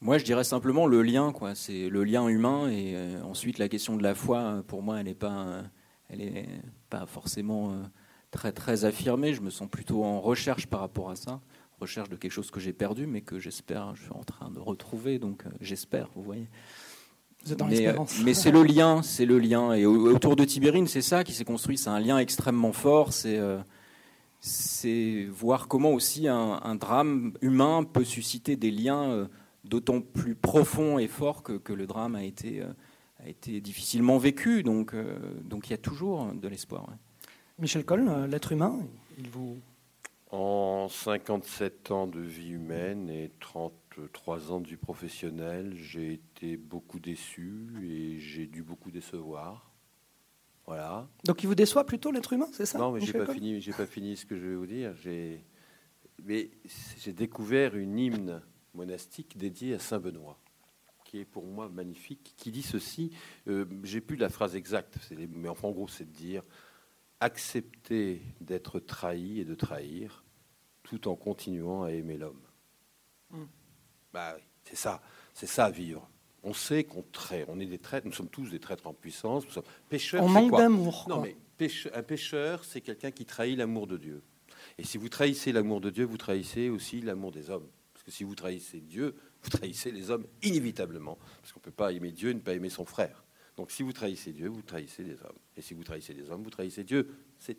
Moi, 0.00 0.18
je 0.18 0.24
dirais 0.24 0.44
simplement 0.44 0.86
le 0.86 1.02
lien, 1.02 1.32
quoi. 1.32 1.54
C'est 1.54 1.88
le 1.88 2.04
lien 2.04 2.28
humain, 2.28 2.68
et 2.68 2.92
euh, 2.94 3.22
ensuite 3.22 3.58
la 3.58 3.68
question 3.68 3.96
de 3.96 4.02
la 4.02 4.14
foi, 4.14 4.62
pour 4.66 4.82
moi, 4.82 5.00
elle 5.00 5.06
n'est 5.06 5.14
pas, 5.14 5.62
elle 6.10 6.20
est 6.20 6.48
pas 6.90 7.06
forcément 7.06 7.72
euh, 7.72 7.82
très 8.30 8.52
très 8.52 8.84
affirmée. 8.84 9.32
Je 9.32 9.40
me 9.40 9.50
sens 9.50 9.68
plutôt 9.68 10.04
en 10.04 10.20
recherche 10.20 10.66
par 10.66 10.80
rapport 10.80 11.10
à 11.10 11.16
ça, 11.16 11.40
recherche 11.80 12.10
de 12.10 12.16
quelque 12.16 12.32
chose 12.32 12.50
que 12.50 12.60
j'ai 12.60 12.74
perdu, 12.74 13.06
mais 13.06 13.22
que 13.22 13.38
j'espère, 13.38 13.94
je 13.96 14.02
suis 14.02 14.12
en 14.12 14.22
train 14.22 14.50
de 14.50 14.58
retrouver. 14.58 15.18
Donc, 15.18 15.46
euh, 15.46 15.50
j'espère, 15.60 16.10
vous 16.14 16.22
voyez. 16.22 16.48
Dans 17.56 17.66
mais, 17.66 17.94
mais 18.24 18.34
c'est 18.34 18.50
le 18.50 18.64
lien, 18.64 19.02
c'est 19.02 19.24
le 19.24 19.38
lien. 19.38 19.72
Et 19.72 19.86
autour 19.86 20.34
de 20.34 20.44
Tibérine, 20.44 20.88
c'est 20.88 21.00
ça 21.00 21.22
qui 21.24 21.32
s'est 21.32 21.44
construit. 21.44 21.78
C'est 21.78 21.90
un 21.90 22.00
lien 22.00 22.18
extrêmement 22.18 22.72
fort. 22.72 23.12
C'est 23.12 23.40
c'est 24.46 25.26
voir 25.30 25.68
comment 25.68 25.92
aussi 25.92 26.28
un, 26.28 26.60
un, 26.62 26.74
drame 26.76 27.32
humain 27.40 27.84
peut 27.84 28.04
susciter 28.04 28.56
des 28.56 28.70
liens 28.70 29.28
d'autant 29.66 30.00
plus 30.00 30.34
profond 30.34 30.98
et 30.98 31.08
fort 31.08 31.42
que, 31.42 31.72
le 31.72 31.86
drame 31.86 32.14
a 32.14 32.24
été, 32.24 32.62
euh, 32.62 32.72
a 33.18 33.28
été 33.28 33.60
difficilement 33.60 34.18
vécu. 34.18 34.62
Donc, 34.62 34.94
euh, 34.94 35.18
donc 35.42 35.68
il 35.68 35.72
y 35.72 35.74
a 35.74 35.78
toujours 35.78 36.32
de 36.32 36.48
l'espoir. 36.48 36.86
Michel 37.58 37.84
Coll, 37.84 38.08
euh, 38.08 38.26
l'être 38.26 38.52
humain, 38.52 38.78
il 39.18 39.28
vous... 39.28 39.58
En 40.32 40.88
57 40.88 41.92
ans 41.92 42.08
de 42.08 42.20
vie 42.20 42.50
humaine 42.50 43.08
et 43.08 43.30
33 43.38 44.52
ans 44.52 44.60
de 44.60 44.66
vie 44.66 44.76
professionnelle, 44.76 45.74
j'ai 45.76 46.14
été 46.14 46.56
beaucoup 46.56 46.98
déçu 46.98 47.68
et 47.88 48.18
j'ai 48.18 48.46
dû 48.46 48.64
beaucoup 48.64 48.90
décevoir. 48.90 49.70
Voilà. 50.66 51.08
Donc 51.24 51.42
il 51.42 51.46
vous 51.46 51.54
déçoit 51.54 51.84
plutôt 51.84 52.10
l'être 52.10 52.32
humain, 52.32 52.48
c'est 52.52 52.66
ça 52.66 52.78
Non, 52.78 52.90
mais 52.90 53.00
j'ai 53.00 53.12
pas 53.12 53.32
fini. 53.32 53.60
J'ai 53.60 53.72
pas 53.72 53.86
fini 53.86 54.16
ce 54.16 54.26
que 54.26 54.36
je 54.36 54.46
vais 54.46 54.56
vous 54.56 54.66
dire. 54.66 54.94
J'ai, 54.96 55.44
mais 56.24 56.50
j'ai 56.98 57.12
découvert 57.12 57.76
une 57.76 57.98
hymne 57.98 58.42
monastique 58.74 59.36
dédié 59.38 59.74
à 59.74 59.78
Saint 59.78 60.00
Benoît, 60.00 60.38
qui 61.04 61.18
est 61.18 61.24
pour 61.24 61.46
moi 61.46 61.68
magnifique, 61.68 62.34
qui 62.36 62.50
dit 62.50 62.62
ceci. 62.62 63.12
Euh, 63.46 63.64
j'ai 63.84 64.00
plus 64.00 64.16
la 64.16 64.28
phrase 64.28 64.56
exacte, 64.56 64.98
mais 65.30 65.48
en 65.48 65.70
gros, 65.70 65.88
c'est 65.88 66.04
de 66.04 66.16
dire 66.16 66.42
accepter 67.20 68.22
d'être 68.40 68.80
trahi 68.80 69.40
et 69.40 69.44
de 69.44 69.54
trahir, 69.54 70.24
tout 70.82 71.08
en 71.08 71.16
continuant 71.16 71.84
à 71.84 71.92
aimer 71.92 72.18
l'homme. 72.18 72.42
Hmm. 73.30 73.46
Bah, 74.12 74.36
c'est 74.64 74.76
ça, 74.76 75.00
c'est 75.32 75.46
ça 75.46 75.70
vivre. 75.70 76.10
On 76.46 76.54
sait 76.54 76.84
qu'on 76.84 77.02
traite, 77.02 77.46
on 77.48 77.60
est 77.60 77.66
des 77.66 77.78
traîtres, 77.78 78.06
nous 78.06 78.12
sommes 78.12 78.28
tous 78.28 78.50
des 78.50 78.60
traîtres 78.60 78.86
en 78.86 78.94
puissance, 78.94 79.44
nous 79.44 79.50
sommes 79.50 79.64
pêcheurs. 79.88 80.22
On 80.22 80.28
manque 80.28 80.56
d'amour. 80.56 81.06
Non, 81.08 81.20
mais 81.20 81.36
un 81.92 82.02
pêcheur, 82.02 82.64
c'est 82.64 82.80
quelqu'un 82.80 83.10
qui 83.10 83.26
trahit 83.26 83.58
l'amour 83.58 83.86
de 83.86 83.96
Dieu. 83.96 84.22
Et 84.78 84.84
si 84.84 84.96
vous 84.96 85.08
trahissez 85.08 85.52
l'amour 85.52 85.80
de 85.80 85.90
Dieu, 85.90 86.04
vous 86.04 86.16
trahissez 86.16 86.68
aussi 86.68 87.00
l'amour 87.00 87.32
des 87.32 87.50
hommes 87.50 87.68
que 88.06 88.12
si 88.12 88.24
vous 88.24 88.36
trahissez 88.36 88.80
Dieu, 88.80 89.14
vous 89.42 89.50
trahissez 89.50 89.90
les 89.90 90.10
hommes 90.10 90.24
inévitablement, 90.42 91.18
parce 91.42 91.52
qu'on 91.52 91.60
ne 91.60 91.64
peut 91.64 91.70
pas 91.72 91.92
aimer 91.92 92.12
Dieu 92.12 92.30
et 92.30 92.34
ne 92.34 92.40
pas 92.40 92.54
aimer 92.54 92.70
son 92.70 92.86
frère. 92.86 93.24
Donc 93.56 93.70
si 93.70 93.82
vous 93.82 93.92
trahissez 93.92 94.32
Dieu, 94.32 94.48
vous 94.48 94.62
trahissez 94.62 95.02
les 95.02 95.20
hommes. 95.22 95.38
Et 95.56 95.62
si 95.62 95.74
vous 95.74 95.82
trahissez 95.82 96.14
les 96.14 96.30
hommes, 96.30 96.42
vous 96.42 96.50
trahissez 96.50 96.84
Dieu. 96.84 97.14
C'est 97.38 97.58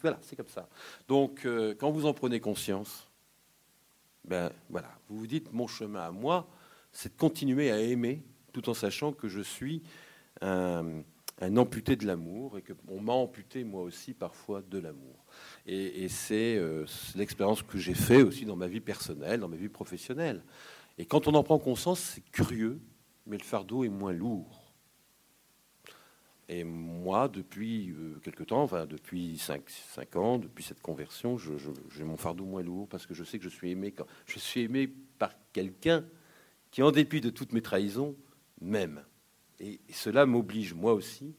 voilà, 0.00 0.18
c'est 0.22 0.36
comme 0.36 0.48
ça. 0.48 0.68
Donc 1.08 1.46
euh, 1.46 1.74
quand 1.74 1.90
vous 1.90 2.04
en 2.04 2.12
prenez 2.12 2.40
conscience, 2.40 3.08
ben 4.24 4.52
voilà, 4.68 4.90
vous 5.08 5.18
vous 5.18 5.26
dites 5.26 5.50
mon 5.52 5.66
chemin 5.66 6.00
à 6.00 6.10
moi, 6.10 6.46
c'est 6.92 7.14
de 7.14 7.18
continuer 7.18 7.70
à 7.70 7.80
aimer, 7.80 8.22
tout 8.52 8.68
en 8.68 8.74
sachant 8.74 9.12
que 9.12 9.28
je 9.28 9.40
suis 9.40 9.82
un, 10.40 11.02
amputé 11.56 11.96
de 11.96 12.06
l'amour 12.06 12.58
et 12.58 12.62
qu'on 12.62 13.00
m'a 13.00 13.14
amputé 13.14 13.64
moi 13.64 13.82
aussi 13.82 14.14
parfois 14.14 14.62
de 14.62 14.78
l'amour. 14.78 15.24
Et, 15.66 16.06
euh, 16.30 16.86
c'est 16.86 17.18
l'expérience 17.18 17.62
que 17.62 17.78
j'ai 17.78 17.94
fait 17.94 18.22
aussi 18.22 18.44
dans 18.44 18.56
ma 18.56 18.68
vie 18.68 18.80
personnelle, 18.80 19.40
dans 19.40 19.48
ma 19.48 19.56
vie 19.56 19.68
professionnelle. 19.68 20.44
Et 20.98 21.06
quand 21.06 21.26
on 21.26 21.34
en 21.34 21.42
prend 21.42 21.58
conscience, 21.58 22.00
c'est 22.00 22.30
curieux, 22.30 22.80
mais 23.26 23.38
le 23.38 23.42
fardeau 23.42 23.82
est 23.82 23.88
moins 23.88 24.12
lourd. 24.12 24.62
Et 26.48 26.64
moi, 26.64 27.28
depuis 27.28 27.90
euh, 27.90 28.20
quelque 28.22 28.44
temps, 28.44 28.62
enfin 28.62 28.84
depuis 28.84 29.38
5, 29.38 30.16
ans, 30.16 30.38
depuis 30.38 30.62
cette 30.62 30.82
conversion, 30.82 31.38
j'ai 31.38 32.04
mon 32.04 32.16
fardeau 32.16 32.44
moins 32.44 32.62
lourd 32.62 32.88
parce 32.88 33.06
que 33.06 33.14
je 33.14 33.24
sais 33.24 33.38
que 33.38 33.44
je 33.44 33.48
suis 33.48 33.70
aimé, 33.70 33.94
je 34.26 34.38
suis 34.38 34.60
aimé 34.60 34.92
par 35.18 35.32
quelqu'un 35.52 36.04
qui, 36.72 36.82
en 36.82 36.90
dépit 36.90 37.20
de 37.20 37.30
toutes 37.30 37.52
mes 37.52 37.62
trahisons, 37.62 38.16
m'aime. 38.60 39.04
Et, 39.60 39.80
cela 39.92 40.26
m'oblige, 40.26 40.74
moi 40.74 40.94
aussi, 40.94 41.36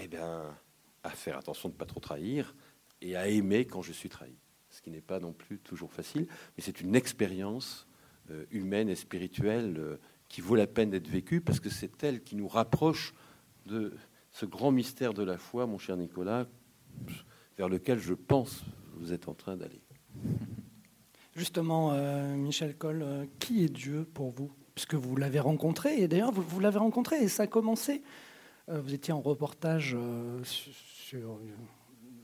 eh 0.00 0.08
bien, 0.08 0.56
à 1.02 1.10
faire 1.10 1.36
attention 1.36 1.68
de 1.68 1.74
ne 1.74 1.78
pas 1.78 1.84
trop 1.84 2.00
trahir 2.00 2.54
et 3.02 3.16
à 3.16 3.28
aimer 3.28 3.66
quand 3.66 3.82
je 3.82 3.92
suis 3.92 4.08
trahi. 4.08 4.34
Ce 4.70 4.80
qui 4.80 4.90
n'est 4.90 5.02
pas 5.02 5.20
non 5.20 5.32
plus 5.32 5.58
toujours 5.58 5.92
facile, 5.92 6.26
mais 6.56 6.62
c'est 6.62 6.80
une 6.80 6.94
expérience 6.94 7.86
euh, 8.30 8.46
humaine 8.50 8.88
et 8.88 8.94
spirituelle 8.94 9.76
euh, 9.78 9.96
qui 10.28 10.40
vaut 10.40 10.54
la 10.54 10.66
peine 10.66 10.88
d'être 10.88 11.08
vécue 11.08 11.42
parce 11.42 11.60
que 11.60 11.68
c'est 11.68 12.02
elle 12.02 12.22
qui 12.22 12.36
nous 12.36 12.48
rapproche 12.48 13.12
de 13.66 13.92
ce 14.30 14.46
grand 14.46 14.70
mystère 14.70 15.12
de 15.12 15.22
la 15.22 15.36
foi, 15.36 15.66
mon 15.66 15.76
cher 15.76 15.98
Nicolas, 15.98 16.46
vers 17.58 17.68
lequel 17.68 17.98
je 17.98 18.14
pense 18.14 18.64
vous 18.94 19.12
êtes 19.12 19.28
en 19.28 19.34
train 19.34 19.56
d'aller. 19.56 19.82
Justement, 21.34 21.92
euh, 21.92 22.34
Michel 22.36 22.76
Coll, 22.76 23.04
qui 23.38 23.64
est 23.64 23.72
Dieu 23.72 24.06
pour 24.12 24.30
vous? 24.30 24.50
Puisque 24.74 24.94
vous 24.94 25.16
l'avez 25.16 25.40
rencontré, 25.40 26.00
et 26.00 26.08
d'ailleurs 26.08 26.32
vous, 26.32 26.42
vous 26.42 26.60
l'avez 26.60 26.78
rencontré, 26.78 27.16
et 27.22 27.28
ça 27.28 27.44
a 27.44 27.46
commencé 27.46 28.02
vous 28.68 28.94
étiez 28.94 29.12
en 29.12 29.20
reportage 29.20 29.96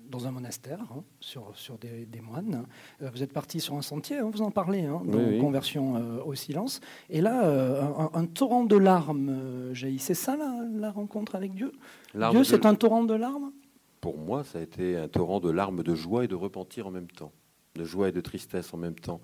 dans 0.09 0.26
un 0.26 0.30
monastère, 0.30 0.80
hein, 0.90 1.02
sur, 1.20 1.50
sur 1.54 1.78
des, 1.78 2.06
moines. 2.20 2.66
Euh, 3.02 3.11
vous 3.12 3.22
êtes 3.22 3.32
parti 3.32 3.61
sur 3.61 3.74
un 3.74 3.82
sentier, 3.82 4.18
hein, 4.18 4.30
vous 4.32 4.42
en 4.42 4.50
parlez, 4.50 4.84
hein, 4.84 5.02
dans 5.04 5.40
Conversion 5.40 5.96
euh, 5.96 6.22
au 6.24 6.34
silence. 6.34 6.80
Et 7.11 7.20
là, 7.20 7.46
euh, 7.46 7.83
un, 8.14 8.26
torrent 8.26 8.64
de 8.64 8.76
larmes 8.76 9.72
jaillit. 9.72 9.99
C'est 9.99 10.14
ça 10.14 10.37
la, 10.37 10.91
rencontre 10.91 11.34
avec 11.34 11.54
Dieu? 11.54 11.72
Dieu, 12.14 12.45
c'est 12.45 12.66
un 12.66 12.74
torrent 12.74 13.04
de 13.04 13.14
larmes? 13.14 13.53
Pour 14.00 14.16
moi, 14.16 14.45
ça 14.45 14.58
a 14.58 14.62
été 14.62 14.96
un 14.96 15.08
torrent 15.08 15.41
de 15.41 15.50
larmes 15.50 15.83
de 15.83 15.95
joie 15.95 16.24
et 16.24 16.28
de 16.28 16.34
repentir 16.34 16.87
en 16.87 16.91
même 16.91 17.11
temps, 17.11 17.33
de 17.79 17.84
joie 17.84 18.11
et 18.11 18.13
de 18.13 18.21
tristesse 18.21 18.75
en 18.75 18.76
même 18.76 18.99
temps. 18.99 19.22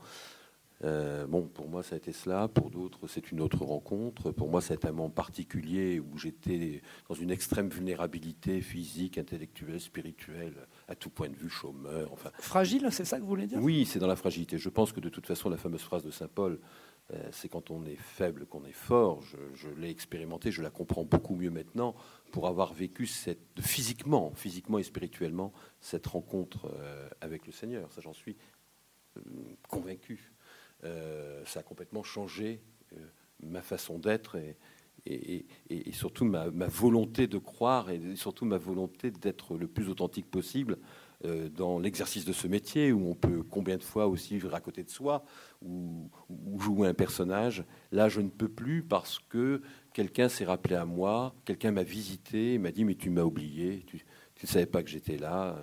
Euh, 0.83 1.27
bon, 1.27 1.43
pour 1.43 1.69
moi, 1.69 1.83
ça 1.83 1.95
a 1.95 1.99
été 1.99 2.13
cela. 2.13 2.49
Pour 2.49 2.71
d'autres, 2.71 3.07
c'est 3.07 3.31
une 3.31 3.41
autre 3.41 3.65
rencontre. 3.65 4.33
Pour 4.33 4.51
moi, 4.51 4.61
c'est 4.61 4.85
un 4.85 4.93
moment 4.93 5.09
particulier 5.09 6.01
où 6.01 6.19
j'étais 6.19 6.83
dans 7.09 7.15
une 7.15 7.31
extrême 7.31 7.69
vulnérabilité 7.69 8.61
physique, 8.61 9.17
intellectuelle, 9.17 9.81
spirituelle, 9.81 10.67
à 10.89 10.95
tout 10.95 11.11
point 11.11 11.29
de 11.29 11.37
vue, 11.37 11.49
chômeur. 11.49 12.13
Enfin, 12.13 12.31
fragile, 12.39 12.89
c'est 12.91 13.05
ça 13.05 13.17
que 13.17 13.23
vous 13.23 13.29
voulez 13.29 13.47
dire? 13.47 13.61
Oui, 13.63 13.87
c'est 13.87 13.99
dans 13.99 14.07
la 14.07 14.17
fragilité. 14.17 14.59
Je 14.59 14.69
pense 14.69 14.93
que 14.93 15.01
de 15.01 15.09
toute 15.09 15.27
façon, 15.27 15.49
la 15.49 15.57
fameuse 15.57 15.83
phrase 15.83 16.05
de 16.05 16.11
saint 16.11 16.29
Paul, 16.29 16.59
c'est 17.33 17.49
quand 17.49 17.71
on 17.71 17.85
est 17.85 17.97
faible 17.97 18.47
qu'on 18.47 18.65
est 18.65 18.73
fort. 18.73 19.21
Je, 19.55 19.69
l'ai 19.69 19.91
expérimenté, 19.91 20.51
je 20.51 20.63
la 20.63 20.71
comprends 20.71 21.05
beaucoup 21.05 21.35
mieux 21.37 21.51
maintenant 21.51 21.95
pour 22.33 22.49
avoir 22.49 22.73
vécu 22.73 23.07
cette, 23.07 23.61
physiquement, 23.61 24.33
physiquement 24.35 24.79
et 24.79 24.83
spirituellement 24.83 25.53
cette 25.81 26.07
rencontre 26.07 26.71
euh, 26.75 27.09
avec 27.21 27.47
le 27.47 27.53
Seigneur. 27.53 27.93
Ça, 27.93 28.01
j'en 28.01 28.15
suis 28.15 28.37
convaincu. 29.69 30.33
Euh, 30.85 31.45
ça 31.47 31.61
a 31.61 31.63
complètement 31.63 32.03
changé 32.03 32.61
euh, 32.93 32.97
ma 33.43 33.63
façon 33.63 33.99
d'être 33.99 34.37
et, 35.07 35.47
surtout 35.93 36.25
ma, 36.25 36.49
volonté 36.49 37.27
de 37.27 37.39
croire 37.39 37.91
et 37.91 38.17
surtout 38.17 38.45
ma 38.45 38.59
volonté 38.59 39.11
d'être 39.11 39.57
le 39.57 39.69
plus 39.69 39.89
authentique 39.89 40.31
possible 40.31 40.75
euh, 40.75 40.79
dans 41.57 41.79
l'exercice 41.79 42.25
de 42.25 42.33
ce 42.33 42.47
métier 42.47 42.93
où 42.93 43.09
on 43.09 43.15
peut 43.15 43.43
combien 43.49 43.77
de 43.77 43.83
fois 43.83 44.07
aussi 44.07 44.35
vivre 44.35 44.55
à 44.55 44.61
côté 44.61 44.83
de 44.83 44.91
soi 44.91 45.25
ou, 45.63 46.11
jouer 46.59 46.89
un 46.89 46.95
personnage. 46.95 47.65
Là, 47.93 48.09
je 48.09 48.21
ne 48.21 48.29
peux 48.29 48.49
plus 48.49 48.83
parce 48.83 49.19
que 49.19 49.63
quelqu'un 49.93 50.29
s'est 50.29 50.45
rappelé 50.45 50.77
à 50.77 50.85
moi, 50.85 51.35
quelqu'un 51.45 51.71
m'a 51.71 51.83
visité, 51.83 52.59
m'a 52.59 52.71
dit 52.71 52.85
mais 52.85 52.95
tu 52.95 53.11
m'as 53.11 53.23
oublié, 53.23 53.85
tu 53.87 54.05
ne 54.43 54.49
savais 54.49 54.67
pas 54.67 54.83
que 54.83 54.91
j'étais 54.91 55.17
là. 55.17 55.57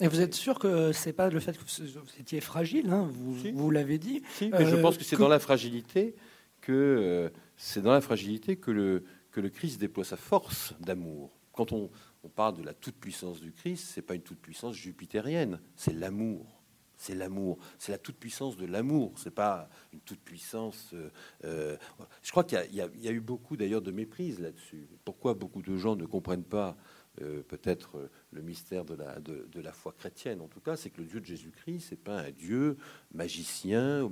Et 0.00 0.08
vous 0.08 0.20
êtes 0.20 0.34
sûr 0.34 0.58
que 0.58 0.92
c'est 0.92 1.12
pas 1.12 1.28
le 1.28 1.40
fait 1.40 1.56
que 1.58 1.64
vous 1.64 2.20
étiez 2.20 2.40
fragile, 2.40 2.90
hein, 2.90 3.08
vous, 3.10 3.34
vous 3.52 3.70
l'avez 3.70 3.98
dit. 3.98 4.22
mais 4.40 4.66
je 4.66 4.76
pense 4.76 4.96
que 4.96 5.04
c'est 5.04 5.16
dans 5.16 5.28
la 5.28 5.40
fragilité 5.40 6.14
que 6.60 6.72
euh, 6.72 7.28
c'est 7.56 7.82
dans 7.82 7.92
la 7.92 8.00
fragilité 8.00 8.56
que 8.56 8.70
le 8.70 9.04
que 9.30 9.40
le 9.40 9.48
Christ 9.50 9.80
déploie 9.80 10.04
sa 10.04 10.16
force 10.16 10.74
d'amour. 10.80 11.38
Quand 11.52 11.72
on, 11.72 11.90
on, 12.22 12.28
parle 12.28 12.56
de 12.56 12.62
la 12.62 12.74
toute 12.74 12.96
puissance 12.96 13.40
du 13.40 13.52
Christ, 13.52 13.90
c'est 13.94 14.02
pas 14.02 14.14
une 14.14 14.22
toute 14.22 14.40
puissance 14.40 14.74
jupitérienne, 14.74 15.60
c'est 15.76 15.94
l'amour. 15.94 16.46
C'est 17.00 17.14
l'amour, 17.14 17.58
c'est 17.78 17.92
la 17.92 17.98
toute 17.98 18.16
puissance 18.16 18.56
de 18.56 18.66
l'amour. 18.66 19.12
C'est 19.16 19.30
pas 19.30 19.68
une 19.92 20.00
toute 20.00 20.18
puissance. 20.18 20.90
Euh, 20.94 21.10
euh, 21.44 21.76
je 22.22 22.32
crois 22.32 22.42
qu'il 22.42 22.74
y, 22.74 22.80
a 22.80 23.12
eu 23.12 23.20
beaucoup 23.20 23.56
d'ailleurs 23.56 23.82
de 23.82 23.92
méprise 23.92 24.40
là-dessus. 24.40 24.88
Pourquoi 25.04 25.34
beaucoup 25.34 25.62
de 25.62 25.76
gens 25.76 25.94
ne 25.94 26.06
comprennent 26.06 26.42
pas 26.42 26.76
euh, 27.22 27.42
peut-être 27.42 28.10
le 28.32 28.42
mystère 28.42 28.84
de 28.84 29.60
la, 29.60 29.72
foi 29.72 29.92
chrétienne, 29.92 30.40
en 30.40 30.48
tout 30.48 30.60
cas, 30.60 30.76
c'est 30.76 30.90
que 30.90 31.00
le 31.00 31.06
Dieu 31.06 31.20
de 31.20 31.26
Jésus-Christ, 31.26 31.86
c'est 31.88 32.02
pas 32.02 32.20
un 32.20 32.30
Dieu 32.30 32.76
magicien 33.12 34.02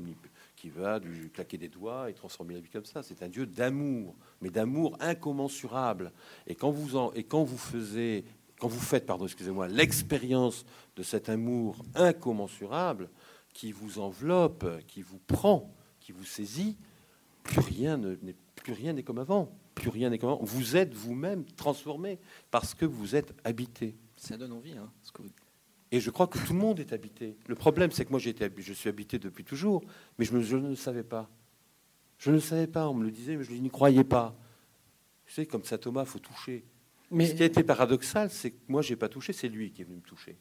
qui 0.66 0.70
va 0.70 0.98
lui 0.98 1.30
claquer 1.30 1.58
des 1.58 1.68
doigts 1.68 2.10
et 2.10 2.12
transformer 2.12 2.54
la 2.54 2.60
vie 2.60 2.68
comme 2.68 2.84
ça. 2.84 3.00
C'est 3.04 3.22
un 3.22 3.28
Dieu 3.28 3.46
d'amour, 3.46 4.16
mais 4.40 4.50
d'amour 4.50 4.96
incommensurable. 4.98 6.10
Et 6.48 6.56
quand 6.56 6.72
vous 6.72 6.96
en, 6.96 7.12
et 7.12 7.22
quand 7.22 7.44
vous 7.44 7.56
faisiez, 7.56 8.24
quand 8.58 8.66
vous 8.66 8.80
faites, 8.80 9.06
pardon, 9.06 9.26
excusez-moi, 9.26 9.68
l'expérience 9.68 10.66
de 10.96 11.04
cet 11.04 11.28
amour 11.28 11.76
incommensurable 11.94 13.10
qui 13.52 13.70
vous 13.70 14.00
enveloppe, 14.00 14.66
qui 14.88 15.02
vous 15.02 15.20
prend, 15.28 15.72
qui 16.00 16.10
vous 16.10 16.24
saisit, 16.24 16.76
plus 17.44 17.60
rien 17.60 17.96
n'est 17.96 18.34
plus 18.56 18.72
rien 18.72 18.92
n'est 18.92 19.04
comme 19.04 19.18
avant 19.18 19.52
plus 19.76 19.90
rien 19.90 20.10
n'est 20.10 20.18
comment. 20.18 20.40
Vous 20.42 20.74
êtes 20.74 20.94
vous-même 20.94 21.44
transformé 21.44 22.18
parce 22.50 22.74
que 22.74 22.86
vous 22.86 23.14
êtes 23.14 23.34
habité. 23.44 23.94
Ça 24.16 24.36
donne 24.36 24.52
envie. 24.52 24.72
Hein. 24.72 24.90
Et 25.92 26.00
je 26.00 26.10
crois 26.10 26.26
que 26.26 26.38
tout 26.38 26.52
le 26.52 26.58
monde 26.58 26.80
est 26.80 26.92
habité. 26.92 27.36
Le 27.46 27.54
problème, 27.54 27.90
c'est 27.90 28.04
que 28.04 28.10
moi, 28.10 28.20
été, 28.24 28.50
je 28.56 28.72
suis 28.72 28.88
habité 28.88 29.18
depuis 29.18 29.44
toujours, 29.44 29.84
mais 30.18 30.24
je, 30.24 30.40
je, 30.40 30.56
ne 30.56 30.70
le 30.70 30.76
savais 30.76 31.04
pas. 31.04 31.30
Je 32.18 32.30
ne 32.30 32.36
le 32.36 32.40
savais 32.40 32.66
pas. 32.66 32.88
On 32.88 32.94
me 32.94 33.04
le 33.04 33.10
disait, 33.10 33.36
mais 33.36 33.44
je 33.44 33.52
n'y 33.52 33.70
croyais 33.70 34.04
pas. 34.04 34.36
Vous 35.26 35.32
savez, 35.32 35.46
comme 35.46 35.64
ça, 35.64 35.78
Thomas, 35.78 36.04
faut 36.04 36.18
toucher. 36.18 36.64
Mais... 37.10 37.26
Ce 37.26 37.34
qui 37.34 37.42
a 37.42 37.46
été 37.46 37.62
paradoxal, 37.62 38.30
c'est 38.30 38.50
que 38.50 38.58
moi, 38.68 38.82
j'ai 38.82 38.96
pas 38.96 39.08
touché, 39.08 39.32
c'est 39.32 39.48
lui 39.48 39.70
qui 39.70 39.82
est 39.82 39.84
venu 39.84 39.96
me 39.96 40.02
toucher. 40.02 40.36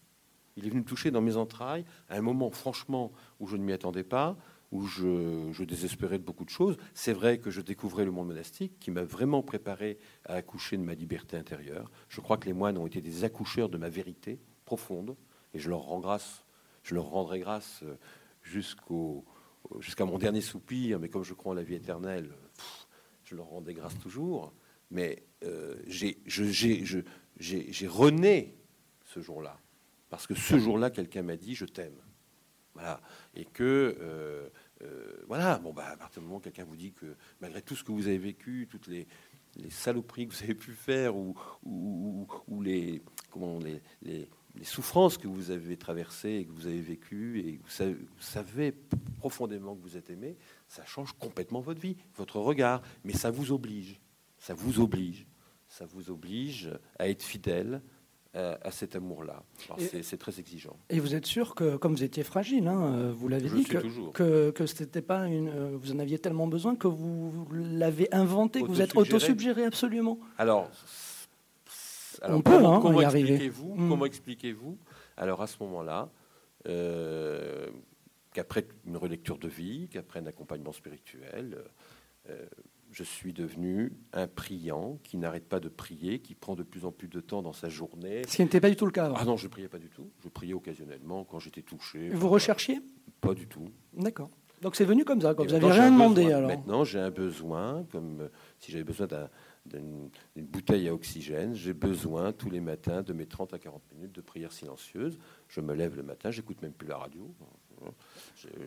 Il 0.58 0.66
est 0.66 0.70
venu 0.70 0.82
me 0.82 0.86
toucher 0.86 1.12
dans 1.12 1.22
mes 1.22 1.36
entrailles 1.36 1.86
à 2.10 2.16
un 2.16 2.22
moment, 2.22 2.50
franchement, 2.50 3.12
où 3.40 3.48
je 3.48 3.58
ne 3.58 3.64
m'y 3.64 3.74
attendais 3.74 4.04
pas 4.04 4.38
où 4.72 4.86
je, 4.88 5.64
désespérais 5.64 6.18
de 6.18 6.24
beaucoup 6.24 6.44
de 6.44 6.50
choses. 6.50 6.78
C'est 6.94 7.14
vrai 7.14 7.38
que 7.38 7.50
je 7.50 7.62
découvrais 7.62 8.06
le 8.06 8.12
monde 8.12 8.28
monastique 8.28 8.78
qui 8.80 8.92
m'a 8.92 9.04
vraiment 9.04 9.42
préparé 9.42 9.98
à 10.26 10.34
accoucher 10.36 10.78
de 10.78 10.84
ma 10.84 10.94
liberté 10.94 11.38
intérieure. 11.38 11.90
Je 12.10 12.20
crois 12.22 12.38
que 12.38 12.46
les 12.46 12.54
moines 12.54 12.78
ont 12.78 12.88
été 12.88 13.02
des 13.02 13.24
accoucheurs 13.24 13.70
de 13.70 13.78
ma 13.78 13.90
vérité 13.90 14.40
profonde 14.66 15.16
et 15.56 15.60
je 15.60 15.70
leur 15.70 15.80
rends 15.80 16.00
grâce. 16.00 16.46
Je 16.84 16.94
leur 16.94 17.06
rendrai 17.06 17.40
grâce 17.40 17.82
euh, 17.84 17.98
jusqu'à 18.44 20.06
mon 20.06 20.20
dernier 20.20 20.42
soupir, 20.42 21.00
mais 21.00 21.10
comme 21.10 21.24
je 21.24 21.34
crois 21.34 21.54
en 21.54 21.56
la 21.56 21.64
vie 21.64 21.74
éternelle, 21.74 22.32
je 23.24 23.36
leur 23.36 23.48
rendrai 23.48 23.74
grâce 23.74 23.98
toujours. 23.98 24.54
Mais 24.92 25.24
euh, 25.44 25.76
j'ai 25.88 26.18
rené 27.88 28.56
ce 29.04 29.22
jour-là, 29.22 29.58
parce 30.10 30.28
que 30.28 30.36
ce 30.36 30.60
jour-là, 30.60 30.92
quelqu'un 30.92 31.24
m'a 31.24 31.38
dit 31.38 31.56
je 31.56 31.66
t'aime. 31.66 31.98
Voilà. 32.76 33.02
Et 33.34 33.46
que 33.46 34.52
euh, 34.82 35.24
voilà, 35.28 35.58
bon, 35.60 35.74
bah, 35.74 35.88
à 35.88 35.98
partir 35.98 36.22
du 36.22 36.28
moment 36.28 36.38
où 36.38 36.42
quelqu'un 36.42 36.66
vous 36.66 36.76
dit 36.76 36.92
que 36.92 37.16
malgré 37.40 37.62
tout 37.62 37.76
ce 37.76 37.84
que 37.84 37.94
vous 37.94 38.08
avez 38.08 38.18
vécu, 38.18 38.68
toutes 38.70 38.88
les, 38.88 39.08
saloperies 39.70 40.28
que 40.28 40.34
vous 40.34 40.44
avez 40.44 40.54
pu 40.54 40.74
faire 40.74 41.16
ou, 41.16 41.34
les, 42.62 43.02
comment, 43.32 43.58
les, 44.04 44.30
souffrances 44.64 45.18
que 45.18 45.28
vous 45.28 45.52
avez 45.52 45.78
traversées 45.78 46.32
et 46.32 46.46
que 46.46 46.52
vous 46.52 46.68
avez 46.68 46.82
vécues 46.82 47.40
et 47.40 47.58
que 47.58 47.94
vous 47.94 48.06
savez, 48.20 48.74
profondément 49.20 49.76
que 49.76 49.82
vous 49.82 49.98
êtes 49.98 50.10
aimé, 50.10 50.38
ça 50.68 50.86
change 50.86 51.14
complètement 51.14 51.60
votre 51.60 51.82
vie, 51.82 51.98
votre 52.16 52.40
regard. 52.40 52.82
Mais 53.04 53.14
ça 53.14 53.32
vous 53.32 53.52
oblige, 53.52 54.00
ça 54.38 54.54
vous 54.54 54.80
oblige, 54.80 55.28
ça 55.68 55.86
vous 55.86 56.10
oblige 56.10 56.72
à 57.00 57.10
être 57.10 57.24
fidèle, 57.24 57.82
à, 58.36 58.72
cet 58.72 58.96
amour-là. 58.96 59.44
C'est 59.80 60.18
très 60.18 60.40
exigeant. 60.40 60.78
Et 60.90 61.00
vous 61.00 61.16
êtes 61.16 61.26
sûr 61.26 61.56
que, 61.56 61.78
comme 61.78 61.96
vous 61.96 62.04
étiez 62.04 62.24
fragile, 62.24 62.68
hein, 62.68 62.94
euh, 62.94 63.14
vous 63.16 63.28
l'avez 63.28 63.50
dit, 63.50 63.64
que, 63.64 64.52
que, 64.52 64.66
c'était 64.66 65.02
pas 65.02 65.28
une, 65.28 65.50
euh, 65.50 65.78
vous 65.78 65.94
en 65.94 66.00
aviez 66.00 66.20
tellement 66.20 66.48
besoin 66.48 66.76
que 66.76 66.88
vous 66.88 67.48
l'avez 67.52 68.14
inventé, 68.14 68.62
que 68.62 68.68
vous 68.68 68.82
êtes 68.82 68.96
autosuggéré 68.96 69.64
absolument. 69.64 70.20
Alors, 70.38 70.70
on 72.30 72.42
peut 72.42 72.54
hein, 72.54 72.80
comment, 72.82 73.02
y 73.02 73.06
arriver. 73.06 73.50
Hmm. 73.50 73.90
Comment 73.90 74.06
expliquez-vous 74.06 74.78
Alors 75.18 75.42
à 75.42 75.48
ce 75.48 75.58
moment-là, 75.62 76.10
euh, 76.68 77.68
qu'après 78.34 78.68
une 78.86 78.98
relecture 78.98 79.38
de 79.38 79.48
vie, 79.48 79.88
qu'après 79.90 80.20
un 80.20 80.26
accompagnement 80.26 80.72
spirituel, 80.72 81.58
je 82.96 83.04
suis 83.04 83.34
devenu 83.34 83.92
un 84.14 84.28
priant 84.28 85.00
qui 85.04 85.18
n'arrête 85.18 85.48
pas 85.50 85.60
de 85.60 85.68
prier, 85.68 86.20
qui 86.20 86.34
prend 86.34 86.56
de 86.56 86.64
plus 86.64 86.86
en 86.86 86.92
plus 86.92 87.10
de 87.10 87.20
temps 87.20 87.42
dans 87.42 87.52
sa 87.52 87.68
journée. 87.68 88.22
Ce 88.28 88.38
qui 88.38 88.42
n'était 88.42 88.62
pas 88.62 88.70
du 88.70 88.78
tout 88.78 88.86
le 88.86 88.92
cas. 88.92 89.12
Ah 89.18 89.26
non, 89.26 89.36
je 89.36 89.48
ne 89.48 89.52
priais 89.52 89.68
pas 89.68 89.80
du 89.80 89.90
tout. 89.90 90.10
Je 90.24 90.30
priais 90.30 90.54
occasionnellement 90.54 91.26
quand 91.26 91.40
j'étais 91.40 91.62
touché. 91.62 92.10
Vous 92.10 92.30
recherchiez? 92.30 92.80
Pas 93.20 93.34
du 93.34 93.48
tout. 93.48 93.70
D'accord. 93.94 94.30
Donc 94.62 94.78
c'est 94.78 94.86
venu 94.86 95.04
comme 95.04 95.20
ça, 95.20 95.34
comme 95.34 95.46
vous 95.46 95.52
n'avez 95.52 95.72
rien 95.72 95.92
demandé 95.92 96.32
alors. 96.32 96.48
Maintenant, 96.48 96.86
j'ai 96.86 97.00
un 97.00 97.12
besoin, 97.12 97.86
comme 97.92 98.22
euh, 98.22 98.30
si 98.60 98.72
j'avais 98.72 98.86
besoin 98.86 99.08
d'une 99.66 100.10
bouteille 100.36 100.88
à 100.88 100.94
oxygène, 100.94 101.56
j'ai 101.56 101.74
besoin 101.74 102.32
tous 102.32 102.50
les 102.50 102.60
matins 102.60 103.02
de 103.02 103.14
mes 103.14 103.26
30 103.26 103.54
à 103.54 103.60
40 103.60 103.82
minutes 103.94 104.14
de 104.14 104.22
prière 104.22 104.52
silencieuse. 104.52 105.18
Je 105.48 105.62
me 105.62 105.74
lève 105.74 105.96
le 105.96 106.04
matin, 106.04 106.32
j'écoute 106.32 106.62
même 106.62 106.74
plus 106.74 106.88
la 106.88 106.98
radio. 106.98 107.34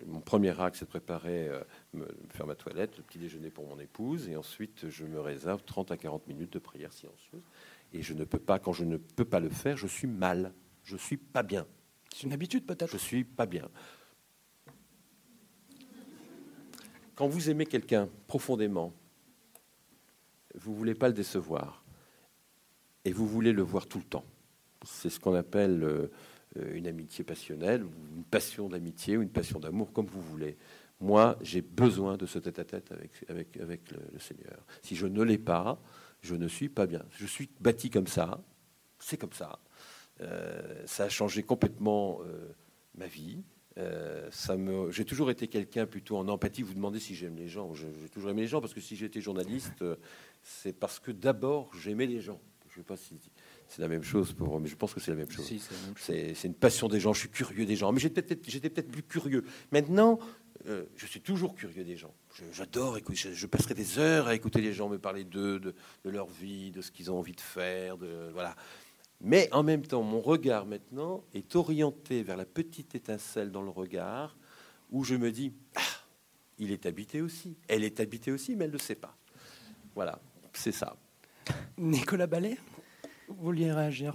Mon 0.07 0.21
premier 0.21 0.59
acte, 0.61 0.77
c'est 0.77 0.85
de 0.85 0.91
préparer, 0.91 1.49
euh, 1.49 1.63
me, 1.93 2.07
faire 2.31 2.47
ma 2.47 2.55
toilette, 2.55 2.97
le 2.97 3.03
petit 3.03 3.19
déjeuner 3.19 3.51
pour 3.51 3.67
mon 3.67 3.79
épouse, 3.79 4.29
et 4.29 4.37
ensuite 4.37 4.89
je 4.89 5.05
me 5.05 5.21
réserve 5.21 5.63
30 5.65 5.93
à 5.93 5.97
40 5.97 6.27
minutes 6.27 6.53
de 6.53 6.59
prière 6.59 6.93
silencieuse. 6.93 7.43
Et 7.93 8.03
je 8.03 8.13
ne 8.15 8.25
peux 8.25 8.39
pas, 8.39 8.59
quand 8.59 8.73
je 8.73 8.85
ne 8.85 8.97
peux 8.97 9.25
pas 9.25 9.41
le 9.41 9.49
faire, 9.49 9.77
je 9.77 9.87
suis 9.87 10.07
mal, 10.07 10.53
je 10.85 10.97
suis 10.97 11.17
pas 11.17 11.43
bien. 11.43 11.67
C'est 12.15 12.25
une 12.25 12.33
habitude 12.33 12.67
peut-être? 12.67 12.91
Je 12.91 12.99
suis 12.99 13.25
pas 13.25 13.47
bien. 13.47 13.69
Quand 17.15 17.29
vous 17.29 17.51
aimez 17.51 17.67
quelqu'un 17.67 18.09
profondément, 18.27 18.93
vous 20.55 20.75
voulez 20.75 20.95
pas 20.95 21.09
le 21.09 21.15
décevoir, 21.15 21.85
et 23.05 23.13
vous 23.13 23.27
voulez 23.27 23.53
le 23.53 23.63
voir 23.63 23.87
tout 23.87 23.99
le 23.99 24.05
temps. 24.05 24.25
C'est 24.85 25.11
ce 25.11 25.19
qu'on 25.19 25.35
appelle 25.35 25.83
euh, 25.83 26.09
une 26.75 26.87
amitié 26.87 27.25
passionnelle, 27.25 27.85
une 28.17 28.25
passion 28.25 28.69
d'amitié 28.69 29.17
ou 29.17 29.23
une 29.23 29.31
passion 29.31 29.59
d'amour, 29.59 29.93
comme 29.93 30.07
vous 30.07 30.23
voulez. 30.23 30.57
Moi, 31.01 31.39
j'ai 31.43 31.63
besoin 31.63 32.17
de 32.17 32.27
ce 32.27 32.39
tête-à-tête 32.39 32.91
avec, 32.91 33.11
avec, 33.29 33.57
avec 33.59 33.91
le, 33.93 34.19
Seigneur. 34.19 34.65
Si 34.83 34.97
je 34.97 35.07
ne 35.07 35.23
l'ai 35.23 35.39
pas, 35.39 35.81
je 36.21 36.35
ne 36.35 36.49
suis 36.49 36.69
pas 36.69 36.87
bien. 36.87 37.05
Je 37.13 37.27
suis 37.27 37.49
bâti 37.61 37.91
comme 37.91 38.09
ça, 38.09 38.43
c'est 38.99 39.17
comme 39.17 39.33
ça. 39.33 39.61
Euh, 40.21 40.83
ça 40.87 41.05
a 41.05 41.09
changé 41.09 41.43
complètement 41.45 42.21
euh, 42.25 42.53
ma 42.97 43.07
vie. 43.07 43.43
Ça 44.31 44.57
me, 44.57 44.91
j'ai 44.91 45.05
toujours 45.05 45.31
été 45.31 45.49
quelqu'un 45.49 45.87
plutôt 45.87 46.17
en 46.17 46.29
empathie. 46.29 46.63
Vous 46.63 46.75
demandez 46.75 47.01
si 47.01 47.15
j'aime 47.15 47.37
les 47.37 47.49
gens. 47.49 47.75
J'ai 47.75 48.09
toujours 48.11 48.31
aimé 48.31 48.43
les 48.43 48.49
gens 48.49 48.61
parce 48.61 48.75
que 48.75 48.81
si 48.81 48.97
j'étais 48.97 49.21
journaliste, 49.21 49.85
c'est 50.43 50.73
parce 50.73 50.99
que 50.99 51.11
d'abord 51.11 51.71
j'aimais 51.75 52.07
les 52.07 52.21
gens. 52.21 52.41
Je 52.69 52.77
sais 52.77 52.83
pas 52.83 52.97
si 52.97 53.19
c'est 53.69 53.83
la 53.83 53.89
même 53.89 54.03
chose 54.03 54.33
pour 54.33 54.61
mais 54.61 54.69
je 54.69 54.77
pense 54.77 54.95
que 54.95 55.01
c'est 55.01 55.11
la 55.11 55.17
même 55.17 55.31
chose. 55.31 55.51
c'est, 55.97 56.45
une 56.45 56.55
passion 56.55 56.89
des 56.89 57.01
gens, 57.01 57.13
je 57.13 57.21
suis 57.21 57.29
curieux 57.29 57.67
des 57.67 57.77
gens. 57.77 57.93
Mais 57.93 58.01
j'étais 58.01 58.23
peut-être, 58.23 58.49
j'étais 58.49 58.71
peut-être 58.71 58.91
plus 58.91 59.03
curieux. 59.03 59.45
Maintenant, 59.73 60.19
euh, 60.67 60.85
je 60.97 61.07
suis 61.07 61.21
toujours 61.21 61.55
curieux 61.55 61.85
des 61.85 61.97
gens. 61.97 62.15
J'adore 62.53 62.99
écouter. 62.99 63.33
Je, 63.33 63.47
passerai 63.47 63.75
des 63.75 63.99
heures 63.99 64.27
à 64.27 64.35
écouter 64.35 64.61
les 64.61 64.73
gens 64.73 64.89
me 64.89 64.99
parler 64.99 65.25
d'eux, 65.25 65.61
de, 65.61 65.75
leur 66.05 66.29
vie, 66.29 66.71
de 66.71 66.83
ce 66.83 66.91
qu'ils 66.91 67.11
ont 67.11 67.19
envie 67.19 67.33
de 67.33 67.41
faire. 67.41 67.97
De, 67.97 68.31
voilà. 68.33 68.57
Mais 69.21 69.49
en 69.53 69.63
même 69.63 69.83
temps, 69.83 70.03
mon 70.03 70.21
regard 70.21 70.67
maintenant 70.67 71.25
est 71.35 71.57
orienté 71.57 72.23
vers 72.23 72.37
la 72.37 72.45
petite 72.45 72.95
étincelle 72.95 73.51
dans 73.51 73.63
le 73.63 73.71
regard 73.71 74.37
où 74.91 75.05
je 75.05 75.17
me 75.17 75.33
dis 75.33 75.53
ah, 75.75 75.81
il 76.59 76.71
est 76.71 76.87
habité 76.87 77.21
aussi. 77.21 77.57
Elle 77.69 77.85
est 77.85 78.01
habitée 78.01 78.31
aussi, 78.31 78.55
mais 78.55 78.65
elle 78.65 78.71
ne 78.71 78.77
le 78.77 78.83
sait 78.83 78.95
pas. 78.95 79.17
Voilà, 79.95 80.21
c'est 80.53 80.73
ça. 80.73 80.97
Nicolas 81.77 82.27
Ballet, 82.27 82.59
vous 83.29 83.43
vouliez 83.43 83.73
réagir? 83.73 84.15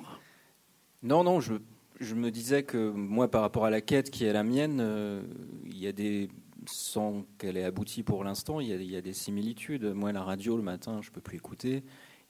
Non, 1.01 1.23
non, 1.23 1.41
je 1.41 1.55
je 1.99 2.15
me 2.15 2.31
disais 2.31 2.63
que 2.63 2.91
moi, 2.91 3.29
par 3.29 3.41
rapport 3.41 3.65
à 3.65 3.69
la 3.69 3.81
quête 3.81 4.09
qui 4.09 4.25
est 4.25 4.33
la 4.33 4.43
mienne, 4.43 4.79
euh, 4.81 5.21
il 5.65 5.77
y 5.77 5.87
a 5.87 5.91
des, 5.91 6.29
sans 6.65 7.25
qu'elle 7.37 7.57
ait 7.57 7.63
abouti 7.63 8.03
pour 8.03 8.23
l'instant, 8.23 8.59
il, 8.59 8.83
y 8.83 8.95
a 8.95 9.01
des 9.01 9.13
similitudes. 9.13 9.85
Moi, 9.85 10.11
la 10.11 10.23
radio, 10.23 10.57
le 10.57 10.63
matin, 10.63 11.01
je 11.01 11.11
peux 11.11 11.21
plus 11.21 11.37
écouter. 11.37 11.83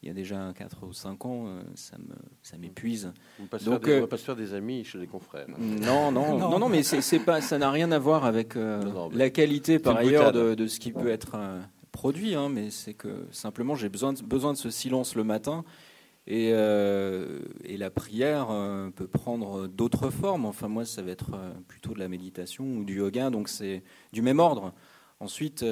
Il 0.04 0.08
y 0.08 0.12
a 0.12 0.14
déjà 0.14 0.54
4 0.56 0.86
ou 0.86 0.94
5 0.94 1.26
ans, 1.26 1.46
euh, 1.48 1.62
ça, 1.76 1.98
me, 1.98 2.14
ça 2.42 2.58
m'épuise. 2.58 3.14
On 3.40 3.44
ne 3.44 3.76
euh, 3.88 4.00
va 4.02 4.08
pas 4.08 4.18
se 4.18 4.26
faire 4.26 4.36
des 4.36 4.54
amis 4.54 4.84
chez 4.84 4.98
les 4.98 5.08
confrères. 5.08 5.48
Non, 5.58 6.12
non, 6.12 6.38
non, 6.38 6.60
non, 6.60 6.70
mais 6.70 6.84
c'est, 6.84 7.20
pas, 7.20 7.42
ça 7.42 7.58
n'a 7.58 7.72
rien 7.72 7.92
à 7.92 8.00
voir 8.00 8.26
avec 8.26 8.56
la 8.56 9.30
qualité, 9.30 9.80
par 9.80 9.98
ailleurs, 9.98 10.32
de, 10.32 10.68
ce 10.68 10.80
qui 10.80 10.92
peut 10.92 11.10
être 11.10 11.38
produit. 11.92 12.36
Hein, 12.36 12.50
mais 12.50 12.70
c'est 12.70 12.94
que 12.94 13.28
simplement, 13.32 13.76
j'ai 13.76 13.90
besoin 13.90 14.14
besoin 14.26 14.54
de 14.54 14.58
ce 14.58 14.70
silence 14.70 15.16
le 15.16 15.24
matin 15.24 15.64
euh, 16.32 17.40
et, 17.66 17.78
la 17.78 17.90
prière 17.90 18.48
euh, 18.50 18.90
peut 18.90 19.08
prendre 19.08 19.68
d'autres 19.68 20.10
formes. 20.10 20.46
Enfin, 20.46 20.68
moi, 20.68 20.86
ça 20.86 21.02
va 21.02 21.12
être 21.12 21.32
euh, 21.34 21.52
plutôt 21.68 21.94
de 21.94 22.00
la 22.00 22.08
méditation 22.08 22.64
ou 22.64 22.84
du 22.84 22.98
yoga, 22.98 23.30
donc 23.30 23.50
c'est 23.50 23.84
du 24.14 24.22
même 24.22 24.40
ordre. 24.40 24.74
Ensuite. 25.24 25.66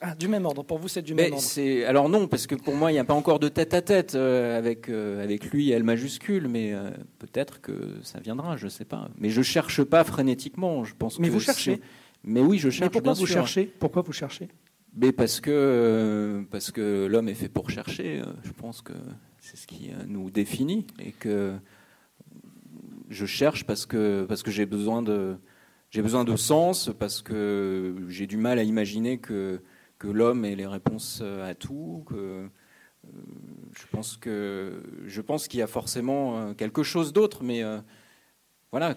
ah, 0.00 0.14
du 0.14 0.28
même 0.28 0.44
ordre. 0.44 0.62
Pour 0.62 0.78
vous, 0.78 0.88
c'est 0.88 1.02
du 1.02 1.14
même 1.14 1.32
ordre. 1.32 1.86
Alors 1.86 2.08
non, 2.08 2.26
parce 2.26 2.46
que 2.46 2.54
pour 2.54 2.74
moi, 2.74 2.90
il 2.90 2.94
n'y 2.94 3.00
a 3.00 3.04
pas 3.04 3.14
encore 3.14 3.38
de 3.38 3.48
tête 3.48 3.74
à 3.74 3.82
tête 3.82 4.14
avec 4.14 4.88
avec 4.88 5.50
lui, 5.50 5.70
elle 5.70 5.84
majuscule, 5.84 6.48
mais 6.48 6.74
peut-être 7.18 7.60
que 7.60 7.96
ça 8.02 8.20
viendra. 8.20 8.56
Je 8.56 8.64
ne 8.64 8.70
sais 8.70 8.84
pas. 8.84 9.08
Mais 9.18 9.30
je 9.30 9.42
cherche 9.42 9.82
pas 9.84 10.04
frénétiquement. 10.04 10.84
Je 10.84 10.94
pense. 10.94 11.18
Mais 11.18 11.28
vous 11.28 11.40
cherchez. 11.40 11.80
Mais 12.24 12.40
oui, 12.40 12.58
je 12.58 12.70
cherche. 12.70 12.80
Mais 12.80 12.90
pourquoi 12.90 13.12
vous 13.12 13.26
cherchez? 13.26 13.72
Pourquoi 13.78 14.02
vous 14.02 14.12
cherchez? 14.12 14.48
Mais 14.96 15.12
parce 15.12 15.40
que 15.40 16.44
parce 16.50 16.72
que 16.72 17.06
l'homme 17.06 17.28
est 17.28 17.34
fait 17.34 17.48
pour 17.48 17.70
chercher. 17.70 18.22
Je 18.42 18.52
pense 18.52 18.82
que 18.82 18.94
c'est 19.38 19.56
ce 19.56 19.66
qui 19.66 19.90
euh, 19.90 20.04
nous 20.06 20.30
définit 20.30 20.86
et 20.98 21.12
que 21.12 21.54
je 23.08 23.26
cherche 23.26 23.64
parce 23.64 23.86
que, 23.86 24.26
parce 24.28 24.42
que 24.42 24.50
j'ai 24.50 24.66
besoin 24.66 25.02
de 25.02 25.36
j'ai 25.90 26.02
besoin 26.02 26.24
de 26.24 26.36
sens 26.36 26.90
parce 26.98 27.22
que 27.22 27.96
j'ai 28.08 28.26
du 28.26 28.36
mal 28.36 28.58
à 28.58 28.62
imaginer 28.62 29.18
que, 29.18 29.62
que 29.98 30.08
l'homme 30.08 30.44
ait 30.44 30.56
les 30.56 30.66
réponses 30.66 31.22
à 31.22 31.54
tout. 31.54 32.04
Que, 32.06 32.14
euh, 32.14 32.48
je 33.72 33.86
pense 33.90 34.16
que 34.16 34.82
je 35.06 35.20
pense 35.20 35.48
qu'il 35.48 35.60
y 35.60 35.62
a 35.62 35.66
forcément 35.66 36.38
euh, 36.38 36.54
quelque 36.54 36.82
chose 36.82 37.12
d'autre, 37.12 37.42
mais 37.42 37.62
voilà. 38.70 38.96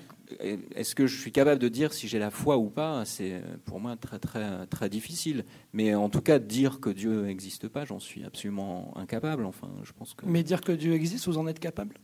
Est-ce 0.76 0.96
que 0.96 1.08
je 1.08 1.20
suis 1.20 1.32
capable 1.32 1.60
de 1.60 1.70
dire 1.70 1.94
si 1.94 2.08
j'ai 2.08 2.20
la 2.20 2.30
foi 2.30 2.58
ou 2.58 2.70
pas? 2.70 3.06
C'est 3.06 3.42
pour 3.66 3.80
moi 3.80 3.96
très 3.96 4.20
très 4.20 4.66
très 4.68 4.90
difficile. 4.90 5.46
Mais 5.72 5.96
en 5.96 6.10
tout 6.10 6.22
cas, 6.22 6.40
dire 6.40 6.80
que 6.82 6.90
Dieu 6.90 7.22
n'existe 7.24 7.68
pas, 7.68 7.86
j'en 7.86 8.00
suis 8.00 8.24
absolument 8.26 8.94
incapable. 8.98 9.46
Enfin, 9.46 9.70
je 9.84 9.94
pense 9.94 10.14
que. 10.14 10.26
Mais 10.26 10.44
dire 10.44 10.62
que 10.62 10.72
Dieu 10.74 10.94
existe, 10.94 11.28
vous 11.28 11.38
en 11.38 11.48
êtes 11.48 11.60
capable? 11.60 11.98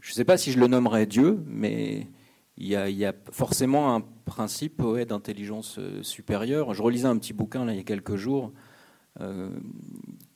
Je 0.00 0.10
ne 0.10 0.14
sais 0.14 0.24
pas 0.24 0.36
si 0.36 0.52
je 0.52 0.58
le 0.58 0.66
nommerais 0.66 1.06
Dieu, 1.06 1.42
mais 1.46 2.08
il 2.56 2.66
y 2.66 3.04
a, 3.04 3.12
forcément 3.30 3.94
un 3.94 4.00
principe 4.24 4.82
d'intelligence 5.06 5.78
euh, 5.78 6.02
supérieure. 6.02 6.72
Je 6.72 6.82
relisais 6.82 7.08
un 7.08 7.18
petit 7.18 7.32
bouquin 7.32 7.68
il 7.68 7.76
y 7.76 7.80
a 7.80 7.84
quelques 7.84 8.16
jours. 8.16 8.52
Euh, 9.20 9.50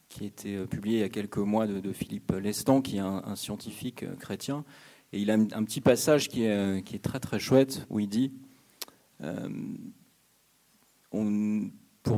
qui 0.09 0.25
a 0.25 0.27
été 0.29 0.57
euh, 0.57 0.67
publié 0.67 0.99
il 0.99 1.01
y 1.01 1.05
a 1.05 1.09
quelques 1.09 1.39
mois 1.39 1.67
de, 1.67 1.93
Philippe 1.93 2.33
Lestan, 2.33 2.81
qui 2.81 2.97
est 2.97 3.01
un 3.01 3.37
scientifique 3.37 4.07
chrétien, 4.19 4.65
et 5.13 5.21
il 5.21 5.31
a 5.31 5.35
un, 5.35 5.65
petit 5.65 5.81
passage 5.81 6.29
qui 6.29 6.45
est, 6.45 7.03
très 7.03 7.19
très 7.19 7.39
chouette 7.39 7.87
où 7.89 7.99
il 7.99 8.09
dit 8.09 8.33
euh, 9.23 9.49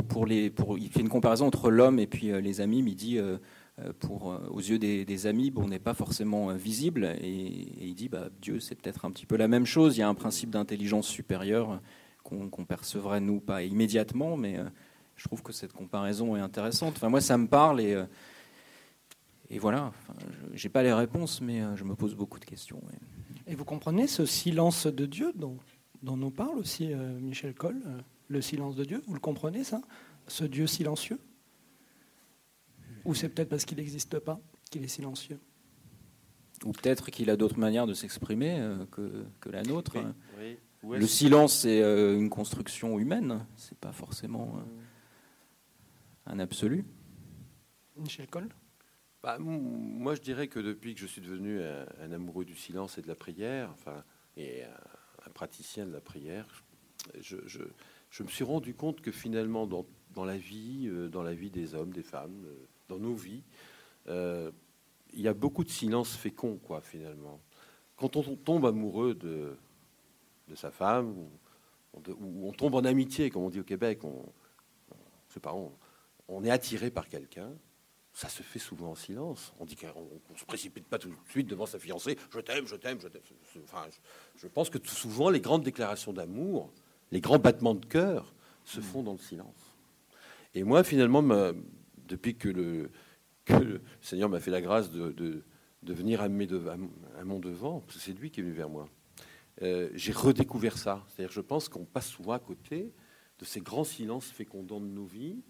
pour, 0.08 0.28
il 0.28 0.90
fait 0.90 1.00
une 1.00 1.08
comparaison 1.08 1.46
entre 1.46 1.70
l'homme 1.70 1.98
et 1.98 2.06
puis 2.06 2.30
euh, 2.30 2.40
les 2.40 2.60
amis, 2.60 2.82
mais 2.82 2.90
il 2.90 2.96
dit 2.96 3.18
euh, 3.18 3.38
pour, 3.98 4.38
aux 4.50 4.60
yeux 4.60 4.78
des, 4.78 5.26
amis, 5.26 5.50
bon, 5.50 5.64
on 5.64 5.68
n'est 5.68 5.78
pas 5.78 5.94
forcément 5.94 6.52
visible. 6.54 7.16
Et, 7.20 7.86
il 7.86 7.94
dit 7.94 8.08
bah, 8.08 8.28
Dieu, 8.40 8.60
c'est 8.60 8.74
peut-être 8.74 9.04
un 9.04 9.10
petit 9.10 9.26
peu 9.26 9.36
la 9.36 9.48
même 9.48 9.66
chose. 9.66 9.96
Il 9.96 10.00
y 10.00 10.02
a 10.02 10.08
un 10.08 10.14
principe 10.14 10.50
d'intelligence 10.50 11.06
supérieure 11.06 11.80
qu'on 12.22 12.64
percevrait, 12.64 13.20
nous, 13.20 13.40
pas 13.40 13.62
immédiatement, 13.62 14.36
mais 14.36 14.58
je 15.16 15.24
trouve 15.24 15.42
que 15.42 15.52
cette 15.52 15.72
comparaison 15.72 16.36
est 16.36 16.40
intéressante. 16.40 16.94
Enfin, 16.96 17.08
moi, 17.08 17.20
ça 17.20 17.36
me 17.38 17.48
parle 17.48 17.80
et 19.50 19.58
voilà, 19.58 19.92
je 20.54 20.64
n'ai 20.64 20.70
pas 20.70 20.84
les 20.84 20.92
réponses, 20.92 21.40
mais 21.40 21.60
euh, 21.60 21.74
je 21.74 21.82
me 21.82 21.96
pose 21.96 22.14
beaucoup 22.14 22.38
de 22.38 22.44
questions. 22.44 22.80
Et 23.48 23.56
vous 23.56 23.64
comprenez 23.64 24.06
ce 24.06 24.24
silence 24.24 24.86
de 24.86 25.06
Dieu 25.06 25.32
dont, 25.34 25.58
nous 26.02 26.30
parle 26.30 26.56
aussi 26.56 26.92
euh, 26.92 27.18
Michel 27.18 27.52
Coll, 27.54 27.82
euh, 27.84 28.00
le 28.28 28.40
silence 28.40 28.76
de 28.76 28.84
Dieu? 28.84 29.02
Vous 29.08 29.14
le 29.14 29.20
comprenez, 29.20 29.64
ça? 29.64 29.82
Ce 30.28 30.44
Dieu 30.44 30.68
silencieux? 30.68 31.18
Ou 33.04 33.14
c'est 33.14 33.28
peut-être 33.28 33.48
parce 33.48 33.64
qu'il 33.64 33.78
n'existe 33.78 34.18
pas 34.18 34.40
qu'il 34.70 34.84
est 34.84 34.88
silencieux 34.88 35.40
Ou 36.64 36.72
peut-être 36.72 37.10
qu'il 37.10 37.30
a 37.30 37.36
d'autres 37.36 37.58
manières 37.58 37.86
de 37.86 37.94
s'exprimer 37.94 38.60
que, 38.90 39.24
que, 39.40 39.48
la 39.48 39.62
nôtre. 39.62 39.96
Le 40.82 41.06
silence, 41.06 41.60
c'est 41.60 41.80
une 41.80 42.30
construction 42.30 42.98
humaine, 42.98 43.46
c'est 43.56 43.78
pas 43.78 43.92
forcément 43.92 44.62
un 46.26 46.38
absolu. 46.38 46.84
Michel 47.96 48.28
Coll? 48.28 48.48
Bah, 49.22 49.36
moi, 49.38 50.14
je 50.14 50.22
dirais 50.22 50.48
que 50.48 50.60
depuis 50.60 50.94
que 50.94 51.00
je 51.00 51.06
suis 51.06 51.20
devenu 51.20 51.60
un, 51.62 52.12
amoureux 52.12 52.44
du 52.44 52.54
silence 52.54 52.96
et 52.96 53.02
de 53.02 53.08
la 53.08 53.14
prière, 53.14 53.70
enfin, 53.72 54.02
et 54.36 54.62
un, 54.64 55.30
praticien 55.34 55.86
de 55.86 55.92
la 55.92 56.00
prière, 56.00 56.64
je, 57.20 57.36
je, 57.46 58.22
me 58.22 58.28
suis 58.28 58.44
rendu 58.44 58.74
compte 58.74 59.02
que 59.02 59.12
finalement, 59.12 59.66
dans, 59.66 59.86
dans, 60.14 60.24
la 60.24 60.38
vie, 60.38 60.88
euh, 60.88 61.08
dans 61.08 61.22
la 61.22 61.34
vie 61.34 61.50
des 61.50 61.74
hommes, 61.74 61.92
des 61.92 62.02
femmes, 62.02 62.44
euh, 62.46 62.66
dans 62.90 62.98
nos 62.98 63.14
vies, 63.14 63.42
euh, 64.08 64.50
il 65.12 65.20
y 65.20 65.28
a 65.28 65.34
beaucoup 65.34 65.64
de 65.64 65.70
silence 65.70 66.14
fécond, 66.14 66.58
quoi, 66.62 66.80
finalement. 66.80 67.40
Quand 67.96 68.16
on 68.16 68.36
tombe 68.36 68.66
amoureux 68.66 69.14
de, 69.14 69.56
de 70.48 70.54
sa 70.54 70.70
femme, 70.70 71.08
ou, 71.16 71.30
on 72.42 72.52
tombe 72.52 72.74
en 72.76 72.84
amitié, 72.84 73.30
comme 73.30 73.42
on 73.42 73.50
dit 73.50 73.60
au 73.60 73.64
Québec, 73.64 74.04
on, 74.04 74.24
pas, 75.40 75.54
on 76.28 76.44
est 76.44 76.50
attiré 76.50 76.90
par 76.90 77.08
quelqu'un, 77.08 77.50
ça 78.12 78.28
se 78.28 78.42
fait 78.42 78.58
souvent 78.58 78.90
en 78.90 78.94
silence. 78.94 79.52
On 79.58 79.64
dit 79.64 79.76
qu'on 79.76 80.32
ne 80.32 80.38
se 80.38 80.44
précipite 80.44 80.86
pas 80.86 80.98
tout 80.98 81.08
de 81.08 81.14
suite 81.30 81.46
devant 81.46 81.66
sa 81.66 81.78
fiancée. 81.78 82.18
Je 82.32 82.40
t'aime, 82.40 82.66
je 82.66 82.76
t'aime, 82.76 83.00
je 83.00 83.08
t'aime. 83.08 83.22
Enfin, 83.64 83.86
je, 84.36 84.46
pense 84.46 84.70
que 84.70 84.78
souvent, 84.86 85.30
les 85.30 85.40
grandes 85.40 85.62
déclarations 85.62 86.12
d'amour, 86.12 86.70
les 87.12 87.20
grands 87.20 87.38
battements 87.38 87.74
de 87.74 87.84
cœur 87.86 88.32
se 88.64 88.80
font 88.80 89.02
dans 89.02 89.12
le 89.12 89.18
silence. 89.18 89.74
Et 90.54 90.64
moi, 90.64 90.82
finalement, 90.84 91.22
depuis 92.10 92.36
que 92.36 92.48
le, 92.48 92.90
Seigneur 94.02 94.28
m'a 94.28 94.40
fait 94.40 94.50
la 94.50 94.60
grâce 94.60 94.90
de, 94.90 95.44
venir 95.82 96.20
à, 96.20 96.28
mon 96.28 97.38
devant, 97.38 97.82
c'est 97.88 98.12
lui 98.12 98.30
qui 98.30 98.40
est 98.40 98.42
venu 98.42 98.54
vers 98.54 98.68
moi, 98.68 98.88
euh, 99.62 99.88
j'ai 99.94 100.12
redécouvert 100.12 100.76
ça. 100.76 101.04
C'est-à-dire, 101.08 101.32
je 101.32 101.40
pense 101.40 101.68
qu'on 101.68 101.84
passe 101.84 102.08
souvent 102.08 102.32
à 102.32 102.38
côté 102.38 102.92
de 103.38 103.44
ces 103.44 103.60
grands 103.60 103.84
silences 103.84 104.26
fécondants 104.26 104.80
de 104.80 104.86
nos 104.86 105.04
vies 105.04 105.42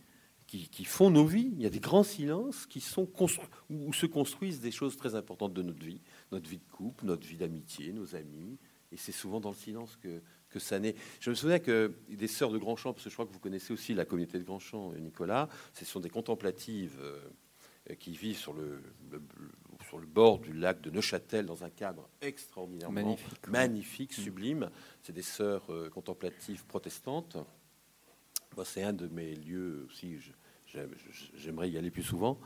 qui, 0.46 0.84
font 0.84 1.10
nos 1.10 1.24
vies. 1.24 1.50
Il 1.52 1.62
y 1.62 1.66
a 1.66 1.70
des 1.70 1.78
grands 1.78 2.02
silences 2.02 2.66
qui 2.66 2.80
sont 2.80 3.08
où 3.68 3.92
se 3.92 4.06
construisent 4.06 4.60
des 4.60 4.72
choses 4.72 4.96
très 4.96 5.14
importantes 5.14 5.54
de 5.54 5.62
notre 5.62 5.84
vie, 5.84 6.00
notre 6.32 6.50
vie 6.50 6.58
de 6.58 6.72
couple, 6.72 7.06
notre 7.06 7.26
vie 7.26 7.36
d'amitié, 7.36 7.92
nos 7.92 8.16
amis. 8.16 8.58
Et 8.90 8.96
c'est 8.96 9.12
souvent 9.12 9.38
dans 9.38 9.50
le 9.50 9.54
silence 9.54 9.96
que, 9.96 10.20
que 10.50 10.58
ça 10.58 10.78
naît. 10.78 10.94
Je 11.20 11.30
me 11.30 11.34
souviens 11.34 11.58
que 11.58 11.94
des 12.08 12.26
sœurs 12.26 12.50
de 12.50 12.58
Grandchamp, 12.58 12.92
parce 12.92 13.04
que 13.04 13.10
je 13.10 13.14
crois 13.14 13.26
que 13.26 13.32
vous 13.32 13.38
connaissez 13.38 13.72
aussi 13.72 13.94
la 13.94 14.04
communauté 14.04 14.38
de 14.38 14.44
Grandchamp, 14.44 14.92
Nicolas, 14.98 15.48
ce 15.72 15.84
sont 15.84 16.00
des 16.00 16.10
contemplatives 16.10 16.98
euh, 17.00 17.94
qui 17.94 18.12
vivent 18.12 18.36
sur 18.36 18.52
le, 18.52 18.82
sur 19.88 19.98
le 19.98 20.06
bord 20.06 20.38
du 20.38 20.52
lac 20.52 20.80
de 20.80 20.90
Neuchâtel 20.90 21.46
dans 21.46 21.64
un 21.64 21.70
cadre 21.70 22.08
extraordinairement 22.20 22.94
magnifique, 22.94 23.48
magnifique 23.48 24.18
mm. 24.18 24.22
sublime. 24.22 24.70
C'est 25.02 25.12
des 25.12 25.22
sœurs 25.22 25.64
euh, 25.70 25.88
contemplatives 25.88 26.64
protestantes. 26.66 27.36
c'est 28.64 28.82
un 28.82 28.92
de 28.92 29.08
mes 29.08 29.34
lieux 29.34 29.86
aussi. 29.88 30.18
J'aimerais 31.34 31.70
y 31.70 31.78
aller 31.78 31.90
plus 31.90 32.04
souvent. 32.04 32.38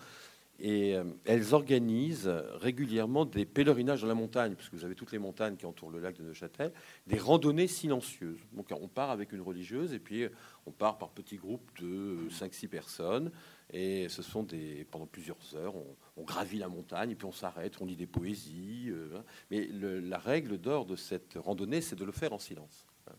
Et 0.61 0.95
euh, 0.95 1.05
elles 1.25 1.53
organisent 1.53 2.31
régulièrement 2.55 3.25
des 3.25 3.45
pèlerinages 3.45 4.03
dans 4.03 4.07
la 4.09 4.15
montagne, 4.15 4.55
puisque 4.55 4.75
vous 4.75 4.85
avez 4.85 4.95
toutes 4.95 5.11
les 5.11 5.19
montagnes 5.19 5.57
qui 5.57 5.67
entourent 5.67 5.91
le 5.91 5.99
lac 5.99 6.17
de 6.17 6.23
Neuchâtel, 6.23 6.73
des 7.07 7.19
randonnées 7.19 7.67
silencieuses. 7.67 8.41
Donc 8.53 8.69
on 8.71 8.89
part 8.89 9.11
avec 9.11 9.33
une 9.33 9.41
religieuse 9.41 9.93
et 9.93 9.99
puis 9.99 10.27
on 10.67 10.71
part 10.71 10.99
par 10.99 11.11
petits 11.11 11.37
groupes 11.37 11.69
de 11.81 12.29
5-6 12.31 12.69
personnes. 12.69 13.33
Et 13.73 14.09
ce 14.09 14.23
sont 14.23 14.45
des, 14.45 14.87
pendant 14.91 15.07
plusieurs 15.07 15.57
heures, 15.57 15.75
on, 16.17 16.23
gravit 16.23 16.59
la 16.59 16.69
montagne 16.69 17.11
et 17.11 17.15
puis 17.15 17.27
on 17.27 17.33
s'arrête, 17.33 17.81
on 17.81 17.87
lit 17.87 17.97
des 17.97 18.07
poésies. 18.07 18.87
Euh, 18.91 19.17
hein. 19.17 19.25
mais 19.51 19.67
la 19.67 20.19
règle 20.19 20.59
d'or 20.59 20.87
de 20.87 20.97
cette 20.97 21.35
randonnée, 21.35 21.81
c'est 21.81 21.97
de 21.97 22.05
le 22.05 22.13
faire 22.13 22.33
en 22.33 22.39
silence. 22.39 22.87
Hein, 23.09 23.15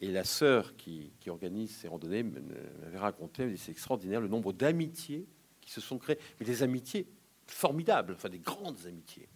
Et 0.00 0.10
la 0.10 0.24
sœur 0.24 0.76
qui, 0.76 1.12
organise 1.26 1.76
ces 1.76 1.88
randonnées 1.88 2.22
m'avait 2.22 2.98
raconté, 2.98 3.54
c'est 3.56 3.72
extraordinaire 3.72 4.20
le 4.20 4.28
nombre 4.28 4.52
d'amitiés 4.52 5.26
qui 5.62 5.72
se 5.72 5.80
sont 5.80 5.98
créées, 5.98 6.18
mais 6.38 6.46
des 6.46 6.62
amitiés 6.62 7.08
formidables, 7.46 8.14
enfin 8.14 8.28
des 8.28 8.38
grandes 8.38 8.86
amitiés, 8.86 9.28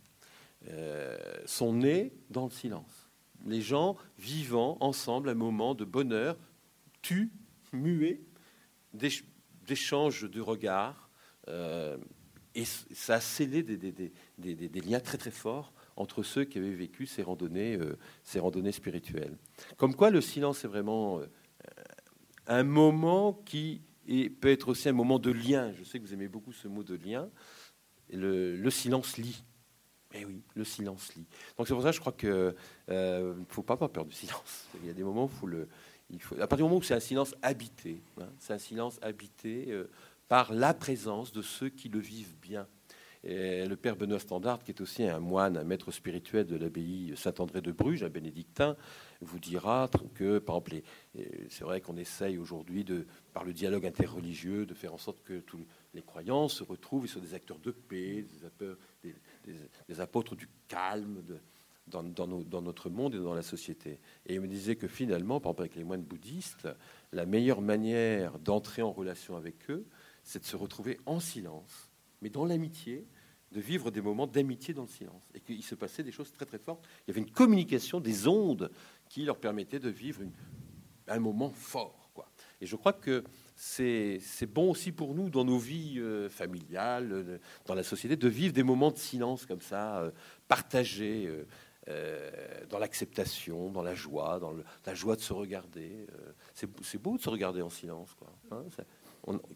euh, 0.68 1.16
sont 1.46 1.72
nées 1.72 2.12
dans 2.30 2.44
le 2.44 2.50
silence. 2.50 3.10
Les 3.46 3.60
gens 3.60 3.96
vivant 4.18 4.76
ensemble 4.80 5.28
un 5.28 5.34
moment 5.34 5.74
de 5.74 5.84
bonheur, 5.84 6.36
tu, 7.02 7.30
muet, 7.72 8.20
d'échanges 8.92 10.28
de 10.28 10.40
regards, 10.40 11.10
euh, 11.48 11.96
et 12.54 12.64
ça 12.64 13.16
a 13.16 13.20
scellé 13.20 13.62
des, 13.62 14.80
liens 14.80 15.00
très 15.00 15.18
très 15.18 15.30
forts 15.30 15.72
entre 15.96 16.22
ceux 16.22 16.44
qui 16.44 16.58
avaient 16.58 16.70
vécu 16.70 17.06
ces 17.06 17.22
randonnées, 17.22 17.76
euh, 17.76 17.98
ces 18.24 18.40
randonnées 18.40 18.72
spirituelles. 18.72 19.36
Comme 19.76 19.94
quoi 19.94 20.10
le 20.10 20.20
silence 20.20 20.64
est 20.64 20.68
vraiment 20.68 21.20
un 22.46 22.62
moment 22.62 23.34
qui 23.44 23.82
peut 24.40 24.50
être 24.50 24.68
aussi 24.68 24.88
un 24.88 24.92
moment 24.92 25.18
de 25.18 25.30
lien. 25.30 25.72
Je 25.72 25.84
sais 25.84 25.98
que 25.98 26.04
vous 26.04 26.14
aimez 26.14 26.28
beaucoup 26.28 26.52
ce 26.52 26.68
mot 26.68 26.82
de 26.82 26.94
lien. 26.94 27.28
Le, 28.12 28.70
silence 28.70 29.16
lit. 29.16 29.44
Eh 30.14 30.24
oui, 30.24 30.42
le 30.54 30.64
silence 30.64 31.14
lit. 31.14 31.26
Donc 31.58 31.66
c'est 31.66 31.74
pour 31.74 31.82
ça 31.82 31.90
que 31.90 31.96
je 31.96 32.00
crois 32.00 32.12
qu'il 32.12 32.54
ne 32.88 33.44
faut 33.48 33.62
pas 33.62 33.74
avoir 33.74 33.90
peur 33.90 34.04
du 34.04 34.14
silence. 34.14 34.68
Il 34.80 34.86
y 34.86 34.90
a 34.90 34.94
des 34.94 35.02
moments 35.02 35.30
où 35.42 35.46
le, 35.46 35.68
il 36.10 36.22
faut, 36.22 36.36
à 36.36 36.46
partir 36.46 36.58
du 36.58 36.62
moment 36.64 36.76
où 36.76 36.82
c'est 36.82 36.94
un 36.94 37.00
silence 37.00 37.34
habité, 37.42 38.02
hein, 38.20 38.28
c'est 38.38 38.52
un 38.52 38.58
silence 38.58 38.98
habité 39.02 39.68
par 40.28 40.52
la 40.52 40.74
présence 40.74 41.32
de 41.32 41.42
ceux 41.42 41.68
qui 41.68 41.88
le 41.88 41.98
vivent 41.98 42.36
bien. 42.40 42.66
Le 43.28 43.74
père 43.74 43.96
Benoît 43.96 44.20
Standard, 44.20 44.62
qui 44.62 44.70
est 44.70 44.80
aussi 44.80 45.02
un 45.02 45.18
moine, 45.18 45.56
un 45.56 45.64
maître 45.64 45.90
spirituel 45.90 46.46
de 46.46 46.54
l'abbaye 46.54 47.12
Saint-André 47.16 47.60
de 47.60 47.72
Bruges, 47.72 48.04
un 48.04 48.08
bénédictin, 48.08 48.76
vous 49.20 49.40
dira 49.40 49.90
que, 50.14 50.38
par 50.38 50.58
exemple, 50.58 50.82
c'est 51.48 51.64
vrai 51.64 51.80
qu'on 51.80 51.96
essaye 51.96 52.38
aujourd'hui, 52.38 52.84
de, 52.84 53.04
par 53.32 53.44
le 53.44 53.52
dialogue 53.52 53.84
interreligieux, 53.84 54.64
de 54.64 54.74
faire 54.74 54.94
en 54.94 54.98
sorte 54.98 55.24
que 55.24 55.40
tous 55.40 55.66
les 55.92 56.02
croyants 56.02 56.46
se 56.46 56.62
retrouvent, 56.62 57.04
ils 57.04 57.08
sont 57.08 57.20
des 57.20 57.34
acteurs 57.34 57.58
de 57.58 57.72
paix, 57.72 58.24
des, 59.88 60.00
apôtres 60.00 60.36
du 60.36 60.48
calme 60.68 61.20
dans, 61.88 62.04
dans, 62.04 62.62
notre 62.62 62.90
monde 62.90 63.16
et 63.16 63.18
dans 63.18 63.34
la 63.34 63.42
société. 63.42 63.98
Et 64.26 64.34
il 64.34 64.40
me 64.40 64.46
disait 64.46 64.76
que 64.76 64.86
finalement, 64.86 65.40
par 65.40 65.50
exemple, 65.50 65.62
avec 65.62 65.74
les 65.74 65.84
moines 65.84 66.02
bouddhistes, 66.02 66.68
la 67.12 67.26
meilleure 67.26 67.60
manière 67.60 68.38
d'entrer 68.38 68.82
en 68.82 68.92
relation 68.92 69.36
avec 69.36 69.68
eux, 69.68 69.84
c'est 70.22 70.40
de 70.40 70.44
se 70.44 70.56
retrouver 70.56 71.00
en 71.06 71.18
silence, 71.18 71.90
mais 72.22 72.30
dans 72.30 72.44
l'amitié, 72.44 73.04
de 73.56 73.60
vivre 73.62 73.90
des 73.90 74.02
moments 74.02 74.26
d'amitié 74.26 74.74
dans 74.74 74.82
le 74.82 74.88
silence. 74.88 75.22
Et 75.34 75.40
qu'il 75.40 75.62
se 75.62 75.74
passait 75.74 76.02
des 76.02 76.12
choses 76.12 76.30
très 76.30 76.44
très 76.44 76.58
fortes. 76.58 76.86
Il 77.00 77.10
y 77.10 77.10
avait 77.12 77.20
une 77.26 77.30
communication 77.30 78.00
des 78.00 78.28
ondes 78.28 78.70
qui 79.08 79.24
leur 79.24 79.38
permettait 79.38 79.78
de 79.78 79.88
vivre 79.88 80.20
un 81.08 81.18
moment 81.18 81.50
fort. 81.50 82.10
Quoi. 82.12 82.28
Et 82.60 82.66
je 82.66 82.76
crois 82.76 82.92
que 82.92 83.24
c'est 83.54 84.20
bon 84.46 84.70
aussi 84.70 84.92
pour 84.92 85.14
nous, 85.14 85.30
dans 85.30 85.46
nos 85.46 85.56
vies 85.56 85.98
euh, 85.98 86.28
familiales, 86.28 87.10
euh, 87.12 87.38
dans 87.64 87.74
la 87.74 87.82
société, 87.82 88.14
de 88.14 88.28
vivre 88.28 88.52
des 88.52 88.62
moments 88.62 88.90
de 88.90 88.98
silence 88.98 89.46
comme 89.46 89.62
ça, 89.62 90.00
euh, 90.00 90.10
partagés. 90.48 91.30
dans 92.68 92.80
l'acceptation, 92.80 93.70
dans 93.70 93.84
la 93.84 93.94
joie, 93.94 94.40
dans 94.40 94.52
la 94.84 94.94
joie 94.94 95.14
de 95.14 95.20
se 95.20 95.32
regarder. 95.32 96.04
c'est 96.52 97.00
beau 97.00 97.16
de 97.16 97.22
se 97.22 97.30
regarder 97.30 97.62
en 97.62 97.70
silence. 97.70 98.12
Quoi. 98.14 98.28
Hein, 98.50 98.64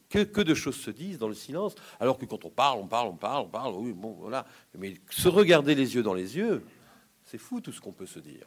que, 0.09 0.41
de 0.41 0.55
choses 0.55 0.77
se 0.77 0.91
disent 0.91 1.19
dans 1.19 1.29
le 1.29 1.35
silence, 1.35 1.75
alors 1.99 2.19
que 2.19 2.25
quand 2.25 2.45
on 2.45 2.51
parle, 2.51 2.79
on 2.81 2.87
parle, 2.87 3.09
on 3.09 3.17
parle, 3.17 3.47
on 3.47 3.49
parle, 3.49 3.75
oui, 3.75 3.93
bon, 3.93 4.17
voilà. 4.19 4.47
Mais 4.77 4.95
se 5.11 5.29
regarder 5.29 5.75
les 5.75 5.95
yeux 5.95 6.03
dans 6.03 6.15
les 6.15 6.37
yeux, 6.37 6.65
c'est 7.25 7.39
fou 7.39 7.61
tout 7.61 7.73
ce 7.73 7.81
qu'on 7.81 7.93
peut 7.93 8.07
se 8.07 8.19
dire. 8.19 8.47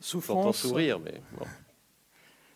Souffrance. 0.00 0.58
sourire, 0.58 0.98
mais 0.98 1.20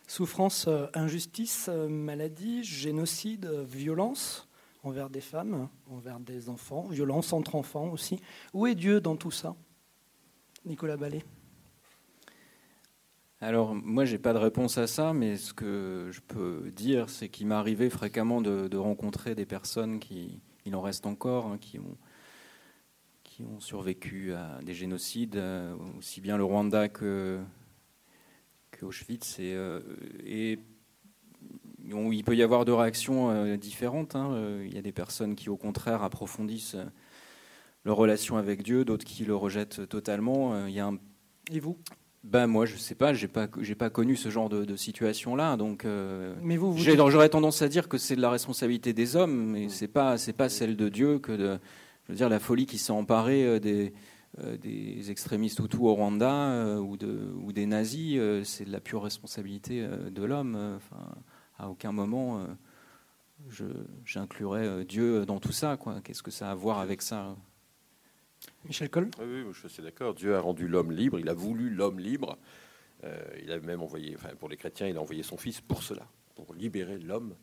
Souffrance, 0.07 0.65
euh, 0.67 0.87
injustice, 0.93 1.67
euh, 1.69 1.87
maladie, 1.87 2.63
génocide, 2.63 3.45
violence 3.67 4.47
envers 4.83 5.09
des 5.09 5.21
femmes, 5.21 5.67
envers 5.89 6.19
des 6.19 6.47
enfants, 6.49 6.87
violence 6.87 7.33
entre 7.33 7.55
enfants 7.55 7.87
aussi. 7.89 8.19
Où 8.53 8.67
est 8.67 8.75
Dieu 8.75 9.01
dans 9.01 9.15
tout 9.15 9.31
ça 9.31 9.55
Nicolas 10.65 10.97
Ballet? 10.97 11.23
Alors, 13.41 13.75
moi, 13.75 14.05
j'ai 14.05 14.17
pas 14.17 14.33
de 14.33 14.37
réponse 14.37 14.77
à 14.77 14.87
ça, 14.87 15.13
mais 15.13 15.35
ce 15.35 15.53
que 15.53 16.09
je 16.11 16.21
peux 16.21 16.71
dire, 16.73 17.09
c'est 17.09 17.27
qu'il 17.27 17.47
m'est 17.47 17.55
arrivé 17.55 17.89
fréquemment 17.89 18.41
de, 18.41 18.77
rencontrer 18.77 19.35
des 19.35 19.45
personnes 19.45 19.99
qui, 19.99 20.39
il 20.65 20.75
en 20.75 20.81
reste 20.81 21.05
encore, 21.05 21.47
hein, 21.47 21.57
qui, 21.59 21.79
ont, 21.79 21.97
survécu 23.59 24.33
à 24.33 24.61
des 24.63 24.73
génocides, 24.73 25.35
euh, 25.35 25.75
aussi 25.99 26.21
bien 26.21 26.37
le 26.37 26.45
Rwanda 26.45 26.87
que, 26.87 27.41
Auschwitz. 28.81 29.39
Et, 29.39 29.53
euh, 29.53 29.81
il 31.83 32.23
peut 32.23 32.35
y 32.35 32.41
avoir 32.43 32.63
deux 32.63 32.73
réactions 32.73 33.29
euh, 33.31 33.57
différentes. 33.57 34.15
Hein. 34.15 34.61
Il 34.63 34.73
y 34.73 34.77
a 34.77 34.81
des 34.81 34.93
personnes 34.93 35.35
qui, 35.35 35.49
au 35.49 35.57
contraire, 35.57 36.01
approfondissent 36.03 36.77
leur 37.83 37.97
relation 37.97 38.37
avec 38.37 38.63
Dieu, 38.63 38.85
d'autres 38.85 39.05
qui 39.05 39.25
le 39.25 39.35
rejettent 39.35 39.87
totalement. 39.89 40.65
Et 41.51 41.59
vous? 41.59 41.77
Ben 42.25 42.47
moi 42.47 42.65
je 42.65 42.75
sais 42.75 42.95
pas, 42.95 43.13
j'ai 43.13 43.27
pas 43.27 43.47
j'ai 43.61 43.75
pas 43.75 43.91
connu 43.91 44.15
ce 44.15 44.29
genre 44.29 44.49
de, 44.49 44.75
situation 44.75 45.35
là, 45.35 45.57
donc 45.57 45.85
euh, 45.85 46.33
mais 46.41 46.57
vous, 46.57 46.75
j'aurais 46.75 47.29
tendance 47.29 47.61
à 47.61 47.67
dire 47.67 47.87
que 47.87 47.99
c'est 47.99 48.15
de 48.15 48.21
la 48.21 48.31
responsabilité 48.31 48.93
des 48.93 49.15
hommes, 49.15 49.51
mais 49.51 49.69
c'est 49.69 49.87
pas 49.87 50.17
c'est 50.17 50.33
pas 50.33 50.49
celle 50.49 50.75
de 50.75 50.89
Dieu 50.89 51.19
que 51.19 51.31
de 51.31 51.59
je 52.05 52.11
veux 52.11 52.17
dire 52.17 52.29
la 52.29 52.39
folie 52.39 52.65
qui 52.65 52.79
s'est 52.79 52.91
emparée 52.91 53.45
euh, 53.45 53.59
des 53.59 53.93
euh, 54.43 54.57
des 54.57 55.11
extrémistes 55.11 55.59
Hutus 55.59 55.79
au 55.79 55.93
Rwanda 55.93 56.79
ou 56.79 56.97
de 56.97 57.31
ou 57.43 57.53
des 57.53 57.67
nazis, 57.67 58.19
c'est 58.43 58.65
de 58.65 58.71
la 58.71 58.79
pure 58.79 59.03
responsabilité 59.03 59.87
de 60.09 60.23
l'homme. 60.23 60.77
Enfin, 60.77 61.15
à 61.59 61.69
aucun 61.69 61.91
moment 61.91 62.45
je 63.49 63.65
j'inclurais 64.03 64.83
Dieu 64.83 65.27
dans 65.27 65.39
tout 65.39 65.51
ça 65.51 65.77
quoi. 65.77 66.01
Qu'est-ce 66.03 66.23
que 66.23 66.31
ça 66.31 66.49
a 66.49 66.51
à 66.51 66.55
voir 66.55 66.79
avec 66.79 67.03
ça? 67.03 67.35
Michel 68.65 68.89
Col 68.89 69.09
Oui, 69.19 69.43
je 69.51 69.67
suis 69.67 69.83
d'accord. 69.83 70.13
Dieu 70.13 70.35
a 70.35 70.39
rendu 70.39 70.67
l'homme 70.67 70.91
libre, 70.91 71.19
il 71.19 71.29
a 71.29 71.33
voulu 71.33 71.69
l'homme 71.69 71.99
libre. 71.99 72.37
Euh, 73.03 73.17
il 73.43 73.51
a 73.51 73.59
même 73.59 73.81
envoyé, 73.81 74.15
enfin, 74.15 74.29
pour 74.39 74.49
les 74.49 74.57
chrétiens, 74.57 74.87
il 74.87 74.97
a 74.97 75.01
envoyé 75.01 75.23
son 75.23 75.37
fils 75.37 75.61
pour 75.61 75.83
cela, 75.83 76.07
pour 76.35 76.53
libérer 76.53 76.97
l'homme. 76.97 77.35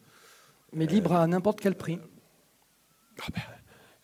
Mais 0.73 0.87
libre 0.87 1.13
à 1.13 1.27
n'importe 1.27 1.61
quel 1.61 1.77
prix. 1.77 1.99
Ah 3.21 3.27
ben, 3.35 3.43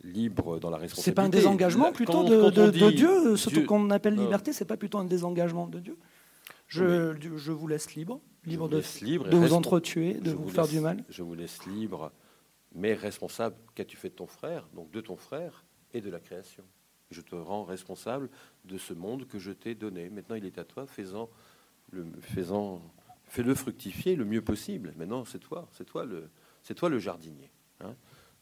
libre 0.05 0.61
dans 0.61 0.71
la 0.71 0.77
responsabilité. 0.77 1.11
C'est 1.11 1.15
pas 1.15 1.23
un 1.23 1.29
désengagement 1.29 1.93
plutôt 1.93 2.23
de, 2.25 2.91
Dieu, 2.91 3.37
ce 3.37 3.61
qu'on 3.61 3.91
appelle 3.91 4.15
liberté, 4.15 4.53
c'est 4.53 4.65
pas 4.65 4.77
plutôt 4.77 4.99
un 4.99 5.05
désengagement 5.05 5.67
de 5.67 5.81
Dieu 5.81 5.97
je, 6.69 7.15
je, 7.37 7.53
vous 7.53 7.67
laisse 7.67 7.95
libre, 7.95 8.21
libre 8.45 8.69
de, 8.69 8.83
libre 9.03 9.29
de 9.29 9.37
vous 9.37 9.55
entretuer, 9.55 10.15
de 10.15 10.31
vous, 10.31 10.49
faire 10.49 10.69
du 10.69 10.81
mal. 10.81 11.03
Je 11.09 11.23
vous 11.23 11.35
laisse 11.35 11.65
libre, 11.67 12.13
mais 12.75 12.95
responsable. 12.95 13.57
Qu'as-tu 13.75 13.97
fait 13.97 14.11
de 14.11 14.15
ton 14.15 14.27
frère, 14.27 14.69
donc 14.75 14.91
de 14.91 15.01
ton 15.01 15.17
frère 15.17 15.65
et 15.95 16.01
de 16.01 16.11
la 16.11 16.21
création 16.21 16.65
je 17.11 17.21
te 17.21 17.35
rends 17.35 17.65
responsable 17.65 18.29
de 18.65 18.79
ce 18.79 18.93
monde 18.93 19.27
que 19.27 19.39
je 19.39 19.53
t'ai 19.53 19.75
donné. 19.75 20.11
Maintenant, 20.11 20.37
il 20.37 20.45
est 20.45 20.59
à 20.59 20.65
toi, 20.65 20.87
fais-en, 20.87 21.31
le, 21.91 22.07
fais-le 22.21 23.55
fructifier 23.55 24.17
le 24.17 24.25
mieux 24.25 24.43
possible. 24.43 24.93
Maintenant, 24.97 25.25
c'est 25.25 25.39
toi, 25.39 25.69
c'est 25.73 25.85
toi 25.85 26.05
le, 26.05 26.29
c'est 26.63 26.75
toi 26.75 26.89
le 26.89 26.99
jardinier. 26.99 27.51
Hein. 27.81 27.95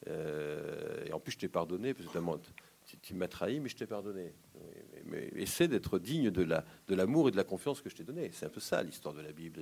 Euh, 0.08 1.04
et 1.06 1.12
en 1.12 1.20
plus, 1.20 1.32
je 1.32 1.38
t'ai 1.38 1.48
pardonné, 1.48 1.94
parce 1.94 2.08
que 2.08 2.18
tu, 3.02 3.14
m'as 3.14 3.28
trahi, 3.28 3.60
mais 3.60 3.68
je 3.68 3.76
t'ai 3.76 3.86
pardonné. 3.86 4.32
Mais, 5.06 5.30
essaie 5.36 5.68
d'être 5.68 5.98
digne 5.98 6.30
de, 6.30 6.42
la, 6.42 6.64
de 6.88 6.94
l'amour 6.94 7.28
et 7.28 7.30
de 7.30 7.36
la 7.36 7.44
confiance 7.44 7.80
que 7.80 7.88
je 7.88 7.96
t'ai 7.96 8.04
donné. 8.04 8.30
C'est 8.32 8.46
un 8.46 8.50
peu 8.50 8.60
ça 8.60 8.82
l'histoire 8.82 9.14
de 9.14 9.20
la 9.20 9.32
Bible 9.32 9.60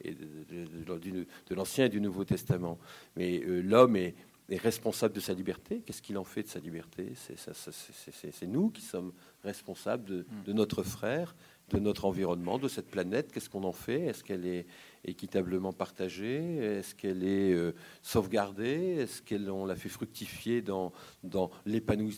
et 0.00 0.14
de, 0.14 1.54
l'Ancien 1.54 1.86
et 1.86 1.88
du 1.88 2.00
Nouveau 2.00 2.24
Testament. 2.24 2.78
Mais 3.16 3.42
euh, 3.44 3.60
l'homme 3.60 3.96
est, 3.96 4.14
est 4.48 4.58
responsable 4.58 5.14
de 5.14 5.20
sa 5.20 5.32
liberté. 5.32 5.82
Qu'est-ce 5.84 6.02
qu'il 6.02 6.18
en 6.18 6.24
fait 6.24 6.42
de 6.42 6.48
sa 6.48 6.58
liberté? 6.58 7.12
C'est 7.16 8.46
nous 8.46 8.70
qui 8.70 8.82
sommes 8.82 9.12
responsables 9.42 10.04
de, 10.04 10.26
de, 10.44 10.52
notre 10.52 10.82
frère, 10.82 11.34
de 11.70 11.78
notre 11.78 12.04
environnement, 12.04 12.58
de 12.58 12.68
cette 12.68 12.90
planète. 12.90 13.32
Qu'est-ce 13.32 13.48
qu'on 13.48 13.64
en 13.64 13.72
fait? 13.72 14.02
Est-ce 14.02 14.22
qu'elle 14.22 14.46
est 14.46 14.66
équitablement 15.04 15.72
partagée? 15.72 16.56
Est-ce 16.56 16.94
qu'elle 16.94 17.24
est 17.24 17.52
euh, 17.52 17.72
sauvegardée? 18.02 18.96
Est-ce 18.98 19.22
qu'on 19.22 19.64
l'a 19.64 19.76
fait 19.76 19.88
fructifier 19.88 20.60
dans, 20.60 20.92
dans, 21.22 21.50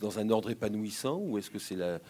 dans 0.01 0.19
un 0.19 0.31
ordre 0.31 0.51
épanouissant? 0.51 1.19
Ou 1.20 1.39
est-ce 1.39 1.51
que 1.51 1.61
c'est 1.61 1.81
un 1.81 2.01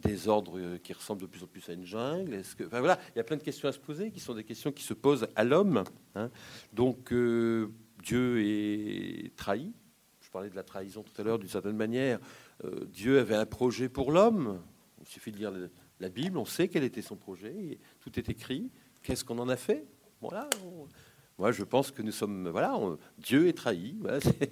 désordre 0.00 0.78
qui 0.78 0.94
ressemble 0.94 1.20
de 1.20 1.26
plus 1.26 1.42
en 1.42 1.46
plus 1.46 1.68
à 1.68 1.74
une 1.74 1.84
jungle? 1.84 2.32
Est-ce 2.32 2.56
que, 2.56 2.64
enfin, 2.64 2.78
voilà, 2.80 2.98
Il 3.14 3.18
y 3.18 3.20
a 3.20 3.24
plein 3.24 3.36
de 3.36 3.42
questions 3.42 3.68
à 3.68 3.72
se 3.72 3.78
poser 3.78 4.10
qui 4.10 4.20
sont 4.20 4.34
des 4.34 4.44
questions 4.44 4.72
qui 4.72 4.84
se 4.84 4.94
posent 4.94 5.28
à 5.36 5.44
l'homme. 5.44 5.84
Hein. 6.14 6.30
Donc, 6.72 7.12
euh, 7.12 7.70
Dieu 8.06 8.40
est 8.40 9.34
trahi. 9.34 9.72
Je 10.20 10.30
parlais 10.30 10.48
de 10.48 10.54
la 10.54 10.62
trahison 10.62 11.02
tout 11.02 11.20
à 11.20 11.24
l'heure 11.24 11.40
d'une 11.40 11.48
certaine 11.48 11.76
manière. 11.76 12.20
Euh, 12.64 12.84
Dieu 12.86 13.18
avait 13.18 13.34
un 13.34 13.46
projet 13.46 13.88
pour 13.88 14.12
l'homme. 14.12 14.62
Il 15.00 15.08
suffit 15.08 15.32
de 15.32 15.38
lire 15.38 15.52
la 15.98 16.08
Bible, 16.08 16.38
on 16.38 16.44
sait 16.44 16.68
quel 16.68 16.84
était 16.84 17.02
son 17.02 17.16
projet. 17.16 17.80
Tout 17.98 18.16
est 18.16 18.28
écrit. 18.28 18.70
Qu'est-ce 19.02 19.24
qu'on 19.24 19.40
en 19.40 19.48
a 19.48 19.56
fait? 19.56 19.88
Moi, 20.22 21.50
je 21.50 21.64
pense 21.64 21.90
que 21.90 22.00
nous 22.02 22.12
sommes. 22.12 22.48
Voilà, 22.48 22.78
Dieu 23.18 23.48
est 23.48 23.54
trahi. 23.54 23.96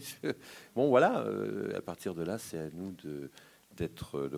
bon, 0.75 0.89
voilà. 0.89 1.21
Euh, 1.21 1.77
à 1.77 1.81
partir 1.81 2.17
de 2.17 2.25
là, 2.25 2.39
c'est 2.39 2.59
à 2.59 2.71
nous 2.71 2.93
de, 3.05 3.31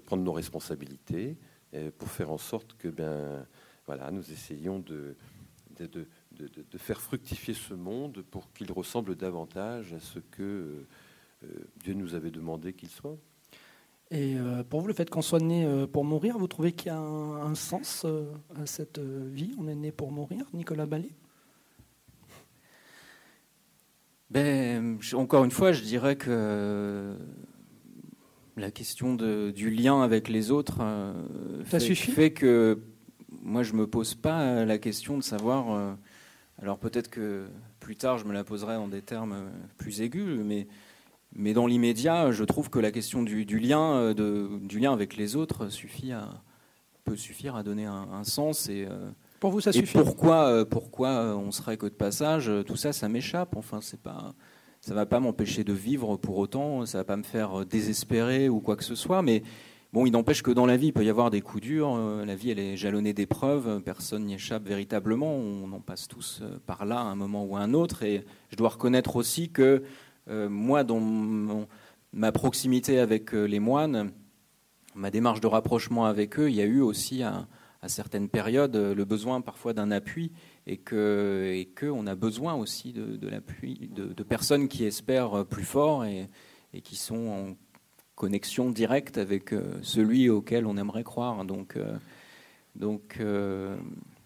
prendre 0.01 0.25
nos 0.25 0.33
responsabilités 0.33 1.39
pour 1.97 2.11
faire 2.11 2.31
en 2.31 2.39
sorte 2.39 2.77
que 2.77 2.89
ben, 2.89 3.47
voilà, 3.87 4.11
nous 4.11 4.31
essayons 4.31 4.79
de, 4.79 5.17
de, 5.79 5.87
de, 5.87 6.07
faire 6.79 7.01
fructifier 7.01 7.55
ce 7.55 7.75
monde 7.75 8.23
pour 8.31 8.53
qu'il 8.53 8.71
ressemble 8.73 9.17
davantage 9.17 9.93
à 9.93 10.01
ce 10.01 10.19
que 10.19 10.85
Dieu 11.83 11.95
nous 11.95 12.15
avait 12.15 12.31
demandé 12.31 12.73
qu'il 12.73 12.89
soit. 12.89 13.19
Et 14.11 14.37
pour 14.71 14.81
vous, 14.81 14.87
le 14.87 14.95
fait 14.95 15.11
qu'on 15.11 15.23
soit 15.23 15.41
né 15.41 15.87
pour 15.93 16.05
mourir, 16.05 16.39
vous 16.39 16.47
trouvez 16.47 16.73
qu'il 16.73 16.89
y 16.89 16.95
a 16.95 16.99
un, 16.99 17.55
sens 17.55 18.07
à 18.55 18.67
cette 18.67 18.99
vie? 18.99 19.55
On 19.59 19.67
est 19.67 19.75
né 19.75 19.91
pour 19.93 20.13
mourir, 20.13 20.47
Nicolas 20.53 20.87
Ballet? 20.87 21.11
Ben, 24.31 24.99
Encore 25.15 25.45
une 25.45 25.51
fois, 25.51 25.73
je 25.73 25.83
dirais 25.83 26.17
que 26.17 27.17
la 28.57 28.71
question 28.71 29.15
de, 29.15 29.53
du 29.55 29.71
lien 29.71 30.03
avec 30.03 30.29
les 30.29 30.51
autres 30.51 30.79
euh, 30.81 31.13
fait, 31.65 32.33
que 32.33 32.81
moi 33.43 33.63
je 33.63 33.75
me 33.75 33.87
pose 33.87 34.15
pas 34.15 34.65
la 34.65 34.79
question 34.79 35.19
de 35.19 35.23
savoir. 35.23 35.97
Euh, 36.59 36.63
alors 36.63 36.79
peut-être 36.79 37.09
que 37.09 37.47
plus 37.81 37.97
tard 37.97 38.19
je 38.19 38.25
me 38.25 38.33
la 38.33 38.45
poserai 38.45 38.77
en 38.77 38.89
des 38.89 39.03
termes 39.03 39.51
plus 39.77 40.01
aigus, 40.01 40.41
mais 40.45 40.67
mais 41.39 41.53
dans 41.53 41.67
l'immédiat, 41.67 42.31
je 42.31 42.45
trouve 42.45 42.71
que 42.71 42.79
la 42.79 42.91
question 42.91 43.23
du, 43.23 43.45
lien, 43.59 43.97
euh, 43.97 44.15
de, 44.15 44.49
du 44.63 44.79
lien 44.79 44.93
avec 44.93 45.17
les 45.17 45.37
autres 45.37 45.69
suffit 45.69 46.13
à, 46.13 46.31
peut 47.05 47.17
suffire 47.17 47.57
à 47.57 47.63
donner 47.63 47.85
un, 47.85 48.25
sens 48.25 48.69
et 48.69 48.89
pour 49.39 49.51
vous 49.51 49.61
ça 49.61 49.73
suffit. 49.73 49.99
Pourquoi 49.99 50.65
pourquoi 50.65 51.37
on 51.37 51.53
serait 51.53 51.77
que 51.77 51.87
de 51.87 51.91
passage 51.91 52.51
Tout 52.67 52.77
ça, 52.77 52.93
ça 52.93 53.09
m'échappe. 53.09 53.55
Enfin, 53.55 53.81
c'est 53.81 54.01
pas 54.01 54.35
ça 54.87 54.93
ne 54.93 54.97
va 54.97 55.07
pas 55.07 55.19
m'empêcher 55.19 55.65
de 55.65 55.73
vivre 55.73 56.17
pour 56.17 56.39
autant, 56.39 56.87
ça 56.87 56.99
ne 56.99 57.01
va 57.01 57.05
pas 57.05 57.17
me 57.17 57.25
faire 57.25 57.61
euh, 57.61 57.65
désespérer 57.65 58.49
ou 58.49 58.61
quoi 58.61 58.77
que 58.77 58.85
ce 58.85 58.95
soit, 58.95 59.21
mais 59.21 59.43
bon, 59.97 60.05
il 60.05 60.11
n'empêche 60.11 60.43
que 60.43 60.51
dans 60.51 60.67
la 60.67 60.77
vie, 60.77 60.89
il 60.89 60.93
peut 60.93 61.07
y 61.07 61.09
avoir 61.09 61.31
des 61.31 61.41
coups 61.41 61.63
durs, 61.63 61.95
euh, 61.97 62.27
la 62.27 62.35
vie, 62.35 62.51
elle 62.51 62.59
est 62.59 62.77
jalonnée 62.77 63.15
d'épreuves, 63.15 63.81
personne 63.81 64.27
n'y 64.27 64.35
échappe 64.35 64.69
véritablement, 64.69 65.35
on 65.35 65.73
en 65.73 65.81
passe 65.81 66.07
tous 66.07 66.41
euh, 66.43 66.59
par 66.67 66.85
là 66.85 66.99
à 66.99 67.05
un 67.05 67.15
moment 67.15 67.47
ou 67.47 67.57
à 67.57 67.61
un 67.61 67.73
autre, 67.73 68.03
et 68.03 68.27
je 68.51 68.57
dois 68.57 68.69
reconnaître 68.69 69.17
aussi 69.17 69.49
que 69.49 69.83
moi, 70.29 70.83
dans 70.83 71.67
ma 72.13 72.33
proximité 72.33 72.99
avec 72.99 73.33
les 73.33 73.61
moines, 73.61 74.11
ma 74.97 75.13
démarche 75.13 75.41
de 75.41 75.47
rapprochement 75.47 76.05
avec 76.05 76.39
eux, 76.41 76.51
il 76.51 76.57
y 76.57 76.61
a 76.61 76.65
eu 76.65 76.81
aussi 76.81 77.23
à 77.23 77.47
certaines 77.87 78.29
périodes 78.29 78.75
le 78.75 79.05
besoin 79.05 79.41
parfois 79.41 79.73
d'un 79.73 79.93
appui 79.93 80.33
et 80.67 80.79
que 80.79 81.65
a 82.07 82.15
besoin 82.17 82.55
aussi 82.55 82.93
de, 82.93 83.17
de 83.17 83.29
l'appui 83.29 83.89
de, 83.95 84.23
personnes 84.25 84.67
qui 84.67 84.85
espèrent 84.85 85.47
plus 85.47 85.65
fort 85.65 86.05
et, 86.05 86.29
et, 86.75 86.81
qui 86.81 86.97
sont 86.97 87.29
en 87.29 87.55
connexion 88.17 88.71
directe 88.71 89.19
avec 89.19 89.53
euh, 89.53 89.79
celui 89.83 90.29
auquel 90.29 90.67
on 90.67 90.77
aimerait 90.77 91.05
croire. 91.05 91.45
Donc 91.45 91.77
euh, 91.77 91.97
donc 92.75 93.19
euh, 93.21 93.77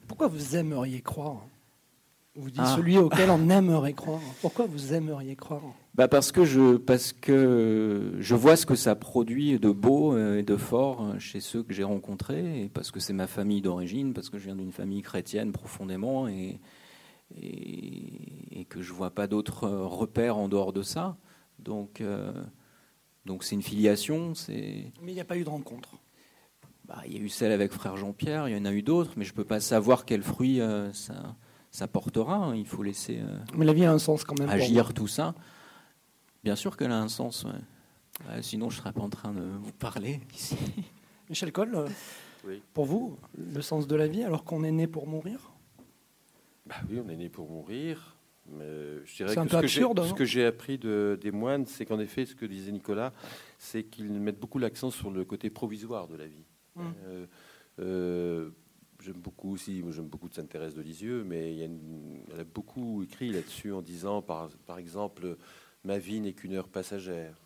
pourquoi 0.08 0.28
vous 0.28 0.56
aimeriez 0.56 1.02
croire? 1.02 1.44
Vous 2.36 2.48
dites 2.48 2.60
ah. 2.62 2.74
celui 2.76 2.96
auquel 2.96 3.28
on 3.28 3.50
aimerait 3.50 3.92
croire. 3.92 4.20
Pourquoi 4.40 4.66
vous 4.66 4.94
aimeriez 4.94 5.34
croire? 5.34 5.62
Bah 5.96 6.06
parce 6.06 6.30
que 6.30 6.44
je 6.44 6.76
parce 6.76 7.12
que 7.12 8.14
je 8.20 8.34
vois 8.36 8.56
ce 8.56 8.64
que 8.64 8.76
ça 8.76 8.94
produit 8.94 9.58
de 9.58 9.70
beau 9.70 10.16
et 10.16 10.44
de 10.44 10.56
fort 10.56 11.18
chez 11.18 11.40
ceux 11.40 11.64
que 11.64 11.74
j'ai 11.74 11.82
rencontrés 11.82 12.62
et 12.62 12.68
parce 12.68 12.92
que 12.92 13.00
c'est 13.00 13.12
ma 13.12 13.26
famille 13.26 13.60
d'origine 13.60 14.14
parce 14.14 14.30
que 14.30 14.38
je 14.38 14.44
viens 14.44 14.54
d'une 14.54 14.72
famille 14.72 15.02
chrétienne 15.02 15.50
profondément 15.50 16.28
et, 16.28 16.60
et, 17.36 18.64
que 18.68 18.80
je 18.80 18.92
vois 18.92 19.10
pas 19.10 19.26
d'autres 19.26 19.68
repères 19.68 20.36
en 20.36 20.48
dehors 20.48 20.72
de 20.72 20.82
ça 20.82 21.16
donc 21.58 22.00
euh, 22.00 22.32
donc 23.26 23.44
c'est 23.44 23.54
une 23.54 23.62
filiation 23.62 24.34
c'est 24.34 24.92
mais 25.02 25.12
il 25.12 25.14
n'y 25.14 25.20
a 25.20 25.24
pas 25.24 25.36
eu 25.36 25.44
de 25.44 25.48
rencontre 25.48 25.96
bah, 26.84 27.02
il 27.06 27.12
y 27.12 27.16
a 27.16 27.20
eu 27.20 27.28
celle 27.28 27.52
avec 27.52 27.72
frère 27.72 27.96
Jean-Pierre 27.96 28.48
il 28.48 28.56
y 28.56 28.60
en 28.60 28.64
a 28.64 28.72
eu 28.72 28.82
d'autres 28.82 29.12
mais 29.16 29.24
je 29.24 29.32
peux 29.32 29.44
pas 29.44 29.60
savoir 29.60 30.04
quel 30.04 30.22
fruit 30.22 30.60
euh, 30.60 30.92
ça 30.92 31.36
ça 31.70 31.86
portera 31.86 32.36
hein. 32.36 32.56
il 32.56 32.66
faut 32.66 32.82
laisser 32.82 33.18
euh, 33.20 33.38
mais 33.56 33.64
la 33.64 33.72
vie 33.72 33.84
a 33.84 33.92
un 33.92 33.98
sens 33.98 34.24
quand 34.24 34.38
même 34.38 34.48
agir 34.48 34.92
tout 34.94 35.06
ça 35.06 35.34
Bien 36.42 36.56
sûr 36.56 36.76
qu'elle 36.76 36.90
a 36.90 36.98
un 36.98 37.08
sens. 37.08 37.46
sinon, 38.40 38.70
je 38.70 38.76
ne 38.76 38.80
serais 38.80 38.92
pas 38.92 39.02
en 39.02 39.10
train 39.10 39.32
de 39.32 39.42
vous 39.42 39.72
parler 39.72 40.20
ici. 40.34 40.56
Michel 41.28 41.52
Coll, 41.52 41.74
euh, 41.74 42.58
pour 42.72 42.86
vous, 42.86 43.18
le 43.36 43.60
sens 43.60 43.86
de 43.86 43.94
la 43.94 44.08
vie 44.08 44.24
alors 44.24 44.44
qu'on 44.44 44.64
est 44.64 44.72
né 44.72 44.86
pour 44.86 45.06
mourir? 45.06 45.52
Bah 46.66 46.76
Oui, 46.88 47.00
on 47.04 47.08
est 47.10 47.16
né 47.16 47.28
pour 47.28 47.50
mourir. 47.50 48.16
Mais 48.50 49.04
je 49.04 49.16
dirais 49.16 49.34
que, 49.34 49.66
ce, 49.68 50.08
ce 50.08 50.14
que 50.14 50.24
j'ai 50.24 50.44
appris 50.44 50.78
de, 50.78 51.18
des 51.20 51.30
moines, 51.30 51.66
c'est 51.66 51.86
qu'en 51.86 52.00
effet, 52.00 52.26
ce 52.26 52.34
que 52.34 52.46
disait 52.46 52.72
Nicolas, 52.72 53.12
c'est 53.58 53.84
qu'ils 53.84 54.12
mettent 54.12 54.40
beaucoup 54.40 54.58
l'accent 54.58 54.90
sur 54.90 55.10
le 55.10 55.24
côté 55.24 55.50
provisoire 55.50 56.08
de 56.08 56.16
la 56.16 56.26
vie. 56.26 56.44
Hum. 56.76 56.92
Euh, 57.06 57.26
euh, 57.78 58.50
j'aime 59.00 59.20
beaucoup 59.20 59.52
aussi, 59.52 59.82
j'aime 59.90 60.08
beaucoup 60.08 60.28
de 60.28 60.34
Sainte-Thérèse 60.34 60.74
de 60.74 60.82
Lisieux, 60.82 61.24
mais 61.24 61.52
il 61.52 61.58
y 61.58 61.64
a 61.64 61.68
elle 62.32 62.40
a 62.40 62.44
beaucoup 62.44 63.02
écrit 63.02 63.32
là-dessus 63.32 63.72
en 63.72 63.82
disant, 63.82 64.20
par, 64.22 64.50
par 64.66 64.78
exemple, 64.78 65.36
ma 65.84 65.98
vie 65.98 66.20
n'est 66.20 66.32
qu'une 66.32 66.54
heure 66.54 66.68
passagère. 66.68 67.40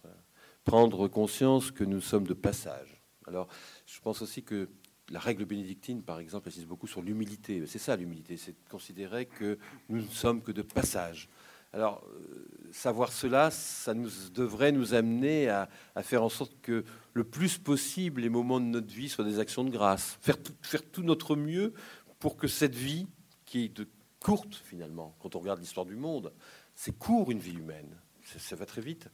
Prendre 0.65 1.09
conscience 1.09 1.71
que 1.71 1.85
nous 1.85 2.01
sommes 2.01 2.27
de 2.27 2.35
passage. 2.35 3.03
Alors, 3.27 3.49
je 3.87 4.01
pense 4.01 4.23
aussi 4.23 4.43
que 4.43 4.69
la 5.11 5.21
règle 5.21 5.45
bénédictine, 5.45 6.03
par 6.03 6.19
exemple, 6.19 6.49
insiste 6.49 6.67
beaucoup 6.67 6.87
sur 6.87 7.03
l'humilité. 7.03 7.65
C'est 7.67 7.79
ça 7.79 7.97
l'humilité, 7.97 8.37
c'est 8.37 8.55
considérer 8.69 9.27
que 9.27 9.59
nous 9.89 10.03
ne 10.03 10.09
sommes 10.09 10.43
que 10.43 10.53
de 10.53 10.63
passage. 10.63 11.29
Alors, 11.73 12.07
euh, 12.07 12.47
savoir 12.71 13.13
cela, 13.13 13.51
ça 13.51 13.95
devrait 13.95 14.73
nous 14.73 14.95
amener 14.95 15.49
à, 15.49 15.69
faire 16.03 16.23
en 16.23 16.29
sorte 16.29 16.53
que 16.63 16.85
le 17.13 17.25
plus 17.25 17.59
possible, 17.59 18.21
les 18.21 18.29
moments 18.29 18.61
de 18.61 18.67
notre 18.67 18.93
vie 18.93 19.09
soient 19.09 19.25
des 19.25 19.41
actions 19.41 19.65
de 19.65 19.71
grâce. 19.71 20.17
Faire 20.21 20.41
tout, 20.41 20.55
faire 20.63 20.83
tout 20.83 21.03
notre 21.03 21.37
mieux 21.37 21.75
pour 22.21 22.37
que 22.37 22.47
cette 22.47 22.77
vie, 22.77 23.07
qui 23.45 23.65
est 23.65 23.77
de 23.77 23.89
courte 24.21 24.55
finalement, 24.55 25.17
quand 25.21 25.35
on 25.35 25.41
regarde 25.41 25.61
l'histoire 25.61 25.85
du 25.85 25.97
monde, 25.97 26.33
c'est 26.75 26.97
court 26.97 27.31
une 27.31 27.41
vie 27.41 27.55
humaine 27.55 27.95
ça 28.25 28.57
va 28.57 28.67
très 28.67 28.81
vite. 28.81 29.09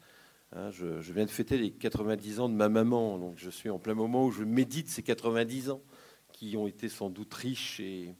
Hein, 0.52 0.70
je, 0.72 1.12
viens 1.12 1.27
de 1.27 1.31
fêter 1.31 1.56
les 1.59 1.70
90 1.70 2.40
ans 2.40 2.48
de 2.48 2.55
ma 2.55 2.68
maman, 2.68 3.18
donc 3.18 3.35
je 3.36 3.51
suis 3.51 3.70
en 3.70 3.78
plein 3.78 3.94
moment 3.94 4.27
où 4.27 4.32
je 4.32 4.43
médite 4.43 4.89
ces 4.89 5.02
90 5.02 5.70
ans 5.70 5.81
qui 6.32 6.56
ont 6.56 6.66
été 6.66 6.89
sans 6.89 7.09
doute 7.09 7.32
riches 7.35 7.78
et, 7.78 8.16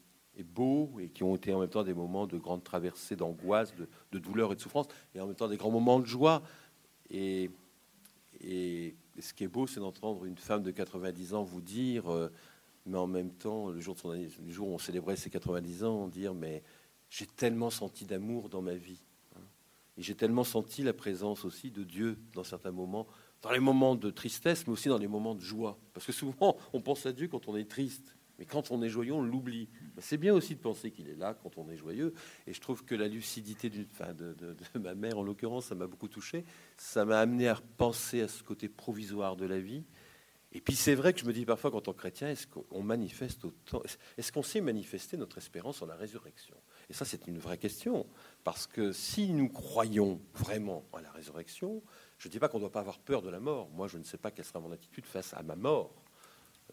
beaux 0.55 0.99
et 0.99 1.09
qui 1.09 1.23
ont 1.23 1.35
été 1.35 1.53
en 1.53 1.59
même 1.59 1.69
temps 1.69 1.83
des 1.83 1.93
moments 1.93 2.25
de 2.25 2.37
grande 2.37 2.63
traversée, 2.63 3.15
d'angoisse, 3.15 3.75
de, 3.75 4.19
douleur 4.19 4.53
et 4.53 4.55
de 4.55 4.61
souffrance, 4.61 4.87
et 5.13 5.19
en 5.19 5.27
même 5.27 5.35
temps 5.35 5.49
des 5.49 5.57
grands 5.57 5.69
moments 5.69 5.99
de 5.99 6.05
joie. 6.05 6.41
Et, 7.09 7.51
ce 9.19 9.33
qui 9.33 9.43
est 9.43 9.47
beau, 9.47 9.67
c'est 9.67 9.81
d'entendre 9.81 10.25
une 10.25 10.37
femme 10.37 10.63
de 10.63 10.71
90 10.71 11.35
ans 11.35 11.43
vous 11.43 11.61
dire, 11.61 12.11
euh, 12.11 12.31
mais 12.87 12.97
en 12.97 13.05
même 13.05 13.31
temps, 13.31 13.69
le 13.69 13.79
jour, 13.79 13.95
le 14.05 14.51
jour 14.51 14.69
où 14.69 14.73
on 14.73 14.79
célébrait 14.79 15.15
ses 15.15 15.29
90 15.29 15.83
ans, 15.83 16.07
dire, 16.07 16.33
mais 16.33 16.63
j'ai 17.09 17.27
tellement 17.27 17.69
senti 17.69 18.05
d'amour 18.05 18.49
dans 18.49 18.63
ma 18.63 18.73
vie 18.73 19.03
et 19.97 20.01
j'ai 20.01 20.15
tellement 20.15 20.43
senti 20.43 20.83
la 20.83 20.93
présence 20.93 21.45
aussi 21.45 21.71
de 21.71 21.83
Dieu 21.83 22.17
dans 22.33 22.43
certains 22.43 22.71
moments, 22.71 23.07
dans 23.41 23.51
les 23.51 23.59
moments 23.59 23.95
de 23.95 24.09
tristesse, 24.09 24.65
mais 24.67 24.73
aussi 24.73 24.89
dans 24.89 24.97
les 24.97 25.07
moments 25.07 25.35
de 25.35 25.41
joie. 25.41 25.77
Parce 25.93 26.05
que 26.05 26.11
souvent, 26.11 26.57
on 26.73 26.81
pense 26.81 27.05
à 27.05 27.11
Dieu 27.11 27.27
quand 27.27 27.47
on 27.47 27.55
est 27.55 27.69
triste. 27.69 28.15
Mais 28.39 28.45
quand 28.45 28.71
on 28.71 28.81
est 28.81 28.89
joyeux, 28.89 29.13
on 29.13 29.21
l'oublie. 29.21 29.69
C'est 29.99 30.17
bien 30.17 30.33
aussi 30.33 30.55
de 30.55 30.59
penser 30.59 30.89
qu'il 30.89 31.07
est 31.09 31.15
là 31.15 31.35
quand 31.35 31.59
on 31.59 31.69
est 31.69 31.77
joyeux. 31.77 32.13
Et 32.47 32.53
je 32.53 32.59
trouve 32.59 32.83
que 32.83 32.95
la 32.95 33.07
lucidité 33.07 33.69
de, 33.69 33.85
ma 34.79 34.95
mère, 34.95 35.19
en 35.19 35.23
l'occurrence, 35.23 35.65
ça 35.65 35.75
m'a 35.75 35.85
beaucoup 35.85 36.07
touché. 36.07 36.43
Ça 36.75 37.05
m'a 37.05 37.19
amené 37.19 37.47
à 37.47 37.59
penser 37.77 38.21
à 38.21 38.27
ce 38.27 38.41
côté 38.41 38.67
provisoire 38.67 39.35
de 39.35 39.45
la 39.45 39.59
vie. 39.59 39.83
Et 40.53 40.59
puis 40.59 40.75
c'est 40.75 40.95
vrai 40.95 41.13
que 41.13 41.19
je 41.19 41.25
me 41.25 41.33
dis 41.33 41.45
parfois, 41.45 41.71
qu'en 41.71 41.81
tant 41.81 41.93
que 41.93 41.99
chrétien, 41.99 42.29
est-ce 42.29 42.47
qu'on 42.47 42.81
manifeste 42.81 43.45
autant 43.45 43.83
Est-ce 44.17 44.31
qu'on 44.31 44.43
sait 44.43 44.59
manifester 44.59 45.17
notre 45.17 45.37
espérance 45.37 45.81
en 45.81 45.85
la 45.85 45.95
résurrection? 45.95 46.57
Et 46.89 46.93
ça, 46.93 47.05
c'est 47.05 47.27
une 47.27 47.37
vraie 47.37 47.57
question. 47.57 48.05
Parce 48.43 48.65
que 48.67 48.91
si 48.91 49.31
nous 49.33 49.49
croyons 49.49 50.19
vraiment 50.33 50.83
à 50.93 51.01
la 51.01 51.11
résurrection, 51.11 51.81
je 52.17 52.27
ne 52.27 52.31
dis 52.31 52.39
pas 52.39 52.47
qu'on 52.47 52.57
ne 52.57 52.63
doit 52.63 52.71
pas 52.71 52.79
avoir 52.79 52.99
peur 52.99 53.21
de 53.21 53.29
la 53.29 53.39
mort. 53.39 53.69
Moi, 53.71 53.87
je 53.87 53.97
ne 53.97 54.03
sais 54.03 54.17
pas 54.17 54.31
quelle 54.31 54.45
sera 54.45 54.59
mon 54.59 54.71
attitude 54.71 55.05
face 55.05 55.33
à 55.33 55.43
ma 55.43 55.55
mort. 55.55 55.93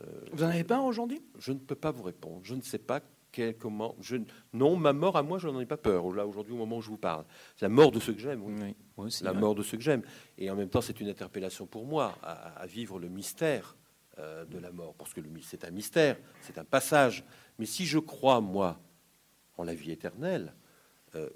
Euh, 0.03 0.07
vous 0.33 0.45
n'en 0.45 0.51
avez 0.51 0.65
pas 0.65 0.81
aujourd'hui? 0.81 1.23
Je 1.39 1.53
ne 1.53 1.59
peux 1.59 1.75
pas 1.75 1.91
vous 1.91 2.03
répondre. 2.03 2.41
Je 2.43 2.55
ne 2.55 2.63
sais 2.63 2.79
pas 2.79 3.01
quel, 3.33 3.57
comment. 3.57 3.95
Je, 4.01 4.17
non, 4.53 4.77
ma 4.77 4.93
mort 4.93 5.17
à 5.17 5.23
moi, 5.23 5.39
je 5.39 5.49
n'en 5.49 5.61
ai 5.61 5.67
pas 5.67 5.77
peur. 5.77 6.11
Là, 6.13 6.27
aujourd'hui, 6.27 6.55
au 6.55 6.57
moment 6.57 6.79
où 6.79 6.83
je 6.83 6.89
vous 6.89 6.97
parle. 6.97 7.25
C'est 7.57 7.67
la 7.67 7.71
mort 7.71 7.91
de 7.91 8.01
ceux 8.01 8.15
que 8.15 8.21
j'aime. 8.21 8.43
Oui. 8.97 9.11
la 9.21 9.33
mort 9.33 9.55
de 9.55 9.63
ceux 9.63 9.77
que 9.77 9.83
j'aime. 9.83 10.03
Et 10.39 10.51
en 10.51 10.57
même 10.57 10.69
temps, 10.69 10.81
c'est 10.81 11.01
une 11.01 11.09
interpellation 11.09 11.67
pour 11.67 11.85
moi 11.85 12.17
à, 12.23 12.67
vivre 12.67 12.99
le 12.99 13.09
mystère 13.09 13.77
euh, 14.19 14.45
de 14.47 14.59
la 14.59 14.71
mort. 14.71 14.95
Parce 14.95 15.13
que 15.13 15.21
c'est 15.43 15.65
un 15.65 15.71
mystère, 15.71 16.17
c'est 16.41 16.59
un 16.59 16.65
passage. 16.65 17.25
Mais 17.59 17.67
si 17.67 17.85
je 17.85 17.99
crois, 17.99 18.41
moi, 18.41 18.79
en 19.57 19.65
la 19.65 19.75
vie 19.75 19.91
éternelle, 19.91 20.55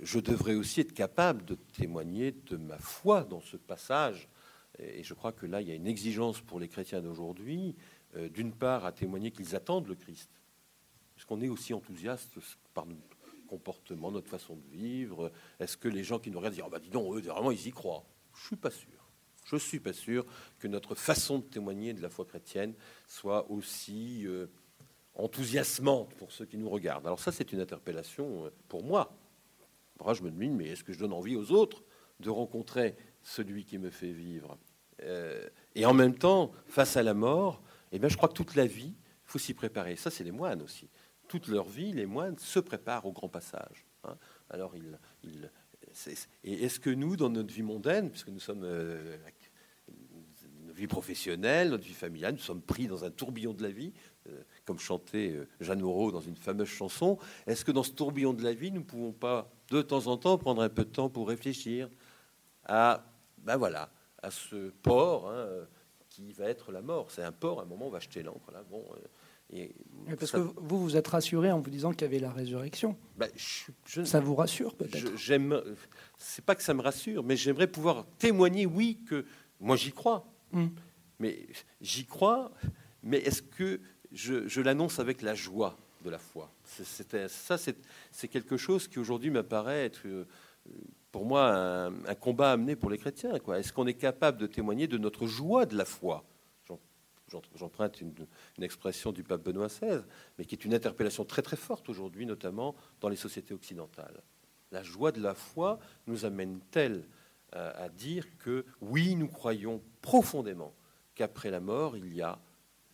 je 0.01 0.19
devrais 0.19 0.55
aussi 0.55 0.81
être 0.81 0.93
capable 0.93 1.45
de 1.45 1.55
témoigner 1.55 2.33
de 2.33 2.57
ma 2.57 2.79
foi 2.79 3.25
dans 3.25 3.41
ce 3.41 3.57
passage. 3.57 4.29
Et 4.79 5.03
je 5.03 5.15
crois 5.15 5.33
que 5.33 5.47
là, 5.47 5.61
il 5.61 5.69
y 5.69 5.71
a 5.71 5.75
une 5.75 5.87
exigence 5.87 6.41
pour 6.41 6.59
les 6.59 6.69
chrétiens 6.69 7.01
d'aujourd'hui, 7.01 7.77
euh, 8.17 8.29
d'une 8.29 8.53
part, 8.53 8.85
à 8.85 8.93
témoigner 8.93 9.31
qu'ils 9.31 9.55
attendent 9.55 9.87
le 9.87 9.95
Christ. 9.95 10.31
Est-ce 11.17 11.27
qu'on 11.27 11.41
est 11.41 11.49
aussi 11.49 11.75
enthousiaste 11.75 12.39
par 12.75 12.87
notre 12.87 13.17
comportement, 13.47 14.11
notre 14.11 14.29
façon 14.29 14.57
de 14.57 14.67
vivre? 14.77 15.31
Est-ce 15.61 15.77
que 15.77 15.89
les 15.89 16.05
gens 16.05 16.19
qui 16.19 16.31
nous 16.31 16.39
regardent 16.39 16.55
disent 16.55 16.65
oh, 16.67 16.79
dis 16.79 16.91
donc, 16.91 17.15
eux, 17.15 17.21
vraiment, 17.21 17.51
ils 17.51 17.67
y 17.67 17.71
croient 17.71 18.05
Je 18.35 18.41
ne 18.41 18.47
suis 18.47 18.57
pas 18.57 18.71
sûr. 18.71 18.89
Je 19.45 19.57
ne 19.57 19.61
suis 19.61 19.81
pas 19.81 19.93
sûr 19.93 20.25
que 20.59 20.69
notre 20.69 20.95
façon 20.95 21.39
de 21.39 21.45
témoigner 21.45 21.93
de 21.93 22.01
la 22.01 22.09
foi 22.09 22.25
chrétienne 22.25 22.75
soit 23.07 23.51
aussi, 23.51 24.27
euh, 24.27 24.47
enthousiasmante 25.15 26.15
pour 26.15 26.33
ceux 26.33 26.47
qui 26.47 26.57
nous 26.57 26.71
regardent. 26.71 27.07
Alors 27.07 27.21
ça, 27.21 27.33
c'est 27.33 27.53
une 27.53 27.61
interpellation 27.61 28.51
pour 28.69 28.83
moi. 28.83 29.15
Moi, 30.05 30.15
je 30.15 30.23
me 30.23 30.31
demande, 30.31 30.57
mais 30.57 30.69
est-ce 30.69 30.85
que 30.85 30.93
je 30.93 30.99
donne 30.99 31.13
envie 31.13 31.37
aux 31.37 31.53
autres 31.53 31.83
de 32.21 32.31
rencontrer 32.31 32.97
celui 33.23 33.65
qui 33.65 33.79
me 33.79 33.91
fait 33.91 34.13
vivre? 34.13 34.59
Et 35.75 35.85
en 35.85 35.95
même 35.95 36.17
temps, 36.17 36.53
face 36.67 36.97
à 36.97 37.03
la 37.03 37.15
mort, 37.15 37.63
eh 37.91 37.99
bien, 37.99 38.09
je 38.09 38.17
crois 38.17 38.29
que 38.29 38.35
toute 38.35 38.55
la 38.55 38.67
vie, 38.67 38.95
il 38.95 39.27
faut 39.27 39.39
s'y 39.39 39.53
préparer. 39.55 39.97
Ça, 39.97 40.11
c'est 40.11 40.23
les 40.23 40.31
moines 40.31 40.63
aussi. 40.63 40.89
Toute 41.27 41.49
leur 41.49 41.69
vie, 41.69 41.93
les 41.93 42.07
moines 42.07 42.39
se 42.39 42.61
préparent 42.61 43.07
au 43.07 43.13
grand 43.13 43.29
passage. 43.29 43.87
Hein. 44.05 44.17
Alors, 44.49 44.77
ils, 44.77 44.99
et 46.45 46.65
est-ce 46.65 46.81
que 46.81 46.91
nous, 46.91 47.17
dans 47.17 47.31
notre 47.31 47.53
vie 47.53 47.63
mondaine, 47.63 48.11
puisque 48.11 48.29
nous 48.29 48.41
sommes 48.41 48.63
euh, 48.65 49.17
notre 50.65 50.79
vie 50.79 50.87
professionnelle, 50.87 51.71
notre 51.71 51.85
vie 51.85 51.93
familiale, 51.93 52.35
nous 52.35 52.41
sommes 52.41 52.63
pris 52.63 52.87
dans 52.87 53.05
un 53.05 53.11
tourbillon 53.11 53.53
de 53.53 53.63
la 53.63 53.71
vie, 53.71 53.93
euh, 54.29 54.43
comme 54.65 54.79
chantait 54.79 55.33
euh, 55.33 55.49
Jeanne 55.61 55.81
Moreau 55.81 56.13
dans 56.13 56.21
une 56.21 56.37
fameuse 56.37 56.69
chanson, 56.69 57.19
est-ce 57.47 57.65
que 57.65 57.73
dans 57.73 57.83
ce 57.83 57.93
tourbillon 57.93 58.33
de 58.33 58.43
la 58.43 58.55
vie, 58.55 58.71
nous 58.71 58.81
ne 58.81 58.87
pouvons 58.87 59.13
pas, 59.13 59.51
de 59.79 59.83
temps 59.83 60.07
en 60.07 60.17
temps, 60.17 60.39
prendre 60.39 60.63
un 60.63 60.69
peu 60.69 60.85
de 60.85 60.91
temps 60.91 61.09
pour 61.09 61.29
réfléchir 61.29 61.89
à, 62.65 63.05
ben 63.39 63.57
voilà, 63.57 63.91
à 64.23 64.31
ce 64.31 64.71
port 64.83 65.31
hein, 65.31 65.47
qui 66.09 66.33
va 66.33 66.47
être 66.47 66.73
la 66.73 66.83
mort. 66.83 67.11
C'est 67.11 67.23
un 67.23 67.33
port, 67.33 67.61
à 67.61 67.63
un 67.63 67.67
moment, 67.67 67.87
on 67.87 67.91
va 67.91 68.01
jeter 68.01 68.23
l'encre. 68.23 68.53
Là, 68.53 68.63
bon, 68.71 68.85
euh, 68.93 68.99
et 69.55 69.75
parce 70.19 70.31
que 70.31 70.39
vous 70.39 70.81
vous 70.81 70.97
êtes 70.97 71.09
rassuré 71.09 71.53
en 71.53 71.61
vous 71.61 71.69
disant 71.69 71.93
qu'il 71.93 72.03
y 72.03 72.05
avait 72.05 72.19
la 72.19 72.33
résurrection. 72.33 72.97
Je, 73.85 74.03
ça 74.03 74.19
vous 74.21 74.35
rassure 74.35 74.75
peut-être? 74.75 75.15
J'aime. 75.17 75.61
C'est 76.17 76.45
pas 76.45 76.55
que 76.55 76.63
ça 76.63 76.73
me 76.73 76.81
rassure, 76.81 77.23
mais 77.23 77.37
j'aimerais 77.37 77.67
pouvoir 77.67 78.07
témoigner, 78.19 78.65
oui, 78.65 79.01
que 79.07 79.27
moi 79.61 79.77
j'y 79.77 79.93
crois. 79.93 80.27
Hmm. 80.53 80.69
Mais 81.19 81.47
j'y 81.83 82.07
crois. 82.07 82.53
Mais 83.03 83.19
est-ce 83.19 83.43
que 83.43 83.81
je, 84.11 84.49
je 84.49 84.61
l'annonce 84.63 84.99
avec 84.99 85.21
la 85.21 85.35
joie? 85.35 85.77
De 86.03 86.11
la 86.11 86.19
foi 86.19 86.51
Ça, 86.65 87.57
c'est 87.59 88.29
quelque 88.29 88.57
chose 88.57 88.89
qui 88.89 88.99
aujourd'hui 88.99 89.31
m'apparaît 89.31 89.85
être 89.85 90.07
euh, 90.07 90.25
pour 91.11 91.27
moi, 91.27 91.53
un, 91.55 92.15
combat 92.15 92.53
amené 92.53 92.75
pour 92.75 92.91
les 92.91 92.99
chrétiens. 92.99 93.35
Est-ce 93.35 93.73
qu'on 93.73 93.87
est 93.87 93.95
capable 93.95 94.39
de 94.39 94.47
témoigner 94.47 94.87
de 94.87 94.99
notre 94.99 95.27
joie 95.27 95.67
de 95.67 95.77
la 95.77 95.85
foi? 95.85 96.25
J'emprunte 97.55 98.01
une, 98.01 98.15
expression 98.61 99.13
du 99.13 99.23
pape 99.23 99.43
Benoît 99.43 99.69
XVI, 99.69 100.03
mais 100.39 100.45
qui 100.45 100.55
est 100.55 100.65
une 100.65 100.75
interpellation 100.75 101.25
très 101.25 101.41
très 101.41 101.57
forte 101.57 101.89
aujourd'hui, 101.89 102.27
notamment 102.27 102.75
dans 103.01 103.09
les 103.09 103.17
sociétés 103.17 103.55
occidentales. 103.55 104.23
La 104.71 104.83
joie 104.83 105.13
de 105.13 105.21
la 105.21 105.35
foi 105.35 105.79
nous 106.07 106.25
amène-t-elle 106.25 107.05
à, 107.53 107.89
dire 107.91 108.27
que 108.39 108.65
oui, 108.81 109.15
nous 109.15 109.29
croyons 109.29 109.83
profondément 110.01 110.75
qu'après 111.15 111.51
la 111.51 111.61
mort, 111.61 111.97
il 111.97 112.15
y 112.15 112.23
a 112.23 112.39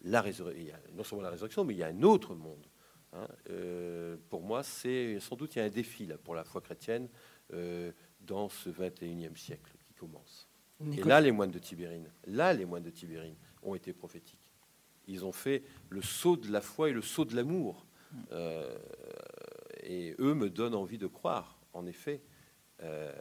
non 0.05 1.05
seulement 1.05 1.23
la 1.23 1.31
résurrection, 1.31 1.65
mais 1.65 1.75
il 1.75 1.79
y 1.79 1.85
a 1.85 1.89
un 1.89 2.03
autre 2.03 2.35
monde. 2.35 2.67
Hein. 3.13 3.27
Euh, 3.51 4.17
pour 4.29 4.43
moi, 4.43 4.63
c'est 4.63 5.19
sans 5.21 5.37
doute 5.37 5.57
il 5.57 5.59
y 5.59 5.63
a 5.63 5.65
un 5.65 5.71
défi 5.71 6.07
là 6.07 6.19
pour 6.19 6.35
la 6.35 6.45
foi 6.45 6.61
chrétienne 6.61 7.09
euh, 7.55 7.93
dans 8.21 8.49
ce 8.49 8.69
21e 8.71 9.37
siècle 9.37 9.73
qui 9.85 9.95
commence. 9.95 10.49
Et 10.93 11.03
là, 11.03 11.21
les 11.21 11.33
moines 11.33 11.51
de 11.51 11.59
Tibérine, 11.59 12.09
là, 12.27 12.53
les 12.53 12.65
moines 12.65 12.85
de 12.85 12.91
Tibérine 12.91 13.35
ont 13.63 13.75
été 13.75 13.93
prophétiques. 13.93 14.53
Ils 15.09 15.25
ont 15.25 15.33
fait 15.33 15.65
le 15.89 16.03
saut 16.03 16.37
de 16.37 16.53
la 16.53 16.61
foi 16.61 16.91
et 16.91 16.93
le 16.93 17.03
saut 17.03 17.25
de 17.25 17.35
l'amour. 17.35 17.85
Euh, 18.33 18.79
et 19.83 20.15
eux 20.19 20.35
me 20.35 20.51
donnent 20.51 20.75
envie 20.75 20.99
de 20.99 21.07
croire, 21.07 21.59
en 21.73 21.87
effet, 21.87 22.23
euh, 22.83 23.13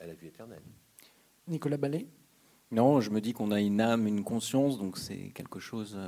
à 0.00 0.06
la 0.06 0.14
vie 0.14 0.26
éternelle. 0.26 0.62
Nicolas 1.46 1.76
Ballet 1.78 2.06
Non, 2.70 3.00
je 3.00 3.10
me 3.10 3.20
dis 3.20 3.32
qu'on 3.32 3.52
a 3.52 3.60
une 3.60 3.80
âme, 3.80 4.06
une 4.06 4.24
conscience, 4.24 4.78
donc 4.78 4.98
c'est 4.98 5.30
quelque 5.30 5.60
chose 5.60 5.98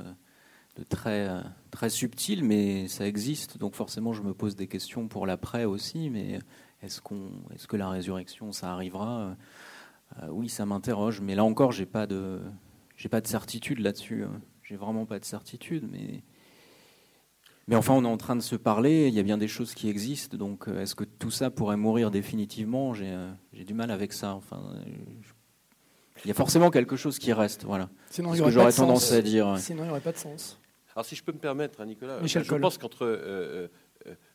de 0.77 0.83
très, 0.83 1.29
très 1.69 1.89
subtil, 1.89 2.43
mais 2.43 2.87
ça 2.87 3.07
existe. 3.07 3.57
Donc 3.57 3.75
forcément, 3.75 4.13
je 4.13 4.21
me 4.21 4.33
pose 4.33 4.55
des 4.55 4.67
questions 4.67 5.07
pour 5.07 5.25
l'après 5.25 5.65
aussi, 5.65 6.09
mais 6.09 6.39
est-ce 6.81 7.01
qu'on, 7.01 7.29
est-ce 7.53 7.67
que 7.67 7.77
la 7.77 7.89
résurrection, 7.89 8.51
ça 8.51 8.71
arrivera? 8.71 9.35
Euh, 10.21 10.27
Oui, 10.29 10.49
ça 10.49 10.65
m'interroge, 10.65 11.21
mais 11.21 11.35
là 11.35 11.43
encore, 11.43 11.71
j'ai 11.71 11.85
pas 11.85 12.07
de, 12.07 12.41
j'ai 12.97 13.09
pas 13.09 13.21
de 13.21 13.27
certitude 13.27 13.79
là-dessus. 13.79 14.23
Hein. 14.23 14.41
J'ai 14.63 14.75
vraiment 14.75 15.05
pas 15.05 15.19
de 15.19 15.25
certitude, 15.25 15.87
mais 15.91 16.23
mais 17.67 17.75
enfin, 17.75 17.93
on 17.93 18.03
est 18.03 18.07
en 18.07 18.17
train 18.17 18.35
de 18.35 18.41
se 18.41 18.55
parler. 18.55 19.07
Il 19.07 19.13
y 19.13 19.19
a 19.19 19.23
bien 19.23 19.37
des 19.37 19.47
choses 19.47 19.73
qui 19.73 19.87
existent. 19.87 20.35
Donc, 20.35 20.67
euh, 20.67 20.81
est-ce 20.81 20.95
que 20.95 21.03
tout 21.05 21.31
ça 21.31 21.49
pourrait 21.49 21.77
mourir 21.77 22.11
définitivement? 22.11 22.93
J'ai, 22.93 23.07
euh, 23.09 23.31
du 23.65 23.73
mal 23.73 23.91
avec 23.91 24.13
ça. 24.13 24.35
Enfin, 24.35 24.61
il 26.25 26.27
y 26.27 26.31
a 26.31 26.33
forcément 26.33 26.69
quelque 26.69 26.95
chose 26.95 27.19
qui 27.19 27.33
reste. 27.33 27.63
Voilà. 27.63 27.89
Sinon, 28.09 28.33
il 28.33 28.39
y 28.39 28.41
aurait 28.41 28.51
j'aurais 28.51 28.73
tendance 28.73 29.11
à 29.11 29.21
dire. 29.21 29.57
Sinon, 29.57 29.83
il 29.83 29.85
n'y 29.85 29.91
aurait 29.91 30.01
pas 30.01 30.11
de 30.11 30.17
sens. 30.17 30.59
Alors, 30.95 31.05
si 31.05 31.15
je 31.15 31.23
peux 31.23 31.31
me 31.31 31.39
permettre, 31.39 31.81
hein, 31.81 31.85
Nicolas, 31.85 32.19
je 32.25 32.55
pense 32.55 32.77
qu'entre 32.77 33.69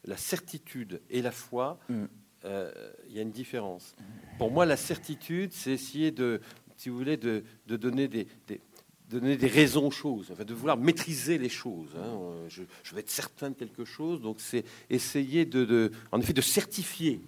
la 0.05 0.17
certitude 0.17 1.01
et 1.11 1.23
la 1.23 1.33
foi, 1.33 1.79
mm 1.89 2.05
il 2.47 2.53
euh, 2.53 2.71
y 3.11 3.19
a 3.19 3.23
une 3.23 3.33
différence. 3.33 3.95
Pour 4.39 4.51
moi, 4.51 4.67
la 4.67 4.77
certitude, 4.77 5.53
c'est 5.53 5.73
essayer 5.73 6.13
de, 6.13 6.41
si 6.77 6.89
vous 6.89 6.97
voulez, 6.97 7.17
de, 7.17 7.43
donner 7.67 8.07
des, 8.07 8.29
donner 9.11 9.37
des 9.37 9.49
raisons 9.49 9.89
aux 9.89 9.91
choses, 9.91 10.31
enfin, 10.31 10.45
de 10.45 10.55
vouloir 10.55 10.77
maîtriser 10.77 11.39
les 11.39 11.49
choses. 11.49 11.91
Hein. 11.97 12.21
Je, 12.49 12.63
vais 12.95 13.01
être 13.01 13.11
certain 13.11 13.51
de 13.51 13.55
quelque 13.55 13.85
chose, 13.85 14.21
donc 14.21 14.41
c'est 14.41 14.65
essayer 14.91 15.45
de, 15.45 15.91
en 16.13 16.21
effet, 16.21 16.33
de 16.33 16.41
certifier 16.41 17.21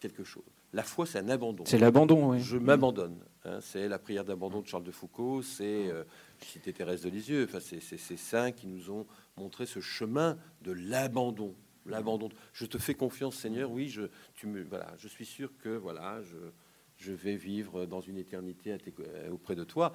quelque 0.00 0.24
chose. 0.24 0.42
La 0.72 0.82
foi, 0.82 1.06
c'est 1.06 1.18
un 1.18 1.28
abandon. 1.28 1.64
C'est 1.66 1.78
l'abandon, 1.78 2.32
oui. 2.32 2.40
Je 2.40 2.56
m'abandonne. 2.56 3.16
Hein. 3.48 3.60
C'est 3.60 3.88
la 3.88 3.98
prière 3.98 4.24
d'abandon 4.24 4.60
de 4.60 4.66
Charles 4.66 4.84
de 4.84 4.90
Foucault, 4.90 5.42
c'est, 5.42 5.88
euh, 5.88 6.04
cité 6.40 6.72
Thérèse 6.72 7.02
de 7.02 7.08
Lisieux, 7.08 7.44
enfin, 7.48 7.60
c'est 7.60 7.80
ces 7.80 8.16
saints 8.16 8.52
qui 8.52 8.66
nous 8.66 8.90
ont 8.90 9.06
montré 9.36 9.66
ce 9.66 9.80
chemin 9.80 10.38
de 10.62 10.72
l'abandon. 10.72 11.54
Je 12.52 12.66
te 12.66 12.78
fais 12.78 12.94
confiance, 12.94 13.36
Seigneur. 13.36 13.70
Oui, 13.70 13.88
je, 13.88 14.02
voilà, 14.68 14.94
je 14.98 15.08
suis 15.08 15.26
sûr 15.26 15.50
que 15.58 15.70
voilà, 15.70 16.22
je, 16.22 16.36
je 16.98 17.12
vais 17.12 17.36
vivre 17.36 17.86
dans 17.86 18.00
une 18.00 18.18
éternité 18.18 18.76
euh, 19.00 19.30
auprès 19.30 19.54
de 19.54 19.64
toi. 19.64 19.92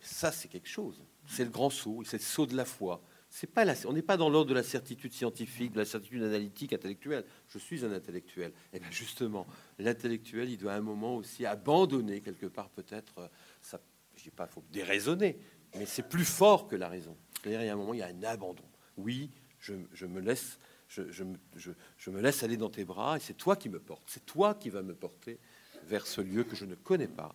Ça, 0.00 0.32
c'est 0.32 0.48
quelque 0.48 0.68
chose. 0.68 1.04
C'est 1.26 1.44
le 1.44 1.50
grand 1.50 1.70
saut, 1.70 2.02
c'est 2.04 2.16
le 2.16 2.22
saut 2.22 2.46
de 2.46 2.56
la 2.56 2.64
foi. 2.64 3.02
C'est 3.30 3.46
pas 3.46 3.64
on 3.86 3.92
n'est 3.92 4.02
pas 4.02 4.16
dans 4.16 4.28
l'ordre 4.28 4.50
de 4.50 4.54
la 4.54 4.62
certitude 4.62 5.12
scientifique, 5.12 5.72
de 5.72 5.78
la 5.78 5.84
certitude 5.84 6.22
analytique, 6.22 6.72
intellectuelle. 6.72 7.24
Je 7.48 7.58
suis 7.58 7.84
un 7.84 7.92
intellectuel. 7.92 8.50
Et 8.72 8.76
eh 8.76 8.80
bien 8.80 8.90
justement, 8.90 9.46
l'intellectuel, 9.78 10.50
il 10.50 10.58
doit 10.58 10.72
à 10.72 10.76
un 10.76 10.80
moment 10.80 11.16
aussi 11.16 11.46
abandonner 11.46 12.20
quelque 12.20 12.46
part 12.46 12.70
peut-être. 12.70 13.18
Euh, 13.18 13.28
ça, 13.62 13.80
je 14.16 14.24
dis 14.24 14.30
pas, 14.30 14.46
faut 14.46 14.64
déraisonner, 14.72 15.38
mais 15.76 15.86
c'est 15.86 16.08
plus 16.08 16.24
fort 16.24 16.66
que 16.66 16.76
la 16.76 16.88
raison. 16.88 17.16
C'est-à-dire, 17.40 17.62
il 17.62 17.66
y 17.66 17.70
a 17.70 17.72
un 17.72 17.76
moment, 17.76 17.94
il 17.94 18.00
y 18.00 18.02
a 18.02 18.08
un 18.08 18.22
abandon. 18.24 18.64
Oui, 18.96 19.30
je, 19.60 19.74
je 19.92 20.06
me 20.06 20.20
laisse 20.20 20.58
je, 20.90 22.10
me 22.10 22.20
laisse 22.20 22.42
aller 22.42 22.56
dans 22.56 22.68
tes 22.68 22.84
bras 22.84 23.16
et 23.16 23.20
c'est 23.20 23.34
toi 23.34 23.56
qui 23.56 23.68
me 23.68 23.78
portes. 23.78 24.02
C'est 24.06 24.26
toi 24.26 24.54
qui 24.54 24.70
vas 24.70 24.82
me 24.82 24.94
porter 24.94 25.38
vers 25.86 26.06
ce 26.06 26.20
lieu 26.20 26.44
que 26.44 26.56
je 26.56 26.64
ne 26.64 26.74
connais 26.74 27.08
pas. 27.08 27.34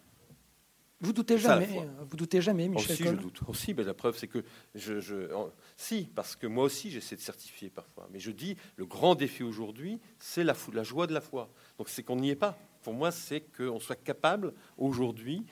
Vous 1.01 1.11
doutez 1.11 1.37
jamais, 1.37 1.87
vous 2.09 2.15
doutez 2.15 2.41
jamais, 2.41 2.69
Michel 2.69 2.91
Aussi, 2.91 3.03
je 3.03 3.09
doute. 3.09 3.39
Aussi, 3.47 3.73
mais 3.73 3.83
la 3.83 3.93
preuve, 3.93 4.17
c'est 4.17 4.27
que 4.27 4.43
je, 4.73 5.29
si, 5.75 6.09
parce 6.15 6.35
que 6.35 6.47
moi 6.47 6.63
aussi, 6.63 6.89
j'essaie 6.89 7.17
de 7.17 7.21
certifier 7.21 7.69
parfois. 7.69 8.07
Mais 8.11 8.19
je 8.19 8.31
dis, 8.31 8.55
le 8.77 8.85
grand 8.85 9.13
défi 9.13 9.43
aujourd'hui, 9.43 9.99
c'est 10.19 10.43
la, 10.43 10.55
la 10.73 10.83
joie 10.83 11.05
de 11.05 11.13
la 11.13 11.21
foi. 11.21 11.49
Donc, 11.77 11.89
c'est 11.89 12.01
qu'on 12.01 12.15
n'y 12.15 12.29
est 12.29 12.35
pas. 12.35 12.57
Pour 12.81 12.93
moi, 12.93 13.11
c'est 13.11 13.41
qu'on 13.41 13.79
soit 13.79 14.01
capable 14.01 14.53
aujourd'hui 14.77 15.45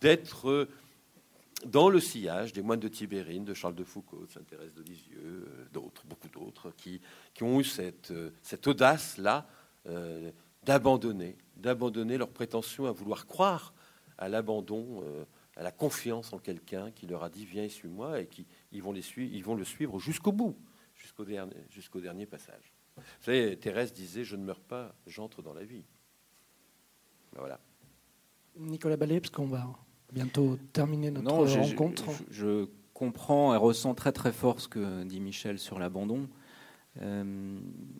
d'être 0.00 0.68
dans 1.66 1.88
le 1.88 2.00
sillage 2.00 2.52
des 2.52 2.62
moines 2.62 2.80
de 2.80 2.88
Tibérine, 2.88 3.44
de 3.44 3.54
Charles 3.54 3.74
de 3.74 3.84
Foucault, 3.84 4.26
de 4.26 4.32
Sainte-Thérèse 4.32 4.74
de 4.74 4.82
Lisieux, 4.82 5.18
euh, 5.24 5.66
d'autres, 5.72 6.04
beaucoup 6.06 6.28
d'autres, 6.28 6.72
qui, 6.76 7.00
qui, 7.34 7.42
ont 7.42 7.60
eu 7.60 7.64
cette, 7.64 8.10
euh, 8.10 8.30
cette 8.42 8.66
audace-là 8.66 9.46
euh, 9.86 10.30
d'abandonner, 10.64 11.36
d'abandonner 11.56 12.18
leur 12.18 12.28
prétention 12.28 12.86
à 12.86 12.92
vouloir 12.92 13.26
croire 13.26 13.74
à 14.18 14.28
l'abandon, 14.28 15.02
à 15.56 15.62
la 15.62 15.72
confiance 15.72 16.32
en 16.32 16.38
quelqu'un 16.38 16.90
qui 16.90 17.06
leur 17.06 17.22
a 17.22 17.30
dit 17.30 17.44
viens 17.44 17.64
et 17.64 17.68
suis-moi, 17.68 18.20
et 18.20 18.26
qui 18.26 18.46
ils 18.72 18.82
vont, 18.82 18.92
les 18.92 19.02
suivre, 19.02 19.34
ils 19.34 19.44
vont 19.44 19.54
le 19.54 19.64
suivre 19.64 19.98
jusqu'au 19.98 20.32
bout, 20.32 20.56
jusqu'au 20.94 21.24
dernier, 21.24 21.54
jusqu'au 21.70 22.00
dernier 22.00 22.26
passage. 22.26 22.72
Vous 22.96 23.02
savez, 23.20 23.56
Thérèse 23.56 23.92
disait 23.92 24.24
je 24.24 24.36
ne 24.36 24.44
meurs 24.44 24.60
pas, 24.60 24.94
j'entre 25.06 25.42
dans 25.42 25.54
la 25.54 25.64
vie. 25.64 25.84
Ben 27.32 27.40
voilà. 27.40 27.60
Nicolas 28.56 28.96
Ballet, 28.96 29.20
parce 29.20 29.30
qu'on 29.30 29.46
va 29.46 29.66
bientôt 30.12 30.58
terminer 30.72 31.10
notre 31.10 31.30
rencontre. 31.32 32.04
Je, 32.30 32.66
comprends 32.98 33.54
et 33.54 33.56
ressens 33.56 33.94
très 33.94 34.10
très 34.10 34.32
fort 34.32 34.60
ce 34.60 34.66
que 34.66 35.04
dit 35.04 35.20
Michel 35.20 35.60
sur 35.60 35.78
l'abandon. 35.78 36.28
Euh, 37.00 37.22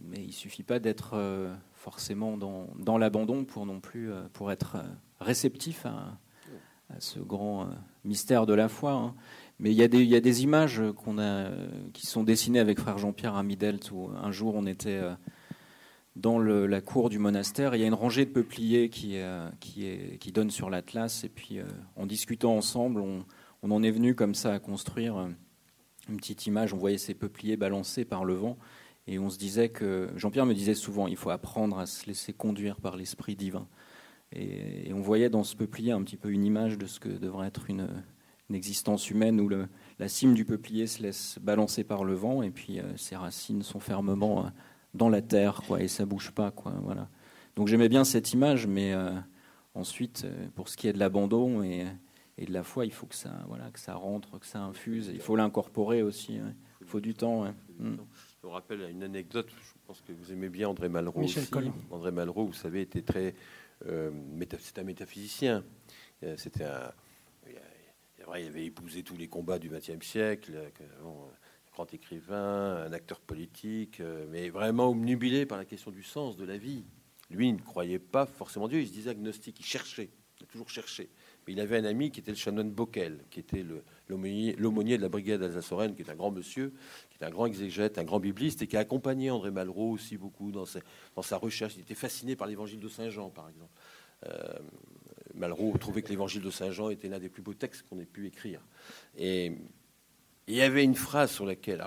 mais 0.02 0.24
il 0.24 0.32
suffit 0.32 0.64
pas 0.64 0.80
d'être 0.80 1.12
euh, 1.14 1.54
forcément 1.72 2.36
dans, 2.36 2.66
dans 2.76 2.98
l'abandon 2.98 3.44
pour 3.44 3.64
non 3.64 3.78
plus 3.78 4.10
euh, 4.10 4.22
pour 4.32 4.50
être 4.50 4.78
réceptif 5.20 5.86
à, 5.86 6.18
ce 7.00 7.18
grand 7.18 7.68
mystère 8.04 8.46
de 8.46 8.54
la 8.54 8.68
foi. 8.68 8.92
Hein. 8.92 9.14
Mais 9.58 9.72
il 9.72 9.76
y, 9.76 9.82
a 9.82 9.88
des, 10.20 10.42
images 10.42 10.80
a, 10.80 11.50
qui 11.92 12.06
sont 12.06 12.22
dessinées 12.22 12.60
avec 12.60 12.78
frère 12.78 12.96
Jean-Pierre 12.96 13.34
à 13.34 13.42
Midelt 13.42 13.90
où 13.90 14.08
un 14.22 14.30
jour 14.30 14.54
on 14.54 14.66
était 14.66 15.02
dans 16.18 16.38
la 16.40 16.80
cour 16.80 17.10
du 17.10 17.18
monastère. 17.18 17.74
Il 17.74 17.80
y 17.80 17.84
a 17.84 17.86
une 17.86 17.94
rangée 17.94 18.24
de 18.26 18.30
peupliers 18.30 18.90
qui, 18.90 19.18
euh, 19.18 19.48
qui, 19.60 20.32
donne 20.32 20.50
sur 20.50 20.68
l'Atlas. 20.68 21.24
Et 21.24 21.28
puis, 21.28 21.58
euh, 21.58 21.64
en 21.96 22.06
discutant 22.06 22.56
ensemble, 22.56 23.00
on, 23.00 23.24
en 23.70 23.82
est 23.82 23.90
venu 23.90 24.14
comme 24.14 24.34
ça 24.34 24.52
à 24.52 24.58
construire 24.58 25.16
euh, 25.16 25.28
une 26.08 26.16
petite 26.16 26.46
image, 26.46 26.74
on 26.74 26.78
voyait 26.78 26.98
ces 26.98 27.14
peupliers 27.14 27.56
balancés 27.56 28.04
par 28.04 28.24
le 28.24 28.34
vent, 28.34 28.56
et 29.06 29.18
on 29.18 29.30
se 29.30 29.38
disait 29.38 29.68
que, 29.68 30.10
Jean-Pierre 30.16 30.46
me 30.46 30.54
disait 30.54 30.74
souvent, 30.74 31.06
il 31.06 31.16
faut 31.16 31.30
apprendre 31.30 31.78
à 31.78 31.86
se 31.86 32.06
laisser 32.06 32.32
conduire 32.32 32.80
par 32.80 32.96
l'Esprit 32.96 33.36
divin. 33.36 33.68
Et, 34.32 34.92
on 34.92 35.00
voyait 35.00 35.30
dans 35.30 35.44
ce 35.44 35.56
peuplier 35.56 35.92
un 35.92 36.02
petit 36.02 36.16
peu 36.16 36.30
une 36.30 36.44
image 36.44 36.78
de 36.78 36.86
ce 36.86 37.00
que 37.00 37.08
devrait 37.08 37.48
être 37.48 37.70
une, 37.70 37.88
existence 38.52 39.10
humaine 39.10 39.40
où 39.42 39.48
le, 39.48 39.68
la 39.98 40.08
cime 40.08 40.32
du 40.32 40.46
peuplier 40.46 40.86
se 40.86 41.02
laisse 41.02 41.38
balancer 41.42 41.84
par 41.84 42.02
le 42.04 42.14
vent, 42.14 42.42
et 42.42 42.50
puis 42.50 42.80
euh, 42.80 42.96
ses 42.96 43.14
racines 43.14 43.62
sont 43.62 43.78
fermement 43.78 44.46
euh, 44.46 44.48
dans 44.94 45.10
la 45.10 45.20
terre, 45.20 45.60
quoi, 45.66 45.82
et 45.82 45.88
ça 45.88 46.06
bouge 46.06 46.30
pas, 46.30 46.50
quoi. 46.50 46.72
Voilà. 46.82 47.08
Donc 47.56 47.68
j'aimais 47.68 47.90
bien 47.90 48.04
cette 48.04 48.32
image, 48.32 48.66
mais 48.66 48.94
euh, 48.94 49.10
ensuite, 49.74 50.26
pour 50.54 50.70
ce 50.70 50.78
qui 50.78 50.88
est 50.88 50.94
de 50.94 50.98
l'abandon 50.98 51.62
et, 51.62 51.86
et 52.38 52.46
de 52.46 52.52
la 52.52 52.62
foi, 52.62 52.86
il 52.86 52.92
faut 52.92 53.06
que 53.06 53.14
ça, 53.14 53.32
voilà, 53.48 53.70
que 53.70 53.80
ça 53.80 53.94
rentre, 53.94 54.38
que 54.38 54.46
ça 54.46 54.60
infuse. 54.60 55.10
Il 55.12 55.20
faut 55.20 55.36
l'incorporer 55.36 56.02
aussi. 56.02 56.38
Il 56.80 56.86
faut 56.86 57.00
du 57.00 57.12
temps. 57.12 57.44
Mm. 57.78 57.96
Je 58.40 58.46
vous 58.46 58.50
rappelle 58.50 58.88
une 58.90 59.02
anecdote. 59.02 59.48
Je 59.60 59.72
pense 59.86 60.00
que 60.00 60.12
vous 60.12 60.32
aimez 60.32 60.48
bien 60.48 60.68
André 60.68 60.88
Malraux 60.88 61.20
aussi. 61.20 61.40
André 61.90 62.12
Malraux, 62.12 62.46
vous 62.46 62.52
savez, 62.52 62.82
était 62.82 63.02
très. 63.02 63.34
Euh, 63.86 64.10
c'est 64.60 64.78
un 64.78 64.84
métaphysicien. 64.84 65.64
Euh, 66.24 66.36
c'était 66.36 66.66
il 68.36 68.46
avait 68.46 68.66
épousé 68.66 69.02
tous 69.02 69.16
les 69.16 69.28
combats 69.28 69.58
du 69.58 69.68
XXe 69.70 70.04
siècle. 70.04 70.52
un 70.82 71.72
grand 71.72 71.94
écrivain, 71.94 72.84
un 72.84 72.92
acteur 72.92 73.20
politique, 73.20 74.00
euh, 74.00 74.26
mais 74.28 74.50
vraiment 74.50 74.88
omnubilé 74.90 75.46
par 75.46 75.58
la 75.58 75.64
question 75.64 75.90
du 75.90 76.02
sens 76.02 76.36
de 76.36 76.44
la 76.44 76.58
vie. 76.58 76.84
Lui, 77.30 77.48
il 77.48 77.54
ne 77.54 77.60
croyait 77.60 77.98
pas 77.98 78.26
forcément 78.26 78.68
Dieu. 78.68 78.80
Il 78.80 78.88
se 78.88 78.92
disait 78.92 79.10
agnostique. 79.10 79.60
Il 79.60 79.64
cherchait. 79.64 80.10
Il 80.40 80.44
a 80.44 80.46
toujours 80.46 80.68
cherché 80.68 81.08
il 81.52 81.60
avait 81.60 81.78
un 81.78 81.84
ami 81.84 82.10
qui 82.10 82.20
était 82.20 82.30
le 82.30 82.36
chanoine 82.36 82.70
Bockel, 82.70 83.20
qui 83.30 83.40
était 83.40 83.64
l'aumônier 84.08 84.96
de 84.96 85.02
la 85.02 85.08
brigade 85.08 85.42
alsace 85.42 85.72
qui 85.96 86.02
est 86.02 86.10
un 86.10 86.14
grand 86.14 86.30
monsieur, 86.30 86.72
qui 87.10 87.18
est 87.20 87.26
un 87.26 87.30
grand 87.30 87.46
exégète, 87.46 87.98
un 87.98 88.04
grand 88.04 88.20
bibliste, 88.20 88.62
et 88.62 88.66
qui 88.66 88.76
a 88.76 88.80
accompagné 88.80 89.30
André 89.30 89.50
Malraux 89.50 89.92
aussi 89.92 90.16
beaucoup 90.16 90.52
dans 90.52 90.66
sa, 90.66 91.36
recherche. 91.36 91.76
Il 91.76 91.82
était 91.82 91.94
fasciné 91.94 92.36
par 92.36 92.46
l'évangile 92.46 92.80
de 92.80 92.88
Saint 92.88 93.08
Jean, 93.08 93.30
par 93.30 93.48
exemple. 93.48 93.72
Euh, 94.26 94.58
Malraux 95.34 95.76
trouvait 95.78 96.02
que 96.02 96.08
l'évangile 96.08 96.42
de 96.42 96.50
Saint 96.50 96.70
Jean 96.70 96.90
était 96.90 97.08
l'un 97.08 97.18
des 97.18 97.28
plus 97.28 97.42
beaux 97.42 97.54
textes 97.54 97.84
qu'on 97.88 97.98
ait 98.00 98.06
pu 98.06 98.26
écrire. 98.26 98.60
Et, 99.16 99.52
il 100.46 100.54
y 100.54 100.62
avait 100.62 100.82
une 100.82 100.94
phrase 100.94 101.30
sur 101.30 101.44
laquelle. 101.44 101.84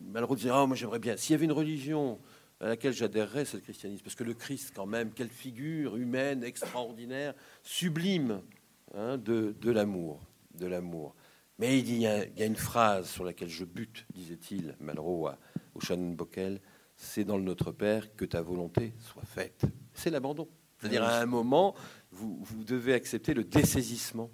Malraux 0.00 0.34
disait 0.34 0.50
oh, 0.52 0.66
Moi, 0.66 0.76
j'aimerais 0.76 0.98
bien. 0.98 1.16
S'il 1.16 1.32
y 1.32 1.34
avait 1.34 1.44
une 1.44 1.52
religion 1.52 2.18
à 2.60 2.66
laquelle 2.66 2.92
j'adhérerais, 2.92 3.44
c'est 3.44 3.56
le 3.56 3.62
christianisme. 3.62 4.02
Parce 4.02 4.16
que 4.16 4.24
le 4.24 4.34
Christ, 4.34 4.72
quand 4.74 4.86
même, 4.86 5.12
quelle 5.12 5.28
figure 5.28 5.96
humaine 5.96 6.42
extraordinaire, 6.42 7.34
sublime. 7.62 8.42
Hein, 8.94 9.18
de, 9.18 9.70
l'amour, 9.70 10.20
de 10.54 10.66
l'amour. 10.66 11.14
Mais 11.58 11.78
il, 11.78 11.96
y 11.96 12.06
a, 12.08 12.24
il 12.24 12.38
y 12.38 12.42
a 12.42 12.46
une 12.46 12.56
phrase 12.56 13.08
sur 13.08 13.24
laquelle 13.24 13.48
je 13.48 13.64
bute, 13.64 14.04
disait-il, 14.12 14.74
Malraux 14.80 15.28
au 15.74 15.80
Shannon 15.80 16.10
Bockel, 16.10 16.60
c'est 16.96 17.24
dans 17.24 17.36
le 17.36 17.44
Notre 17.44 17.70
Père 17.70 18.14
que 18.16 18.24
ta 18.24 18.42
volonté 18.42 18.94
soit 18.98 19.24
faite. 19.24 19.62
C'est 19.94 20.10
l'abandon. 20.10 20.48
C'est-à-dire 20.78 21.04
à 21.04 21.20
un 21.20 21.26
moment, 21.26 21.76
vous, 22.10 22.64
devez 22.64 22.94
accepter 22.94 23.32
le 23.32 23.44
dessaisissement 23.44 24.30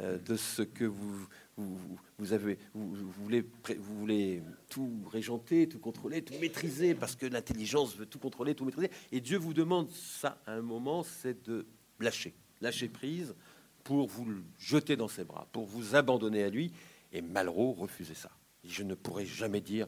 euh, 0.00 0.18
de 0.18 0.36
ce 0.36 0.62
que 0.62 0.84
vous, 0.84 1.28
vous, 1.56 2.32
avez, 2.32 2.58
vous, 2.74 2.94
voulez, 3.22 3.42
vous 3.78 3.98
voulez 3.98 4.42
tout 4.68 4.90
régenter, 5.12 5.68
tout 5.68 5.78
contrôler, 5.78 6.22
tout 6.22 6.34
maîtriser, 6.40 6.94
parce 6.94 7.14
que 7.14 7.26
l'intelligence 7.26 7.94
veut 7.94 8.06
tout 8.06 8.18
contrôler, 8.18 8.54
tout 8.54 8.64
maîtriser. 8.64 8.90
Et 9.12 9.20
Dieu 9.20 9.38
vous 9.38 9.54
demande 9.54 9.90
ça 9.90 10.42
à 10.46 10.54
un 10.54 10.62
moment, 10.62 11.04
c'est 11.04 11.46
de 11.46 11.66
lâcher, 12.00 12.34
lâcher 12.60 12.88
prise 12.88 13.36
pour 13.84 14.08
vous 14.08 14.26
jeter 14.58 14.96
dans 14.96 15.08
ses 15.08 15.24
bras, 15.24 15.46
pour 15.52 15.66
vous 15.66 15.94
abandonner 15.94 16.42
à 16.42 16.50
lui. 16.50 16.72
Et 17.12 17.20
Malraux 17.20 17.72
refusait 17.72 18.14
ça. 18.14 18.30
Je 18.64 18.82
ne 18.82 18.94
pourrais 18.94 19.26
jamais 19.26 19.60
dire 19.60 19.86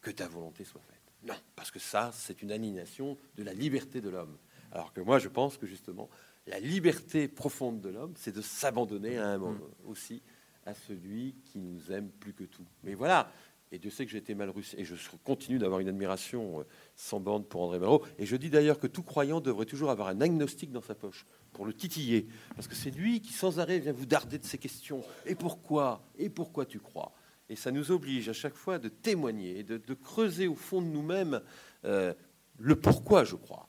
que 0.00 0.10
ta 0.10 0.28
volonté 0.28 0.64
soit 0.64 0.80
faite. 0.80 1.00
Non, 1.24 1.36
parce 1.54 1.70
que 1.70 1.78
ça, 1.78 2.10
c'est 2.12 2.42
une 2.42 2.50
aliénation 2.50 3.16
de 3.36 3.42
la 3.42 3.54
liberté 3.54 4.00
de 4.00 4.10
l'homme. 4.10 4.36
Alors 4.72 4.92
que 4.92 5.00
moi, 5.00 5.18
je 5.18 5.28
pense 5.28 5.56
que 5.56 5.66
justement, 5.66 6.10
la 6.46 6.58
liberté 6.58 7.28
profonde 7.28 7.80
de 7.80 7.88
l'homme, 7.88 8.14
c'est 8.16 8.34
de 8.34 8.42
s'abandonner 8.42 9.18
à 9.18 9.28
un 9.28 9.38
moment 9.38 9.54
mm. 9.54 9.88
aussi 9.88 10.22
à 10.66 10.74
celui 10.74 11.34
qui 11.44 11.58
nous 11.58 11.92
aime 11.92 12.08
plus 12.08 12.32
que 12.32 12.44
tout. 12.44 12.66
Mais 12.82 12.94
voilà, 12.94 13.32
et 13.72 13.78
Dieu 13.78 13.90
sait 13.90 14.04
que 14.04 14.12
j'ai 14.12 14.18
été 14.18 14.34
mal 14.34 14.50
russe, 14.50 14.74
et 14.78 14.84
je 14.84 14.94
continue 15.24 15.58
d'avoir 15.58 15.80
une 15.80 15.88
admiration 15.88 16.60
euh, 16.60 16.64
sans 16.94 17.18
bande 17.18 17.48
pour 17.48 17.62
André 17.62 17.78
Malraux. 17.78 18.04
Et 18.18 18.26
je 18.26 18.36
dis 18.36 18.50
d'ailleurs 18.50 18.78
que 18.78 18.86
tout 18.86 19.02
croyant 19.02 19.40
devrait 19.40 19.66
toujours 19.66 19.90
avoir 19.90 20.08
un 20.08 20.20
agnostique 20.20 20.70
dans 20.70 20.82
sa 20.82 20.94
poche 20.94 21.24
pour 21.52 21.64
le 21.64 21.72
titiller, 21.72 22.28
parce 22.54 22.68
que 22.68 22.74
c'est 22.74 22.90
lui 22.90 23.20
qui 23.20 23.32
sans 23.32 23.58
arrêt 23.58 23.78
vient 23.78 23.92
vous 23.92 24.06
darder 24.06 24.38
de 24.38 24.44
ces 24.44 24.58
questions. 24.58 25.02
Et 25.26 25.34
pourquoi? 25.34 26.04
Et 26.18 26.28
pourquoi 26.28 26.66
tu 26.66 26.78
crois? 26.78 27.12
Et 27.48 27.56
ça 27.56 27.72
nous 27.72 27.90
oblige 27.90 28.28
à 28.28 28.32
chaque 28.32 28.54
fois 28.54 28.78
de 28.78 28.88
témoigner, 28.88 29.62
de, 29.62 29.78
de 29.78 29.94
creuser 29.94 30.46
au 30.46 30.54
fond 30.54 30.80
de 30.80 30.86
nous-mêmes 30.86 31.40
euh, 31.84 32.14
le 32.58 32.76
pourquoi 32.76 33.24
je 33.24 33.36
crois. 33.36 33.68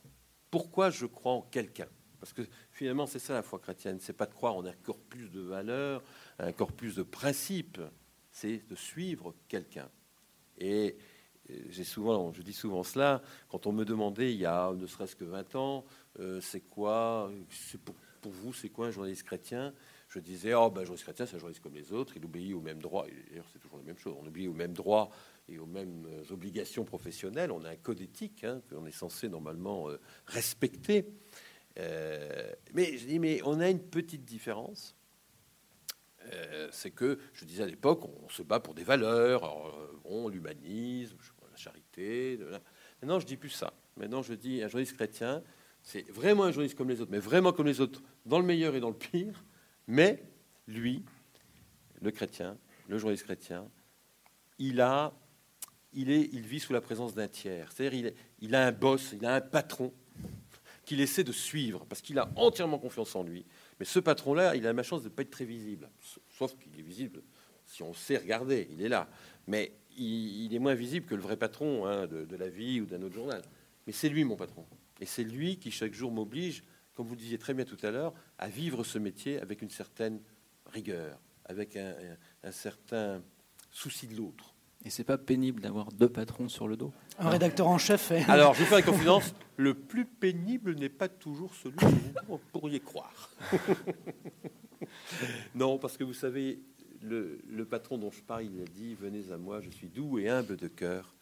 Pourquoi 0.51 0.89
je 0.89 1.05
crois 1.05 1.31
en 1.31 1.41
quelqu'un? 1.41 1.87
Parce 2.19 2.31
que 2.31 2.43
finalement, 2.71 3.05
c'est 3.05 3.19
ça 3.19 3.33
la 3.33 3.41
foi 3.41 3.59
chrétienne. 3.59 3.97
C'est 3.99 4.13
pas 4.13 4.25
de 4.25 4.33
croire 4.33 4.55
en 4.55 4.65
un 4.65 4.71
corpus 4.71 5.29
de 5.31 5.41
valeurs, 5.41 6.01
un 6.39 6.53
corpus 6.53 6.95
de 6.95 7.03
principes 7.03 7.81
c'est 8.33 8.67
de 8.67 8.75
suivre 8.75 9.33
quelqu'un. 9.47 9.89
Et 10.57 10.97
euh, 11.49 11.53
j'ai 11.69 11.83
souvent, 11.83 12.33
je 12.33 12.41
dis 12.41 12.51
souvent 12.51 12.83
cela, 12.83 13.21
quand 13.47 13.67
on 13.67 13.71
me 13.71 13.85
demandait 13.85 14.33
il 14.33 14.39
y 14.39 14.45
a 14.45 14.73
ne 14.73 14.87
serait-ce 14.87 15.15
que 15.15 15.23
20 15.23 15.55
ans, 15.55 15.85
euh, 16.19 16.41
c'est 16.41 16.61
quoi, 16.61 17.31
pour, 17.85 17.95
pour, 18.21 18.31
vous, 18.31 18.51
c'est 18.51 18.69
quoi 18.69 18.87
un 18.87 18.91
journaliste 18.91 19.23
chrétien 19.23 19.73
Je 20.09 20.19
disais, 20.19 20.53
oh, 20.53 20.69
ben, 20.69 20.81
un 20.81 20.85
journaliste 20.85 21.03
chrétien, 21.03 21.25
c'est 21.25 21.35
un 21.35 21.39
journaliste 21.39 21.61
comme 21.61 21.75
les 21.75 21.93
autres, 21.93 22.17
il 22.17 22.25
obéit 22.25 22.53
aux 22.53 22.61
mêmes 22.61 22.81
droits, 22.81 23.05
d'ailleurs 23.29 23.47
c'est 23.53 23.59
toujours 23.59 23.77
la 23.77 23.83
même 23.83 23.97
chose, 23.97 24.15
on 24.19 24.25
obéit 24.25 24.49
aux 24.49 24.53
mêmes 24.53 24.73
droits 24.73 25.09
et 25.47 25.59
aux 25.59 25.67
mêmes 25.67 26.07
euh, 26.07 26.33
obligations 26.33 26.85
professionnelles, 26.85 27.51
on 27.51 27.63
a 27.63 27.69
un 27.69 27.75
code 27.75 28.01
éthique 28.01 28.43
hein, 28.43 28.61
qu'on 28.69 28.87
est 28.87 28.91
censé 28.91 29.29
normalement 29.29 29.87
respecter. 30.25 31.05
mais 31.77 32.97
je 32.97 33.05
dis, 33.05 33.19
mais 33.19 33.41
on 33.43 33.59
a 33.59 33.69
une 33.69 33.81
petite 33.81 34.25
différence, 34.25 34.95
c'est 36.71 36.91
que, 36.91 37.19
je 37.33 37.45
disais 37.45 37.63
à 37.63 37.67
l'époque, 37.67 38.05
on 38.05 38.29
se 38.29 38.41
bat 38.41 38.59
pour 38.59 38.73
des 38.73 38.83
valeurs, 38.83 39.43
euh, 39.45 40.29
l'humanisme, 40.29 41.17
la 41.51 41.57
charité. 41.57 42.39
Maintenant, 43.01 43.19
je 43.19 43.25
dis 43.25 43.37
plus 43.37 43.49
ça. 43.49 43.73
Maintenant, 43.97 44.21
je 44.21 44.33
dis 44.33 44.63
un 44.63 44.67
journaliste 44.67 44.95
chrétien, 44.95 45.43
c'est 45.81 46.09
vraiment 46.09 46.45
un 46.45 46.51
journaliste 46.51 46.77
comme 46.77 46.89
les 46.89 47.01
autres, 47.01 47.11
mais 47.11 47.19
vraiment 47.19 47.51
comme 47.51 47.67
les 47.67 47.81
autres, 47.81 48.01
dans 48.25 48.39
le 48.39 48.45
meilleur 48.45 48.75
et 48.75 48.79
dans 48.79 48.89
le 48.89 48.95
pire. 48.95 49.43
Mais 49.87 50.23
lui, 50.67 51.03
le 52.01 52.11
chrétien, 52.11 52.57
le 52.87 52.97
journaliste 52.97 53.25
chrétien, 53.25 53.69
il 54.59 54.81
a, 54.81 55.13
il 55.93 56.09
est, 56.09 56.29
il 56.31 56.47
vit 56.47 56.59
sous 56.59 56.73
la 56.73 56.81
présence 56.81 57.13
d'un 57.13 57.27
tiers. 57.27 57.71
C'est-à-dire, 57.71 58.13
il 58.39 58.55
a 58.55 58.65
un 58.65 58.71
boss, 58.71 59.13
il 59.13 59.25
a 59.25 59.35
un 59.35 59.41
patron 59.41 59.93
qu'il 60.85 61.01
essaie 61.01 61.23
de 61.23 61.31
suivre 61.31 61.85
parce 61.85 62.01
qu'il 62.01 62.19
a 62.19 62.29
entièrement 62.35 62.79
confiance 62.79 63.15
en 63.15 63.23
lui. 63.23 63.45
Mais 63.83 63.87
ce 63.87 63.99
patron-là, 63.99 64.55
il 64.55 64.65
a 64.65 64.71
la 64.71 64.81
chance 64.81 65.03
de 65.03 65.09
ne 65.09 65.13
pas 65.13 65.23
être 65.23 65.29
très 65.29 65.43
visible, 65.43 65.89
sauf 66.29 66.55
qu'il 66.57 66.79
est 66.79 66.83
visible 66.83 67.21
si 67.65 67.83
on 67.83 67.93
sait 67.93 68.15
regarder, 68.15 68.69
il 68.71 68.81
est 68.81 68.87
là. 68.87 69.09
Mais 69.45 69.73
il, 69.97 70.55
est 70.55 70.59
moins 70.59 70.73
visible 70.73 71.05
que 71.05 71.15
le 71.15 71.21
vrai 71.21 71.35
patron 71.35 71.85
hein, 71.85 72.07
de, 72.07 72.33
la 72.37 72.47
vie 72.47 72.79
ou 72.79 72.85
d'un 72.85 73.01
autre 73.01 73.15
journal. 73.15 73.41
Mais 73.85 73.91
c'est 73.91 74.07
lui 74.07 74.23
mon 74.23 74.37
patron. 74.37 74.65
Et 75.01 75.05
c'est 75.05 75.25
lui 75.25 75.57
qui 75.57 75.69
chaque 75.69 75.93
jour 75.93 76.13
m'oblige, 76.13 76.63
comme 76.93 77.07
vous 77.07 77.15
le 77.15 77.19
disiez 77.19 77.37
très 77.37 77.53
bien 77.53 77.65
tout 77.65 77.77
à 77.83 77.91
l'heure, 77.91 78.13
à 78.37 78.47
vivre 78.47 78.85
ce 78.85 78.97
métier 78.99 79.37
avec 79.41 79.61
une 79.61 79.69
certaine 79.69 80.21
rigueur, 80.67 81.19
avec 81.43 81.75
un 81.75 82.51
certain 82.53 83.21
souci 83.69 84.07
de 84.07 84.15
l'autre. 84.15 84.52
Et 84.85 84.89
c'est 84.89 85.03
pas 85.03 85.17
pénible 85.17 85.61
d'avoir 85.61 85.91
deux 85.91 86.09
patrons 86.09 86.49
sur 86.49 86.67
le 86.67 86.75
dos 86.75 86.91
Un 87.17 87.29
rédacteur 87.29 87.67
en 87.67 87.77
chef. 87.77 88.11
Alors, 88.27 88.53
je 88.53 88.59
vais 88.59 88.65
faire 88.65 88.79
une 88.79 88.85
confidence. 88.85 89.33
Le 89.55 89.73
plus 89.73 90.05
pénible 90.05 90.75
n'est 90.75 90.89
pas 90.89 91.07
toujours 91.07 91.55
celui 91.55 91.77
que 91.77 91.85
vous 92.27 92.37
pourriez 92.51 92.81
croire. 92.81 93.29
non, 95.55 95.77
parce 95.77 95.95
que 95.95 96.03
vous 96.03 96.13
savez, 96.13 96.59
le, 97.01 97.39
le, 97.47 97.65
patron 97.65 97.97
dont 97.97 98.11
je 98.11 98.21
parle, 98.21 98.45
il 98.45 98.61
a 98.61 98.65
dit 98.65 98.95
Venez 98.95 99.31
à 99.31 99.37
moi, 99.37 99.61
je 99.61 99.69
suis 99.69 99.87
doux 99.87 100.19
et 100.19 100.27
humble 100.27 100.57
de 100.57 100.67
cœur, 100.67 101.15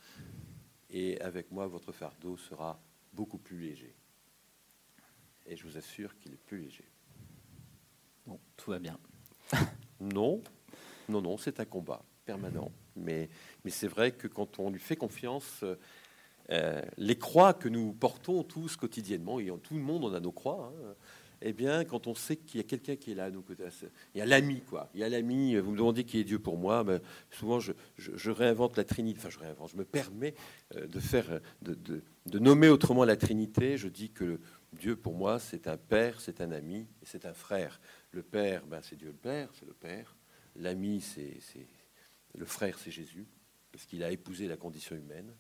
et 0.89 1.21
avec 1.21 1.51
moi, 1.51 1.67
votre 1.67 1.91
fardeau 1.91 2.37
sera 2.37 2.81
beaucoup 3.13 3.37
plus 3.37 3.59
léger. 3.59 3.93
Et 5.45 5.55
je 5.55 5.67
vous 5.67 5.77
assure 5.77 6.17
qu'il 6.17 6.33
est 6.33 6.43
plus 6.45 6.57
léger. 6.57 6.85
Bon, 8.25 8.39
tout 8.57 8.71
va 8.71 8.79
bien. 8.79 8.97
non, 9.99 10.41
non, 11.09 11.21
non, 11.21 11.37
c'est 11.37 11.59
un 11.59 11.65
combat 11.65 12.03
permanent. 12.25 12.71
Mais, 12.95 13.29
c'est 13.67 13.87
vrai 13.87 14.11
que 14.11 14.27
quand 14.27 14.59
on 14.59 14.69
lui 14.69 14.79
fait 14.79 14.95
confiance, 14.95 15.63
euh, 16.49 16.81
les 16.97 17.17
croix 17.17 17.53
que 17.53 17.69
nous 17.69 17.93
portons 17.93 18.43
tous 18.43 18.75
quotidiennement, 18.75 19.39
et 19.39 19.51
tout 19.63 19.75
le 19.75 19.81
monde 19.81 20.03
on 20.03 20.13
a 20.13 20.19
nos 20.19 20.31
croix, 20.31 20.73
hein, 20.75 20.95
eh 21.43 21.53
bien, 21.53 21.85
quand 21.85 22.05
on 22.05 22.13
sait 22.13 22.35
qu'il 22.35 22.59
y 22.59 22.63
a 22.63 22.67
quelqu'un 22.67 22.95
qui 22.95 23.11
est 23.11 23.15
là 23.15 23.25
à 23.25 23.31
nos 23.31 23.41
côtés, 23.41 23.63
il 24.13 24.19
y 24.19 24.21
a 24.21 24.25
l'ami, 24.25 24.61
quoi. 24.61 24.89
Il 24.93 24.99
y 24.99 25.03
a 25.03 25.09
l'ami, 25.09 25.55
vous 25.57 25.71
me 25.71 25.77
demandez 25.77 26.03
qui 26.03 26.19
est 26.19 26.23
Dieu 26.23 26.37
pour 26.37 26.57
moi, 26.57 26.83
ben, 26.83 27.01
souvent 27.31 27.59
je, 27.59 27.73
réinvente 28.29 28.77
la 28.77 28.83
Trinité, 28.83 29.19
enfin 29.19 29.29
je 29.29 29.39
réinvente, 29.39 29.71
je 29.71 29.77
me 29.77 29.83
permets 29.83 30.35
euh, 30.75 30.85
de, 30.85 30.99
faire, 30.99 31.39
de, 31.63 32.39
nommer 32.39 32.69
autrement 32.69 33.05
la 33.05 33.15
Trinité. 33.15 33.77
Je 33.77 33.87
dis 33.87 34.11
que 34.11 34.39
Dieu 34.73 34.95
pour 34.95 35.15
moi, 35.15 35.39
c'est 35.39 35.67
un 35.67 35.77
père, 35.77 36.21
c'est 36.21 36.41
un 36.41 36.51
ami 36.51 36.87
c'est 37.03 37.25
un 37.25 37.33
frère. 37.33 37.81
Le 38.11 38.21
père, 38.21 38.65
ben, 38.67 38.79
c'est 38.83 38.95
Dieu 38.95 39.07
le 39.07 39.13
Père, 39.13 39.49
c'est 39.53 39.65
le 39.65 39.73
Père. 39.73 40.15
L'ami, 40.57 41.01
c'est 41.01 41.39
Le 42.35 42.45
frère, 42.45 42.77
c'est 42.79 42.91
Jésus, 42.91 43.25
parce 43.71 43.85
qu'il 43.85 44.03
a 44.03 44.11
épousé 44.11 44.47
la 44.47 44.57
condition 44.57 44.95
humaine. 44.95 45.33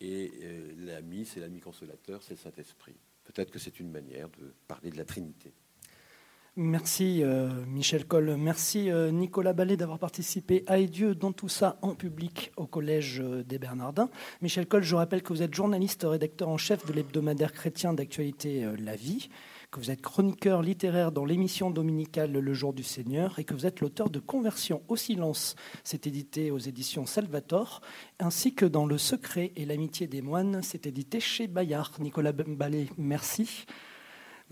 Et 0.00 0.32
euh, 0.42 0.72
l'ami, 0.78 1.24
c'est 1.24 1.40
l'ami 1.40 1.60
consolateur, 1.60 2.22
c'est 2.22 2.34
le 2.34 2.38
Saint-Esprit. 2.38 2.96
Peut-être 3.24 3.50
que 3.50 3.58
c'est 3.58 3.80
une 3.80 3.90
manière 3.90 4.28
de 4.28 4.54
parler 4.66 4.90
de 4.90 4.96
la 4.96 5.04
Trinité. 5.04 5.52
Merci 6.56 7.24
euh, 7.24 7.48
Michel 7.66 8.06
Coll, 8.06 8.36
merci 8.36 8.88
euh, 8.88 9.10
Nicolas 9.10 9.54
Ballet 9.54 9.76
d'avoir 9.76 9.98
participé 9.98 10.62
à 10.68 10.78
Et 10.78 10.86
Dieu 10.86 11.16
dans 11.16 11.32
tout 11.32 11.48
ça 11.48 11.78
en 11.82 11.96
public 11.96 12.52
au 12.56 12.66
Collège 12.66 13.18
des 13.18 13.58
Bernardins. 13.58 14.08
Michel 14.40 14.66
Coll, 14.66 14.84
je 14.84 14.94
rappelle 14.94 15.22
que 15.22 15.32
vous 15.32 15.42
êtes 15.42 15.54
journaliste, 15.54 16.06
rédacteur 16.08 16.48
en 16.48 16.58
chef 16.58 16.86
de 16.86 16.92
l'hebdomadaire 16.92 17.52
chrétien 17.52 17.92
d'actualité 17.92 18.68
La 18.78 18.94
Vie 18.94 19.30
que 19.74 19.80
vous 19.80 19.90
êtes 19.90 20.02
chroniqueur 20.02 20.62
littéraire 20.62 21.10
dans 21.10 21.24
l'émission 21.24 21.68
dominicale 21.68 22.30
Le 22.30 22.54
Jour 22.54 22.72
du 22.74 22.84
Seigneur 22.84 23.40
et 23.40 23.44
que 23.44 23.54
vous 23.54 23.66
êtes 23.66 23.80
l'auteur 23.80 24.08
de 24.08 24.20
Conversion 24.20 24.82
au 24.86 24.94
silence, 24.94 25.56
c'est 25.82 26.06
édité 26.06 26.52
aux 26.52 26.58
éditions 26.58 27.06
Salvator, 27.06 27.80
ainsi 28.20 28.54
que 28.54 28.66
dans 28.66 28.86
Le 28.86 28.98
secret 28.98 29.50
et 29.56 29.64
l'amitié 29.64 30.06
des 30.06 30.22
moines, 30.22 30.62
c'est 30.62 30.86
édité 30.86 31.18
chez 31.18 31.48
Bayard. 31.48 31.90
Nicolas 31.98 32.30
Ballet, 32.30 32.86
merci. 32.98 33.66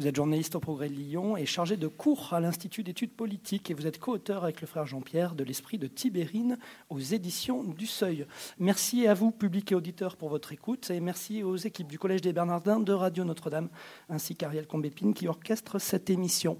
Vous 0.03 0.09
êtes 0.09 0.17
journaliste 0.17 0.57
au 0.57 0.59
Progrès 0.59 0.89
de 0.89 0.95
Lyon 0.95 1.37
et 1.37 1.47
chargé 1.47 1.77
de 1.77 1.87
cours 1.87 2.33
à 2.33 2.41
l'Institut 2.41 2.83
d'études 2.83 3.13
politiques 3.13 3.71
et 3.71 3.75
vous 3.75 3.87
êtes 3.87 4.01
co-auteur 4.01 4.43
avec 4.43 4.61
le 4.61 4.67
frère 4.67 4.85
Jean-Pierre 4.85 5.37
de 5.37 5.45
l'Esprit 5.45 5.79
de 5.79 5.87
Tibérine 5.87 6.59
aux 6.91 6.99
éditions 6.99 7.63
du 7.63 7.87
Seuil. 7.87 8.27
Merci 8.59 9.07
à 9.07 9.15
vous, 9.15 9.31
public 9.31 9.71
et 9.71 9.77
auditeurs, 9.77 10.17
pour 10.17 10.29
votre 10.29 10.51
écoute 10.51 10.91
et 10.91 10.99
merci 10.99 11.45
aux 11.45 11.55
équipes 11.55 11.87
du 11.87 12.01
Collège 12.01 12.21
des 12.21 12.33
Bernardins 12.33 12.81
de 12.81 12.93
Radio 12.93 13.23
Notre-Dame 13.23 13.69
ainsi 14.09 14.35
qu'Ariel 14.35 14.67
Combépine 14.67 15.15
qui 15.15 15.29
orchestre 15.29 15.79
cette 15.79 16.11
émission. 16.11 16.51